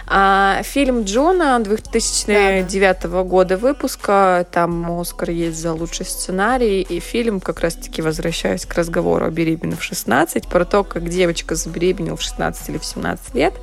А, 0.07 0.63
фильм 0.65 1.05
«Джуно» 1.05 1.59
2009 1.61 3.05
года 3.25 3.57
выпуска, 3.57 4.47
там 4.51 5.01
Оскар 5.01 5.31
есть 5.31 5.59
за 5.59 5.73
лучший 5.73 6.07
сценарий, 6.07 6.83
и 6.83 7.01
фильм, 7.01 7.41
как 7.41 7.61
раз-таки 7.61 8.03
возвращаясь 8.03 8.67
к 8.67 8.75
разговору 8.75 9.27
о 9.27 9.31
беременных 9.31 9.81
в 9.81 9.83
16, 9.85 10.49
про 10.49 10.65
то, 10.65 10.85
как 10.85 11.09
девочка 11.09 11.55
забеременела 11.55 12.17
в 12.17 12.23
16 12.23 12.69
или 12.69 12.79
в 12.79 12.85
17 12.85 13.35
лет, 13.35 13.55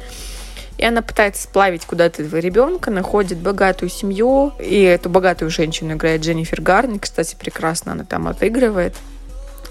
и 0.77 0.85
она 0.85 1.01
пытается 1.01 1.43
сплавить 1.43 1.85
куда-то 1.85 2.21
этого 2.21 2.39
ребенка, 2.39 2.91
находит 2.91 3.39
богатую 3.39 3.89
семью, 3.89 4.53
и 4.59 4.81
эту 4.81 5.09
богатую 5.09 5.49
женщину 5.49 5.93
играет 5.93 6.21
Дженнифер 6.21 6.61
Гарни, 6.61 6.99
кстати, 6.99 7.35
прекрасно 7.35 7.93
она 7.93 8.05
там 8.05 8.27
отыгрывает, 8.27 8.95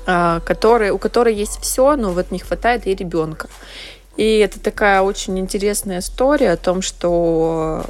а, 0.06 0.40
которая, 0.40 0.92
у 0.92 0.98
которой 0.98 1.34
есть 1.34 1.60
все, 1.60 1.96
но 1.96 2.12
вот 2.12 2.30
не 2.30 2.38
хватает 2.38 2.86
ей 2.86 2.94
ребенка. 2.94 3.48
И 4.16 4.38
это 4.38 4.60
такая 4.60 5.02
очень 5.02 5.38
интересная 5.38 5.98
история 5.98 6.52
о 6.52 6.56
том, 6.56 6.80
что 6.80 7.84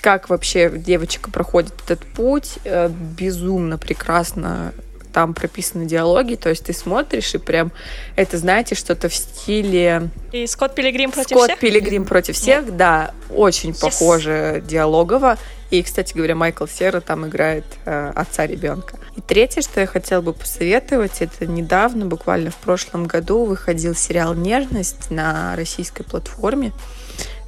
как 0.00 0.30
вообще 0.30 0.70
девочка 0.70 1.30
проходит 1.30 1.72
этот 1.84 2.04
путь, 2.06 2.58
э, 2.64 2.88
безумно 2.88 3.78
прекрасно 3.78 4.72
там 5.12 5.34
прописаны 5.34 5.86
диалоги, 5.86 6.34
то 6.34 6.48
есть 6.48 6.64
ты 6.66 6.72
смотришь 6.72 7.34
и 7.34 7.38
прям 7.38 7.72
это, 8.14 8.38
знаете, 8.38 8.74
что-то 8.74 9.08
в 9.08 9.14
стиле 9.14 10.10
И 10.32 10.46
Скотт 10.46 10.74
Пилигрим 10.74 11.10
против 11.10 11.30
Скотт 11.30 11.50
всех? 11.50 11.58
Пилигрим 11.58 12.04
против 12.04 12.36
всех, 12.36 12.76
да, 12.76 13.12
очень 13.30 13.70
Yes. 13.70 13.80
похоже 13.80 14.62
диалогово. 14.66 15.36
И, 15.70 15.82
кстати 15.82 16.14
говоря, 16.14 16.34
Майкл 16.34 16.66
Сера 16.66 17.00
там 17.00 17.26
играет 17.26 17.64
э, 17.84 18.12
отца 18.14 18.46
ребенка. 18.46 18.96
И 19.16 19.20
третье, 19.20 19.60
что 19.60 19.80
я 19.80 19.86
хотела 19.86 20.22
бы 20.22 20.32
посоветовать, 20.32 21.20
это 21.20 21.46
недавно, 21.46 22.06
буквально 22.06 22.50
в 22.50 22.56
прошлом 22.56 23.06
году, 23.06 23.44
выходил 23.44 23.94
сериал 23.94 24.34
«Нежность» 24.34 25.10
на 25.10 25.54
российской 25.56 26.04
платформе. 26.04 26.72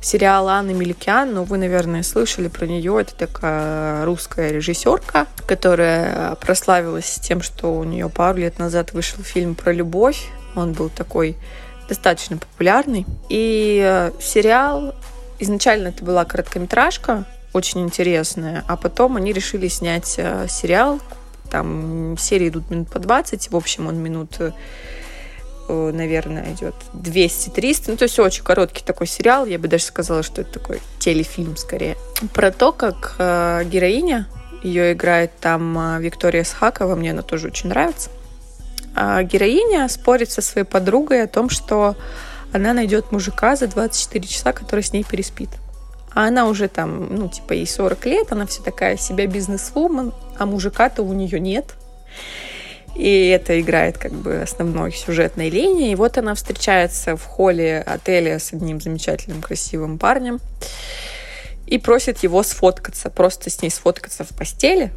Сериал 0.02 0.48
Анны 0.48 0.72
Меликян, 0.72 1.32
ну, 1.32 1.44
вы, 1.44 1.58
наверное, 1.58 2.02
слышали 2.02 2.48
про 2.48 2.66
нее. 2.66 3.00
Это 3.00 3.14
такая 3.14 4.04
русская 4.06 4.50
режиссерка, 4.50 5.26
которая 5.46 6.34
прославилась 6.36 7.20
тем, 7.22 7.42
что 7.42 7.74
у 7.74 7.84
нее 7.84 8.08
пару 8.08 8.38
лет 8.38 8.58
назад 8.58 8.92
вышел 8.92 9.22
фильм 9.22 9.54
про 9.54 9.72
любовь. 9.72 10.26
Он 10.56 10.72
был 10.72 10.88
такой 10.88 11.36
достаточно 11.88 12.38
популярный. 12.38 13.04
И 13.28 13.80
э, 13.84 14.12
сериал, 14.20 14.94
изначально 15.38 15.88
это 15.88 16.02
была 16.02 16.24
короткометражка, 16.24 17.26
очень 17.52 17.80
интересная, 17.82 18.64
а 18.68 18.76
потом 18.76 19.16
они 19.16 19.32
решили 19.32 19.68
снять 19.68 20.14
э, 20.18 20.46
сериал. 20.48 21.00
Там 21.50 22.16
серии 22.18 22.48
идут 22.48 22.70
минут 22.70 22.88
по 22.88 22.98
20, 22.98 23.50
в 23.50 23.56
общем, 23.56 23.88
он 23.88 23.98
минут 23.98 24.36
э, 24.38 24.52
э, 25.68 25.90
наверное, 25.92 26.52
идет 26.52 26.74
200-300. 26.94 27.84
Ну, 27.88 27.96
то 27.96 28.04
есть 28.04 28.18
очень 28.18 28.44
короткий 28.44 28.84
такой 28.84 29.06
сериал. 29.06 29.46
Я 29.46 29.58
бы 29.58 29.66
даже 29.66 29.84
сказала, 29.84 30.22
что 30.22 30.42
это 30.42 30.52
такой 30.52 30.80
телефильм 30.98 31.56
скорее. 31.56 31.96
Про 32.32 32.52
то, 32.52 32.72
как 32.72 33.16
героиня, 33.18 34.26
ее 34.62 34.92
играет 34.92 35.32
там 35.40 35.98
Виктория 36.00 36.44
Схакова, 36.44 36.94
мне 36.94 37.10
она 37.10 37.22
тоже 37.22 37.48
очень 37.48 37.70
нравится. 37.70 38.10
А 38.94 39.22
героиня 39.22 39.88
спорит 39.88 40.30
со 40.30 40.42
своей 40.42 40.66
подругой 40.66 41.22
о 41.22 41.26
том, 41.26 41.48
что 41.48 41.96
она 42.52 42.72
найдет 42.72 43.12
мужика 43.12 43.56
за 43.56 43.66
24 43.68 44.26
часа, 44.26 44.52
который 44.52 44.82
с 44.82 44.92
ней 44.92 45.04
переспит. 45.04 45.50
А 46.14 46.26
она 46.26 46.46
уже 46.46 46.68
там, 46.68 47.14
ну, 47.14 47.28
типа, 47.28 47.52
ей 47.52 47.66
40 47.66 48.06
лет, 48.06 48.32
она 48.32 48.46
вся 48.46 48.62
такая 48.62 48.96
себя 48.96 49.26
бизнес-вумен, 49.26 50.12
а 50.38 50.46
мужика-то 50.46 51.02
у 51.02 51.12
нее 51.12 51.38
нет. 51.38 51.74
И 52.96 53.28
это 53.28 53.60
играет 53.60 53.98
как 53.98 54.12
бы 54.12 54.42
основной 54.42 54.92
сюжетной 54.92 55.48
линией. 55.48 55.92
И 55.92 55.96
вот 55.96 56.18
она 56.18 56.34
встречается 56.34 57.16
в 57.16 57.24
холле 57.24 57.80
отеля 57.80 58.38
с 58.38 58.52
одним 58.52 58.80
замечательным 58.80 59.40
красивым 59.40 59.98
парнем 59.98 60.40
и 61.66 61.78
просит 61.78 62.18
его 62.18 62.42
сфоткаться, 62.42 63.10
просто 63.10 63.48
с 63.48 63.62
ней 63.62 63.70
сфоткаться 63.70 64.24
в 64.24 64.30
постели, 64.30 64.92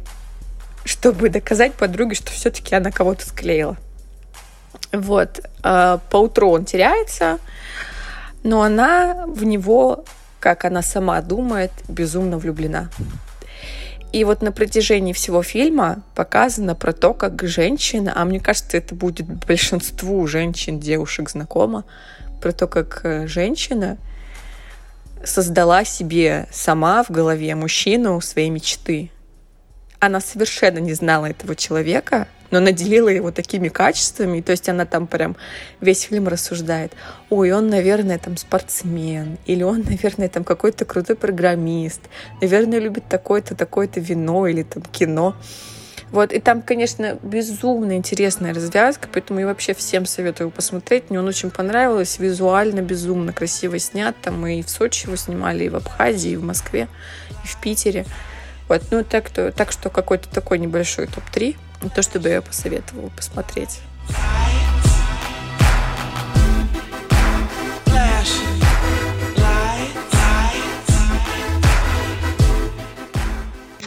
чтобы 0.84 1.28
доказать 1.28 1.74
подруге, 1.74 2.16
что 2.16 2.32
все-таки 2.32 2.74
она 2.74 2.90
кого-то 2.90 3.24
склеила. 3.24 3.76
Вот. 4.92 5.40
А 5.62 5.98
Поутру 6.10 6.50
он 6.50 6.64
теряется, 6.64 7.38
но 8.42 8.62
она 8.62 9.24
в 9.28 9.44
него, 9.44 10.04
как 10.44 10.66
она 10.66 10.82
сама 10.82 11.22
думает, 11.22 11.72
безумно 11.88 12.36
влюблена. 12.36 12.90
И 14.12 14.24
вот 14.24 14.42
на 14.42 14.52
протяжении 14.52 15.14
всего 15.14 15.42
фильма 15.42 16.02
показано 16.14 16.74
про 16.74 16.92
то, 16.92 17.14
как 17.14 17.42
женщина, 17.44 18.12
а 18.14 18.26
мне 18.26 18.40
кажется, 18.40 18.76
это 18.76 18.94
будет 18.94 19.26
большинству 19.46 20.26
женщин, 20.26 20.78
девушек 20.78 21.30
знакомо, 21.30 21.84
про 22.42 22.52
то, 22.52 22.66
как 22.66 23.00
э, 23.04 23.26
женщина 23.26 23.96
создала 25.24 25.82
себе 25.82 26.46
сама 26.52 27.02
в 27.02 27.10
голове 27.10 27.54
мужчину 27.54 28.20
своей 28.20 28.50
мечты. 28.50 29.10
Она 29.98 30.20
совершенно 30.20 30.78
не 30.78 30.92
знала 30.92 31.24
этого 31.24 31.56
человека, 31.56 32.28
но 32.54 32.60
наделила 32.60 33.08
его 33.08 33.32
такими 33.32 33.68
качествами. 33.68 34.40
То 34.40 34.52
есть 34.52 34.68
она 34.68 34.86
там 34.86 35.08
прям 35.08 35.34
весь 35.80 36.02
фильм 36.02 36.28
рассуждает. 36.28 36.92
Ой, 37.28 37.50
он, 37.50 37.68
наверное, 37.68 38.16
там 38.16 38.36
спортсмен. 38.36 39.38
Или 39.44 39.64
он, 39.64 39.80
наверное, 39.88 40.28
там 40.28 40.44
какой-то 40.44 40.84
крутой 40.84 41.16
программист. 41.16 42.02
Наверное, 42.40 42.78
любит 42.78 43.08
такое-то, 43.08 43.56
такое-то 43.56 43.98
вино 43.98 44.46
или 44.46 44.62
там 44.62 44.84
кино. 44.84 45.34
Вот, 46.12 46.32
и 46.32 46.38
там, 46.38 46.62
конечно, 46.62 47.18
безумно 47.24 47.96
интересная 47.96 48.54
развязка, 48.54 49.08
поэтому 49.12 49.40
я 49.40 49.46
вообще 49.46 49.74
всем 49.74 50.06
советую 50.06 50.50
посмотреть. 50.50 51.10
Мне 51.10 51.18
он 51.18 51.26
очень 51.26 51.50
понравился, 51.50 52.22
визуально 52.22 52.82
безумно 52.82 53.32
красиво 53.32 53.80
снят. 53.80 54.14
Там 54.22 54.40
мы 54.40 54.60
и 54.60 54.62
в 54.62 54.70
Сочи 54.70 55.06
его 55.06 55.16
снимали, 55.16 55.64
и 55.64 55.68
в 55.68 55.74
Абхазии, 55.74 56.30
и 56.30 56.36
в 56.36 56.44
Москве, 56.44 56.86
и 57.42 57.48
в 57.48 57.60
Питере. 57.60 58.06
Вот, 58.68 58.82
ну 58.92 59.02
так, 59.02 59.28
то, 59.28 59.50
так 59.50 59.72
что 59.72 59.90
какой-то 59.90 60.28
такой 60.28 60.60
небольшой 60.60 61.08
топ-3, 61.08 61.56
то, 61.90 62.02
чтобы 62.02 62.28
я 62.28 62.42
посоветовала 62.42 63.08
посмотреть. 63.10 63.80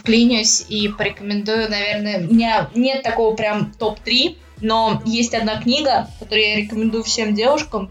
вклинюсь 0.08 0.64
и 0.70 0.88
порекомендую, 0.88 1.68
наверное, 1.68 2.26
у 2.26 2.32
меня 2.32 2.70
нет 2.74 3.02
такого 3.02 3.36
прям 3.36 3.72
топ-3, 3.78 4.38
но 4.62 5.02
есть 5.04 5.34
одна 5.34 5.60
книга, 5.60 6.08
которую 6.18 6.48
я 6.48 6.56
рекомендую 6.56 7.04
всем 7.04 7.34
девушкам, 7.34 7.90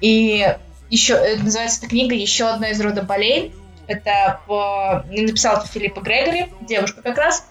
и 0.00 0.46
еще 0.90 1.14
э, 1.14 1.36
называется 1.38 1.80
эта 1.80 1.88
книга 1.88 2.14
«Еще 2.14 2.44
одна 2.44 2.68
из 2.68 2.80
рода 2.80 3.02
болей». 3.02 3.52
Это 3.88 4.40
по... 4.46 5.04
написал 5.10 5.56
это 5.56 5.66
Филиппа 5.66 6.00
Грегори, 6.00 6.46
девушка 6.60 7.02
как 7.02 7.18
раз. 7.18 7.48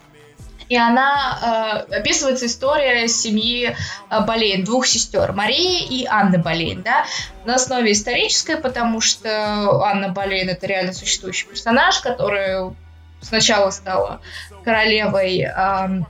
И 0.74 0.76
она 0.76 1.86
э, 1.88 1.98
описывается 1.98 2.48
история 2.48 3.08
семьи 3.08 3.76
э, 4.10 4.22
Болейн, 4.26 4.64
двух 4.64 4.88
сестер, 4.88 5.32
Марии 5.32 5.86
и 5.86 6.08
Анны 6.08 6.40
Болейн, 6.40 6.82
да, 6.82 7.06
на 7.46 7.56
основе 7.56 7.92
исторической, 7.92 8.58
потому 8.58 9.00
что 9.00 9.84
Анна 9.84 10.10
Болейн 10.10 10.50
это 10.50 10.66
реально 10.66 10.94
существующий 10.94 11.46
персонаж, 11.46 12.00
который 12.00 12.76
сначала 13.22 13.70
стала 13.70 14.22
королевой 14.64 15.42
эм, 15.42 16.08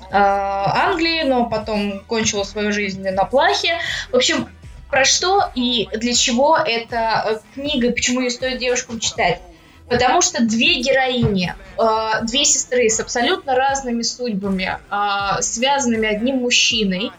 э, 0.00 0.14
Англии, 0.14 1.22
но 1.24 1.44
потом 1.50 2.00
кончила 2.06 2.44
свою 2.44 2.72
жизнь 2.72 3.06
на 3.06 3.24
плахе. 3.26 3.76
В 4.10 4.16
общем, 4.16 4.48
про 4.88 5.04
что 5.04 5.50
и 5.54 5.90
для 5.92 6.14
чего 6.14 6.56
эта 6.56 7.22
э, 7.26 7.38
книга, 7.52 7.90
почему 7.90 8.22
ее 8.22 8.30
стоит 8.30 8.60
девушкам 8.60 8.98
читать? 8.98 9.42
Потому 9.88 10.22
что 10.22 10.42
две 10.42 10.80
героини, 10.80 11.54
э, 11.78 12.24
две 12.24 12.44
сестры 12.44 12.88
с 12.88 13.00
абсолютно 13.00 13.54
разными 13.54 14.02
судьбами, 14.02 14.78
э, 14.90 15.42
связанными 15.42 16.08
одним 16.08 16.38
мужчиной, 16.38 17.12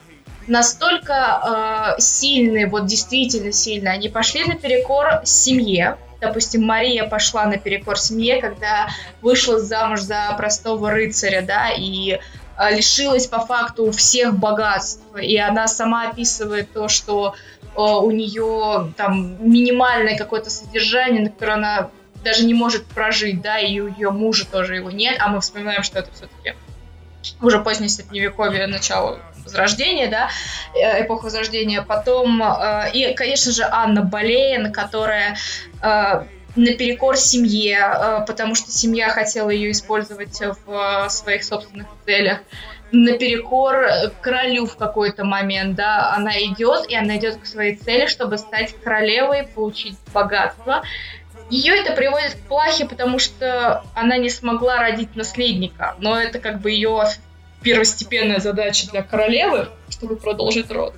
настолько 0.47 1.95
э, 1.97 2.01
сильные, 2.01 2.67
вот 2.67 2.85
действительно 2.85 3.51
сильные, 3.51 3.93
они 3.93 4.09
пошли 4.09 4.43
наперекор 4.45 5.21
семье. 5.23 5.97
Допустим, 6.21 6.63
Мария 6.63 7.07
пошла 7.07 7.45
наперекор 7.45 7.99
семье, 7.99 8.41
когда 8.41 8.87
вышла 9.21 9.59
замуж 9.59 10.01
за 10.01 10.33
простого 10.37 10.91
рыцаря, 10.91 11.41
да, 11.41 11.69
и 11.69 12.19
э, 12.57 12.75
лишилась 12.75 13.27
по 13.27 13.45
факту 13.45 13.91
всех 13.91 14.37
богатств. 14.37 15.03
И 15.21 15.37
она 15.37 15.67
сама 15.67 16.09
описывает 16.09 16.71
то, 16.73 16.87
что 16.87 17.35
э, 17.75 17.79
у 17.79 18.09
нее 18.11 18.93
там 18.97 19.37
минимальное 19.39 20.17
какое-то 20.17 20.49
содержание, 20.49 21.23
на 21.23 21.29
которое 21.29 21.53
она 21.53 21.89
даже 22.25 22.43
не 22.43 22.53
может 22.53 22.85
прожить, 22.85 23.41
да, 23.41 23.59
и 23.59 23.79
у 23.79 23.87
ее 23.87 24.11
мужа 24.11 24.45
тоже 24.45 24.75
его 24.75 24.91
нет, 24.91 25.15
а 25.19 25.29
мы 25.29 25.39
вспоминаем, 25.39 25.83
что 25.83 25.99
это 25.99 26.11
все-таки 26.11 26.55
уже 27.41 27.59
позднее 27.59 27.89
средневековье, 27.89 28.67
начало 28.67 29.19
Возрождения, 29.45 30.07
да, 30.07 30.29
э, 30.73 31.03
эпоха 31.03 31.25
Возрождения. 31.25 31.81
Потом, 31.83 32.41
э, 32.41 32.91
и, 32.93 33.13
конечно 33.13 33.51
же, 33.51 33.63
Анна 33.63 34.01
Болейн, 34.01 34.71
которая 34.73 35.37
э, 35.81 36.23
наперекор 36.55 37.15
семье, 37.17 37.79
э, 37.79 38.25
потому 38.25 38.55
что 38.55 38.71
семья 38.71 39.09
хотела 39.09 39.49
ее 39.49 39.71
использовать 39.71 40.39
в 40.65 41.05
э, 41.05 41.09
своих 41.09 41.43
собственных 41.43 41.87
целях. 42.05 42.39
Наперекор 42.91 43.75
э, 43.75 44.09
королю 44.21 44.65
в 44.65 44.77
какой-то 44.77 45.25
момент, 45.25 45.75
да, 45.75 46.13
она 46.15 46.39
идет, 46.39 46.89
и 46.89 46.95
она 46.95 47.17
идет 47.17 47.37
к 47.37 47.45
своей 47.45 47.75
цели, 47.75 48.07
чтобы 48.07 48.37
стать 48.37 48.73
королевой, 48.83 49.43
получить 49.43 49.97
богатство. 50.13 50.83
Ее 51.49 51.75
это 51.75 51.93
приводит 51.93 52.35
к 52.35 52.47
плахе, 52.47 52.85
потому 52.85 53.19
что 53.19 53.83
она 53.93 54.17
не 54.17 54.29
смогла 54.29 54.79
родить 54.79 55.15
наследника, 55.15 55.95
но 55.99 56.19
это 56.19 56.39
как 56.39 56.59
бы 56.59 56.71
ее 56.71 57.03
первостепенная 57.61 58.39
задача 58.39 58.87
для 58.89 59.03
королевы, 59.03 59.69
чтобы 59.89 60.15
продолжить 60.15 60.71
род. 60.71 60.95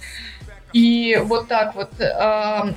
И 0.73 1.17
вот 1.23 1.47
так 1.47 1.75
вот 1.75 1.89
э, 1.99 2.73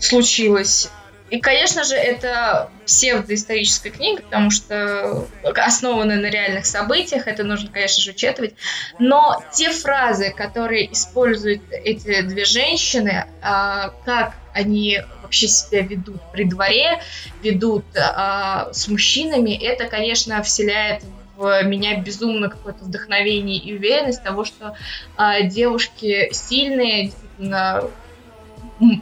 случилось. 0.00 0.90
И, 1.30 1.40
конечно 1.40 1.84
же, 1.84 1.94
это 1.94 2.70
псевдоисторическая 2.84 3.90
книга, 3.90 4.22
потому 4.22 4.50
что 4.50 5.26
основанная 5.42 6.18
на 6.18 6.26
реальных 6.26 6.66
событиях, 6.66 7.26
это 7.26 7.44
нужно, 7.44 7.70
конечно 7.70 8.02
же, 8.02 8.10
учитывать. 8.10 8.54
Но 8.98 9.42
те 9.52 9.70
фразы, 9.70 10.32
которые 10.36 10.92
используют 10.92 11.62
эти 11.70 12.20
две 12.22 12.44
женщины, 12.44 13.26
э, 13.42 13.90
как 14.04 14.34
они 14.54 15.00
вообще 15.22 15.48
себя 15.48 15.82
ведут 15.82 16.20
при 16.32 16.44
дворе, 16.44 17.02
ведут 17.42 17.84
э, 17.94 18.72
с 18.72 18.88
мужчинами, 18.88 19.50
это, 19.50 19.86
конечно, 19.86 20.42
вселяет 20.42 21.02
в 21.36 21.62
меня 21.64 22.00
безумно 22.00 22.48
какое-то 22.48 22.84
вдохновение 22.84 23.58
и 23.58 23.76
уверенность 23.76 24.22
того, 24.22 24.44
что 24.44 24.76
э, 25.18 25.48
девушки 25.48 26.28
сильные, 26.32 27.06
действительно 27.06 27.90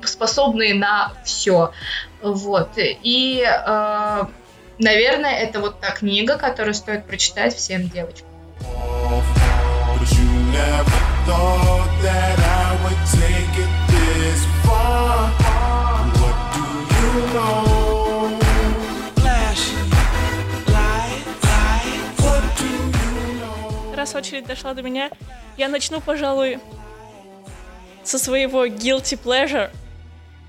способные 0.04 0.74
на 0.74 1.12
все. 1.24 1.72
Вот. 2.22 2.70
И, 2.76 3.44
э, 3.46 4.24
наверное, 4.78 5.36
это 5.36 5.60
вот 5.60 5.80
та 5.80 5.90
книга, 5.90 6.38
которую 6.38 6.74
стоит 6.74 7.06
прочитать 7.06 7.54
всем 7.54 7.88
девочкам. 7.88 8.28
Thought 11.24 12.02
that 12.02 12.38
I 12.40 12.76
would 12.82 12.98
take 13.06 13.41
Раз 24.02 24.16
очередь 24.16 24.46
дошла 24.46 24.74
до 24.74 24.82
меня, 24.82 25.12
я 25.56 25.68
начну, 25.68 26.00
пожалуй, 26.00 26.58
со 28.02 28.18
своего 28.18 28.66
guilty 28.66 29.16
pleasure. 29.16 29.70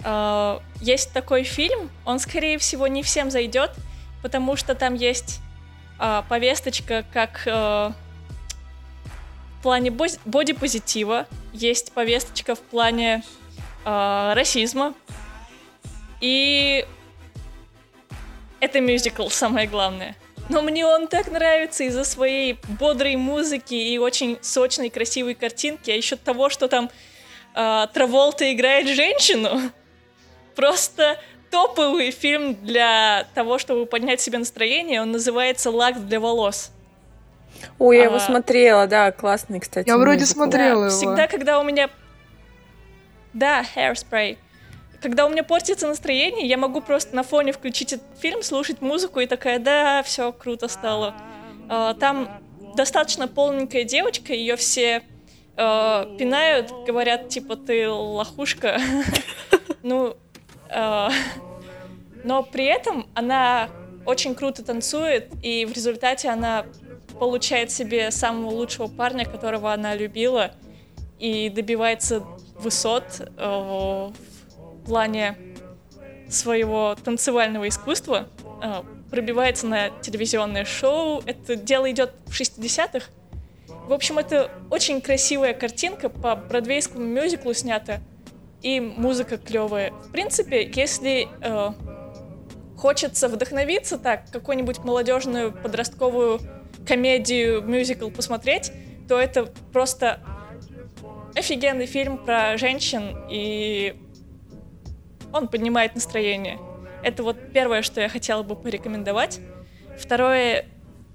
Э, 0.03 0.57
Есть 0.81 1.13
такой 1.13 1.43
фильм, 1.43 1.91
он, 2.03 2.17
скорее 2.17 2.57
всего, 2.57 2.87
не 2.87 3.03
всем 3.03 3.29
зайдет, 3.29 3.69
потому 4.23 4.55
что 4.55 4.73
там 4.73 4.95
есть 4.95 5.39
э, 5.99 6.23
повесточка 6.27 7.05
как 7.13 7.43
э, 7.45 7.91
в 9.59 9.61
плане 9.61 9.91
бодипозитива, 9.91 11.27
есть 11.53 11.91
повесточка 11.91 12.55
в 12.55 12.59
плане 12.59 13.21
э, 13.85 14.33
расизма, 14.33 14.95
и 16.21 16.87
это 18.59 18.81
мюзикл, 18.81 19.27
самое 19.29 19.67
главное. 19.67 20.15
Но 20.53 20.61
мне 20.61 20.85
он 20.85 21.07
так 21.07 21.31
нравится 21.31 21.83
из-за 21.85 22.03
своей 22.03 22.59
бодрой 22.79 23.15
музыки 23.15 23.73
и 23.73 23.97
очень 23.97 24.37
сочной, 24.41 24.91
красивой 24.91 25.33
картинки, 25.33 25.89
а 25.89 25.95
еще 25.95 26.15
того, 26.15 26.49
что 26.49 26.67
там 26.67 26.91
э, 27.55 27.87
Траволта 27.91 28.53
играет 28.53 28.87
женщину. 28.87 29.71
Просто 30.55 31.17
топовый 31.49 32.11
фильм 32.11 32.53
для 32.63 33.25
того, 33.33 33.57
чтобы 33.57 33.87
поднять 33.87 34.21
себе 34.21 34.37
настроение. 34.37 35.01
Он 35.01 35.11
называется 35.11 35.71
«Лак 35.71 36.05
для 36.05 36.19
волос». 36.19 36.71
Ой, 37.79 37.97
я 37.97 38.03
его 38.03 38.17
А, 38.17 38.19
смотрела, 38.19 38.85
да, 38.85 39.11
классный, 39.11 39.59
кстати. 39.59 39.87
Я 39.87 39.97
вроде 39.97 40.27
смотрела 40.27 40.81
Да, 40.81 40.87
его. 40.87 40.89
Всегда, 40.95 41.27
когда 41.27 41.59
у 41.59 41.63
меня... 41.63 41.89
Да, 43.33 43.65
Hairspray. 43.75 44.37
Когда 45.03 45.25
у 45.25 45.29
меня 45.29 45.43
портится 45.43 45.85
настроение, 45.85 46.47
я 46.47 46.55
могу 46.55 46.79
просто 46.79 47.13
на 47.13 47.23
фоне 47.23 47.51
включить 47.51 47.91
этот 47.91 48.07
фильм, 48.19 48.41
слушать 48.41 48.79
музыку 48.79 49.19
и 49.19 49.25
такая, 49.25 49.59
да, 49.59 50.01
все 50.01 50.31
круто 50.31 50.69
стало. 50.69 51.13
А, 51.67 51.93
Там 51.93 52.41
достаточно 52.77 53.27
полненькая 53.27 53.83
девочка, 53.83 54.31
ее 54.31 54.55
все 54.55 55.03
э, 55.57 56.15
пинают, 56.17 56.71
говорят, 56.87 57.27
типа, 57.27 57.57
ты 57.57 57.89
лохушка. 57.89 58.79
Ну, 59.83 60.15
э, 60.69 61.09
но 62.23 62.43
при 62.43 62.63
этом 62.63 63.05
она 63.13 63.69
очень 64.05 64.33
круто 64.33 64.63
танцует, 64.63 65.29
и 65.41 65.65
в 65.65 65.73
результате 65.73 66.29
она 66.29 66.65
получает 67.19 67.69
себе 67.69 68.09
самого 68.11 68.51
лучшего 68.51 68.87
парня, 68.87 69.25
которого 69.25 69.73
она 69.73 69.93
любила, 69.95 70.51
и 71.19 71.49
добивается 71.49 72.23
высот 72.57 73.03
в 73.35 74.13
плане 74.83 75.37
своего 76.29 76.95
танцевального 76.95 77.67
искусства, 77.67 78.27
э, 78.61 78.81
пробивается 79.09 79.67
на 79.67 79.89
телевизионное 80.01 80.65
шоу. 80.65 81.21
Это 81.25 81.55
дело 81.55 81.89
идет 81.91 82.13
в 82.25 82.31
60-х. 82.31 83.07
В 83.87 83.93
общем, 83.93 84.17
это 84.17 84.49
очень 84.69 85.01
красивая 85.01 85.53
картинка, 85.53 86.09
по 86.09 86.35
бродвейскому 86.35 87.05
мюзиклу 87.05 87.53
снята, 87.53 87.99
и 88.61 88.79
музыка 88.79 89.37
клевая. 89.37 89.91
В 89.91 90.11
принципе, 90.11 90.71
если 90.73 91.27
э, 91.41 91.73
хочется 92.77 93.27
вдохновиться 93.27 93.97
так, 93.97 94.31
какую-нибудь 94.31 94.79
молодежную 94.79 95.51
подростковую 95.51 96.39
комедию, 96.87 97.61
мюзикл 97.61 98.09
посмотреть, 98.09 98.71
то 99.07 99.19
это 99.19 99.51
просто 99.71 100.21
офигенный 101.35 101.85
фильм 101.85 102.17
про 102.17 102.57
женщин, 102.57 103.25
и 103.29 103.95
он 105.33 105.47
поднимает 105.47 105.95
настроение. 105.95 106.59
Это 107.03 107.23
вот 107.23 107.35
первое, 107.51 107.81
что 107.81 107.99
я 107.99 108.07
хотела 108.07 108.43
бы 108.43 108.55
порекомендовать. 108.55 109.39
Второе, 109.99 110.65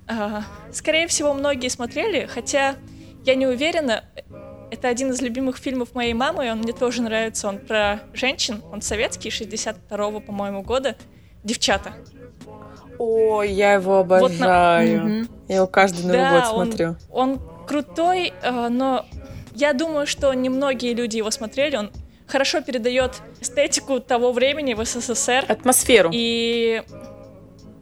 а, 0.06 0.42
скорее 0.72 1.06
всего, 1.06 1.32
многие 1.32 1.68
смотрели, 1.68 2.26
хотя 2.26 2.74
я 3.24 3.34
не 3.34 3.46
уверена, 3.46 4.04
это 4.70 4.88
один 4.88 5.10
из 5.12 5.22
любимых 5.22 5.56
фильмов 5.56 5.94
моей 5.94 6.12
мамы, 6.14 6.46
и 6.46 6.50
он 6.50 6.58
мне 6.58 6.72
тоже 6.74 7.00
нравится. 7.02 7.48
Он 7.48 7.58
про 7.58 8.00
женщин, 8.12 8.62
он 8.70 8.82
советский, 8.82 9.30
62-го, 9.30 10.20
по-моему, 10.20 10.62
года. 10.62 10.96
«Девчата». 11.44 11.92
Ой, 12.98 13.52
я 13.52 13.74
его 13.74 14.02
Вот 14.02 14.08
на- 14.08 14.16
обожаю. 14.26 15.02
Мгм. 15.04 15.28
Я 15.48 15.56
его 15.56 15.66
каждый 15.68 16.02
Новый 16.02 16.18
Да, 16.18 16.30
год 16.32 16.52
он- 16.52 16.66
смотрю. 16.66 16.96
Он 17.10 17.40
крутой, 17.66 18.32
э, 18.42 18.68
но 18.68 19.06
я 19.54 19.72
думаю, 19.72 20.06
что 20.06 20.34
немногие 20.34 20.94
люди 20.94 21.16
его 21.16 21.30
смотрели. 21.30 21.76
Он 21.76 21.90
хорошо 22.28 22.60
передает 22.60 23.20
эстетику 23.40 24.00
того 24.00 24.32
времени 24.32 24.74
в 24.74 24.84
СССР. 24.84 25.44
Атмосферу. 25.48 26.10
И 26.12 26.82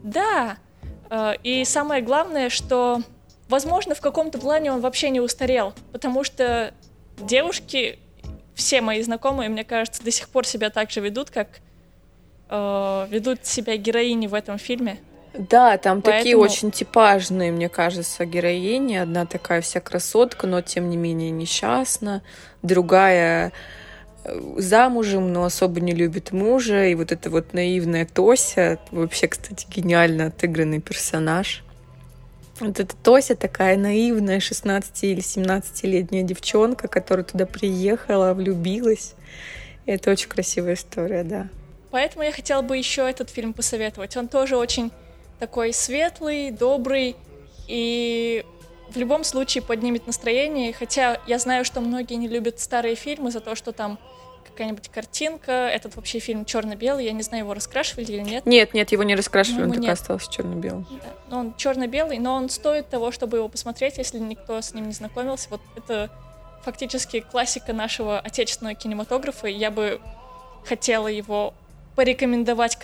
да, 0.02 0.56
э, 1.10 1.32
и 1.42 1.64
самое 1.64 2.00
главное, 2.00 2.48
что, 2.48 3.02
возможно, 3.48 3.94
в 3.94 4.00
каком-то 4.00 4.38
плане 4.38 4.72
он 4.72 4.80
вообще 4.80 5.10
не 5.10 5.20
устарел, 5.20 5.74
потому 5.92 6.24
что 6.24 6.72
девушки, 7.18 7.98
все 8.54 8.80
мои 8.80 9.02
знакомые, 9.02 9.48
мне 9.48 9.64
кажется, 9.64 10.02
до 10.02 10.10
сих 10.10 10.28
пор 10.28 10.46
себя 10.46 10.70
так 10.70 10.90
же 10.90 11.00
ведут, 11.00 11.30
как 11.30 11.48
э, 12.48 13.06
ведут 13.10 13.44
себя 13.44 13.76
героини 13.76 14.28
в 14.28 14.34
этом 14.34 14.58
фильме. 14.58 14.98
Да, 15.38 15.76
там 15.76 16.00
такие 16.00 16.36
Поэтому- 16.36 16.42
очень 16.44 16.70
типажные, 16.70 17.52
мне 17.52 17.68
кажется, 17.68 18.24
героини. 18.24 18.96
Одна 18.96 19.26
такая 19.26 19.60
вся 19.60 19.80
красотка, 19.80 20.46
но 20.46 20.62
тем 20.62 20.88
не 20.88 20.96
менее 20.96 21.30
несчастна. 21.30 22.22
Другая 22.62 23.52
замужем, 24.56 25.32
но 25.32 25.44
особо 25.44 25.80
не 25.80 25.92
любит 25.92 26.32
мужа. 26.32 26.86
И 26.86 26.94
вот 26.94 27.12
эта 27.12 27.30
вот 27.30 27.52
наивная 27.52 28.06
Тося, 28.06 28.78
вообще, 28.90 29.28
кстати, 29.28 29.66
гениально 29.68 30.26
отыгранный 30.26 30.80
персонаж. 30.80 31.62
Вот 32.60 32.80
эта 32.80 32.96
Тося 32.96 33.34
такая 33.34 33.76
наивная 33.76 34.40
16 34.40 35.04
или 35.04 35.20
17-летняя 35.20 36.22
девчонка, 36.22 36.88
которая 36.88 37.24
туда 37.24 37.44
приехала, 37.46 38.32
влюбилась. 38.32 39.14
И 39.84 39.90
это 39.90 40.10
очень 40.10 40.28
красивая 40.28 40.74
история, 40.74 41.22
да. 41.22 41.48
Поэтому 41.90 42.24
я 42.24 42.32
хотела 42.32 42.62
бы 42.62 42.76
еще 42.76 43.08
этот 43.08 43.30
фильм 43.30 43.52
посоветовать. 43.52 44.16
Он 44.16 44.28
тоже 44.28 44.56
очень 44.56 44.90
такой 45.38 45.72
светлый, 45.72 46.50
добрый 46.50 47.16
и 47.68 48.44
в 48.88 48.96
любом 48.96 49.24
случае 49.24 49.62
поднимет 49.62 50.06
настроение. 50.06 50.72
Хотя 50.72 51.20
я 51.26 51.38
знаю, 51.38 51.64
что 51.64 51.80
многие 51.80 52.14
не 52.14 52.28
любят 52.28 52.60
старые 52.60 52.94
фильмы 52.94 53.30
за 53.30 53.40
то, 53.40 53.54
что 53.54 53.72
там 53.72 53.98
какая-нибудь 54.46 54.88
картинка. 54.88 55.68
Этот 55.68 55.96
вообще 55.96 56.18
фильм 56.18 56.44
черно-белый. 56.44 57.04
Я 57.04 57.12
не 57.12 57.22
знаю, 57.22 57.44
его 57.44 57.54
раскрашивали 57.54 58.04
или 58.04 58.20
нет. 58.20 58.46
Нет, 58.46 58.74
нет, 58.74 58.92
его 58.92 59.02
не 59.02 59.14
раскрашивали, 59.14 59.62
он 59.62 59.68
По-моему, 59.68 59.84
так 59.86 59.92
остался 59.94 60.32
черно-белым. 60.32 60.86
Да, 61.28 61.36
он 61.36 61.54
черно-белый, 61.56 62.18
но 62.18 62.34
он 62.34 62.48
стоит 62.48 62.88
того, 62.88 63.12
чтобы 63.12 63.36
его 63.36 63.48
посмотреть, 63.48 63.98
если 63.98 64.18
никто 64.18 64.60
с 64.60 64.72
ним 64.72 64.86
не 64.86 64.92
знакомился. 64.92 65.48
Вот 65.50 65.60
это 65.76 66.10
фактически 66.62 67.20
классика 67.20 67.72
нашего 67.72 68.18
отечественного 68.18 68.74
кинематографа, 68.74 69.46
и 69.46 69.52
я 69.52 69.70
бы 69.70 70.00
хотела 70.64 71.08
его 71.08 71.54
порекомендовать 71.94 72.76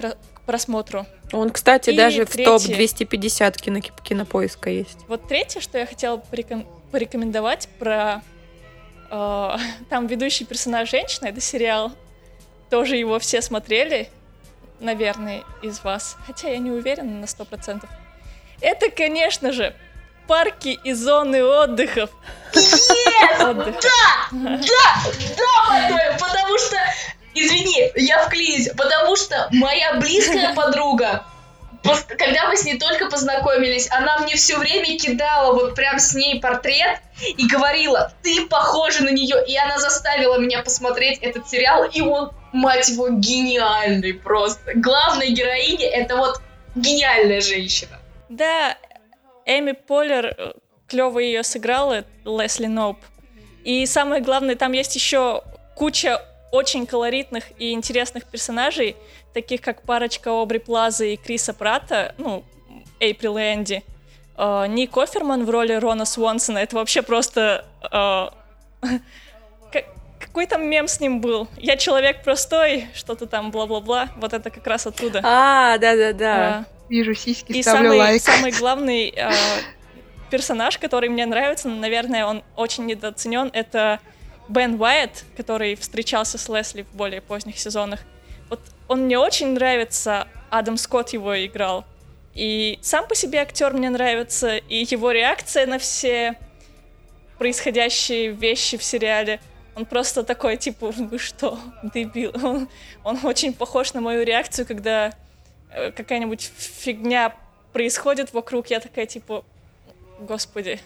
просмотру. 0.46 1.06
Он, 1.32 1.50
кстати, 1.50 1.90
И 1.90 1.96
даже 1.96 2.24
в 2.24 2.30
третье. 2.30 2.44
топ-250 2.50 3.56
кино 3.60 3.80
кинопоиска 3.80 4.70
есть. 4.70 4.98
Вот 5.08 5.26
третье, 5.28 5.60
что 5.60 5.78
я 5.78 5.86
хотела 5.86 6.16
пореком- 6.16 6.66
порекомендовать 6.90 7.68
про... 7.78 8.22
э, 9.10 9.56
там 9.90 10.06
ведущий 10.06 10.44
персонаж 10.44 10.90
женщина, 10.90 11.26
это 11.28 11.40
сериал. 11.40 11.92
Тоже 12.70 12.96
его 12.96 13.18
все 13.18 13.40
смотрели, 13.42 14.08
наверное, 14.80 15.42
из 15.62 15.82
вас. 15.84 16.16
Хотя 16.26 16.48
я 16.48 16.58
не 16.58 16.70
уверена 16.70 17.20
на 17.20 17.26
сто 17.26 17.44
процентов. 17.44 17.88
Это, 18.60 18.90
конечно 18.90 19.52
же, 19.52 19.74
парки 20.26 20.78
и 20.84 20.92
зоны 20.92 21.42
отдыхов. 21.44 22.10
Отдыха. 23.40 23.80
Да, 23.80 24.28
да, 24.30 24.58
да, 25.36 25.68
Матвей, 25.68 26.18
потому 26.18 26.58
что, 26.58 26.76
извини, 27.34 27.92
я 27.96 28.24
вклинюсь, 28.24 28.68
потому 28.76 29.16
что 29.16 29.48
моя 29.52 29.94
близкая 29.94 30.54
подруга, 30.56 31.24
когда 32.16 32.48
мы 32.48 32.56
с 32.56 32.64
ней 32.64 32.78
только 32.78 33.08
познакомились, 33.10 33.90
она 33.90 34.18
мне 34.18 34.36
все 34.36 34.58
время 34.58 34.98
кидала 34.98 35.52
вот 35.52 35.74
прям 35.74 35.98
с 35.98 36.14
ней 36.14 36.40
портрет 36.40 37.00
и 37.20 37.46
говорила, 37.46 38.12
ты 38.22 38.46
похожа 38.46 39.02
на 39.02 39.10
нее, 39.10 39.36
и 39.46 39.56
она 39.56 39.78
заставила 39.78 40.38
меня 40.38 40.62
посмотреть 40.62 41.18
этот 41.20 41.48
сериал, 41.48 41.84
и 41.84 42.00
он, 42.00 42.30
мать 42.52 42.88
его, 42.88 43.08
гениальный 43.08 44.14
просто. 44.14 44.72
Главная 44.74 45.28
героиня 45.28 45.88
это 45.88 46.16
вот 46.16 46.40
гениальная 46.74 47.40
женщина. 47.40 47.98
Да, 48.28 48.76
Эми 49.44 49.72
Поллер 49.72 50.54
клево 50.86 51.18
ее 51.18 51.42
сыграла, 51.42 52.04
Лесли 52.24 52.66
Ноуп. 52.66 52.98
И 53.64 53.86
самое 53.86 54.22
главное, 54.22 54.56
там 54.56 54.72
есть 54.72 54.94
еще 54.94 55.42
куча 55.74 56.20
очень 56.52 56.86
колоритных 56.86 57.44
и 57.58 57.72
интересных 57.72 58.24
персонажей, 58.26 58.94
таких 59.34 59.60
как 59.62 59.82
парочка 59.82 60.30
Обри 60.40 60.58
Плаза 60.60 61.04
и 61.06 61.16
Криса 61.16 61.52
Прата, 61.54 62.14
ну, 62.18 62.44
Эйприл 63.00 63.36
и 63.38 63.40
Энди. 63.40 63.82
Э, 64.36 64.66
Ник 64.68 64.96
Оферман 64.96 65.44
в 65.44 65.50
роли 65.50 65.72
Рона 65.72 66.04
Свонсона, 66.04 66.58
это 66.58 66.76
вообще 66.76 67.02
просто... 67.02 67.64
э, 67.90 68.28
как- 69.72 69.86
Какой 70.20 70.46
там 70.46 70.64
мем 70.66 70.86
с 70.88 71.00
ним 71.00 71.20
был? 71.20 71.48
Я 71.56 71.76
человек 71.76 72.22
простой, 72.22 72.86
что-то 72.94 73.26
там, 73.26 73.50
бла-бла-бла. 73.50 74.10
Вот 74.16 74.32
это 74.32 74.50
как 74.50 74.66
раз 74.66 74.86
оттуда. 74.86 75.20
А, 75.24 75.78
да-да-да. 75.78 76.64
Вижу 76.88 77.14
сиськи, 77.14 77.52
И 77.52 77.62
ставлю 77.62 77.84
самый, 77.88 77.98
лайк. 77.98 78.22
самый 78.22 78.50
главный 78.58 79.08
э, 79.16 79.30
персонаж, 80.30 80.78
который 80.78 81.08
мне 81.08 81.24
нравится, 81.26 81.68
наверное, 81.68 82.26
он 82.26 82.42
очень 82.56 82.84
недооценен, 82.86 83.50
это 83.54 83.98
Бен 84.52 84.80
Уайт, 84.80 85.24
который 85.36 85.74
встречался 85.76 86.36
с 86.36 86.48
Лесли 86.48 86.82
в 86.82 86.94
более 86.94 87.22
поздних 87.22 87.58
сезонах. 87.58 88.00
Вот 88.50 88.60
он 88.86 89.06
мне 89.06 89.18
очень 89.18 89.54
нравится, 89.54 90.28
Адам 90.50 90.76
Скотт 90.76 91.10
его 91.10 91.34
играл. 91.46 91.86
И 92.34 92.78
сам 92.82 93.06
по 93.08 93.14
себе 93.14 93.40
актер 93.40 93.72
мне 93.72 93.88
нравится, 93.88 94.56
и 94.56 94.84
его 94.84 95.10
реакция 95.10 95.66
на 95.66 95.78
все 95.78 96.36
происходящие 97.38 98.28
вещи 98.28 98.76
в 98.76 98.84
сериале. 98.84 99.40
Он 99.74 99.86
просто 99.86 100.22
такой, 100.22 100.58
типа, 100.58 100.90
вы 100.90 101.18
что, 101.18 101.58
дебил? 101.82 102.32
Он, 102.42 102.68
он 103.04 103.18
очень 103.22 103.54
похож 103.54 103.94
на 103.94 104.02
мою 104.02 104.22
реакцию, 104.22 104.66
когда 104.66 105.14
э, 105.70 105.92
какая-нибудь 105.92 106.52
фигня 106.56 107.34
происходит 107.72 108.34
вокруг, 108.34 108.68
я 108.68 108.80
такая, 108.80 109.06
типа, 109.06 109.44
господи, 110.20 110.78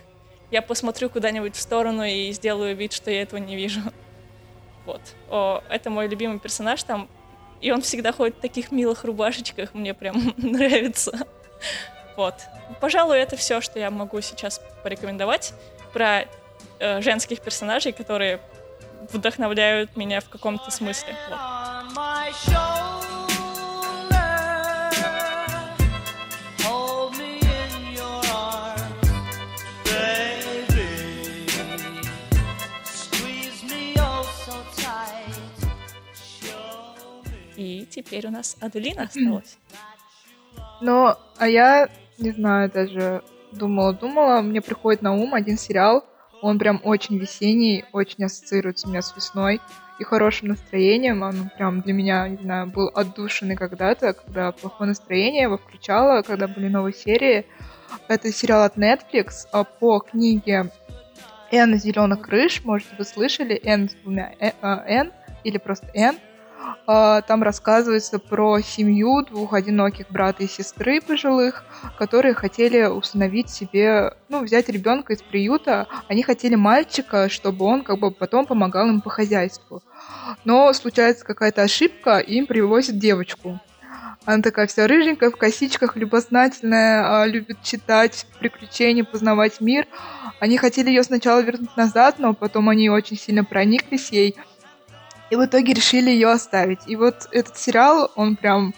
я 0.51 0.63
посмотрю 0.63 1.11
куда-нибудь 1.11 1.57
в 1.57 1.61
сторону 1.61 2.05
и 2.05 2.31
сделаю 2.33 2.77
вид, 2.77 2.93
что 2.93 3.11
я 3.11 3.23
этого 3.23 3.41
не 3.41 3.57
вижу. 3.57 3.81
Вот. 4.85 5.01
О, 5.29 5.63
это 5.69 5.91
мой 5.91 6.07
любимый 6.07 6.39
персонаж 6.39 6.83
там. 6.83 7.09
И 7.61 7.73
он 7.73 7.83
всегда 7.83 8.13
ходит 8.13 8.37
в 8.37 8.41
таких 8.41 8.71
милых 8.71 9.05
рубашечках, 9.05 9.75
мне 9.75 9.95
прям 9.95 10.35
нравится. 10.37 11.27
Вот. 12.17 12.35
Пожалуй, 12.81 13.19
это 13.19 13.37
все, 13.37 13.61
что 13.61 13.79
я 13.79 13.91
могу 13.91 14.21
сейчас 14.21 14.61
порекомендовать 14.83 15.55
про 15.93 16.27
э, 16.79 17.01
женских 17.01 17.41
персонажей, 17.41 17.93
которые 17.93 18.41
вдохновляют 19.13 19.97
меня 19.97 20.21
в 20.21 20.29
каком-то 20.29 20.71
смысле. 20.71 21.15
Вот. 21.29 21.39
Теперь 37.97 38.27
у 38.27 38.31
нас 38.31 38.57
Аделина 38.61 39.05
осталась. 39.05 39.59
Ну, 40.81 41.15
а 41.39 41.49
я 41.49 41.89
не 42.19 42.31
знаю, 42.31 42.71
даже 42.71 43.23
думала-думала, 43.53 44.43
мне 44.43 44.61
приходит 44.61 45.03
на 45.03 45.15
ум 45.15 45.35
один 45.35 45.57
сериал, 45.57 46.05
он 46.43 46.59
прям 46.59 46.81
очень 46.85 47.19
весенний, 47.19 47.85
очень 47.93 48.25
ассоциируется 48.25 48.87
у 48.87 48.91
меня 48.91 49.01
с 49.01 49.17
весной 49.17 49.61
и 49.99 50.05
хорошим 50.05 50.49
настроением, 50.49 51.23
он 51.23 51.51
прям 51.57 51.81
для 51.81 51.95
меня, 51.95 52.29
не 52.29 52.37
знаю, 52.37 52.67
был 52.67 52.91
отдушенный 52.95 53.57
когда-то, 53.57 54.13
когда 54.13 54.53
плохое 54.53 54.89
настроение, 54.89 55.45
его 55.45 55.57
включала, 55.57 56.21
когда 56.21 56.47
были 56.47 56.69
новые 56.69 56.93
серии. 56.93 57.47
Это 58.09 58.31
сериал 58.31 58.65
от 58.65 58.77
Netflix 58.77 59.47
а, 59.53 59.65
по 59.65 60.01
книге 60.01 60.71
Н 61.51 61.79
зеленых 61.79 62.21
крыш, 62.21 62.63
может 62.65 62.89
вы 62.99 63.05
слышали, 63.05 63.59
Н 63.65 63.89
с 63.89 63.95
двумя 63.95 64.35
э, 64.39 64.51
а, 64.61 64.85
Н 64.87 65.13
или 65.45 65.57
просто 65.57 65.89
Н. 65.95 66.17
А, 66.87 67.23
Там 67.23 67.43
рассказывается 67.43 68.19
про 68.19 68.61
семью 68.61 69.23
двух 69.23 69.55
одиноких 69.55 70.11
брата 70.11 70.45
и 70.45 70.49
сестры 70.49 71.01
пожилых, 71.01 71.65
которые 71.99 72.35
хотели 72.35 72.85
установить 72.85 73.51
себе, 73.51 74.15
ну, 74.29 74.45
взять 74.45 74.69
ребенка 74.69 75.13
из 75.13 75.23
приюта. 75.23 75.87
Они 76.09 76.23
хотели 76.23 76.55
мальчика, 76.55 77.29
чтобы 77.29 77.65
он 77.65 77.83
как 77.83 77.99
бы 77.99 78.11
потом 78.11 78.47
помогал 78.47 78.89
им 78.89 79.01
по 79.01 79.11
хозяйству. 79.11 79.83
Но 80.45 80.73
случается 80.73 81.25
какая-то 81.25 81.63
ошибка, 81.63 82.19
и 82.19 82.35
им 82.35 82.47
привозят 82.47 82.99
девочку. 82.99 83.61
Она 84.25 84.43
такая 84.43 84.67
вся 84.67 84.89
рыженькая, 84.89 85.31
в 85.31 85.37
косичках, 85.37 85.97
любознательная, 85.97 87.23
а, 87.23 87.27
любит 87.27 87.63
читать 87.63 88.27
приключения, 88.41 89.05
познавать 89.05 89.61
мир. 89.61 89.87
Они 90.41 90.59
хотели 90.59 90.89
ее 90.89 91.05
сначала 91.05 91.41
вернуть 91.41 91.77
назад, 91.77 92.19
но 92.19 92.35
потом 92.35 92.69
они 92.69 92.91
очень 92.91 93.17
сильно 93.17 93.45
прониклись 93.45 94.11
ей. 94.11 94.35
И 95.31 95.37
в 95.37 95.45
итоге 95.45 95.73
решили 95.73 96.11
ее 96.11 96.29
оставить. 96.31 96.81
И 96.87 96.97
вот 96.97 97.29
этот 97.33 97.57
сериал, 97.57 98.11
он 98.15 98.37
прям 98.37 98.75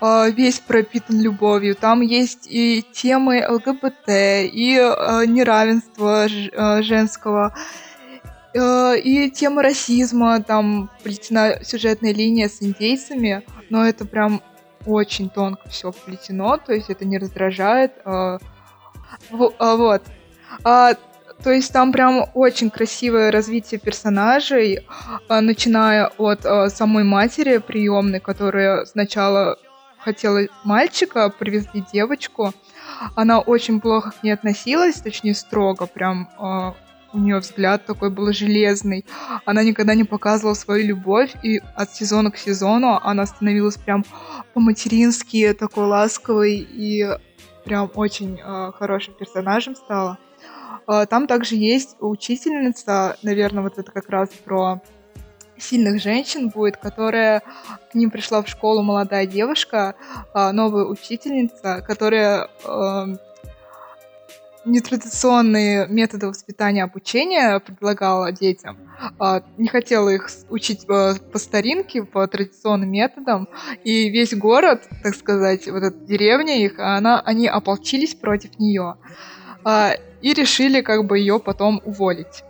а, 0.00 0.28
весь 0.28 0.60
пропитан 0.60 1.20
любовью. 1.20 1.74
Там 1.74 2.02
есть 2.02 2.46
и 2.50 2.84
темы 2.92 3.44
ЛГБТ, 3.48 4.08
и 4.08 4.78
а, 4.78 5.24
неравенства 5.24 6.28
ж- 6.28 6.50
а, 6.54 6.82
женского, 6.82 7.54
э, 8.54 8.98
и 8.98 9.30
тема 9.30 9.62
расизма. 9.62 10.40
Там 10.42 10.90
плетена 11.02 11.64
сюжетная 11.64 12.12
линия 12.12 12.48
с 12.48 12.62
индейцами, 12.62 13.42
но 13.70 13.86
это 13.86 14.04
прям 14.04 14.42
очень 14.84 15.30
тонко 15.30 15.68
все 15.68 15.90
вплетено, 15.90 16.58
то 16.58 16.72
есть 16.72 16.90
это 16.90 17.04
не 17.06 17.18
раздражает. 17.18 17.92
во- 18.04 18.40
Вот. 19.30 20.02
То 21.42 21.50
есть 21.50 21.72
там 21.72 21.92
прям 21.92 22.26
очень 22.34 22.70
красивое 22.70 23.30
развитие 23.30 23.78
персонажей, 23.78 24.80
а, 25.28 25.40
начиная 25.40 26.06
от 26.18 26.44
а, 26.44 26.68
самой 26.70 27.04
матери 27.04 27.58
приемной, 27.58 28.20
которая 28.20 28.84
сначала 28.84 29.58
хотела 29.98 30.46
мальчика, 30.64 31.30
привезли 31.30 31.84
девочку. 31.92 32.52
Она 33.14 33.40
очень 33.40 33.80
плохо 33.80 34.12
к 34.12 34.22
ней 34.22 34.32
относилась, 34.32 35.00
точнее 35.00 35.34
строго, 35.34 35.86
прям 35.86 36.30
у 37.16 37.18
нее 37.18 37.38
взгляд 37.38 37.86
такой 37.86 38.10
был 38.10 38.32
железный. 38.32 39.04
Она 39.44 39.62
никогда 39.62 39.94
не 39.94 40.04
показывала 40.04 40.54
свою 40.54 40.86
любовь, 40.86 41.32
и 41.42 41.60
от 41.74 41.94
сезона 41.94 42.30
к 42.30 42.36
сезону 42.36 43.00
она 43.02 43.26
становилась 43.26 43.76
прям 43.76 44.04
по-матерински 44.54 45.52
такой 45.54 45.86
ласковой 45.86 46.56
и 46.56 47.08
прям 47.64 47.90
очень 47.94 48.38
э, 48.38 48.72
хорошим 48.78 49.14
персонажем 49.14 49.74
стала. 49.74 50.18
Э, 50.88 51.06
там 51.08 51.26
также 51.26 51.56
есть 51.56 51.96
учительница, 52.00 53.16
наверное, 53.22 53.62
вот 53.62 53.78
это 53.78 53.90
как 53.90 54.08
раз 54.08 54.30
про 54.44 54.80
сильных 55.58 56.02
женщин 56.02 56.48
будет, 56.48 56.76
которая 56.76 57.42
к 57.90 57.94
ним 57.94 58.10
пришла 58.10 58.42
в 58.42 58.48
школу 58.48 58.82
молодая 58.82 59.26
девушка, 59.26 59.94
э, 60.34 60.50
новая 60.52 60.84
учительница, 60.84 61.82
которая 61.86 62.48
э, 62.64 63.16
нетрадиционные 64.66 65.86
методы 65.88 66.26
воспитания 66.26 66.82
обучения 66.82 67.60
предлагала 67.60 68.32
детям. 68.32 68.78
А, 69.18 69.42
Не 69.56 69.68
хотела 69.68 70.08
их 70.08 70.28
учить 70.50 70.84
э, 70.88 71.14
по 71.32 71.38
старинке, 71.38 72.02
по 72.02 72.26
традиционным 72.26 72.90
методам. 72.90 73.48
И 73.84 74.10
весь 74.10 74.34
город, 74.34 74.82
так 75.02 75.14
сказать, 75.14 75.68
вот 75.68 75.82
эта 75.82 75.96
деревня 75.96 76.58
их, 76.58 76.78
она, 76.78 77.20
они 77.20 77.46
ополчились 77.46 78.14
против 78.14 78.58
нее. 78.58 78.96
И 80.26 80.34
решили 80.34 80.80
как 80.80 81.06
бы 81.06 81.20
ее 81.20 81.38
потом 81.38 81.80
уволить. 81.84 82.42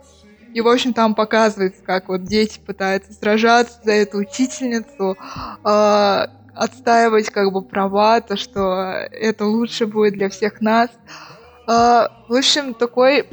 И, 0.51 0.61
в 0.61 0.67
общем, 0.67 0.93
там 0.93 1.13
показывается, 1.13 1.83
как 1.83 2.09
вот 2.09 2.23
дети 2.23 2.59
пытаются 2.59 3.13
сражаться 3.13 3.79
за 3.83 3.91
эту 3.91 4.17
учительницу, 4.17 5.15
а, 5.63 6.27
отстаивать 6.55 7.29
как 7.29 7.51
бы 7.51 7.61
права, 7.61 8.19
то, 8.21 8.35
что 8.35 8.61
это 9.11 9.45
лучше 9.45 9.85
будет 9.85 10.15
для 10.15 10.29
всех 10.29 10.59
нас. 10.59 10.89
А, 11.67 12.09
в 12.27 12.33
общем, 12.33 12.73
такой 12.73 13.27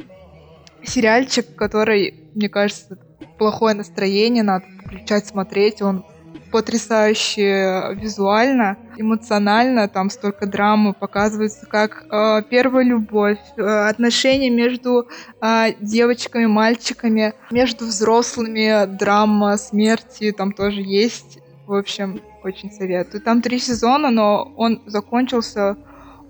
сериальчик, 0.83 1.55
который, 1.55 2.29
мне 2.35 2.47
кажется, 2.47 2.99
плохое 3.39 3.73
настроение, 3.73 4.43
надо 4.43 4.65
включать, 4.85 5.25
смотреть. 5.25 5.81
Он 5.81 6.05
потрясающе 6.51 7.95
визуально, 7.95 8.77
эмоционально, 8.97 9.87
там 9.87 10.09
столько 10.09 10.45
драмы, 10.47 10.93
показывается 10.93 11.65
как 11.65 12.05
э, 12.09 12.41
первая 12.49 12.85
любовь, 12.85 13.39
э, 13.57 13.61
отношения 13.61 14.49
между 14.49 15.07
э, 15.41 15.73
девочками, 15.79 16.45
мальчиками, 16.45 17.33
между 17.51 17.85
взрослыми, 17.85 18.85
драма, 18.85 19.57
смерти 19.57 20.31
там 20.31 20.51
тоже 20.51 20.81
есть. 20.81 21.39
В 21.67 21.73
общем, 21.73 22.21
очень 22.43 22.71
советую. 22.71 23.21
Там 23.21 23.41
три 23.41 23.59
сезона, 23.59 24.11
но 24.11 24.53
он 24.55 24.81
закончился 24.85 25.77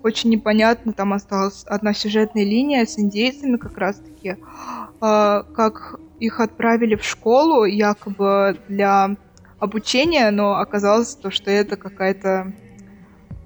очень 0.02 0.30
непонятно. 0.30 0.92
Там 0.92 1.12
осталась 1.12 1.64
одна 1.66 1.92
сюжетная 1.92 2.44
линия 2.44 2.86
с 2.86 2.98
индейцами 2.98 3.56
как 3.56 3.76
раз-таки. 3.76 4.36
А, 5.00 5.42
как 5.42 6.00
их 6.20 6.40
отправили 6.40 6.94
в 6.94 7.04
школу 7.04 7.64
якобы 7.64 8.56
для 8.68 9.16
обучения, 9.58 10.30
но 10.30 10.56
оказалось 10.56 11.14
то, 11.14 11.30
что 11.30 11.50
это 11.50 11.76
какая-то 11.76 12.52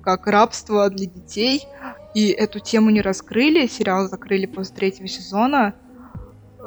как 0.02 0.26
рабство 0.26 0.88
для 0.90 1.06
детей. 1.06 1.66
И 2.14 2.30
эту 2.30 2.58
тему 2.58 2.90
не 2.90 3.02
раскрыли, 3.02 3.66
сериал 3.66 4.08
закрыли 4.08 4.46
после 4.46 4.74
третьего 4.74 5.08
сезона. 5.08 5.74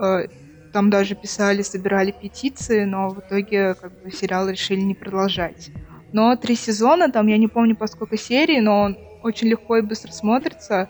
Э, 0.02 0.28
Там 0.72 0.90
даже 0.90 1.16
писали, 1.16 1.62
собирали 1.62 2.12
петиции, 2.12 2.86
но 2.86 3.10
в 3.10 3.20
итоге 3.20 3.74
как 3.76 3.92
бы 4.02 4.12
сериал 4.12 4.50
решили 4.50 4.82
не 4.82 4.96
продолжать. 4.96 5.70
Но 6.14 6.36
три 6.36 6.56
сезона, 6.56 7.12
там 7.12 7.28
я 7.28 7.38
не 7.38 7.48
помню 7.48 7.76
по 7.76 7.88
сколько 7.88 8.18
серий, 8.18 8.62
но 8.62 8.82
он 8.84 8.98
очень 9.24 9.48
легко 9.50 9.78
и 9.78 9.82
быстро 9.82 10.12
смотрится. 10.12 10.88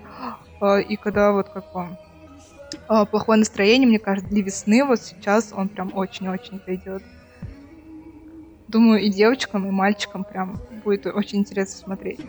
Э, 0.61 0.81
И 0.81 0.95
когда 0.97 1.31
вот 1.31 1.49
как 1.49 1.73
вам 1.73 1.97
э, 2.89 3.05
плохое 3.09 3.39
настроение, 3.39 3.87
мне 3.87 3.99
кажется, 3.99 4.29
для 4.29 4.43
весны 4.43 4.83
вот 4.85 5.01
сейчас 5.01 5.53
он 5.55 5.69
прям 5.69 5.91
очень-очень 5.95 6.59
пойдет. 6.59 7.03
Думаю, 8.73 9.01
и 9.01 9.09
девочкам, 9.09 9.67
и 9.67 9.69
мальчикам 9.69 10.23
прям 10.23 10.59
будет 10.83 11.05
очень 11.05 11.41
интересно 11.41 11.77
смотреть. 11.77 12.21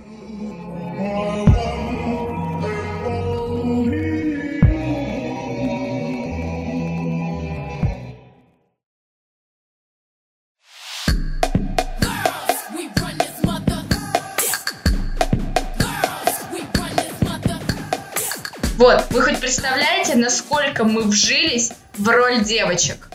Вот, 18.76 19.06
вы 19.12 19.22
хоть 19.22 19.40
представляете, 19.40 20.14
насколько 20.16 20.84
мы 20.84 21.04
вжились 21.04 21.72
в 21.96 22.06
роль 22.06 22.44
девочек? 22.44 23.13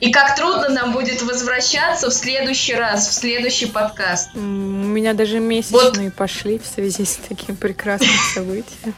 И 0.00 0.10
как 0.10 0.34
трудно 0.34 0.68
нам 0.70 0.92
будет 0.92 1.22
возвращаться 1.22 2.08
в 2.08 2.12
следующий 2.12 2.74
раз, 2.74 3.08
в 3.08 3.12
следующий 3.12 3.66
подкаст. 3.66 4.30
У 4.34 4.38
меня 4.38 5.12
даже 5.12 5.40
месячные 5.40 6.10
пошли 6.10 6.58
в 6.58 6.66
связи 6.66 7.04
с 7.04 7.18
таким 7.28 7.54
прекрасным 7.56 8.10
событием. 8.34 8.94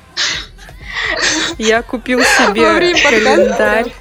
Я 1.58 1.82
купил 1.82 2.20
себе 2.20 2.94
календарь. 3.02 3.92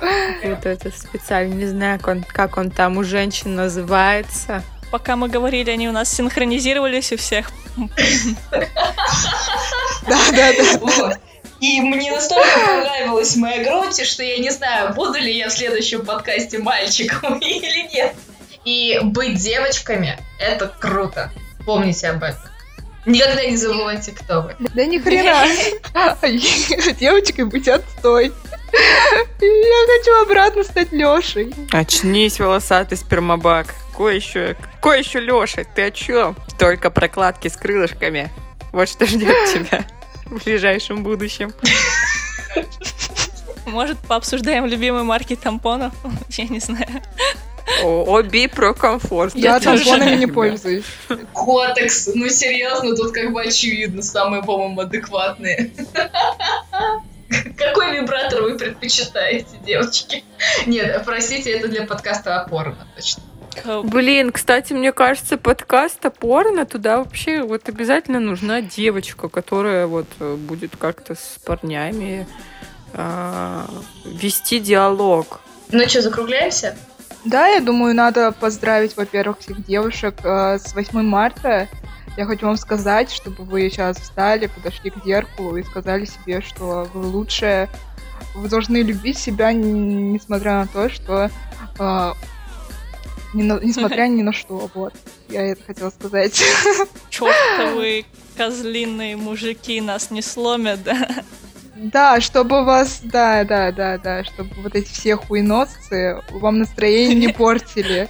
Вот 0.44 0.66
это 0.66 0.92
специально, 0.92 1.54
не 1.54 1.66
знаю, 1.66 2.00
как 2.00 2.08
он, 2.08 2.24
как 2.24 2.58
он 2.58 2.70
там 2.70 2.98
у 2.98 3.04
женщин 3.04 3.56
называется. 3.56 4.64
Пока 4.92 5.16
мы 5.16 5.28
говорили, 5.30 5.72
они 5.72 5.90
у 5.90 5.92
нас 5.92 6.12
синхронизировались 6.14 7.12
у 7.14 7.18
всех. 7.18 7.50
Да-да-да. 10.08 10.80
Вот. 10.80 11.18
И 11.62 11.80
мне 11.80 12.12
настолько 12.12 12.50
понравилась 12.66 13.36
моя 13.36 13.64
грудь, 13.64 14.04
что 14.04 14.24
я 14.24 14.40
не 14.40 14.50
знаю, 14.50 14.96
буду 14.96 15.20
ли 15.20 15.32
я 15.38 15.48
в 15.48 15.54
следующем 15.54 16.04
подкасте 16.04 16.58
мальчиком 16.58 17.38
или 17.40 17.88
нет. 17.94 18.16
И 18.66 19.00
быть 19.04 19.36
девочками— 19.36 20.18
это 20.40 20.68
круто. 20.68 21.32
Помните 21.64 22.10
об 22.10 22.24
этом. 22.24 22.42
Никогда 23.06 23.46
не 23.46 23.58
забывайте, 23.58 24.12
кто 24.12 24.42
вы. 24.42 24.56
Да 24.74 24.86
ни 24.86 24.98
хрена. 24.98 25.46
Девочкой 27.00 27.46
быть 27.46 27.68
отстой. 27.68 28.32
Я 29.40 30.00
хочу 30.00 30.22
обратно 30.24 30.64
стать 30.64 30.92
Лешей. 30.92 31.54
Очнись, 31.72 32.40
волосатый 32.40 32.98
спермобак. 32.98 33.68
Какой 33.92 34.16
еще, 34.16 34.56
какой 34.76 35.00
еще 35.00 35.20
Леша? 35.20 35.64
Ты 35.76 35.84
о 35.84 35.92
чем? 35.92 36.36
Только 36.58 36.90
прокладки 36.90 37.50
с 37.50 37.56
крылышками. 37.56 38.32
Вот 38.72 38.90
что 38.90 39.06
ждет 39.06 39.36
тебя 39.54 39.86
в 40.32 40.44
ближайшем 40.44 41.04
будущем. 41.04 41.54
Может, 43.66 44.00
пообсуждаем 44.00 44.66
любимые 44.66 45.04
марки 45.04 45.36
тампонов? 45.36 45.94
Я 46.30 46.46
не 46.46 46.60
знаю. 46.60 47.02
О, 47.84 48.04
Оби 48.18 48.48
про 48.48 48.74
комфорт. 48.74 49.36
Я 49.36 49.60
тампонами 49.60 50.16
не 50.16 50.28
пользуюсь. 50.28 50.86
Котекс, 51.34 52.10
ну 52.14 52.28
серьезно, 52.30 52.96
тут 52.96 53.12
как 53.12 53.32
бы 53.32 53.42
очевидно, 53.42 54.02
самые, 54.02 54.44
по-моему, 54.44 54.82
адекватные. 54.82 55.72
Какой 57.56 57.98
вибратор 57.98 58.42
вы 58.42 58.58
предпочитаете, 58.58 59.58
девочки? 59.66 60.24
Нет, 60.66 61.02
простите, 61.06 61.52
это 61.52 61.70
для 61.70 61.86
подкаста 61.86 62.42
опорно, 62.42 62.88
точно. 62.96 63.24
Блин, 63.84 64.32
кстати, 64.32 64.74
мне 64.74 64.92
кажется, 64.92 65.38
подкаст 65.38 66.00
порно 66.20 66.66
туда 66.66 67.00
вообще 67.00 67.42
вот 67.42 67.68
обязательно 67.70 68.20
нужна 68.20 68.62
девочка, 68.62 69.30
которая 69.30 69.88
вот 69.88 70.08
э, 70.20 70.36
будет 70.36 70.76
как-то 70.78 71.16
с 71.16 71.40
парнями 71.46 72.28
а, 72.94 73.66
вести 74.06 74.60
диалог. 74.60 75.42
Ну 75.72 75.88
что, 75.88 76.02
закругляемся? 76.02 76.76
Да, 77.24 77.48
я 77.48 77.62
думаю, 77.62 77.94
надо 77.94 78.32
поздравить, 78.32 78.98
во-первых, 78.98 79.40
всех 79.40 79.66
девушек 79.66 80.16
э, 80.24 80.58
с 80.58 80.74
8 80.74 81.02
марта. 81.02 81.68
Я 82.18 82.26
хочу 82.26 82.48
вам 82.48 82.58
сказать, 82.58 83.12
чтобы 83.12 83.44
вы 83.44 83.70
сейчас 83.70 83.98
встали, 83.98 84.48
подошли 84.48 84.90
к 84.90 85.04
зеркалу 85.06 85.56
и 85.56 85.64
сказали 85.64 86.06
себе, 86.06 86.42
что 86.42 86.90
вы 86.94 87.08
лучшая. 87.08 87.70
Вы 88.34 88.50
должны 88.50 88.78
любить 88.78 89.18
себя, 89.18 89.54
несмотря 89.54 90.62
на 90.62 90.68
то, 90.68 90.90
что... 90.90 91.30
э, 91.80 92.12
ни 93.34 93.44
на- 93.44 93.60
несмотря 93.60 94.04
ни 94.08 94.22
на 94.24 94.34
что, 94.34 94.70
вот. 94.74 94.94
Я 95.30 95.42
это 95.48 95.64
хотела 95.64 95.90
сказать. 95.90 96.42
Чертовы 97.10 98.06
козлиные 98.38 99.16
мужики 99.18 99.80
нас 99.82 100.12
не 100.12 100.22
сломят, 100.22 100.84
да? 100.84 101.08
Да, 101.76 102.22
чтобы 102.22 102.64
вас, 102.64 103.00
да, 103.04 103.44
да, 103.44 103.72
да, 103.72 103.98
да, 103.98 104.24
чтобы 104.24 104.50
вот 104.62 104.76
эти 104.76 104.92
все 104.92 105.16
хуйносцы 105.16 106.22
вам 106.30 106.60
настроение 106.60 107.16
не 107.16 107.34
портили. 107.34 108.08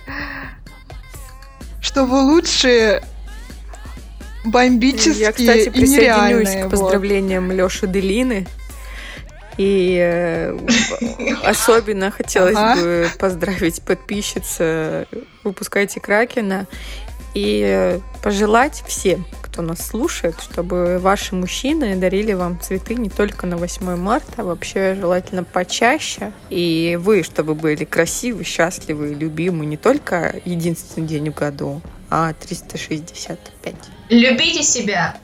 Что 1.81 2.05
вы 2.05 2.21
лучшие 2.21 3.01
бомбические 4.45 5.13
Я, 5.19 5.31
кстати, 5.31 5.67
и 5.67 5.69
присоединюсь 5.69 5.89
нереальные. 5.97 6.59
к 6.63 6.63
вот. 6.63 6.71
поздравлениям 6.71 7.51
Лёши 7.51 7.87
Делины. 7.87 8.47
И 9.57 9.97
э, 10.01 10.57
особенно 11.43 12.11
хотелось 12.11 12.79
бы 12.79 13.09
поздравить 13.19 13.81
подписчиц 13.81 14.57
э, 14.59 15.05
«Выпускайте 15.43 15.99
Кракена» 15.99 16.67
И 17.33 17.99
пожелать 18.21 18.83
всем, 18.85 19.25
кто 19.41 19.61
нас 19.61 19.87
слушает, 19.87 20.35
чтобы 20.41 20.99
ваши 20.99 21.33
мужчины 21.33 21.95
дарили 21.95 22.33
вам 22.33 22.59
цветы 22.59 22.95
не 22.95 23.09
только 23.09 23.47
на 23.47 23.57
8 23.57 23.95
марта, 23.95 24.33
а 24.37 24.43
вообще 24.43 24.95
желательно 24.95 25.43
почаще. 25.43 26.33
И 26.49 26.97
вы, 26.99 27.23
чтобы 27.23 27.55
были 27.55 27.85
красивы, 27.85 28.43
счастливы, 28.43 29.13
любимы 29.13 29.65
не 29.65 29.77
только 29.77 30.35
единственный 30.43 31.07
день 31.07 31.31
в 31.31 31.35
году, 31.35 31.81
а 32.09 32.33
365. 32.33 33.75
Любите 34.09 34.63
себя 34.63 35.15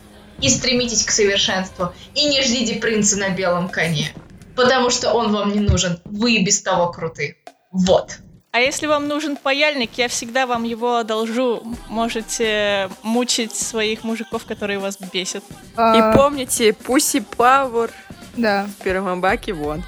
и 0.42 0.50
стремитесь 0.50 1.04
к 1.04 1.12
совершенству. 1.12 1.94
И 2.16 2.26
не 2.26 2.42
ждите 2.42 2.76
принца 2.76 3.18
на 3.18 3.30
белом 3.30 3.70
коне. 3.70 4.14
Потому 4.56 4.90
что 4.90 5.14
он 5.14 5.32
вам 5.32 5.52
не 5.52 5.60
нужен. 5.60 6.00
Вы 6.06 6.36
и 6.36 6.44
без 6.44 6.62
того 6.62 6.92
круты. 6.92 7.38
Вот. 7.72 8.18
А 8.52 8.60
если 8.60 8.88
вам 8.88 9.08
нужен 9.08 9.36
паяльник, 9.38 9.92
я 9.98 10.08
всегда 10.08 10.48
вам 10.48 10.64
его 10.64 10.98
одолжу. 10.98 11.62
Можете 11.90 12.90
мучить 13.04 13.56
своих 13.56 14.04
мужиков, 14.04 14.46
которые 14.46 14.80
вас 14.80 14.98
бесят. 15.14 15.44
А, 15.76 15.96
И 16.14 16.18
помните, 16.18 16.74
Пуси 16.74 17.20
Пауэр 17.20 17.92
Да, 18.36 18.68
в 18.80 18.84
первом 18.84 19.22
баке 19.22 19.54
вон. 19.54 19.84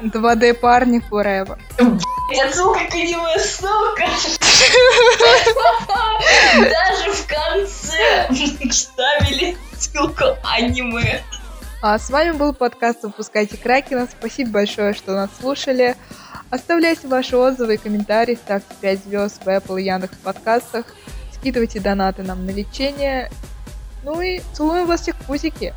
2D 0.00 0.54
парни 0.54 1.02
forever. 1.10 1.58
Отсылка 2.42 2.80
к 2.90 2.94
аниме, 2.94 3.38
сука! 3.38 4.06
Даже 6.56 7.12
в 7.12 7.26
конце 7.26 8.28
вставили 8.70 9.56
ссылку 9.76 10.24
аниме. 10.42 11.22
А 11.80 11.98
с 11.98 12.10
вами 12.10 12.32
был 12.32 12.52
подкаст 12.54 13.04
«Выпускайте 13.04 13.56
Кракена». 13.56 14.08
Спасибо 14.10 14.50
большое, 14.50 14.94
что 14.94 15.12
нас 15.12 15.30
слушали. 15.40 15.94
Оставляйте 16.50 17.06
ваши 17.06 17.36
отзывы 17.36 17.74
и 17.74 17.76
комментарии, 17.76 18.34
ставьте 18.34 18.74
5 18.80 19.04
звезд 19.04 19.44
в 19.44 19.48
Apple 19.48 19.80
и 19.80 19.84
Яндекс 19.84 20.16
подкастах, 20.16 20.86
скидывайте 21.32 21.78
донаты 21.78 22.22
нам 22.22 22.46
на 22.46 22.50
лечение. 22.50 23.30
Ну 24.02 24.20
и 24.20 24.40
целуем 24.54 24.86
вас 24.86 25.02
всех 25.02 25.14
в 25.16 25.26
пузики. 25.26 25.74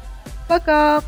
Пока! 0.48 1.02